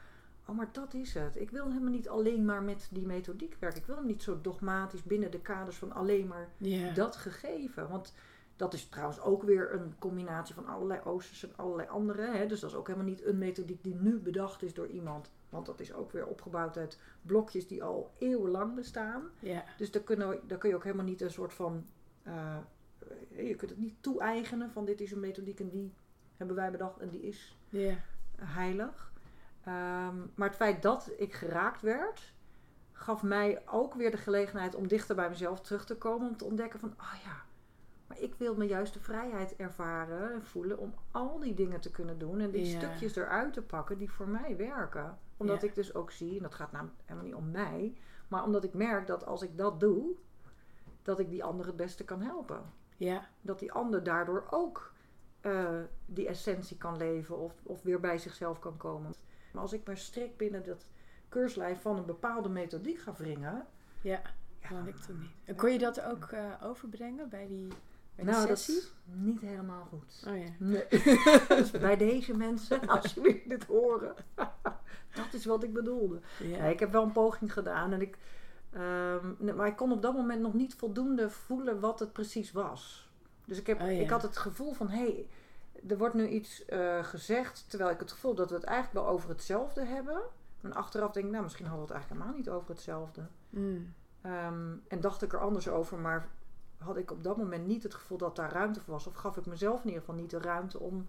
Oh, 0.48 0.56
maar 0.58 0.70
dat 0.72 0.94
is 0.94 1.14
het. 1.14 1.36
Ik 1.36 1.50
wil 1.50 1.68
helemaal 1.68 1.92
niet 1.92 2.10
alleen 2.10 2.46
maar 2.46 2.64
met 2.64 2.88
die 2.92 3.06
methodiek 3.06 3.56
werken. 3.60 3.80
Ik 3.80 3.86
wil 3.86 3.96
hem 3.96 4.06
niet 4.06 4.24
zo 4.24 4.42
dogmatisch 4.42 5.04
binnen 5.04 5.32
de 5.32 5.40
kaders 5.40 5.78
van 5.78 5.92
alleen 5.92 6.28
maar 6.28 6.50
dat 6.94 7.16
gegeven. 7.16 7.90
Want 7.90 8.14
Dat 8.56 8.74
is 8.74 8.86
trouwens 8.90 9.22
ook 9.22 9.44
weer 9.44 9.74
een 9.74 9.96
combinatie 10.00 10.56
van 10.56 10.66
allerlei 10.66 11.02
oosters 11.04 11.44
en 11.44 11.54
allerlei 11.56 11.88
andere. 11.90 12.22
Hè? 12.22 12.46
Dus 12.46 12.60
dat 12.60 12.70
is 12.70 12.76
ook 12.76 12.88
helemaal 12.88 13.10
niet 13.10 13.26
een 13.26 13.38
methodiek 13.38 13.84
die 13.84 13.96
nu 13.96 14.20
bedacht 14.20 14.64
is 14.64 14.74
door 14.74 14.88
iemand. 14.88 15.32
Want 15.56 15.66
dat 15.66 15.80
is 15.80 15.94
ook 15.94 16.12
weer 16.12 16.26
opgebouwd 16.28 16.78
uit 16.78 17.00
blokjes 17.22 17.68
die 17.68 17.84
al 17.84 18.14
eeuwenlang 18.18 18.76
bestaan. 18.76 19.24
Ja. 19.40 19.64
Dus 19.78 19.92
daar, 19.92 20.02
kunnen 20.02 20.40
daar 20.48 20.58
kun 20.58 20.70
je 20.70 20.76
ook 20.76 20.84
helemaal 20.84 21.06
niet 21.06 21.22
een 21.22 21.32
soort 21.32 21.54
van. 21.54 21.86
eh, 22.24 22.58
je 23.30 23.56
kunt 23.56 23.70
het 23.72 23.80
niet 23.80 23.96
toe-eigenen 24.00 24.72
van 24.72 24.86
dit 24.86 25.02
is 25.02 25.12
een 25.12 25.20
methodiek 25.20 25.60
en 25.60 25.70
die 25.70 25.94
hebben 26.38 26.56
wij 26.56 26.72
bedacht 26.72 27.00
en 27.00 27.10
die 27.10 27.22
is 27.22 27.58
Ja. 27.70 27.96
heilig. 28.36 29.14
Ehm, 29.64 30.18
maar 30.36 30.48
het 30.48 30.56
feit 30.58 30.82
dat 30.82 31.12
ik 31.18 31.34
geraakt 31.34 31.82
werd, 31.82 32.34
gaf 32.92 33.24
mij 33.24 33.62
ook 33.68 33.94
weer 33.94 34.12
de 34.12 34.18
gelegenheid 34.18 34.76
om 34.76 34.88
dichter 34.88 35.16
bij 35.16 35.30
mezelf 35.30 35.62
terug 35.62 35.86
te 35.86 35.96
komen. 35.98 36.28
Om 36.30 36.38
te 36.38 36.46
ontdekken 36.46 36.80
van, 36.80 36.94
ah 36.98 37.14
ja, 37.24 37.45
maar 38.08 38.20
ik 38.20 38.36
wil 38.36 38.56
me 38.56 38.66
juist 38.66 38.94
de 38.94 39.00
vrijheid 39.00 39.56
ervaren 39.56 40.34
en 40.34 40.44
voelen 40.44 40.78
om 40.78 40.94
al 41.12 41.40
die 41.40 41.54
dingen 41.54 41.80
te 41.82 41.92
kunnen 41.92 42.18
doen. 42.18 42.40
En 42.40 42.52
die 42.52 42.66
Ja. 42.70 42.78
stukjes 42.80 43.16
eruit 43.16 43.54
te 43.54 43.62
pakken 43.62 43.98
die 43.98 44.12
voor 44.12 44.28
mij 44.28 44.58
werken. 44.58 45.18
Omdat 45.38 45.62
Ja. 45.62 45.68
ik 45.68 45.76
dus 45.76 45.94
ook 45.94 46.12
zie, 46.12 46.38
en 46.38 46.44
dat 46.44 46.56
gaat 46.56 46.72
namelijk 46.72 46.98
helemaal 47.06 47.26
niet 47.26 47.36
om 47.36 47.52
mij, 47.52 47.98
maar 48.28 48.44
omdat 48.44 48.64
ik 48.64 48.74
merk 48.74 49.08
dat 49.08 49.26
als 49.26 49.42
ik 49.42 49.58
dat 49.58 49.80
doe, 49.80 50.16
dat 51.02 51.20
ik 51.20 51.30
die 51.30 51.44
ander 51.44 51.66
het 51.66 51.76
beste 51.76 52.04
kan 52.04 52.22
helpen. 52.22 52.62
Ja. 52.98 53.28
Dat 53.42 53.60
die 53.60 53.72
ander 53.72 54.04
daardoor 54.04 54.44
ook 54.50 54.94
eh, 55.42 55.80
die 56.06 56.28
essentie 56.28 56.78
kan 56.78 56.98
leven 56.98 57.38
of, 57.38 57.54
of 57.64 57.82
weer 57.82 58.00
bij 58.00 58.18
zichzelf 58.18 58.60
kan 58.60 58.78
komen. 58.78 59.14
Maar 59.52 59.62
als 59.62 59.74
ik 59.74 59.88
me 59.88 59.96
strikt 59.96 60.38
binnen 60.38 60.64
dat 60.64 60.90
keurslijf 61.30 61.82
van 61.82 61.98
een 61.98 62.06
bepaalde 62.06 62.50
methodiek 62.50 63.00
ga 63.00 63.14
wringen. 63.14 63.66
Ja. 64.02 64.22
Ja, 64.60 64.70
Dat 64.70 64.84
lukt 64.86 65.08
het 65.08 65.20
niet. 65.20 65.30
En 65.44 65.56
kon 65.56 65.72
je 65.72 65.78
dat 65.80 66.02
ook 66.02 66.24
eh, 66.26 66.52
overbrengen 66.64 67.30
bij 67.30 67.48
die, 67.48 67.68
bij 68.16 68.26
nou, 68.26 68.48
dat 68.48 68.58
is 68.58 68.92
niet 69.04 69.42
helemaal 69.42 69.88
goed. 69.90 70.24
Oh 70.28 70.38
ja. 70.38 70.50
Nee. 70.60 70.88
dus 71.62 71.72
bij 71.72 71.98
deze 71.98 72.38
mensen, 72.38 72.88
als 72.88 73.14
jullie 73.14 73.44
dit 73.48 73.66
horen, 73.66 74.16
dat 75.16 75.34
is 75.34 75.46
wat 75.46 75.64
ik 75.64 75.74
bedoelde. 75.74 76.20
Ja. 76.40 76.64
Ik 76.64 76.80
heb 76.80 76.92
wel 76.92 77.04
een 77.04 77.12
poging 77.12 77.54
gedaan 77.54 77.92
en 77.94 78.02
ik, 78.02 78.18
ehm, 78.72 79.56
maar 79.56 79.68
ik 79.68 79.76
kon 79.76 79.92
op 79.92 80.02
dat 80.02 80.14
moment 80.14 80.42
nog 80.42 80.54
niet 80.54 80.76
voldoende 80.76 81.30
voelen 81.30 81.80
wat 81.80 82.00
het 82.00 82.14
precies 82.14 82.52
was. 82.52 83.10
Dus 83.46 83.60
ik, 83.60 83.68
heb, 83.68 83.82
Oh 83.82 83.92
ja. 83.92 84.00
ik 84.00 84.10
had 84.10 84.22
het 84.22 84.38
gevoel 84.38 84.74
van, 84.74 84.90
hé, 84.90 84.98
hey, 84.98 85.28
er 85.88 85.98
wordt 85.98 86.16
nu 86.16 86.28
iets 86.28 86.66
eh, 86.66 87.04
gezegd, 87.04 87.66
terwijl 87.68 87.92
ik 87.92 88.00
het 88.00 88.12
gevoel 88.12 88.36
dat 88.36 88.50
we 88.50 88.56
het 88.56 88.64
eigenlijk 88.64 89.06
wel 89.06 89.14
over 89.14 89.30
hetzelfde 89.30 89.86
hebben. 89.86 90.22
En 90.62 90.74
achteraf 90.74 91.12
denk 91.12 91.26
ik, 91.26 91.32
nou, 91.32 91.44
misschien 91.44 91.66
hadden 91.66 91.88
we 91.88 91.94
het 91.94 92.02
eigenlijk 92.02 92.24
helemaal 92.24 92.44
niet 92.44 92.62
over 92.62 92.70
hetzelfde. 92.70 93.28
Mm. 93.50 93.94
Ehm, 94.22 94.74
en 94.88 95.02
dacht 95.02 95.22
ik 95.22 95.34
er 95.34 95.40
anders 95.40 95.68
over, 95.68 95.98
maar 95.98 96.30
had 96.78 96.98
ik 96.98 97.12
op 97.12 97.24
dat 97.24 97.38
moment 97.38 97.68
niet 97.68 97.84
het 97.84 97.94
gevoel 97.94 98.18
dat 98.18 98.36
daar 98.36 98.52
ruimte 98.52 98.80
voor 98.82 98.94
was. 98.94 99.08
Of 99.08 99.14
gaf 99.14 99.38
ik 99.38 99.46
mezelf 99.46 99.80
in 99.80 99.86
ieder 99.86 100.00
geval 100.00 100.16
niet 100.16 100.30
de 100.30 100.40
ruimte 100.40 100.80
om, 100.80 101.08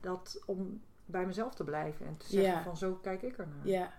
dat, 0.00 0.42
om 0.46 0.80
bij 1.06 1.26
mezelf 1.26 1.54
te 1.54 1.64
blijven. 1.64 2.06
En 2.06 2.16
te 2.16 2.26
zeggen 2.26 2.52
Ja. 2.52 2.62
van, 2.62 2.76
zo 2.76 2.94
kijk 2.94 3.22
ik 3.22 3.36
ernaar. 3.38 3.66
Ja. 3.66 3.92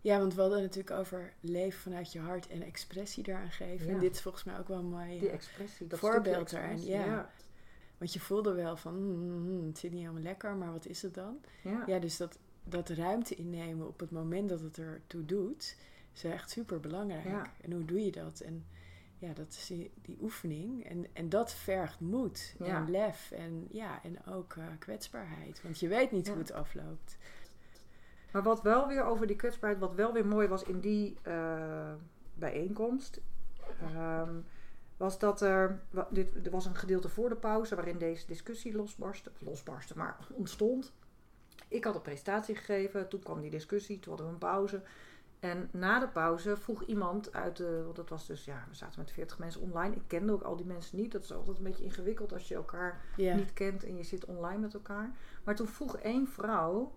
ja, 0.00 0.18
want 0.18 0.34
we 0.34 0.40
hadden 0.40 0.60
natuurlijk 0.60 0.98
over 0.98 1.32
leven 1.40 1.80
vanuit 1.80 2.12
je 2.12 2.20
hart 2.20 2.48
en 2.48 2.62
expressie 2.62 3.22
daaraan 3.22 3.50
geven. 3.50 3.86
Ja. 3.86 3.92
En 3.92 3.98
dit 3.98 4.14
is 4.14 4.22
volgens 4.22 4.44
mij 4.44 4.58
ook 4.58 4.68
wel 4.68 4.78
een 4.78 4.90
mooi 4.90 5.18
Die 5.18 5.28
expressie, 5.30 5.86
dat 5.86 5.98
voorbeeld 5.98 6.50
daarin. 6.50 6.84
Ja. 6.84 7.30
Want 7.98 8.12
je 8.12 8.20
voelde 8.20 8.52
wel 8.52 8.76
van, 8.76 8.94
mm, 8.94 9.58
mm, 9.58 9.66
het 9.66 9.78
zit 9.78 9.90
niet 9.90 10.00
helemaal 10.00 10.22
lekker, 10.22 10.54
maar 10.56 10.72
wat 10.72 10.86
is 10.86 11.02
het 11.02 11.14
dan? 11.14 11.38
Ja. 11.62 11.82
Ja, 11.86 11.98
dus 11.98 12.16
dat, 12.16 12.38
dat 12.64 12.88
ruimte 12.88 13.34
innemen 13.34 13.86
op 13.86 14.00
het 14.00 14.10
moment 14.10 14.48
dat 14.48 14.60
het 14.60 14.78
ertoe 14.78 15.24
doet, 15.24 15.76
is 16.14 16.24
echt 16.24 16.50
super 16.50 16.80
belangrijk. 16.80 17.24
Ja. 17.24 17.52
En 17.60 17.72
hoe 17.72 17.84
doe 17.84 18.04
je 18.04 18.12
dat? 18.12 18.40
En 18.40 18.64
ja, 19.18 19.32
dat 19.32 19.48
is 19.48 19.66
die, 19.66 19.90
die 20.02 20.18
oefening. 20.20 20.84
En, 20.84 21.06
en 21.12 21.28
dat 21.28 21.54
vergt 21.54 22.00
moed 22.00 22.54
Ja. 22.58 22.64
en 22.76 22.90
lef 22.90 23.30
en, 23.30 23.68
ja, 23.70 24.02
en 24.02 24.26
ook 24.26 24.56
eh, 24.56 24.64
kwetsbaarheid. 24.78 25.62
Want 25.62 25.80
je 25.80 25.88
weet 25.88 26.10
niet 26.10 26.26
Ja. 26.26 26.32
hoe 26.32 26.40
het 26.42 26.52
afloopt. 26.52 27.16
Maar 28.32 28.42
wat 28.42 28.62
wel 28.62 28.88
weer 28.88 29.04
over 29.04 29.26
die 29.26 29.36
kwetsbaarheid, 29.36 29.80
wat 29.82 29.94
wel 29.94 30.12
weer 30.12 30.26
mooi 30.26 30.48
was 30.48 30.62
in 30.62 30.80
die 30.80 31.16
eh, 31.22 31.92
bijeenkomst, 32.34 33.20
ehm, 33.80 34.34
was 34.96 35.18
dat 35.18 35.40
er, 35.40 35.80
dit, 36.10 36.46
er 36.46 36.50
was 36.50 36.66
een 36.66 36.74
gedeelte 36.74 37.08
voor 37.08 37.28
de 37.28 37.36
pauze 37.36 37.74
waarin 37.74 37.98
deze 37.98 38.26
discussie 38.26 38.74
losbarstte, 38.76 39.30
losbarstte, 39.38 39.96
maar 39.96 40.16
ontstond. 40.32 40.92
Ik 41.68 41.84
had 41.84 41.94
een 41.94 42.02
presentatie 42.02 42.54
gegeven, 42.56 43.08
toen 43.08 43.20
kwam 43.20 43.40
die 43.40 43.50
discussie, 43.50 43.98
toen 43.98 44.08
hadden 44.08 44.26
we 44.26 44.32
een 44.32 44.38
pauze. 44.38 44.82
En 45.50 45.68
na 45.72 45.98
de 45.98 46.08
pauze 46.08 46.56
vroeg 46.56 46.82
iemand 46.82 47.32
uit 47.32 47.56
de, 47.56 47.82
want 47.84 47.96
dat 47.96 48.08
was 48.08 48.26
dus, 48.26 48.44
ja, 48.44 48.64
we 48.68 48.74
zaten 48.74 49.00
met 49.00 49.10
40 49.10 49.38
mensen 49.38 49.60
online. 49.60 49.94
Ik 49.94 50.02
kende 50.06 50.32
ook 50.32 50.42
al 50.42 50.56
die 50.56 50.66
mensen 50.66 50.96
niet. 50.96 51.12
Dat 51.12 51.22
is 51.22 51.32
altijd 51.32 51.56
een 51.56 51.62
beetje 51.62 51.84
ingewikkeld 51.84 52.32
als 52.32 52.48
je 52.48 52.54
elkaar 52.54 53.00
niet 53.16 53.52
kent 53.52 53.84
en 53.84 53.96
je 53.96 54.02
zit 54.02 54.24
online 54.24 54.58
met 54.58 54.74
elkaar. 54.74 55.10
Maar 55.44 55.54
toen 55.54 55.66
vroeg 55.66 55.96
één 55.96 56.28
vrouw, 56.28 56.94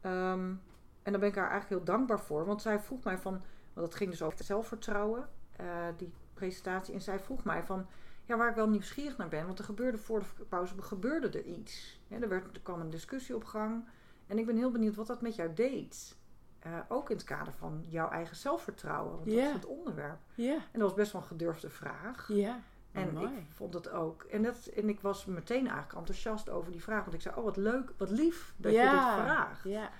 ehm, 0.00 0.54
en 1.02 1.12
daar 1.12 1.20
ben 1.20 1.28
ik 1.28 1.34
haar 1.34 1.50
eigenlijk 1.50 1.68
heel 1.68 1.94
dankbaar 1.94 2.20
voor, 2.20 2.44
want 2.44 2.62
zij 2.62 2.78
vroeg 2.80 3.04
mij 3.04 3.18
van, 3.18 3.42
want 3.72 3.86
het 3.86 3.96
ging 3.96 4.10
dus 4.10 4.22
over 4.22 4.44
zelfvertrouwen, 4.44 5.28
eh, 5.56 5.86
die 5.96 6.12
presentatie, 6.34 6.94
en 6.94 7.00
zij 7.00 7.20
vroeg 7.20 7.44
mij 7.44 7.62
van, 7.62 7.86
ja, 8.24 8.36
waar 8.36 8.48
ik 8.48 8.54
wel 8.54 8.68
nieuwsgierig 8.68 9.16
naar 9.16 9.28
ben, 9.28 9.46
want 9.46 9.58
er 9.58 9.64
gebeurde 9.64 9.98
voor 9.98 10.22
de 10.36 10.44
pauze 10.44 10.82
gebeurde 10.82 11.38
er 11.38 11.44
iets. 11.44 12.00
Ja, 12.06 12.20
er, 12.20 12.28
werd, 12.28 12.56
er 12.56 12.62
kwam 12.62 12.80
een 12.80 12.90
discussie 12.90 13.34
op 13.34 13.44
gang 13.44 13.88
en 14.26 14.38
ik 14.38 14.46
ben 14.46 14.56
heel 14.56 14.70
benieuwd 14.70 14.94
wat 14.94 15.06
dat 15.06 15.22
met 15.22 15.34
jou 15.34 15.54
deed. 15.54 16.17
Eh, 16.58 16.72
ook 16.88 17.10
in 17.10 17.16
het 17.16 17.24
kader 17.24 17.52
van 17.52 17.84
jouw 17.88 18.10
eigen 18.10 18.36
zelfvertrouwen, 18.36 19.12
want 19.12 19.24
dat 19.24 19.34
is 19.46 19.52
het 19.52 19.66
onderwerp. 19.66 20.18
ja, 20.34 20.54
En 20.54 20.60
dat 20.72 20.80
was 20.82 20.94
best 20.94 21.12
wel 21.12 21.20
een 21.20 21.26
gedurfde 21.26 21.70
vraag. 21.70 22.28
ja. 22.32 22.60
En 22.92 23.16
ik 23.22 23.30
vond 23.54 23.74
het 23.74 23.90
ook. 23.90 24.22
En, 24.22 24.42
dat, 24.42 24.66
en 24.66 24.88
ik 24.88 25.00
was 25.00 25.24
meteen 25.24 25.66
eigenlijk 25.66 25.92
enthousiast 25.98 26.50
over 26.50 26.72
die 26.72 26.82
vraag. 26.82 27.00
Want 27.02 27.14
ik 27.14 27.20
zei, 27.20 27.34
oh 27.36 27.44
wat 27.44 27.56
leuk, 27.56 27.92
wat 27.96 28.10
lief 28.10 28.54
dat 28.56 28.72
je 28.72 28.78
dit 28.80 28.88
vraagt. 29.24 29.62
Ja, 29.64 29.90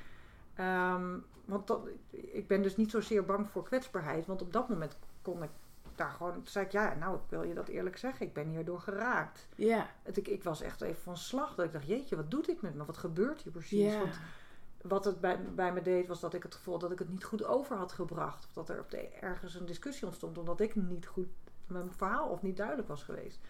Ehm, 0.54 1.18
want 1.44 1.66
dat, 1.66 1.88
ik 2.10 2.46
ben 2.48 2.62
dus 2.62 2.76
niet 2.76 2.90
zozeer 2.90 3.24
bang 3.24 3.50
voor 3.50 3.62
kwetsbaarheid. 3.64 4.26
Want 4.26 4.42
op 4.42 4.52
dat 4.52 4.68
moment 4.68 4.96
kon 5.22 5.42
ik 5.42 5.50
daar 5.94 6.10
gewoon... 6.10 6.32
Toen 6.32 6.46
zei 6.46 6.64
ik, 6.64 6.72
ja, 6.72 6.94
nou, 6.94 7.14
ik 7.14 7.20
wil 7.28 7.42
je 7.42 7.54
dat 7.54 7.68
eerlijk 7.68 7.96
zeggen. 7.96 8.26
Ik 8.26 8.32
ben 8.32 8.48
hierdoor 8.48 8.80
geraakt. 8.80 9.46
ja, 9.54 9.86
Het, 10.02 10.16
ik, 10.16 10.28
ik 10.28 10.42
was 10.42 10.60
echt 10.60 10.80
even 10.80 11.02
van 11.02 11.16
slag. 11.16 11.54
Dat 11.54 11.64
ik 11.66 11.72
dacht, 11.72 11.86
jeetje, 11.86 12.16
wat 12.16 12.30
doet 12.30 12.46
dit 12.46 12.60
met 12.62 12.74
me? 12.74 12.84
Wat 12.84 12.96
gebeurt 12.96 13.42
hier 13.42 13.52
precies? 13.52 13.96
Want 13.96 14.18
wat 14.82 15.04
het 15.04 15.20
bij, 15.20 15.44
bij 15.54 15.72
me 15.72 15.82
deed, 15.82 16.06
was 16.06 16.20
dat 16.20 16.34
ik 16.34 16.42
het 16.42 16.54
gevoel 16.54 16.72
had 16.72 16.82
dat 16.82 16.92
ik 16.92 16.98
het 16.98 17.08
niet 17.08 17.24
goed 17.24 17.44
over 17.44 17.76
had 17.76 17.92
gebracht. 17.92 18.46
Of 18.46 18.52
dat 18.52 18.68
er 18.68 18.80
op 18.80 18.90
de, 18.90 19.08
ergens 19.08 19.54
een 19.54 19.66
discussie 19.66 20.06
ontstond, 20.06 20.38
omdat 20.38 20.60
ik 20.60 20.74
niet 20.74 21.06
goed 21.06 21.28
mijn 21.66 21.92
verhaal 21.92 22.28
of 22.28 22.42
niet 22.42 22.56
duidelijk 22.56 22.88
was 22.88 23.02
geweest. 23.02 23.40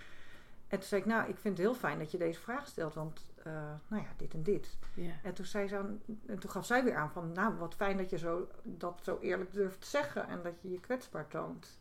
En 0.68 0.78
toen 0.78 0.88
zei 0.88 1.00
ik, 1.00 1.06
nou, 1.06 1.28
ik 1.28 1.38
vind 1.38 1.58
het 1.58 1.66
heel 1.66 1.74
fijn 1.74 1.98
dat 1.98 2.10
je 2.10 2.18
deze 2.18 2.40
vraag 2.40 2.66
stelt, 2.66 2.94
want, 2.94 3.26
eh, 3.36 3.52
nou 3.88 4.02
ja, 4.02 4.08
dit 4.16 4.34
en 4.34 4.42
dit. 4.42 4.76
En 5.22 5.34
toen, 5.34 5.44
zei 5.44 5.68
ze 5.68 5.76
aan, 5.76 6.00
en 6.26 6.38
toen 6.38 6.50
gaf 6.50 6.66
zij 6.66 6.84
weer 6.84 6.96
aan 6.96 7.10
van, 7.10 7.32
nou, 7.32 7.54
wat 7.54 7.74
fijn 7.74 7.96
dat 7.96 8.10
je 8.10 8.18
zo, 8.18 8.48
dat 8.62 9.00
zo 9.02 9.18
eerlijk 9.20 9.52
durft 9.52 9.80
te 9.80 9.86
zeggen 9.86 10.26
en 10.26 10.42
dat 10.42 10.60
je 10.60 10.70
je 10.70 10.80
kwetsbaar 10.80 11.28
toont. 11.28 11.78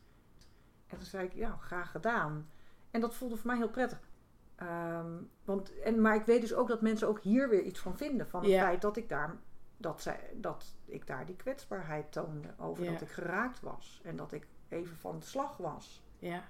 En 0.88 0.98
toen 0.98 1.06
zei 1.06 1.26
ik, 1.26 1.34
ja, 1.34 1.58
graag 1.58 1.92
gedaan. 1.92 2.50
En 2.92 3.02
dat 3.02 3.16
voelde 3.16 3.38
voor 3.38 3.48
mij 3.48 3.58
heel 3.58 3.70
prettig. 3.70 4.00
Ehm, 4.58 5.12
want, 5.46 5.80
en, 5.80 6.02
maar 6.02 6.16
ik 6.16 6.26
weet 6.26 6.42
dus 6.42 6.54
ook 6.54 6.68
dat 6.68 6.82
mensen 6.82 7.08
ook 7.08 7.20
hier 7.20 7.50
weer 7.50 7.62
iets 7.62 7.80
van 7.80 7.98
vinden. 7.98 8.28
Van 8.28 8.44
het 8.44 8.50
feit 8.60 8.82
dat 8.82 8.98
ik 8.98 9.10
daar, 9.10 9.36
dat, 9.78 10.02
zij, 10.02 10.20
dat 10.36 10.66
ik 10.86 11.08
daar 11.08 11.26
die 11.26 11.36
kwetsbaarheid 11.36 12.12
toonde. 12.12 12.48
Over 12.58 12.86
dat 12.86 13.02
ik 13.02 13.10
geraakt 13.10 13.62
was. 13.62 14.02
En 14.04 14.16
dat 14.16 14.32
ik 14.32 14.48
even 14.70 14.98
van 14.98 15.20
de 15.20 15.26
slag 15.26 15.58
was 15.58 16.04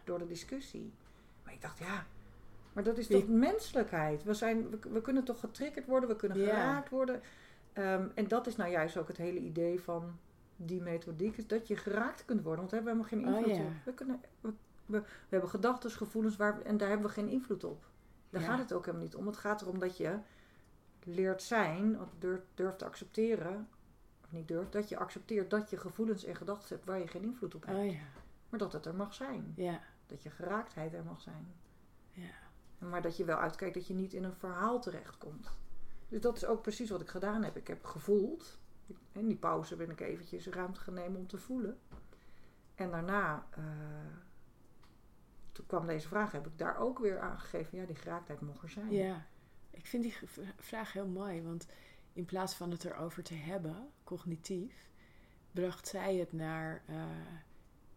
door 0.04 0.20
de 0.20 0.28
discussie. 0.28 0.94
Maar 1.44 1.54
ik 1.54 1.62
dacht, 1.62 1.78
ja, 1.80 2.06
maar 2.74 2.84
dat 2.84 2.98
is 2.98 3.08
toch 3.08 3.28
menselijkheid? 3.28 4.24
We, 4.24 4.34
zijn, 4.34 4.70
we, 4.70 4.80
we 4.90 5.02
kunnen 5.02 5.24
toch 5.24 5.40
getriggerd 5.40 5.86
worden, 5.86 6.10
we 6.10 6.16
kunnen 6.16 6.38
geraakt 6.38 6.90
worden. 6.90 7.22
Ehm, 7.74 8.08
en 8.14 8.28
dat 8.28 8.48
is 8.48 8.56
nou 8.56 8.72
juist 8.72 8.98
ook 8.98 9.08
het 9.08 9.18
hele 9.18 9.40
idee 9.40 9.82
van 9.82 10.20
die 10.56 10.82
methodiek, 10.82 11.38
is 11.38 11.48
dat 11.48 11.68
je 11.68 11.76
geraakt 11.76 12.26
kunt 12.26 12.42
worden. 12.42 12.60
Want 12.60 12.70
daar 12.70 12.84
hebben 12.84 13.04
we 13.04 13.10
helemaal 13.10 13.34
geen 13.36 13.44
Oh, 13.44 13.50
invloed 13.50 13.68
op. 13.68 13.86
We, 13.86 13.94
kunnen, 13.94 14.22
we, 14.42 14.54
we, 14.86 15.00
we 15.02 15.06
hebben 15.30 15.50
gedachten, 15.50 15.92
gevoelens 15.92 16.36
waar, 16.36 16.62
en 16.62 16.78
daar 16.78 16.90
hebben 16.90 17.08
we 17.08 17.14
geen 17.14 17.30
invloed 17.30 17.64
op. 17.64 17.86
Daar 18.30 18.42
Ja. 18.42 18.48
gaat 18.48 18.60
het 18.60 18.74
ook 18.74 18.86
helemaal 18.86 19.06
niet 19.06 19.16
om. 19.16 19.26
Het 19.28 19.38
gaat 19.38 19.62
erom 19.62 19.80
dat 19.80 19.98
je 19.98 20.18
leert 21.04 21.44
zijn, 21.44 22.02
of 22.02 22.10
durft, 22.20 22.46
durft 22.54 22.78
te 22.80 22.86
accepteren, 22.86 23.68
of 24.24 24.32
niet 24.32 24.48
durft, 24.48 24.72
dat 24.72 24.90
je 24.90 24.98
accepteert 24.98 25.50
dat 25.50 25.70
je 25.70 25.78
gevoelens 25.78 26.24
en 26.24 26.36
gedachten 26.36 26.76
hebt 26.76 26.88
waar 26.88 27.00
je 27.00 27.08
geen 27.08 27.24
invloed 27.24 27.56
op 27.56 27.66
hebt. 27.66 27.78
Oh 27.78 27.86
ja, 27.92 28.00
Maar 28.50 28.60
dat 28.60 28.74
het 28.74 28.86
er 28.86 28.96
mag 28.96 29.14
zijn. 29.14 29.54
ja, 29.56 29.82
Dat 30.06 30.24
je 30.24 30.30
geraaktheid 30.30 30.94
er 30.94 31.04
mag 31.04 31.22
zijn. 31.22 31.54
ja. 32.12 32.30
Maar 32.78 33.02
dat 33.02 33.18
je 33.18 33.26
wel 33.26 33.38
uitkijkt 33.38 33.74
dat 33.74 33.88
je 33.88 33.94
niet 33.94 34.14
in 34.14 34.24
een 34.24 34.36
verhaal 34.36 34.80
terechtkomt. 34.82 35.50
Dus 36.10 36.22
dat 36.22 36.36
is 36.36 36.46
ook 36.46 36.62
precies 36.62 36.90
wat 36.90 37.02
ik 37.02 37.10
gedaan 37.10 37.44
heb. 37.44 37.58
Ik 37.58 37.68
heb 37.68 37.86
gevoeld. 37.86 38.58
In 39.12 39.28
die 39.28 39.38
pauze 39.38 39.76
ben 39.76 39.90
ik 39.90 40.00
eventjes 40.00 40.48
ruimte 40.48 40.80
genomen 40.80 41.16
om 41.20 41.28
te 41.28 41.38
voelen. 41.38 41.80
En 42.76 42.92
daarna, 42.92 43.46
eh, 43.50 43.64
toen 45.58 45.66
kwam 45.66 45.88
deze 45.88 46.08
vraag, 46.08 46.32
heb 46.32 46.46
ik 46.48 46.58
daar 46.58 46.78
ook 46.78 47.00
weer 47.00 47.20
aangegeven. 47.20 47.78
Ja, 47.78 47.86
die 47.86 47.96
geraaktheid 47.96 48.42
mocht 48.42 48.62
er 48.64 48.70
zijn. 48.70 48.92
Ja, 48.92 49.26
ik 49.72 49.86
vind 49.86 50.04
die 50.04 50.16
vraag 50.58 50.94
heel 50.94 51.08
mooi, 51.08 51.42
want 51.42 51.66
in 52.14 52.26
plaats 52.26 52.54
van 52.54 52.72
het 52.72 52.86
erover 52.86 53.24
te 53.24 53.34
hebben, 53.34 53.90
cognitief, 54.04 54.90
bracht 55.52 55.88
zij 55.88 56.16
het 56.16 56.34
naar 56.34 56.84
eh, 56.88 57.06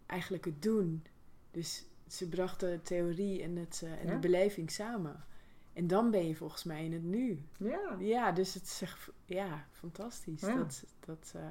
eigenlijk 0.07 0.45
het 0.45 0.63
doen. 0.63 1.05
Dus 1.51 1.85
Ze 2.07 2.29
brachten 2.29 2.71
de 2.71 2.83
theorie 2.83 3.43
en, 3.43 3.57
het, 3.57 3.81
eh, 3.85 3.93
en 3.93 4.07
Ja. 4.07 4.13
de 4.13 4.19
beleving 4.19 4.71
samen. 4.71 5.25
En 5.73 5.87
dan 5.87 6.11
ben 6.11 6.27
je 6.29 6.37
volgens 6.37 6.65
mij 6.65 6.85
in 6.85 6.93
het 6.93 7.03
nu. 7.03 7.45
Ja. 7.57 7.97
Ja, 7.99 8.33
dus 8.33 8.55
het 8.55 8.63
is 8.63 8.83
echt, 8.83 9.11
ja, 9.25 9.67
fantastisch 9.71 10.41
Ja. 10.41 10.55
Dat, 10.55 10.85
dat, 11.01 11.33
eh, 11.37 11.43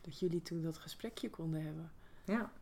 dat 0.00 0.18
jullie 0.18 0.42
toen 0.42 0.62
dat 0.62 0.78
gesprekje 0.78 1.30
konden 1.30 1.62
hebben. 1.62 1.92
Ja. 2.24 2.52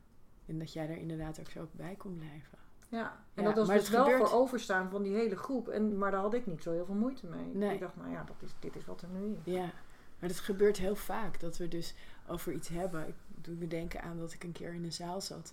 En 0.47 0.59
dat 0.59 0.73
jij 0.73 0.89
er 0.89 0.97
inderdaad 0.97 1.41
ook 1.41 1.51
zo 1.51 1.69
bij 1.73 1.95
kon 1.95 2.17
blijven. 2.17 2.59
Ja, 2.95 3.25
en 3.35 3.43
Ja, 3.43 3.53
dat 3.53 3.67
was 3.67 3.77
dus 3.79 3.89
wel 3.91 4.05
gebeurt- 4.05 4.29
voor 4.29 4.39
overstaan 4.39 4.91
van 4.91 5.03
die 5.03 5.15
hele 5.15 5.37
groep. 5.37 5.69
En, 5.69 5.99
maar 5.99 6.11
daar 6.11 6.21
had 6.21 6.35
ik 6.35 6.47
niet 6.47 6.63
zo 6.63 6.73
heel 6.73 6.85
veel 6.85 6.95
moeite 6.95 7.27
mee. 7.27 7.45
Nee. 7.55 7.75
Ik 7.75 7.81
dacht, 7.81 7.97
nou 7.97 8.11
ja, 8.11 8.25
dat 8.25 8.37
is, 8.43 8.51
dit 8.59 8.77
is 8.77 8.85
wat 8.85 9.03
er 9.03 9.09
nu 9.09 9.37
is. 9.45 9.53
Ja, 9.53 9.71
maar 10.19 10.29
dat 10.29 10.39
gebeurt 10.39 10.77
heel 10.77 10.97
vaak. 10.97 11.41
Dat 11.41 11.57
we 11.57 11.69
dus 11.69 11.95
over 12.29 12.53
iets 12.53 12.69
hebben. 12.69 13.09
Ik 13.09 13.15
doe 13.35 13.55
me 13.55 13.67
denken 13.67 14.03
aan 14.03 14.19
dat 14.19 14.33
ik 14.33 14.45
een 14.45 14.53
keer 14.53 14.75
in 14.75 14.85
een 14.85 14.93
zaal 14.93 15.21
zat. 15.21 15.53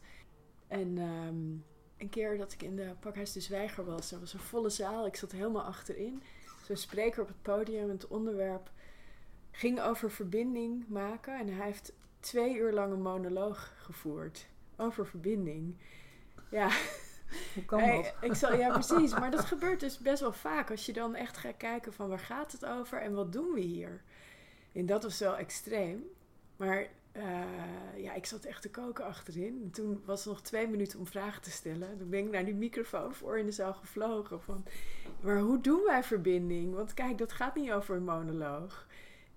En 0.67 0.97
ehm, 0.97 1.35
een 1.97 2.09
keer 2.09 2.37
dat 2.37 2.53
ik 2.53 2.63
in 2.63 2.75
de 2.75 2.95
Pakhuis 2.99 3.31
de 3.31 3.39
Zwijger 3.39 3.85
was. 3.85 4.11
Er 4.11 4.19
was 4.19 4.33
een 4.33 4.39
volle 4.39 4.69
zaal. 4.69 5.05
Ik 5.05 5.15
zat 5.15 5.31
helemaal 5.31 5.63
achterin. 5.63 6.21
Zo'n 6.65 6.75
spreker 6.75 7.21
op 7.21 7.27
het 7.27 7.41
podium. 7.41 7.89
Het 7.89 8.07
onderwerp 8.07 8.71
ging 9.51 9.81
over 9.81 10.11
verbinding 10.11 10.85
maken. 10.87 11.39
En 11.39 11.47
hij 11.47 11.65
heeft 11.65 11.93
twee 12.19 12.55
uur 12.57 12.73
lang 12.73 12.93
een 12.93 13.01
monoloog 13.01 13.73
gevoerd. 13.77 14.47
Over 14.77 15.05
verbinding. 15.07 15.75
Ja, 16.51 16.69
Hoe 17.53 17.65
kan 17.65 17.79
Hey, 17.79 17.95
dat? 17.95 18.13
ik 18.29 18.33
zal, 18.35 18.55
ja, 18.55 18.69
precies. 18.79 19.13
Maar 19.13 19.31
dat 19.31 19.45
gebeurt 19.45 19.79
dus 19.79 19.97
best 19.97 20.21
wel 20.21 20.33
vaak. 20.33 20.71
Als 20.71 20.85
je 20.85 20.93
dan 20.93 21.15
echt 21.15 21.37
gaat 21.37 21.57
kijken 21.57 21.93
van 21.93 22.09
waar 22.09 22.19
gaat 22.19 22.51
het 22.51 22.65
over 22.65 23.01
en 23.01 23.13
wat 23.13 23.31
doen 23.33 23.53
we 23.53 23.59
hier? 23.59 24.01
En 24.73 24.85
dat 24.85 25.03
was 25.03 25.19
wel 25.19 25.37
extreem. 25.37 26.03
Maar 26.57 26.87
eh, 27.11 27.23
ja, 27.97 28.13
ik 28.13 28.25
zat 28.25 28.43
echt 28.45 28.61
te 28.61 28.69
koken 28.69 29.05
achterin. 29.05 29.59
En 29.63 29.71
toen 29.71 30.01
was 30.05 30.23
er 30.25 30.29
nog 30.29 30.41
twee 30.41 30.67
minuten 30.67 30.99
om 30.99 31.07
vragen 31.07 31.41
te 31.41 31.51
stellen. 31.51 31.97
Toen 31.97 32.09
ben 32.09 32.19
ik 32.19 32.31
naar 32.31 32.45
die 32.45 32.53
microfoon 32.55 33.13
voor 33.13 33.37
in 33.39 33.45
de 33.45 33.51
zaal 33.51 33.73
gevlogen. 33.73 34.41
Van, 34.41 34.65
maar 35.21 35.39
hoe 35.39 35.61
doen 35.61 35.83
wij 35.85 36.03
verbinding? 36.03 36.73
Want 36.75 36.93
kijk, 36.93 37.17
dat 37.17 37.31
gaat 37.31 37.55
niet 37.55 37.71
over 37.71 37.95
een 37.95 38.03
monoloog. 38.03 38.87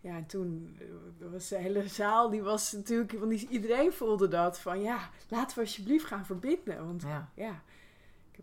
Ja, 0.00 0.16
en 0.16 0.26
toen 0.26 0.76
eh, 0.80 0.86
was 1.32 1.48
de 1.48 1.56
hele 1.56 1.88
zaal, 1.88 2.30
die 2.30 2.42
was 2.42 2.72
natuurlijk, 2.72 3.12
want 3.12 3.32
iedereen 3.42 3.92
voelde 3.92 4.28
dat. 4.28 4.58
Van 4.60 4.80
ja, 4.80 5.10
laten 5.28 5.56
we 5.56 5.62
alsjeblieft 5.62 6.04
gaan 6.04 6.26
verbinden. 6.26 6.86
Want 6.86 7.02
Ja, 7.34 7.62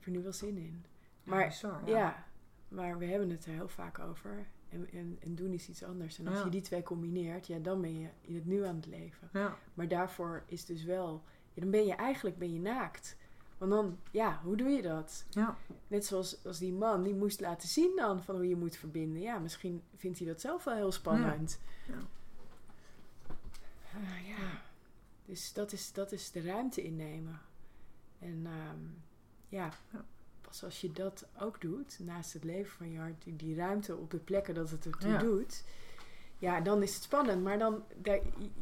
heb 0.05 0.13
er 0.13 0.19
nu 0.19 0.23
wel 0.23 0.33
zin 0.33 0.57
in. 0.57 0.85
maar 1.23 1.47
bizar. 1.47 1.89
Ja, 1.89 2.25
maar 2.67 2.97
we 2.97 3.05
hebben 3.05 3.29
het 3.29 3.45
er 3.45 3.51
heel 3.53 3.67
vaak 3.67 3.99
over. 3.99 4.45
En, 4.69 4.87
en, 4.91 5.17
en 5.21 5.35
doen 5.35 5.53
is 5.53 5.69
iets 5.69 5.83
anders. 5.83 6.19
En 6.19 6.27
als 6.27 6.37
Ja. 6.37 6.43
je 6.43 6.49
die 6.49 6.61
twee 6.61 6.83
combineert, 6.83 7.47
ja, 7.47 7.59
dan 7.59 7.81
ben 7.81 7.99
je 7.99 8.09
in 8.21 8.35
het 8.35 8.45
nu 8.45 8.63
aan 8.65 8.75
het 8.75 8.85
leven. 8.85 9.29
Ja. 9.33 9.57
Maar 9.73 9.87
daarvoor 9.87 10.43
is 10.45 10.65
dus 10.65 10.83
wel... 10.83 11.23
Dan 11.53 11.69
ben 11.71 11.85
je 11.85 11.93
eigenlijk 11.93 12.37
ben 12.37 12.53
je 12.53 12.59
naakt. 12.59 13.17
Want 13.57 13.71
dan, 13.71 13.97
ja, 14.11 14.39
hoe 14.43 14.55
doe 14.57 14.69
je 14.69 14.81
dat? 14.81 15.25
Ja. 15.29 15.57
Net 15.87 16.05
zoals 16.05 16.45
als 16.45 16.59
die 16.59 16.73
man, 16.73 17.03
die 17.03 17.15
moest 17.15 17.39
laten 17.41 17.67
zien 17.69 17.91
dan 17.95 18.23
van 18.23 18.35
hoe 18.35 18.47
je 18.47 18.55
moet 18.55 18.75
verbinden. 18.75 19.21
Ja, 19.21 19.39
misschien 19.39 19.81
vindt 19.95 20.17
hij 20.17 20.27
dat 20.27 20.41
zelf 20.41 20.63
wel 20.63 20.75
heel 20.75 20.91
spannend. 20.91 21.59
Ja. 21.87 21.93
Ah, 23.93 24.27
ja. 24.27 24.61
Dus 25.25 25.53
dat 25.53 25.71
is, 25.71 25.93
dat 25.93 26.11
is 26.11 26.31
de 26.31 26.41
ruimte 26.41 26.81
innemen. 26.83 27.39
En 28.19 28.45
ehm, 28.45 28.79
ja, 29.51 29.69
pas 30.41 30.63
als 30.63 30.81
je 30.81 30.91
dat 30.91 31.27
ook 31.39 31.61
doet, 31.61 31.99
naast 31.99 32.33
het 32.33 32.43
leven 32.43 32.71
van 32.71 32.91
je 32.91 32.99
hart, 32.99 33.23
die, 33.23 33.35
die 33.35 33.55
ruimte 33.55 33.95
op 33.95 34.11
de 34.11 34.17
plekken 34.17 34.53
dat 34.53 34.69
het 34.69 34.85
ertoe 34.85 35.11
Ja. 35.11 35.17
doet, 35.17 35.63
ja, 36.37 36.61
dan 36.61 36.81
is 36.83 36.93
het 36.93 37.03
spannend. 37.03 37.43
Maar 37.43 37.59
dan, 37.59 37.83
daar, 37.95 38.19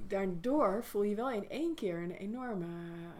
daardoor 0.07 0.83
voel 0.83 1.03
je 1.03 1.15
wel 1.15 1.31
in 1.31 1.49
één 1.49 1.75
keer 1.75 1.97
een 1.97 2.11
enorme 2.11 2.67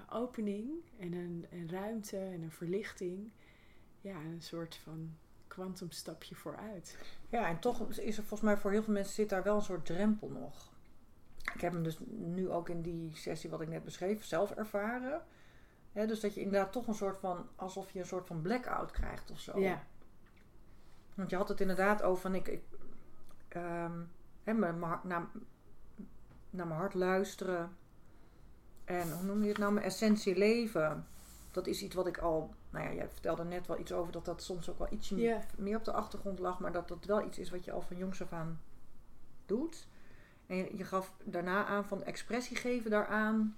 opening 0.09 0.69
en 0.99 1.13
een, 1.13 1.45
een 1.51 1.69
ruimte 1.69 2.17
en 2.17 2.41
een 2.41 2.51
verlichting. 2.51 3.31
Ja, 4.01 4.15
een 4.15 4.41
soort 4.41 4.75
van 4.75 5.15
kwantumstapje 5.47 6.35
vooruit. 6.35 6.97
Ja, 7.29 7.47
en 7.47 7.59
toch 7.59 7.89
is 7.89 8.17
er 8.17 8.23
volgens 8.23 8.49
mij 8.49 8.57
voor 8.57 8.71
heel 8.71 8.83
veel 8.83 8.93
mensen 8.93 9.13
zit 9.13 9.29
daar 9.29 9.43
wel 9.43 9.55
een 9.55 9.61
soort 9.61 9.85
drempel 9.85 10.29
nog. 10.29 10.71
Ik 11.53 11.61
heb 11.61 11.73
hem 11.73 11.83
dus 11.83 11.97
nu 12.09 12.49
ook 12.49 12.69
in 12.69 12.81
die 12.81 13.15
sessie 13.15 13.49
wat 13.49 13.61
ik 13.61 13.67
net 13.67 13.83
beschreef 13.83 14.25
zelf 14.25 14.51
ervaren. 14.51 15.21
Dus 15.93 16.19
dat 16.19 16.33
je 16.33 16.41
inderdaad 16.41 16.71
toch 16.71 16.87
een 16.87 16.93
soort 16.95 17.17
van, 17.17 17.47
alsof 17.55 17.91
je 17.91 17.99
een 17.99 18.05
soort 18.05 18.27
van 18.27 18.41
blackout 18.41 18.91
krijgt 18.91 19.31
of 19.31 19.39
zo. 19.39 19.59
Ja, 19.59 19.83
Want 21.15 21.29
je 21.29 21.35
had 21.35 21.49
het 21.49 21.61
inderdaad 21.61 22.01
over 22.01 22.21
van 22.21 22.35
ik, 22.35 22.47
ik 22.47 22.63
ehm, 23.47 24.01
naar, 24.43 24.99
naar 26.49 26.67
mijn 26.67 26.79
hart 26.79 26.93
luisteren. 26.93 27.77
En 28.85 29.11
hoe 29.11 29.23
noem 29.23 29.41
je 29.41 29.47
het 29.49 29.57
nou? 29.57 29.73
Mijn 29.73 29.85
essentie 29.85 30.37
leven. 30.37 31.07
Dat 31.51 31.67
is 31.67 31.81
iets 31.81 31.95
wat 31.95 32.07
ik 32.07 32.17
al, 32.17 32.53
nou 32.69 32.85
ja, 32.85 32.93
jij 32.93 33.09
vertelde 33.09 33.43
net 33.43 33.67
wel 33.67 33.79
iets 33.79 33.91
over 33.91 34.11
dat 34.11 34.25
dat 34.25 34.43
soms 34.43 34.69
ook 34.69 34.77
wel 34.77 34.91
ietsje 34.91 35.15
Ja. 35.15 35.41
meer 35.57 35.77
op 35.77 35.85
de 35.85 35.91
achtergrond 35.91 36.39
lag, 36.39 36.59
maar 36.59 36.71
dat 36.71 36.87
dat 36.87 37.05
wel 37.05 37.25
iets 37.25 37.39
is 37.39 37.49
wat 37.49 37.65
je 37.65 37.71
al 37.71 37.81
van 37.81 37.97
jongs 37.97 38.21
af 38.21 38.33
aan 38.33 38.61
doet. 39.45 39.87
En 40.47 40.55
je, 40.55 40.77
je 40.77 40.83
gaf 40.83 41.13
daarna 41.23 41.65
aan 41.65 41.85
van 41.85 42.03
expressie 42.03 42.57
geven 42.57 42.91
daaraan. 42.91 43.57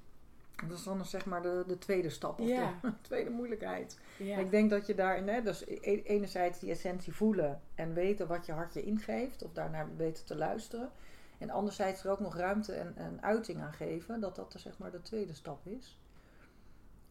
Dat 0.67 0.77
is 0.77 0.83
dan 0.83 1.05
zeg 1.05 1.25
maar 1.25 1.41
de, 1.41 1.63
de 1.67 1.77
tweede 1.77 2.09
stap 2.09 2.39
of 2.39 2.47
Ja. 2.47 2.79
de 2.81 2.93
tweede 3.01 3.29
moeilijkheid. 3.29 3.99
ja. 4.17 4.37
Ik 4.37 4.51
denk 4.51 4.69
dat 4.69 4.87
je 4.87 4.95
daarin, 4.95 5.27
hè, 5.27 5.41
dus 5.41 5.65
e- 5.67 6.01
enerzijds 6.03 6.59
die 6.59 6.71
essentie 6.71 7.13
voelen 7.13 7.61
en 7.75 7.93
weten 7.93 8.27
wat 8.27 8.45
je 8.45 8.51
hart 8.51 8.73
je 8.73 8.83
ingeeft, 8.83 9.43
of 9.43 9.51
daarnaar 9.53 9.95
weten 9.95 10.25
te 10.25 10.35
luisteren. 10.35 10.91
En 11.37 11.49
anderzijds 11.49 12.03
er 12.03 12.11
ook 12.11 12.19
nog 12.19 12.35
ruimte 12.35 12.73
en, 12.73 12.95
en 12.97 13.21
uiting 13.23 13.61
aan 13.61 13.73
geven, 13.73 14.19
dat 14.19 14.35
dat 14.35 14.53
zeg 14.57 14.77
maar 14.77 14.91
de 14.91 15.01
tweede 15.01 15.33
stap 15.33 15.67
is. 15.67 15.99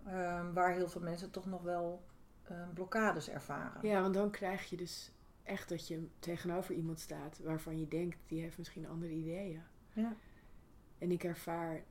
Ehm, 0.07 0.53
waar 0.53 0.73
heel 0.73 0.89
veel 0.89 1.01
mensen 1.01 1.31
toch 1.31 1.47
nog 1.47 1.63
wel 1.63 2.03
ehm, 2.45 2.73
blokkades 2.75 3.29
ervaren. 3.31 3.89
Ja, 3.89 4.01
want 4.01 4.15
dan 4.15 4.31
krijg 4.31 4.71
je 4.71 4.77
dus 4.77 5.13
echt 5.43 5.69
dat 5.69 5.89
je 5.89 6.07
tegenover 6.19 6.75
iemand 6.75 7.01
staat 7.01 7.39
waarvan 7.43 7.79
je 7.79 7.89
denkt, 7.89 8.19
die 8.27 8.41
heeft 8.43 8.59
misschien 8.59 8.89
andere 8.89 9.13
ideeën. 9.13 9.63
Ja. 9.93 10.15
En 10.99 11.11
ik 11.11 11.25
ervaar, 11.25 11.83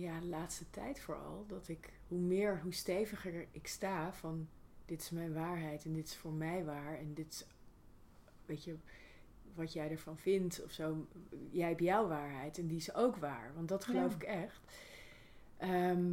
ja, 0.00 0.20
de 0.20 0.26
laatste 0.26 0.70
tijd 0.70 1.00
vooral, 1.00 1.44
dat 1.46 1.68
ik 1.68 1.92
hoe 2.08 2.18
meer, 2.18 2.60
hoe 2.62 2.72
steviger 2.74 3.46
ik 3.50 3.66
sta 3.66 4.12
van 4.12 4.48
dit 4.84 5.00
is 5.00 5.10
mijn 5.10 5.32
waarheid 5.32 5.84
en 5.84 5.92
dit 5.92 6.06
is 6.06 6.16
voor 6.16 6.32
mij 6.32 6.64
waar 6.64 6.98
en 6.98 7.14
dit 7.14 7.32
is, 7.32 7.46
weet 8.46 8.64
je, 8.64 8.76
wat 9.54 9.72
jij 9.72 9.90
ervan 9.90 10.18
vindt 10.18 10.62
of 10.64 10.70
zo. 10.70 11.06
Jij 11.50 11.68
hebt 11.68 11.80
jouw 11.80 12.06
waarheid 12.08 12.58
en 12.58 12.66
die 12.66 12.76
is 12.76 12.94
ook 12.94 13.16
waar, 13.16 13.52
want 13.54 13.68
dat 13.68 13.84
geloof 13.84 14.10
Ja. 14.10 14.16
ik 14.16 14.22
echt. 14.22 14.60
Ehm, 15.56 16.12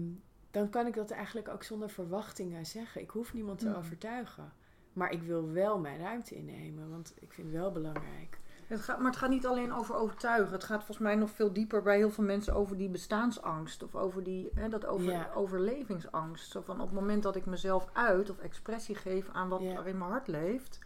dan 0.51 0.69
kan 0.69 0.87
ik 0.87 0.93
dat 0.93 1.11
eigenlijk 1.11 1.47
ook 1.47 1.63
zonder 1.63 1.89
verwachtingen 1.89 2.65
zeggen. 2.65 3.01
Ik 3.01 3.09
hoef 3.09 3.33
niemand 3.33 3.59
te 3.59 3.67
Mhm. 3.69 3.77
overtuigen. 3.77 4.53
Maar 4.93 5.11
ik 5.11 5.21
wil 5.21 5.51
wel 5.51 5.79
mijn 5.79 5.99
ruimte 5.99 6.35
innemen, 6.35 6.89
want 6.89 7.13
ik 7.19 7.31
vind 7.33 7.47
het 7.47 7.55
wel 7.55 7.71
belangrijk. 7.71 8.37
Het 8.67 8.79
gaat, 8.81 8.97
maar 8.97 9.07
het 9.11 9.19
gaat 9.19 9.29
niet 9.29 9.45
alleen 9.45 9.73
over 9.73 9.95
overtuigen. 9.95 10.51
Het 10.53 10.63
gaat 10.63 10.77
volgens 10.77 10.97
mij 10.97 11.15
nog 11.15 11.29
veel 11.29 11.53
dieper 11.53 11.81
bij 11.81 11.97
heel 11.97 12.09
veel 12.11 12.23
mensen 12.23 12.53
over 12.55 12.77
die 12.77 12.89
bestaansangst. 12.89 13.83
Of 13.83 13.95
over 13.95 14.23
die, 14.23 14.49
hè, 14.53 14.69
dat 14.69 14.85
over, 14.85 15.11
Ja. 15.11 15.29
overlevingsangst. 15.35 16.51
Zo 16.51 16.61
van 16.61 16.75
op 16.81 16.85
het 16.87 16.99
moment 16.99 17.23
dat 17.23 17.35
ik 17.35 17.45
mezelf 17.45 17.87
uit 17.93 18.29
of 18.29 18.37
expressie 18.39 18.95
geef 18.95 19.29
aan 19.33 19.49
wat 19.49 19.61
Ja. 19.61 19.75
er 19.77 19.87
in 19.87 19.97
mijn 19.97 20.11
hart 20.11 20.27
leeft. 20.27 20.79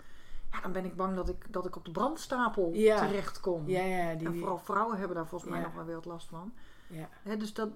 Ja, 0.52 0.62
dan 0.62 0.72
ben 0.72 0.86
ik 0.86 0.96
bang 0.96 1.16
dat 1.16 1.30
ik, 1.30 1.46
dat 1.54 1.66
ik 1.66 1.76
op 1.76 1.86
de 1.86 1.92
brandstapel 1.92 2.70
Ja. 2.74 2.98
terechtkom. 3.08 3.68
Ja, 3.70 3.82
ja, 3.84 4.14
die, 4.16 4.28
En 4.28 4.38
vooral 4.38 4.58
vrouwen 4.58 4.98
hebben 4.98 5.16
daar 5.16 5.28
volgens 5.28 5.52
mij 5.52 5.62
nog 5.62 5.74
wel 5.74 5.86
weer 5.86 5.96
wat 5.96 6.06
last 6.06 6.28
van. 6.28 6.54
ja. 6.88 7.10
Hè, 7.24 7.38
dus 7.38 7.54
dat, 7.54 7.70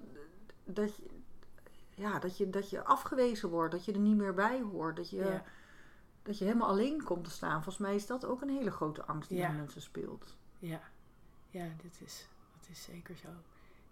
dat, 0.64 0.96
je, 0.96 1.02
ja, 1.94 2.18
dat, 2.18 2.36
je, 2.36 2.50
dat 2.50 2.70
je 2.70 2.84
afgewezen 2.84 3.48
wordt. 3.48 3.72
Dat 3.72 3.84
je 3.84 3.92
er 3.92 3.98
niet 3.98 4.16
meer 4.16 4.34
bij 4.34 4.60
hoort. 4.72 4.96
Dat 4.96 5.10
je. 5.10 5.40
Dat 6.26 6.38
je 6.38 6.44
helemaal 6.44 6.68
alleen 6.68 7.02
komt 7.02 7.24
te 7.24 7.30
staan. 7.30 7.62
Volgens 7.62 7.78
mij 7.78 7.94
is 7.94 8.06
dat 8.06 8.24
ook 8.24 8.42
een 8.42 8.48
hele 8.48 8.70
grote 8.70 9.04
angst 9.04 9.28
die 9.28 9.38
Ja. 9.38 9.46
bij 9.48 9.56
mensen 9.56 9.82
speelt. 9.82 10.36
Ja, 10.58 10.80
ja 11.50 11.66
dit 11.82 12.00
is, 12.04 12.28
dat 12.58 12.68
is 12.70 12.82
zeker 12.82 13.16
zo. 13.16 13.28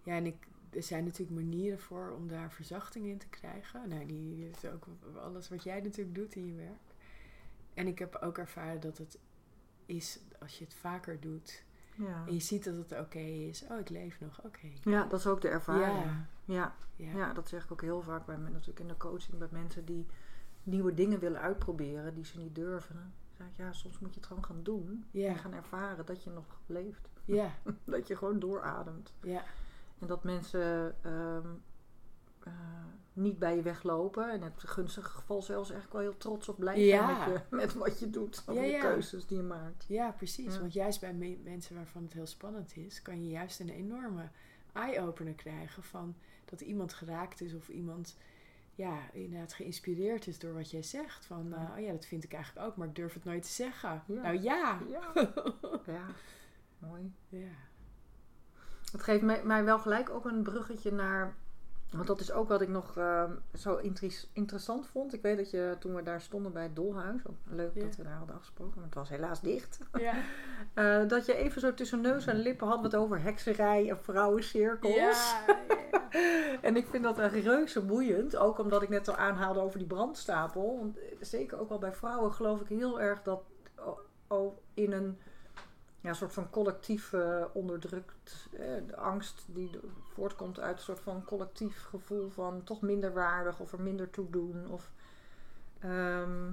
Ja, 0.03 0.15
en 0.17 0.27
ik, 0.27 0.47
er 0.71 0.83
zijn 0.83 1.05
natuurlijk 1.05 1.41
manieren 1.41 1.81
voor 1.81 2.11
om 2.11 2.29
daar 2.29 2.53
verzachting 2.53 3.07
in 3.07 3.19
te 3.19 3.29
krijgen. 3.29 3.89
Nou, 3.89 4.07
die 4.07 4.49
is 4.51 4.65
ook 4.65 4.87
alles 5.23 5.49
wat 5.49 5.63
jij 5.63 5.81
natuurlijk 5.81 6.15
doet 6.17 6.35
in 6.35 6.47
je 6.47 6.55
werk. 6.55 6.81
En 7.75 7.87
ik 7.87 7.99
heb 7.99 8.17
ook 8.17 8.39
ervaren 8.39 8.81
dat 8.81 8.99
het 8.99 9.19
is 9.87 10.19
als 10.41 10.59
je 10.59 10.65
het 10.65 10.75
vaker 10.75 11.21
doet. 11.21 11.65
Ja. 11.97 12.25
En 12.27 12.33
je 12.35 12.41
ziet 12.41 12.65
dat 12.65 12.77
het 12.77 12.93
oké 13.01 13.19
is. 13.19 13.65
Oh, 13.71 13.79
ik 13.79 13.89
leef 13.89 14.21
nog, 14.21 14.41
oké. 14.45 14.67
Ja, 14.83 15.05
dat 15.05 15.19
is 15.21 15.27
ook 15.27 15.41
de 15.41 15.49
ervaring. 15.49 16.05
Ja. 16.05 16.27
Ja. 16.45 16.75
Ja. 16.97 17.13
Ja. 17.17 17.33
dat 17.33 17.49
zeg 17.49 17.65
ik 17.65 17.73
ook 17.73 17.81
heel 17.81 18.03
vaak 18.03 18.27
bij 18.27 18.39
men- 18.39 18.53
natuurlijk 18.53 18.81
in 18.81 18.89
de 18.89 18.97
coaching 18.97 19.39
bij 19.39 19.49
mensen 19.51 19.85
die 19.85 20.07
nieuwe 20.65 20.95
dingen 20.95 21.19
willen 21.19 21.41
uitproberen 21.41 22.15
die 22.15 22.25
ze 22.25 22.39
niet 22.39 22.55
durven. 22.55 23.13
Ja, 23.57 23.73
soms 23.73 23.99
moet 23.99 24.11
je 24.15 24.21
het 24.21 24.27
gewoon 24.29 24.45
gaan 24.45 24.63
doen 24.63 25.05
Ja. 25.11 25.29
en 25.29 25.37
gaan 25.39 25.53
ervaren 25.55 26.07
dat 26.07 26.23
je 26.25 26.31
nog 26.31 26.61
leeft. 26.67 27.09
Ja, 27.25 27.51
dat 27.85 28.07
je 28.09 28.17
gewoon 28.17 28.39
doorademt. 28.39 29.13
ja, 29.23 29.43
En 29.99 30.07
dat 30.07 30.25
mensen 30.25 30.95
ehm, 31.03 31.47
eh, 32.43 32.53
niet 33.13 33.39
bij 33.39 33.57
je 33.57 33.63
weglopen. 33.63 34.29
En 34.31 34.37
in 34.37 34.43
het 34.43 34.63
gunstige 34.63 35.09
geval 35.11 35.43
zelfs 35.43 35.71
eigenlijk 35.71 36.01
wel 36.03 36.11
heel 36.11 36.19
trots 36.21 36.49
of 36.49 36.59
blij 36.59 36.81
Ja. 36.81 37.07
zijn 37.07 37.33
met, 37.33 37.43
je, 37.51 37.57
met 37.57 37.75
wat 37.75 37.99
je 37.99 38.11
doet. 38.11 38.43
Of 38.47 38.55
Ja, 38.55 38.61
de 38.61 38.67
ja. 38.67 38.81
keuzes 38.81 39.27
die 39.27 39.37
je 39.37 39.43
maakt. 39.43 39.85
ja, 39.89 40.11
precies. 40.11 40.59
Want 40.59 40.73
juist 40.73 41.01
bij 41.01 41.15
me- 41.15 41.41
mensen 41.45 41.77
waarvan 41.77 42.03
het 42.03 42.13
heel 42.13 42.27
spannend 42.27 42.77
is, 42.77 43.03
kan 43.03 43.23
je 43.25 43.29
juist 43.31 43.61
een 43.61 43.69
enorme 43.71 44.29
eye-opener 44.73 45.35
krijgen 45.35 45.83
van 45.83 46.15
dat 46.45 46.61
iemand 46.61 46.93
geraakt 46.93 47.41
is 47.41 47.55
of 47.55 47.69
iemand 47.69 48.17
ja, 48.75 48.99
inderdaad 49.13 49.53
geïnspireerd 49.53 50.27
is 50.27 50.39
door 50.39 50.55
wat 50.55 50.71
jij 50.71 50.83
zegt. 50.83 51.27
Van, 51.27 51.49
Ja. 51.49 51.57
eh, 51.57 51.77
oh 51.77 51.81
ja, 51.85 51.93
dat 51.93 52.07
vind 52.07 52.25
ik 52.25 52.33
eigenlijk 52.33 52.67
ook, 52.67 52.77
maar 52.77 52.89
ik 52.89 52.95
durf 52.95 53.15
het 53.15 53.25
nooit 53.25 53.43
te 53.43 53.49
zeggen. 53.49 54.03
Ja. 54.07 54.23
Nou 54.23 54.43
ja. 54.43 54.79
Ja. 54.89 55.13
ja, 55.97 56.07
mooi. 56.79 57.13
ja. 57.29 57.49
Het 58.93 59.03
geeft 59.03 59.23
mij, 59.23 59.45
mij 59.45 59.65
wel 59.65 59.79
gelijk 59.79 60.11
ook 60.11 60.25
een 60.25 60.43
bruggetje 60.43 60.93
naar. 60.93 61.35
Want 61.95 62.07
dat 62.07 62.21
is 62.21 62.33
ook 62.33 62.49
wat 62.49 62.61
ik 62.61 62.69
nog 62.69 62.97
eh, 62.97 63.25
zo 63.55 63.77
interes- 63.77 64.31
interessant 64.33 64.87
vond. 64.87 65.15
Ik 65.15 65.23
weet 65.23 65.37
dat 65.37 65.51
je 65.51 65.77
toen 65.79 65.95
we 65.95 66.03
daar 66.03 66.21
stonden 66.21 66.53
bij 66.53 66.63
het 66.63 66.77
Dolhuis. 66.77 67.27
Ook 67.27 67.35
leuk 67.45 67.71
Ja. 67.75 67.83
dat 67.85 67.97
we 67.97 68.03
daar 68.03 68.17
hadden 68.17 68.35
afgesproken, 68.37 68.73
maar 68.75 68.85
het 68.85 68.95
was 68.95 69.09
helaas 69.09 69.41
dicht. 69.41 69.79
Ja. 69.99 70.13
Eh, 70.75 71.09
dat 71.09 71.27
je 71.27 71.35
even 71.35 71.61
zo 71.61 71.75
tussen 71.75 72.01
neus 72.01 72.27
en 72.27 72.37
lippen 72.37 72.67
had 72.67 72.83
het 72.83 72.95
over 72.95 73.23
hekserij 73.23 73.89
en 73.91 73.99
vrouwencirkels. 73.99 74.95
Ja. 74.95 75.45
En 76.61 76.77
ik 76.77 76.87
vind 76.87 77.05
dat 77.05 77.19
een 77.19 77.29
reuze 77.29 77.81
boeiend. 77.81 78.37
Ook 78.37 78.59
omdat 78.59 78.83
ik 78.83 78.89
net 78.89 79.09
al 79.09 79.17
aanhaalde 79.17 79.61
over 79.61 79.79
die 79.79 79.87
brandstapel. 79.87 80.77
Want 80.79 80.99
eh, 80.99 81.05
zeker 81.21 81.59
ook 81.61 81.69
wel 81.69 81.79
bij 81.79 81.93
vrouwen 81.93 82.33
geloof 82.33 82.61
ik 82.61 82.69
heel 82.69 83.01
erg 83.01 83.23
dat 83.23 83.43
in 84.75 84.93
een 84.93 85.19
ja, 86.05 86.13
soort 86.13 86.33
van 86.33 86.51
collectief 86.51 87.13
eh, 87.13 87.45
onderdrukt 87.53 88.49
eh, 88.53 88.67
de 88.87 88.97
angst 88.97 89.45
die 89.47 89.71
voortkomt 90.13 90.61
uit 90.61 90.77
een 90.77 90.83
soort 90.83 91.01
van 91.01 91.25
collectief 91.25 91.85
gevoel 91.85 92.31
van 92.31 92.65
toch 92.65 92.81
minder 92.81 93.13
waardig 93.13 93.61
of 93.61 93.73
er 93.73 93.81
minder 93.81 94.11
toe 94.11 94.31
doen. 94.31 94.69
Of, 94.71 94.91
ehm, 95.79 96.53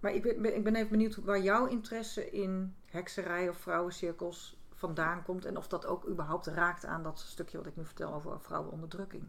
maar 0.00 0.14
ik 0.14 0.22
ben, 0.22 0.56
ik 0.56 0.64
ben 0.64 0.74
even 0.74 0.90
benieuwd 0.90 1.16
waar 1.16 1.40
jouw 1.40 1.66
interesse 1.66 2.30
in 2.30 2.74
hekserij 2.84 3.48
of 3.48 3.56
vrouwencirkels 3.56 4.56
vandaan 4.74 5.22
komt. 5.22 5.44
En 5.44 5.56
of 5.56 5.68
dat 5.68 5.86
ook 5.86 6.08
überhaupt 6.08 6.46
raakt 6.46 6.84
aan 6.84 7.02
dat 7.02 7.18
stukje 7.18 7.58
wat 7.58 7.66
ik 7.66 7.76
nu 7.76 7.84
vertel 7.84 8.14
over 8.14 8.40
vrouwenonderdrukking. 8.40 9.24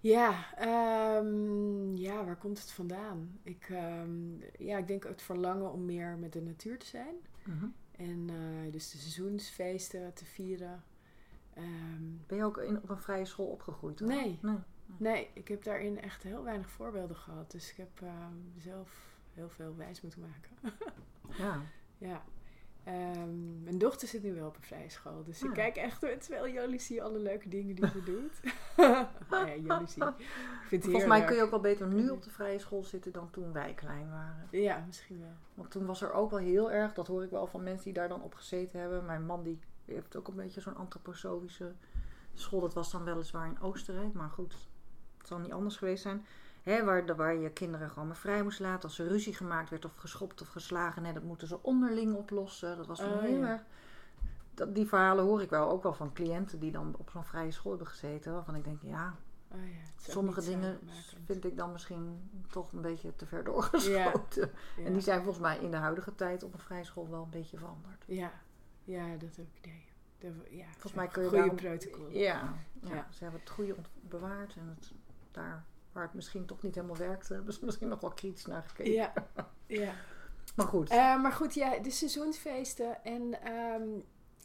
Ja, 0.00 0.54
ehm, 0.54 1.96
ja, 1.96 2.24
waar 2.24 2.36
komt 2.36 2.58
het 2.58 2.70
vandaan? 2.70 3.38
Ik, 3.42 3.66
ehm, 3.70 4.40
ja, 4.58 4.78
ik 4.78 4.86
denk 4.86 5.04
het 5.04 5.22
verlangen 5.22 5.72
om 5.72 5.84
meer 5.84 6.16
met 6.18 6.32
de 6.32 6.42
natuur 6.42 6.78
te 6.78 6.86
zijn. 6.86 7.14
En 7.96 8.30
eh, 8.30 8.72
dus 8.72 8.90
de 8.90 8.98
seizoensfeesten 8.98 10.14
te 10.14 10.24
vieren. 10.24 10.84
Ehm, 11.54 12.02
Ben 12.26 12.38
je 12.38 12.44
ook 12.44 12.58
in, 12.58 12.76
op 12.82 12.88
een 12.88 12.98
vrije 13.00 13.24
school 13.24 13.46
opgegroeid? 13.46 14.00
hoor? 14.00 14.08
Nee. 14.08 14.38
nee. 14.42 14.56
nee, 14.96 15.30
ik 15.32 15.48
heb 15.48 15.64
daarin 15.64 16.00
echt 16.00 16.22
heel 16.22 16.42
weinig 16.42 16.70
voorbeelden 16.70 17.16
gehad. 17.16 17.50
Dus 17.50 17.70
ik 17.70 17.76
heb 17.76 18.00
ehm, 18.02 18.34
zelf 18.58 19.18
heel 19.34 19.48
veel 19.48 19.76
wijs 19.76 20.00
moeten 20.00 20.20
maken. 20.20 20.50
Ja. 21.38 21.62
ja. 21.98 22.24
Ehm, 22.86 23.62
mijn 23.62 23.78
dochter 23.78 24.08
zit 24.08 24.22
nu 24.22 24.34
wel 24.34 24.46
op 24.46 24.56
een 24.56 24.62
vrije 24.62 24.88
school. 24.90 25.24
Dus 25.24 25.42
ik 25.42 25.48
Ah. 25.48 25.54
kijk 25.54 25.76
echt 25.76 26.02
met 26.02 26.28
wel 26.28 26.46
jaloezie 26.46 27.02
alle 27.02 27.18
leuke 27.18 27.48
dingen 27.48 27.74
die 27.74 27.86
ze 27.88 28.02
doet. 28.02 28.40
ja, 29.30 29.54
jaloezie. 29.62 30.02
Volgens 30.68 31.04
mij 31.06 31.24
kun 31.24 31.36
je 31.36 31.42
ook 31.42 31.50
wel 31.50 31.60
beter 31.60 31.86
nu 31.86 32.08
op 32.08 32.22
de 32.22 32.30
vrije 32.30 32.58
school 32.58 32.84
zitten 32.84 33.12
dan 33.12 33.30
toen 33.30 33.52
wij 33.52 33.74
klein 33.74 34.10
waren. 34.10 34.48
Ja, 34.50 34.84
misschien 34.86 35.20
wel. 35.20 35.34
Want 35.54 35.70
toen 35.70 35.86
was 35.86 36.02
er 36.02 36.12
ook 36.12 36.30
wel 36.30 36.38
heel 36.38 36.70
erg, 36.72 36.92
dat 36.94 37.06
hoor 37.06 37.22
ik 37.22 37.30
wel 37.30 37.46
van 37.46 37.62
mensen 37.62 37.84
die 37.84 37.92
daar 37.92 38.08
dan 38.08 38.22
op 38.22 38.34
gezeten 38.34 38.80
hebben. 38.80 39.04
Mijn 39.04 39.26
man 39.26 39.42
die 39.42 39.58
heeft 39.84 40.16
ook 40.16 40.28
een 40.28 40.34
beetje 40.36 40.60
zo'n 40.60 40.76
antroposofische 40.76 41.72
school. 42.34 42.60
Dat 42.60 42.74
was 42.74 42.90
dan 42.90 43.04
weliswaar 43.04 43.46
in 43.46 43.60
Oostenrijk, 43.60 44.12
maar 44.12 44.30
goed, 44.30 44.56
het 45.18 45.26
zal 45.26 45.38
niet 45.38 45.52
anders 45.52 45.76
geweest 45.76 46.02
zijn. 46.02 46.26
Hè, 46.66 46.84
waar, 46.84 47.16
waar 47.16 47.34
je 47.36 47.50
kinderen 47.50 47.90
gewoon 47.90 48.06
maar 48.06 48.16
vrij 48.16 48.42
moest 48.42 48.60
laten. 48.60 48.82
Als 48.88 48.98
er 48.98 49.08
ruzie 49.08 49.34
gemaakt 49.34 49.70
werd 49.70 49.84
of 49.84 49.96
geschopt 49.96 50.40
of 50.40 50.48
geslagen, 50.48 51.04
hè, 51.04 51.12
dat 51.12 51.22
moeten 51.22 51.48
ze 51.48 51.62
onderling 51.62 52.14
oplossen. 52.14 52.76
Dat 52.76 52.86
was 52.86 53.00
Oh, 53.00 53.20
heel 53.20 53.38
ja. 53.40 53.48
erg... 53.48 53.60
Dat, 54.54 54.74
die 54.74 54.86
verhalen 54.86 55.24
hoor 55.24 55.42
ik 55.42 55.50
wel 55.50 55.70
ook 55.70 55.82
wel 55.82 55.92
van 55.94 56.12
cliënten 56.12 56.58
die 56.58 56.70
dan 56.72 56.94
op 56.98 57.10
zo'n 57.10 57.24
vrije 57.24 57.50
school 57.50 57.70
hebben 57.72 57.88
gezeten. 57.90 58.32
Waarvan 58.32 58.54
ik 58.54 58.64
denk, 58.64 58.82
ja, 58.82 59.14
Oh, 59.52 59.58
ja. 59.68 60.10
sommige 60.12 60.40
dingen 60.40 60.78
vind 61.24 61.44
ik 61.44 61.56
dan 61.56 61.72
misschien 61.72 62.30
toch 62.50 62.72
een 62.72 62.80
beetje 62.80 63.16
te 63.16 63.26
ver 63.26 63.44
doorgeschoten. 63.44 64.50
Ja. 64.76 64.84
En 64.86 64.92
die 64.92 65.02
zijn 65.02 65.22
volgens 65.22 65.44
mij 65.44 65.58
in 65.58 65.70
de 65.70 65.76
huidige 65.76 66.14
tijd 66.14 66.42
op 66.42 66.52
een 66.52 66.58
vrije 66.58 66.84
school 66.84 67.10
wel 67.10 67.22
een 67.22 67.30
beetje 67.30 67.58
veranderd. 67.58 68.04
Ja, 68.06 68.32
ja 68.84 69.16
dat 69.16 69.36
heb 69.36 69.46
ik 69.52 69.58
idee. 69.58 69.84
Dat- 70.18 70.50
ja, 70.50 70.64
Volgens 70.70 70.92
mij 70.92 71.06
kun 71.08 71.22
je 71.22 71.28
goede 71.28 71.42
daarom- 71.54 71.78
protocol. 71.78 72.08
Ja, 72.10 72.54
ja, 72.82 73.06
ze 73.10 73.22
hebben 73.22 73.40
het 73.40 73.50
goede 73.50 73.74
bewaard. 74.00 74.56
En 74.56 74.68
het, 74.78 74.92
daar 75.30 75.64
waar 75.96 76.04
het 76.04 76.14
misschien 76.14 76.46
toch 76.46 76.62
niet 76.62 76.74
helemaal 76.74 76.96
werkte, 76.96 77.34
hebben 77.34 77.54
ze 77.54 77.64
misschien 77.64 77.88
nog 77.88 78.00
wel 78.00 78.10
kritisch 78.10 78.46
naar 78.46 78.62
gekeken. 78.62 78.92
Ja, 78.92 79.12
ja. 79.66 79.94
Maar 80.56 80.66
goed. 80.66 80.90
Eh, 80.90 81.22
maar 81.22 81.32
goed, 81.32 81.54
ja, 81.54 81.78
de 81.78 81.90
seizoensfeesten. 81.90 83.04
En 83.04 83.42
ehm, 83.42 83.88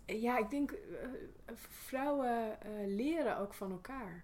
ja, 0.06 0.38
ik 0.38 0.50
denk, 0.50 0.72
eh, 0.72 1.08
vrouwen 1.56 2.62
eh, 2.62 2.72
leren 2.86 3.38
ook 3.38 3.54
van 3.54 3.72
elkaar. 3.72 4.24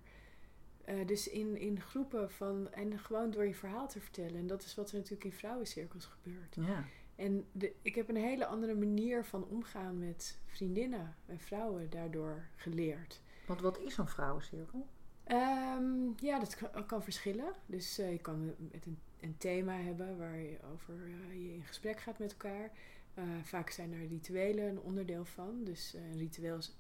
Dus 1.06 1.30
in, 1.30 1.58
in 1.58 1.82
groepen 1.82 2.32
van, 2.32 2.72
en 2.72 3.00
gewoon 3.00 3.32
door 3.32 3.46
je 3.46 3.56
verhaal 3.56 3.88
te 3.88 4.00
vertellen. 4.00 4.36
En 4.36 4.48
dat 4.48 4.64
is 4.64 4.76
wat 4.76 4.90
er 4.90 4.96
natuurlijk 4.96 5.24
in 5.24 5.34
vrouwencirkels 5.34 6.06
gebeurt. 6.06 6.56
ja. 6.56 6.84
En 7.16 7.46
de, 7.52 7.74
ik 7.82 7.96
heb 7.96 8.10
een 8.10 8.16
hele 8.16 8.46
andere 8.46 8.76
manier 8.76 9.26
van 9.26 9.48
omgaan 9.48 10.00
met 10.00 10.40
vriendinnen 10.46 11.16
en 11.26 11.40
vrouwen 11.40 11.90
daardoor 11.90 12.48
geleerd. 12.56 13.22
Want 13.46 13.62
wat 13.62 13.80
is 13.80 13.98
een 13.98 14.08
vrouwencirkel? 14.08 14.88
Ehm, 15.28 16.26
ja, 16.26 16.40
dat 16.40 16.56
kan, 16.56 16.86
kan 16.86 17.04
verschillen. 17.04 17.54
Dus 17.66 17.98
eh, 17.98 18.12
je 18.12 18.20
kan 18.20 18.46
met 18.46 18.86
een, 18.86 19.00
een 19.20 19.38
thema 19.38 19.74
hebben 19.74 20.18
waar 20.18 20.38
je 20.38 20.58
over 20.74 20.94
eh, 21.04 21.44
je 21.44 21.54
in 21.54 21.66
gesprek 21.66 22.00
gaat 22.00 22.20
met 22.20 22.32
elkaar. 22.32 22.72
Eh, 23.14 23.24
vaak 23.44 23.70
zijn 23.70 23.94
er 23.94 24.08
rituelen 24.08 24.68
een 24.68 24.80
onderdeel 24.80 25.26
van. 25.26 25.64
Dus 25.64 25.94
een 25.94 26.18
ritueel 26.18 26.58
is 26.58 26.76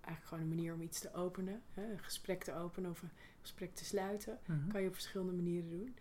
eigenlijk 0.00 0.26
gewoon 0.26 0.42
een 0.42 0.56
manier 0.56 0.74
om 0.74 0.82
iets 0.82 1.00
te 1.00 1.14
openen. 1.14 1.62
Hè? 1.74 1.92
Een 1.92 1.98
gesprek 1.98 2.44
te 2.44 2.54
openen 2.54 2.90
of 2.90 3.02
een 3.02 3.10
gesprek 3.40 3.74
te 3.74 3.84
sluiten. 3.84 4.38
Mhm. 4.46 4.68
Kan 4.68 4.82
je 4.82 4.88
op 4.88 4.94
verschillende 4.94 5.32
manieren 5.32 5.70
doen. 5.70 5.96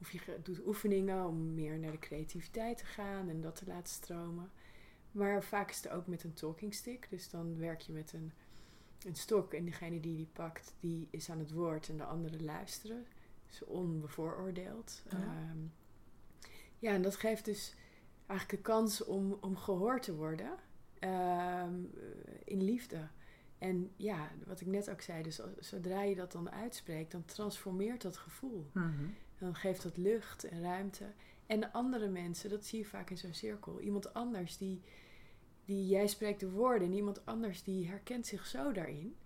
Of 0.00 0.12
je 0.12 0.20
doet 0.42 0.66
oefeningen 0.66 1.26
om 1.26 1.54
meer 1.54 1.78
naar 1.78 1.90
de 1.90 1.98
creativiteit 1.98 2.78
te 2.78 2.84
gaan 2.84 3.28
en 3.28 3.40
dat 3.40 3.56
te 3.56 3.66
laten 3.66 3.92
stromen. 3.92 4.50
Maar 5.12 5.44
vaak 5.44 5.70
is 5.70 5.76
het 5.76 5.88
ook 5.88 6.06
met 6.06 6.24
een 6.24 6.32
talking 6.32 6.74
stick. 6.74 7.06
Dus 7.10 7.30
dan 7.30 7.58
werk 7.58 7.80
je 7.80 7.92
met 7.92 8.12
een, 8.12 8.32
een 9.06 9.14
stok 9.14 9.52
en 9.54 9.64
degene 9.64 10.00
die 10.00 10.16
die 10.16 10.28
pakt, 10.32 10.74
die 10.80 11.08
is 11.10 11.30
aan 11.30 11.38
het 11.38 11.52
woord 11.52 11.88
en 11.88 11.96
de 11.96 12.04
anderen 12.04 12.44
luisteren. 12.44 13.06
Dus 13.46 13.64
onbevooroordeeld. 13.64 15.02
Ja. 15.10 15.18
Ja, 15.18 15.54
ja 16.78 16.92
en 16.92 17.02
dat 17.02 17.16
geeft 17.16 17.44
dus 17.44 17.74
eigenlijk 18.26 18.50
de 18.62 18.70
kans 18.72 19.04
om, 19.04 19.38
om 19.40 19.56
gehoord 19.56 20.02
te 20.02 20.14
worden 20.14 20.50
ehm, 20.98 21.74
in 22.44 22.62
liefde. 22.62 23.08
En 23.58 23.90
ja, 23.96 24.30
wat 24.46 24.60
ik 24.60 24.66
net 24.66 24.90
ook 24.90 25.00
zei, 25.00 25.22
dus 25.22 25.40
als- 25.40 25.68
zodra 25.68 26.02
je 26.02 26.14
dat 26.14 26.32
dan 26.32 26.50
uitspreekt, 26.50 27.12
dan 27.12 27.24
transformeert 27.24 28.02
dat 28.02 28.16
gevoel. 28.16 28.70
Mhm. 28.72 29.04
Dan 29.38 29.54
geeft 29.54 29.82
dat 29.82 29.96
lucht 29.96 30.44
en 30.44 30.60
ruimte. 30.62 31.04
En 31.46 31.72
andere 31.72 32.08
mensen, 32.08 32.50
dat 32.50 32.64
zie 32.64 32.78
je 32.78 32.84
vaak 32.84 33.10
in 33.10 33.18
zo'n 33.18 33.34
cirkel. 33.34 33.80
Iemand 33.80 34.14
anders 34.14 34.56
die, 34.56 34.80
die 35.68 35.86
jij 35.86 36.06
spreekt 36.06 36.40
de 36.40 36.50
woorden 36.50 36.88
en 36.88 36.94
iemand 36.94 37.26
anders 37.26 37.62
die 37.62 37.88
herkent 37.88 38.26
zich 38.26 38.46
zo 38.46 38.72
daarin. 38.72 39.16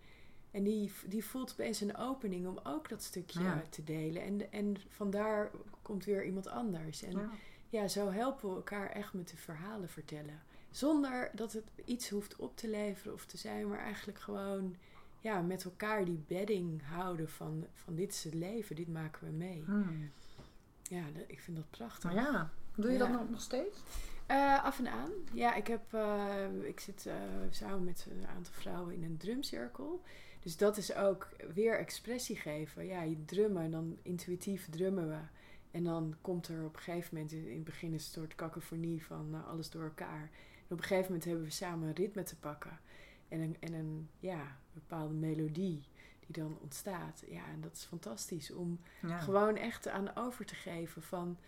En 0.51 0.63
die, 0.63 0.93
die 1.07 1.25
voelt 1.25 1.53
opeens 1.53 1.81
een 1.81 1.97
opening 1.97 2.47
om 2.47 2.59
ook 2.63 2.89
dat 2.89 3.03
stukje 3.03 3.41
Ja. 3.43 3.65
te 3.71 3.85
delen. 3.85 4.23
En, 4.23 4.53
en 4.53 4.77
vandaar 4.89 5.51
komt 5.83 6.05
weer 6.05 6.25
iemand 6.25 6.47
anders. 6.47 7.03
En 7.03 7.11
Ja. 7.19 7.31
ja, 7.69 7.89
zo 7.89 8.11
helpen 8.11 8.49
we 8.49 8.55
elkaar 8.55 8.91
echt 8.91 9.13
met 9.13 9.29
de 9.29 9.37
verhalen 9.37 9.89
vertellen. 9.89 10.43
Zonder 10.71 11.31
dat 11.35 11.53
het 11.53 11.65
iets 11.85 12.09
hoeft 12.11 12.37
op 12.37 12.57
te 12.57 12.69
leveren 12.69 13.13
of 13.15 13.27
te 13.27 13.37
zijn, 13.37 13.69
maar 13.69 13.79
eigenlijk 13.79 14.19
gewoon 14.19 14.77
ja, 15.21 15.41
met 15.41 15.65
elkaar 15.65 16.05
die 16.05 16.25
bedding 16.27 16.83
houden 16.87 17.29
van, 17.29 17.67
van 17.75 17.95
dit 17.95 18.13
is 18.13 18.25
het 18.25 18.35
leven, 18.35 18.77
dit 18.77 18.89
maken 18.89 19.27
we 19.27 19.33
mee. 19.33 19.63
Mhm. 19.67 19.93
Ja, 20.83 21.05
ik 21.27 21.41
vind 21.41 21.57
dat 21.57 21.71
prachtig. 21.71 22.13
Maar 22.15 22.23
ja, 22.23 22.51
doe 22.75 22.87
je 22.91 22.93
Ja. 22.93 22.99
dat 22.99 23.09
nog, 23.19 23.31
nog 23.31 23.41
steeds? 23.41 23.79
Eh, 24.27 24.65
af 24.65 24.79
en 24.79 24.89
aan. 24.89 25.11
Ja, 25.33 25.55
ik, 25.55 25.67
heb, 25.67 25.93
eh, 25.95 26.47
ik 26.63 26.81
zit 26.81 27.07
eh, 27.07 27.15
samen 27.51 27.85
met 27.85 28.07
een 28.11 28.27
aantal 28.27 28.53
vrouwen 28.53 28.95
in 28.95 29.03
een 29.05 29.17
drumcirkel. 29.17 30.03
Dus 30.41 30.57
dat 30.57 30.77
is 30.77 30.95
ook 30.95 31.29
weer 31.55 31.79
expressie 31.79 32.37
geven. 32.37 32.87
Ja, 32.87 33.03
je 33.03 33.25
drummen, 33.25 33.71
dan 33.71 33.99
intuïtief 34.03 34.69
drummen 34.71 35.09
we. 35.09 35.19
En 35.71 35.85
dan 35.85 36.17
komt 36.21 36.49
er 36.49 36.65
op 36.65 36.77
een 36.77 36.83
gegeven 36.83 37.15
moment, 37.15 37.33
in 37.33 37.55
het 37.55 37.65
begin 37.65 37.93
is 37.93 38.07
het 38.07 38.15
een 38.17 38.23
soort 38.23 38.35
cacophonie 38.35 39.05
van 39.05 39.45
alles 39.47 39.71
door 39.71 39.83
elkaar. 39.83 40.31
En 40.57 40.69
op 40.69 40.79
een 40.79 40.85
gegeven 40.85 41.05
moment 41.05 41.25
hebben 41.25 41.45
we 41.45 41.51
samen 41.51 41.89
een 41.89 41.95
ritme 41.95 42.23
te 42.23 42.37
pakken. 42.37 42.79
En 43.29 43.41
een, 43.41 43.57
en 43.61 43.73
een 43.73 44.09
ja, 44.19 44.57
bepaalde 44.73 45.15
melodie 45.15 45.83
die 46.27 46.43
dan 46.43 46.59
ontstaat. 46.61 47.23
Ja, 47.29 47.47
en 47.47 47.61
dat 47.61 47.73
is 47.73 47.85
fantastisch 47.85 48.51
om 48.53 48.81
Ja. 49.03 49.19
gewoon 49.19 49.57
echt 49.57 49.89
aan 49.89 50.17
over 50.17 50.45
te 50.45 50.55
geven 50.55 51.03
van... 51.03 51.39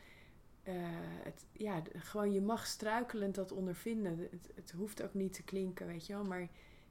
eh, 0.64 0.74
het, 1.22 1.44
ja, 1.52 1.82
gewoon 1.94 2.32
je 2.32 2.40
mag 2.40 2.66
struikelend 2.66 3.34
dat 3.34 3.52
ondervinden. 3.52 4.18
Het, 4.18 4.50
het 4.54 4.70
hoeft 4.70 5.02
ook 5.02 5.14
niet 5.14 5.32
te 5.32 5.42
klinken, 5.42 5.86
weet 5.86 6.06
je 6.06 6.12
wel. 6.12 6.24
Maar 6.24 6.48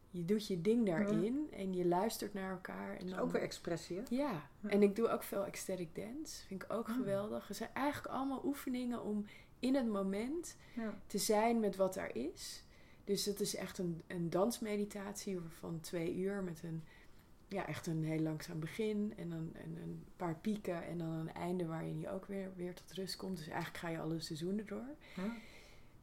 je 0.09 0.25
doet 0.25 0.47
je 0.47 0.61
ding 0.61 0.85
daarin 0.85 1.47
en 1.51 1.73
je 1.73 1.85
luistert 1.87 2.33
naar 2.33 2.51
elkaar. 2.51 2.89
En 2.91 2.97
Dat 2.97 3.05
is 3.05 3.11
dan, 3.11 3.19
ook 3.19 3.31
weer 3.31 3.41
expressie, 3.41 3.97
hè? 3.97 4.03
ja, 4.09 4.49
Ja. 4.59 4.69
en 4.69 4.81
ik 4.83 4.95
doe 4.95 5.07
ook 5.07 5.23
veel 5.23 5.45
ecstatic 5.45 5.95
dance. 5.95 6.45
Vind 6.45 6.63
ik 6.63 6.73
ook 6.73 6.87
Ah. 6.87 6.95
geweldig. 6.95 7.47
Het 7.47 7.57
zijn 7.57 7.69
eigenlijk 7.73 8.13
allemaal 8.15 8.41
oefeningen 8.45 9.03
om 9.03 9.25
in 9.59 9.75
het 9.75 9.87
moment 9.87 10.55
te 11.07 11.17
zijn 11.17 11.59
met 11.59 11.75
wat 11.75 11.95
er 11.95 12.15
is. 12.15 12.63
Dus 13.03 13.25
het 13.25 13.39
is 13.39 13.55
echt 13.55 13.77
een, 13.77 14.01
een 14.07 14.29
dansmeditatie 14.29 15.39
van 15.59 15.79
twee 15.81 16.15
uur 16.15 16.43
met 16.43 16.63
een 16.63 16.83
ja, 17.53 17.67
echt 17.67 17.87
een 17.87 18.03
heel 18.03 18.19
langzaam 18.19 18.59
begin 18.59 19.13
en 19.17 19.29
dan 19.29 19.51
en 19.53 19.77
een 19.81 20.03
paar 20.15 20.35
pieken 20.35 20.83
en 20.85 20.97
dan 20.97 21.07
een 21.11 21.33
einde 21.33 21.65
waarin 21.65 21.99
je 21.99 22.09
ook 22.09 22.25
weer, 22.25 22.51
weer 22.55 22.73
tot 22.73 22.91
rust 22.91 23.15
komt. 23.15 23.37
Dus 23.37 23.47
eigenlijk 23.47 23.77
ga 23.77 23.89
je 23.89 23.99
alle 23.99 24.19
seizoenen 24.19 24.65
door. 24.65 24.85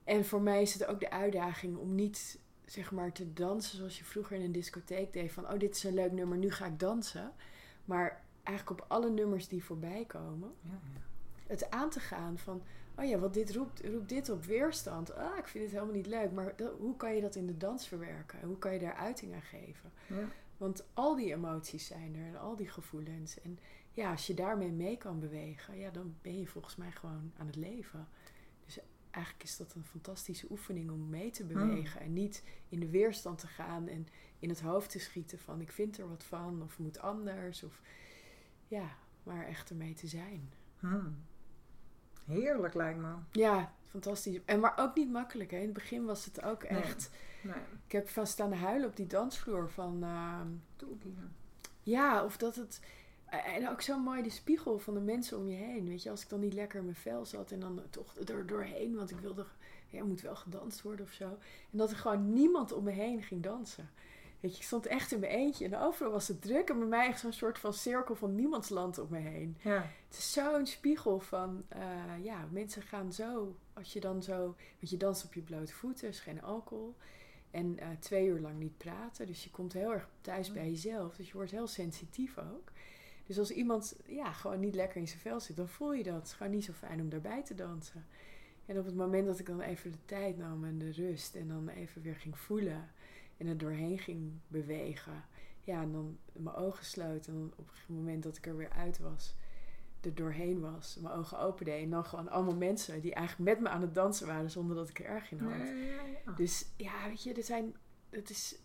En 0.04 0.24
voor 0.24 0.40
mij 0.42 0.62
is 0.62 0.72
het 0.72 0.86
ook 0.86 1.00
de 1.00 1.10
uitdaging 1.10 1.76
om 1.76 1.94
niet 1.94 2.38
zeg 2.64 2.92
maar 2.92 3.12
te 3.12 3.32
dansen 3.32 3.76
zoals 3.76 3.98
je 3.98 4.04
vroeger 4.04 4.36
in 4.36 4.42
een 4.42 4.52
discotheek 4.52 5.12
deed. 5.12 5.32
Van 5.32 5.48
oh, 5.52 5.58
dit 5.58 5.74
is 5.76 5.84
een 5.84 5.94
leuk 5.94 6.12
nummer, 6.12 6.38
nu 6.38 6.50
ga 6.50 6.66
ik 6.66 6.78
dansen. 6.78 7.32
Maar 7.84 8.24
eigenlijk 8.42 8.80
op 8.80 8.86
alle 8.90 9.10
nummers 9.10 9.48
die 9.48 9.64
voorbij 9.64 10.04
komen, 10.06 10.52
Ja, 10.60 10.70
ja. 10.70 11.00
het 11.46 11.70
aan 11.70 11.90
te 11.90 12.00
gaan 12.00 12.38
van 12.38 12.62
oh 12.96 13.04
ja, 13.04 13.18
wat 13.18 13.34
dit 13.34 13.54
roept, 13.54 13.84
roept 13.86 14.08
dit 14.08 14.28
op 14.28 14.44
weerstand. 14.44 15.14
Ah, 15.14 15.38
ik 15.38 15.46
vind 15.46 15.64
het 15.64 15.72
helemaal 15.72 15.94
niet 15.94 16.06
leuk. 16.06 16.32
Maar 16.32 16.52
dat- 16.56 16.72
hoe 16.78 16.96
kan 16.96 17.14
je 17.14 17.20
dat 17.20 17.34
in 17.34 17.46
de 17.46 17.56
dans 17.56 17.88
verwerken? 17.88 18.38
Hoe 18.44 18.58
kan 18.58 18.72
je 18.72 18.78
daar 18.78 18.94
uiting 18.94 19.34
aan 19.34 19.42
geven? 19.42 19.90
Ja. 20.06 20.28
Want 20.60 20.84
al 20.94 21.16
die 21.16 21.34
emoties 21.34 21.86
zijn 21.86 22.16
er 22.16 22.26
en 22.26 22.38
al 22.38 22.56
die 22.56 22.68
gevoelens. 22.68 23.40
En 23.40 23.58
ja, 23.90 24.10
als 24.10 24.26
je 24.26 24.34
daarmee 24.34 24.72
mee 24.72 24.96
kan 24.96 25.20
bewegen, 25.20 25.76
ja, 25.76 25.90
dan 25.90 26.14
ben 26.22 26.38
je 26.38 26.46
volgens 26.46 26.76
mij 26.76 26.90
gewoon 26.92 27.32
aan 27.36 27.46
het 27.46 27.56
leven. 27.56 28.08
Dus 28.64 28.78
eigenlijk 29.10 29.44
is 29.44 29.56
dat 29.56 29.74
een 29.74 29.84
fantastische 29.84 30.46
oefening 30.50 30.90
om 30.90 31.08
mee 31.08 31.30
te 31.30 31.44
bewegen. 31.44 32.00
En 32.00 32.12
niet 32.12 32.44
in 32.68 32.80
de 32.80 32.88
weerstand 32.88 33.38
te 33.38 33.46
gaan 33.46 33.88
en 33.88 34.06
in 34.38 34.48
het 34.48 34.60
hoofd 34.60 34.90
te 34.90 34.98
schieten 34.98 35.38
van 35.38 35.60
ik 35.60 35.72
vind 35.72 35.98
er 35.98 36.08
wat 36.08 36.24
van 36.24 36.62
of 36.62 36.78
moet 36.78 36.98
anders. 36.98 37.62
Of 37.62 37.80
ja, 38.68 38.96
maar 39.22 39.46
echt 39.46 39.70
ermee 39.70 39.94
te 39.94 40.06
zijn. 40.06 40.52
Hmm. 40.78 41.24
Heerlijk 42.24 42.74
lijkt 42.74 42.98
me. 42.98 43.14
Ja, 43.30 43.74
fantastisch. 43.86 44.40
En 44.44 44.60
maar 44.60 44.78
ook 44.78 44.94
niet 44.94 45.10
makkelijk. 45.10 45.50
Hè. 45.50 45.56
In 45.56 45.64
het 45.64 45.72
begin 45.72 46.04
was 46.04 46.24
het 46.24 46.42
ook 46.42 46.62
echt. 46.62 47.10
Nee. 47.10 47.20
Ik 47.86 47.92
heb 47.92 48.08
vast 48.08 48.32
staan 48.32 48.52
huilen 48.52 48.88
op 48.88 48.96
die 48.96 49.06
dansvloer 49.06 49.70
van. 49.70 50.04
hier. 51.02 51.28
Ja, 51.82 52.24
of 52.24 52.36
dat 52.36 52.56
het. 52.56 52.80
En 53.26 53.68
ook 53.68 53.80
zo 53.80 53.98
mooi 53.98 54.22
de 54.22 54.30
spiegel 54.30 54.78
van 54.78 54.94
de 54.94 55.00
mensen 55.00 55.38
om 55.38 55.48
je 55.48 55.56
heen. 55.56 55.88
Weet 55.88 56.02
je, 56.02 56.10
als 56.10 56.22
ik 56.22 56.28
dan 56.28 56.40
niet 56.40 56.52
lekker 56.52 56.78
in 56.78 56.84
mijn 56.84 56.96
vel 56.96 57.24
zat 57.24 57.50
en 57.50 57.60
dan 57.60 57.82
toch 57.90 58.16
er 58.16 58.46
doorheen, 58.46 58.96
want 58.96 59.10
ik 59.10 59.18
wilde. 59.18 59.46
Ja, 59.88 60.04
moet 60.04 60.20
wel 60.20 60.36
gedanst 60.36 60.82
worden 60.82 61.04
of 61.06 61.12
zo. 61.12 61.24
En 61.70 61.78
dat 61.78 61.90
er 61.90 61.96
gewoon 61.96 62.32
niemand 62.32 62.72
om 62.72 62.84
me 62.84 62.90
heen 62.90 63.22
ging 63.22 63.42
dansen. 63.42 63.90
Weet 64.40 64.52
je, 64.52 64.56
ik 64.56 64.64
stond 64.66 64.86
echt 64.86 65.12
in 65.12 65.20
mijn 65.20 65.32
eentje 65.32 65.64
en 65.64 65.76
overal 65.76 66.12
was 66.12 66.28
het 66.28 66.42
druk. 66.42 66.68
En 66.68 66.78
bij 66.78 66.88
mij 66.88 67.06
echt 67.06 67.20
zo'n 67.20 67.32
soort 67.32 67.58
van 67.58 67.72
cirkel 67.72 68.14
van 68.14 68.34
niemandsland 68.34 68.98
om 68.98 69.06
me 69.10 69.18
heen. 69.18 69.56
Ja. 69.62 69.90
Het 70.08 70.18
is 70.18 70.32
zo'n 70.32 70.66
spiegel 70.66 71.20
van, 71.20 71.64
eh, 71.68 71.80
ja, 72.22 72.48
mensen 72.50 72.82
gaan 72.82 73.12
zo, 73.12 73.56
als 73.72 73.92
je 73.92 74.00
dan 74.00 74.22
zo, 74.22 74.38
want 74.78 74.90
je 74.90 74.96
danst 74.96 75.24
op 75.24 75.34
je 75.34 75.40
blote 75.40 75.72
voeten, 75.72 76.08
is 76.08 76.20
geen 76.20 76.42
alcohol. 76.42 76.96
En 77.50 77.78
eh, 77.78 77.88
twee 77.98 78.26
uur 78.26 78.40
lang 78.40 78.58
niet 78.58 78.76
praten, 78.76 79.26
dus 79.26 79.44
je 79.44 79.50
komt 79.50 79.72
heel 79.72 79.92
erg 79.92 80.08
thuis 80.20 80.52
bij 80.52 80.70
jezelf. 80.70 81.16
Dus 81.16 81.26
je 81.26 81.32
wordt 81.32 81.50
heel 81.50 81.66
sensitief 81.66 82.38
ook. 82.38 82.72
Dus 83.26 83.38
als 83.38 83.50
iemand, 83.50 83.96
ja, 84.06 84.32
gewoon 84.32 84.60
niet 84.60 84.74
lekker 84.74 85.00
in 85.00 85.08
zijn 85.08 85.20
vel 85.20 85.40
zit, 85.40 85.56
dan 85.56 85.68
voel 85.68 85.94
je 85.94 86.02
dat. 86.02 86.14
Het 86.14 86.26
is 86.26 86.32
gewoon 86.32 86.52
niet 86.52 86.64
zo 86.64 86.72
fijn 86.72 87.00
om 87.00 87.08
daarbij 87.08 87.42
te 87.42 87.54
dansen. 87.54 88.04
En 88.66 88.78
op 88.78 88.84
het 88.84 88.94
moment 88.94 89.26
dat 89.26 89.38
ik 89.38 89.46
dan 89.46 89.60
even 89.60 89.92
de 89.92 90.04
tijd 90.04 90.38
nam 90.38 90.64
en 90.64 90.78
de 90.78 90.90
rust 90.90 91.34
en 91.34 91.48
dan 91.48 91.68
even 91.68 92.02
weer 92.02 92.16
ging 92.16 92.38
voelen 92.38 92.90
en 93.36 93.46
er 93.46 93.58
doorheen 93.58 93.98
ging 93.98 94.32
bewegen. 94.48 95.24
Ja, 95.60 95.82
en 95.82 95.92
dan 95.92 96.18
mijn 96.32 96.56
ogen 96.56 96.84
sloot 96.84 97.26
en 97.26 97.32
dan 97.32 97.52
op 97.56 97.68
het 97.68 97.96
moment 97.96 98.22
dat 98.22 98.36
ik 98.36 98.46
er 98.46 98.56
weer 98.56 98.70
uit 98.70 98.98
was, 98.98 99.34
er 100.02 100.14
doorheen 100.14 100.60
was, 100.60 100.98
mijn 101.00 101.14
ogen 101.14 101.38
opende 101.38 101.70
en 101.70 101.90
dan 101.90 102.04
gewoon 102.04 102.28
allemaal 102.28 102.56
mensen 102.56 103.00
die 103.00 103.14
eigenlijk 103.14 103.50
met 103.50 103.60
me 103.60 103.68
aan 103.68 103.80
het 103.80 103.94
dansen 103.94 104.26
waren 104.26 104.50
zonder 104.50 104.76
dat 104.76 104.88
ik 104.88 104.98
er 104.98 105.04
erg 105.04 105.30
in 105.32 105.38
had. 105.38 105.52
Ja. 106.26 106.32
Dus 106.32 106.66
ja, 106.76 106.92
weet 107.08 107.22
je, 107.22 107.32
er 107.34 107.42
zijn, 107.42 107.74
het 108.10 108.30
is, 108.30 108.58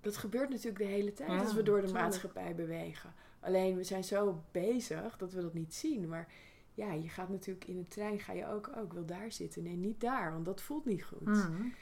dat 0.00 0.16
gebeurt 0.16 0.48
natuurlijk 0.48 0.78
de 0.78 0.84
hele 0.84 1.12
tijd 1.12 1.30
Ja, 1.30 1.38
als 1.38 1.54
we 1.54 1.62
door 1.62 1.80
de 1.80 1.82
tuurlijk. 1.86 2.04
maatschappij 2.04 2.54
bewegen. 2.54 3.14
Alleen 3.40 3.76
we 3.76 3.84
zijn 3.84 4.04
zo 4.04 4.42
bezig 4.50 5.16
dat 5.16 5.32
we 5.32 5.40
dat 5.42 5.54
niet 5.54 5.74
zien. 5.74 6.08
Maar 6.08 6.32
ja, 6.74 6.92
je 6.92 7.08
gaat 7.08 7.28
natuurlijk 7.28 7.66
in 7.66 7.76
een 7.76 7.88
trein, 7.88 8.20
ga 8.20 8.32
je 8.32 8.46
ook, 8.46 8.70
oh, 8.76 8.82
ik 8.82 8.92
wil 8.92 9.06
daar 9.06 9.32
zitten. 9.32 9.62
Nee, 9.62 9.76
niet 9.76 10.00
daar, 10.00 10.32
want 10.32 10.44
dat 10.44 10.60
voelt 10.62 10.84
niet 10.84 11.04
goed. 11.04 11.24
Hmm. 11.42 11.74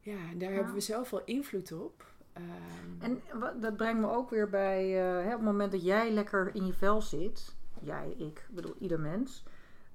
Ja, 0.00 0.16
daar 0.36 0.50
Ja. 0.50 0.56
hebben 0.56 0.74
we 0.74 0.80
zoveel 0.80 1.24
invloed 1.24 1.72
op. 1.72 2.12
Ehm, 2.32 2.44
En 3.00 3.22
dat 3.60 3.76
brengt 3.76 4.00
me 4.00 4.10
ook 4.10 4.30
weer 4.30 4.48
bij 4.48 4.84
eh, 5.00 5.22
hè, 5.24 5.30
op 5.32 5.36
het 5.40 5.44
moment 5.50 5.72
dat 5.72 5.84
jij 5.84 6.10
lekker 6.10 6.54
in 6.54 6.66
je 6.66 6.72
vel 6.72 7.02
zit, 7.02 7.54
jij, 7.84 8.10
ik, 8.10 8.18
ik 8.18 8.46
bedoel 8.50 8.74
ieder 8.78 9.00
mens, 9.00 9.44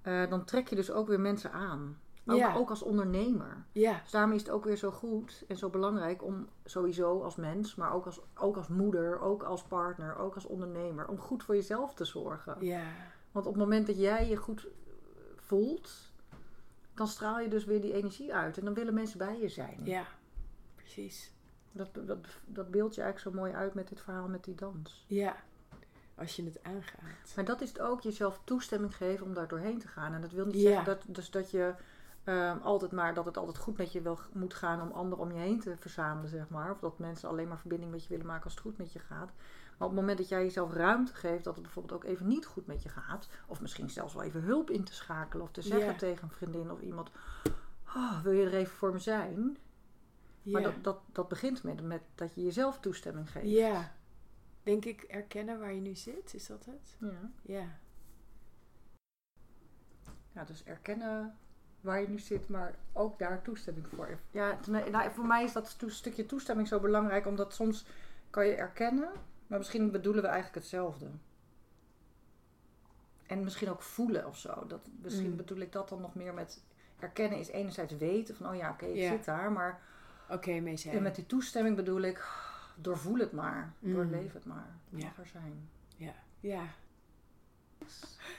eh, 0.02 0.30
dan 0.30 0.46
trek 0.46 0.68
je 0.68 0.76
dus 0.76 0.92
ook 0.92 1.08
weer 1.08 1.20
mensen 1.20 1.52
aan. 1.52 2.00
Ook, 2.26 2.38
Ja. 2.38 2.56
ook 2.56 2.70
als 2.70 2.82
ondernemer. 2.84 3.66
ja, 3.72 4.00
Dus 4.02 4.12
daarom 4.12 4.32
is 4.32 4.42
het 4.42 4.50
ook 4.50 4.64
weer 4.64 4.76
zo 4.78 4.92
goed 4.92 5.44
en 5.48 5.58
zo 5.58 5.70
belangrijk 5.70 6.24
om 6.24 6.48
sowieso 6.66 7.22
als 7.24 7.36
mens, 7.36 7.76
maar 7.76 7.94
ook 7.94 8.06
als, 8.06 8.22
ook 8.36 8.58
als 8.58 8.68
moeder, 8.68 9.20
ook 9.20 9.44
als 9.44 9.64
partner, 9.64 10.16
ook 10.18 10.36
als 10.36 10.46
ondernemer, 10.46 11.08
om 11.08 11.18
goed 11.18 11.44
voor 11.44 11.56
jezelf 11.56 11.94
te 11.94 12.06
zorgen. 12.06 12.56
ja, 12.60 12.84
Want 13.32 13.46
op 13.46 13.54
het 13.54 13.62
moment 13.64 13.88
dat 13.88 13.98
jij 14.00 14.28
je 14.30 14.36
goed 14.36 14.68
voelt, 15.36 16.12
dan 16.94 17.08
straal 17.08 17.40
je 17.40 17.48
dus 17.50 17.66
weer 17.66 17.82
die 17.82 17.94
energie 17.94 18.34
uit 18.34 18.58
en 18.58 18.66
dan 18.66 18.74
willen 18.74 18.94
mensen 18.94 19.18
bij 19.18 19.40
je 19.40 19.50
zijn. 19.50 19.80
ja, 19.84 20.06
precies. 20.76 21.34
Dat, 21.72 21.90
dat, 21.94 22.18
dat 22.46 22.72
beeld 22.72 22.96
je 22.96 23.02
eigenlijk 23.02 23.36
zo 23.36 23.42
mooi 23.44 23.54
uit 23.54 23.74
met 23.74 23.88
dit 23.88 24.02
verhaal 24.02 24.28
met 24.28 24.44
die 24.44 24.56
dans. 24.56 25.06
Ja, 25.08 25.36
als 26.20 26.36
je 26.36 26.44
het 26.44 26.64
aangaat. 26.64 27.34
Maar 27.36 27.46
dat 27.46 27.62
is 27.62 27.70
het 27.70 27.80
ook, 27.80 28.02
jezelf 28.02 28.42
toestemming 28.44 28.96
geven 28.96 29.26
om 29.26 29.34
daar 29.34 29.48
doorheen 29.48 29.80
te 29.80 29.88
gaan. 29.88 30.14
En 30.14 30.22
dat 30.22 30.32
wil 30.32 30.46
niet 30.46 30.56
Ja. 30.56 30.62
zeggen 30.62 30.86
dat, 30.86 31.04
dus 31.08 31.32
dat 31.32 31.52
je 31.52 31.74
ehm, 32.24 32.58
altijd 32.62 32.92
maar 32.92 33.14
dat 33.14 33.26
het 33.26 33.38
altijd 33.38 33.58
goed 33.58 33.78
met 33.78 33.92
je 33.92 34.02
wel 34.02 34.20
moet 34.34 34.54
gaan 34.54 34.82
om 34.82 34.92
anderen 34.92 35.26
om 35.26 35.32
je 35.32 35.40
heen 35.40 35.60
te 35.60 35.76
verzamelen, 35.80 36.30
zeg 36.30 36.50
maar. 36.50 36.72
Of 36.72 36.80
dat 36.80 37.00
mensen 37.00 37.30
alleen 37.30 37.48
maar 37.48 37.60
verbinding 37.60 37.92
met 37.92 38.04
je 38.04 38.10
willen 38.10 38.26
maken 38.26 38.44
als 38.44 38.54
het 38.54 38.62
goed 38.62 38.78
met 38.78 38.92
je 38.94 39.00
gaat. 39.00 39.32
Maar 39.78 39.88
op 39.88 39.94
het 39.96 40.00
moment 40.04 40.18
dat 40.18 40.28
jij 40.30 40.44
jezelf 40.44 40.74
ruimte 40.74 41.14
geeft 41.14 41.44
dat 41.44 41.54
het 41.54 41.64
bijvoorbeeld 41.64 41.96
ook 42.04 42.10
even 42.10 42.28
niet 42.28 42.46
goed 42.46 42.68
met 42.68 42.84
je 42.84 42.90
gaat, 42.90 43.30
of 43.48 43.62
misschien 43.62 43.90
zelfs 43.90 44.14
wel 44.14 44.24
even 44.24 44.42
hulp 44.42 44.70
in 44.70 44.84
te 44.84 44.94
schakelen 44.94 45.44
of 45.46 45.52
te 45.52 45.62
zeggen 45.62 45.98
tegen 45.98 46.24
een 46.24 46.34
vriendin 46.36 46.72
of 46.72 46.82
iemand: 46.82 47.12
"Oh, 47.96 48.22
Wil 48.22 48.32
je 48.32 48.46
er 48.46 48.54
even 48.54 48.76
voor 48.76 48.92
me 48.92 49.00
zijn? 49.00 49.58
Maar 50.44 50.62
dat, 50.62 50.84
dat, 50.84 50.98
dat 51.12 51.28
begint 51.28 51.64
met, 51.64 51.82
met 51.82 52.02
dat 52.16 52.34
je 52.36 52.44
jezelf 52.44 52.80
toestemming 52.80 53.32
geeft. 53.32 53.50
ja, 53.50 53.92
denk 54.70 54.86
ik 54.86 55.02
erkennen 55.04 55.60
waar 55.60 55.74
je 55.74 55.82
nu 55.82 55.96
zit, 55.96 56.34
is 56.34 56.48
dat 56.48 56.66
het? 56.66 56.96
ja. 57.00 57.30
Ja, 57.42 57.78
Ja, 60.32 60.44
dus 60.44 60.64
erkennen 60.64 61.38
waar 61.82 62.02
je 62.02 62.08
nu 62.10 62.20
zit, 62.20 62.50
maar 62.50 62.76
ook 62.94 63.20
daar 63.20 63.42
toestemming 63.42 63.88
voor. 63.88 64.20
Ja, 64.32 64.60
nou, 64.68 65.12
voor 65.12 65.26
mij 65.26 65.44
is 65.44 65.54
dat 65.54 65.68
stu- 65.68 65.90
stukje 65.90 66.26
toestemming 66.26 66.68
zo 66.68 66.80
belangrijk, 66.80 67.26
omdat 67.26 67.54
soms 67.54 67.86
kan 68.30 68.46
je 68.48 68.56
erkennen, 68.56 69.10
maar 69.48 69.58
misschien 69.58 69.92
bedoelen 69.92 70.22
we 70.22 70.28
eigenlijk 70.28 70.58
hetzelfde. 70.60 71.08
En 73.28 73.44
misschien 73.44 73.70
ook 73.70 73.82
voelen 73.82 74.28
of 74.28 74.38
zo. 74.38 74.68
Dat, 74.68 74.90
misschien 75.02 75.30
Mm. 75.30 75.36
bedoel 75.38 75.58
ik 75.60 75.72
dat 75.72 75.90
dan 75.90 76.02
nog 76.02 76.16
meer 76.16 76.34
met 76.34 76.64
erkennen 77.00 77.40
is 77.40 77.48
enerzijds 77.48 77.98
weten 77.98 78.36
van, 78.36 78.50
oh 78.50 78.56
ja, 78.56 78.70
oké, 78.70 78.86
ik 78.86 78.96
Ja. 78.96 79.10
zit 79.10 79.26
daar, 79.26 79.52
maar 79.52 79.82
oké, 80.30 80.60
mee 80.60 80.78
zijn. 80.78 80.96
en 80.96 81.04
met 81.04 81.16
die 81.16 81.26
toestemming 81.26 81.76
bedoel 81.76 82.02
ik, 82.02 82.28
doorvoel 82.84 83.18
het 83.18 83.32
maar, 83.32 83.74
Mm. 83.80 83.94
doorleef 83.94 84.34
het 84.34 84.46
maar, 84.46 84.78
het 84.90 85.04
mag 85.04 85.18
er 85.18 85.28
zijn. 85.28 85.70
Ja, 85.98 86.14
ja. 86.40 86.64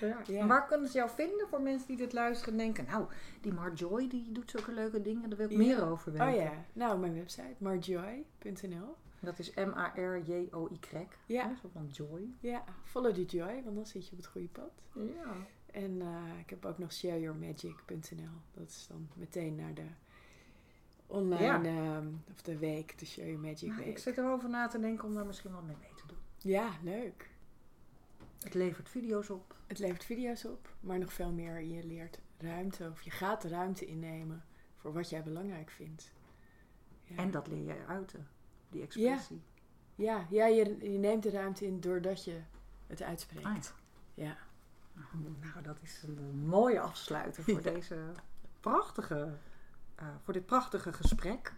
Ja. 0.00 0.16
Ja. 0.26 0.46
Waar 0.46 0.66
kunnen 0.66 0.88
ze 0.88 0.96
jou 0.98 1.10
vinden 1.10 1.48
voor 1.48 1.60
mensen 1.62 1.86
die 1.88 1.96
dit 1.96 2.12
luisteren 2.12 2.52
en 2.52 2.58
denken... 2.58 2.84
nou, 2.84 3.06
die 3.40 3.52
Marjoy 3.52 4.08
die 4.08 4.32
doet 4.32 4.50
zulke 4.50 4.72
leuke 4.72 5.00
dingen, 5.02 5.28
daar 5.28 5.38
wil 5.38 5.46
ik 5.46 5.52
Ja. 5.52 5.58
meer 5.58 5.84
over 5.86 6.12
weten. 6.12 6.28
Oh 6.28 6.34
ja, 6.34 6.52
nou 6.72 6.98
mijn 6.98 7.14
website 7.14 7.54
marjoy.nl. 7.58 8.96
Dat 9.20 9.38
is 9.38 9.54
M-A-R-J-O-Y. 9.54 11.06
Ja. 11.26 11.54
Zo 11.62 11.68
van 11.72 11.86
joy. 11.86 12.28
Ja, 12.40 12.64
follow 12.84 13.14
the 13.14 13.24
joy, 13.24 13.62
want 13.64 13.76
dan 13.76 13.86
zit 13.86 14.04
je 14.06 14.10
op 14.12 14.16
het 14.16 14.26
goede 14.26 14.48
pad. 14.48 14.70
Ja. 14.94 15.32
En 15.72 16.00
eh, 16.00 16.38
ik 16.38 16.50
heb 16.50 16.64
ook 16.64 16.78
nog 16.78 16.92
shareyourmagic.nl. 16.92 18.30
Dat 18.54 18.68
is 18.68 18.86
dan 18.88 19.08
meteen 19.14 19.54
naar 19.54 19.74
de 19.74 19.86
online, 21.10 21.68
ehm, 21.68 22.06
of 22.32 22.42
de 22.42 22.58
week, 22.58 22.98
de 22.98 23.06
Share 23.06 23.26
Your 23.30 23.46
Magic 23.46 23.68
Ja, 23.68 23.76
week. 23.76 23.86
ik 23.86 23.98
zit 23.98 24.18
erover 24.18 24.48
na 24.48 24.66
te 24.66 24.78
denken 24.78 25.08
om 25.08 25.14
daar 25.14 25.26
misschien 25.26 25.50
wel 25.50 25.62
mee 25.62 25.76
mee 25.80 25.94
te 25.96 26.06
doen. 26.06 26.18
Ja, 26.38 26.70
leuk. 26.82 27.30
Het 28.38 28.54
levert 28.54 28.88
video's 28.88 29.30
op. 29.30 29.56
Het 29.66 29.78
levert 29.78 30.04
video's 30.04 30.44
op, 30.44 30.74
maar 30.80 30.98
nog 30.98 31.12
veel 31.12 31.32
meer. 31.32 31.60
Je 31.60 31.84
leert 31.86 32.20
ruimte, 32.38 32.88
of 32.90 33.02
je 33.02 33.10
gaat 33.10 33.42
de 33.42 33.48
ruimte 33.48 33.86
innemen 33.86 34.44
voor 34.76 34.92
wat 34.92 35.10
jij 35.10 35.22
belangrijk 35.22 35.70
vindt. 35.70 36.12
Ja. 37.04 37.16
En 37.16 37.30
dat 37.30 37.46
leer 37.46 37.74
je 37.74 37.86
uiten. 37.86 38.28
Die 38.68 38.82
expressie. 38.82 39.42
Ja, 39.94 40.26
ja 40.30 40.46
je, 40.46 40.90
je 40.92 40.98
neemt 40.98 41.22
de 41.22 41.30
ruimte 41.30 41.66
in 41.66 41.80
doordat 41.80 42.24
je 42.24 42.40
het 42.86 43.02
uitspreekt. 43.02 43.46
Ah, 43.46 43.56
ja. 44.14 44.36
Nou, 45.40 45.62
dat 45.62 45.76
is 45.82 46.02
een 46.02 46.46
mooie 46.46 46.80
afsluiter 46.80 47.42
voor 47.44 47.62
deze 47.72 48.12
prachtige... 48.60 49.38
eh, 50.00 50.06
voor 50.22 50.32
dit 50.32 50.46
prachtige 50.46 50.92
gesprek. 50.92 51.54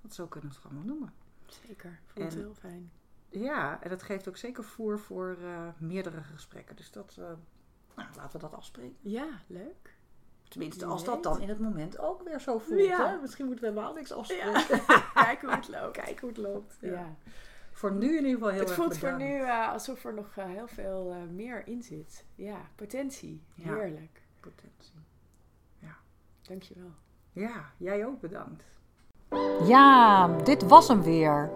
Want 0.00 0.14
zo 0.14 0.26
kunnen 0.26 0.50
we 0.50 0.56
het 0.56 0.66
gewoon 0.66 0.86
noemen. 0.86 1.12
zeker. 1.66 2.00
Vond 2.06 2.24
het 2.24 2.34
heel 2.34 2.54
fijn. 2.54 2.90
Ja, 3.28 3.82
en 3.82 3.88
dat 3.88 4.02
geeft 4.02 4.28
ook 4.28 4.36
zeker 4.36 4.64
voer 4.64 4.98
voor 4.98 5.36
eh, 5.42 5.68
meerdere 5.78 6.22
gesprekken. 6.22 6.76
Dus 6.76 6.90
dat, 6.90 7.16
eh, 7.18 7.24
nou, 7.94 8.08
laten 8.16 8.32
we 8.32 8.38
dat 8.38 8.54
afspreken. 8.54 8.96
Ja, 9.00 9.26
leuk. 9.46 9.96
Tenminste, 10.48 10.84
als 10.84 11.04
dat 11.04 11.22
dan 11.22 11.40
in 11.40 11.48
het 11.48 11.58
moment 11.58 11.98
ook 11.98 12.22
weer 12.22 12.40
zo 12.40 12.58
voelt. 12.58 12.80
Ja. 12.80 13.10
Hè? 13.10 13.20
Misschien 13.20 13.46
moeten 13.46 13.64
we 13.64 13.70
helemaal 13.70 13.94
niks 13.94 14.12
afspreken. 14.12 14.80
Kijk 15.24 15.40
hoe 15.40 15.50
het 15.50 15.68
loopt. 15.68 15.96
Kijk 15.96 16.20
hoe 16.20 16.28
het 16.28 16.38
loopt. 16.38 16.76
Ja. 16.80 16.90
Ja. 16.90 17.16
voor 17.72 17.92
nu 17.92 18.08
in 18.08 18.14
ieder 18.14 18.30
geval 18.30 18.48
heel 18.48 18.60
het 18.60 18.68
erg 18.68 18.78
voelt 18.78 18.98
voor 18.98 19.16
nu 19.16 19.50
alsof 19.50 20.04
er 20.04 20.14
nog 20.14 20.34
heel 20.34 20.68
veel 20.68 21.14
meer 21.30 21.66
in 21.66 21.82
zit. 21.82 22.24
Ja, 22.34 22.60
potentie. 22.74 23.42
Ja. 23.54 23.74
Heerlijk. 23.74 24.22
Potentie. 24.40 25.02
Dankjewel. 26.46 26.90
Ja, 27.34 27.64
jij 27.76 28.06
ook 28.06 28.20
bedankt. 28.20 28.64
Ja, 29.66 30.28
dit 30.28 30.68
was 30.68 30.88
hem 30.88 31.02
weer. 31.02 31.50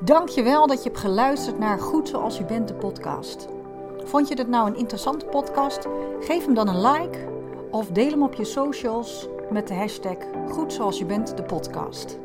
Dankjewel 0.00 0.66
dat 0.66 0.82
je 0.82 0.88
hebt 0.88 1.00
geluisterd 1.00 1.58
naar 1.58 1.78
Goed 1.78 2.08
Zoals 2.08 2.38
Je 2.38 2.44
Bent, 2.44 2.68
de 2.68 2.74
podcast. 2.74 3.48
Vond 4.04 4.28
je 4.28 4.36
dit 4.36 4.48
nou 4.48 4.70
een 4.70 4.76
interessante 4.76 5.26
podcast? 5.26 5.86
Geef 6.20 6.44
hem 6.44 6.54
dan 6.54 6.68
een 6.68 6.80
like 6.80 7.28
of 7.70 7.88
deel 7.88 8.10
hem 8.10 8.22
op 8.22 8.34
je 8.34 8.44
socials 8.44 9.28
met 9.50 9.68
de 9.68 9.74
hashtag 9.74 10.16
Goed 10.48 10.72
Zoals 10.72 10.98
Je 10.98 11.04
Bent, 11.04 11.36
de 11.36 11.42
podcast. 11.42 12.18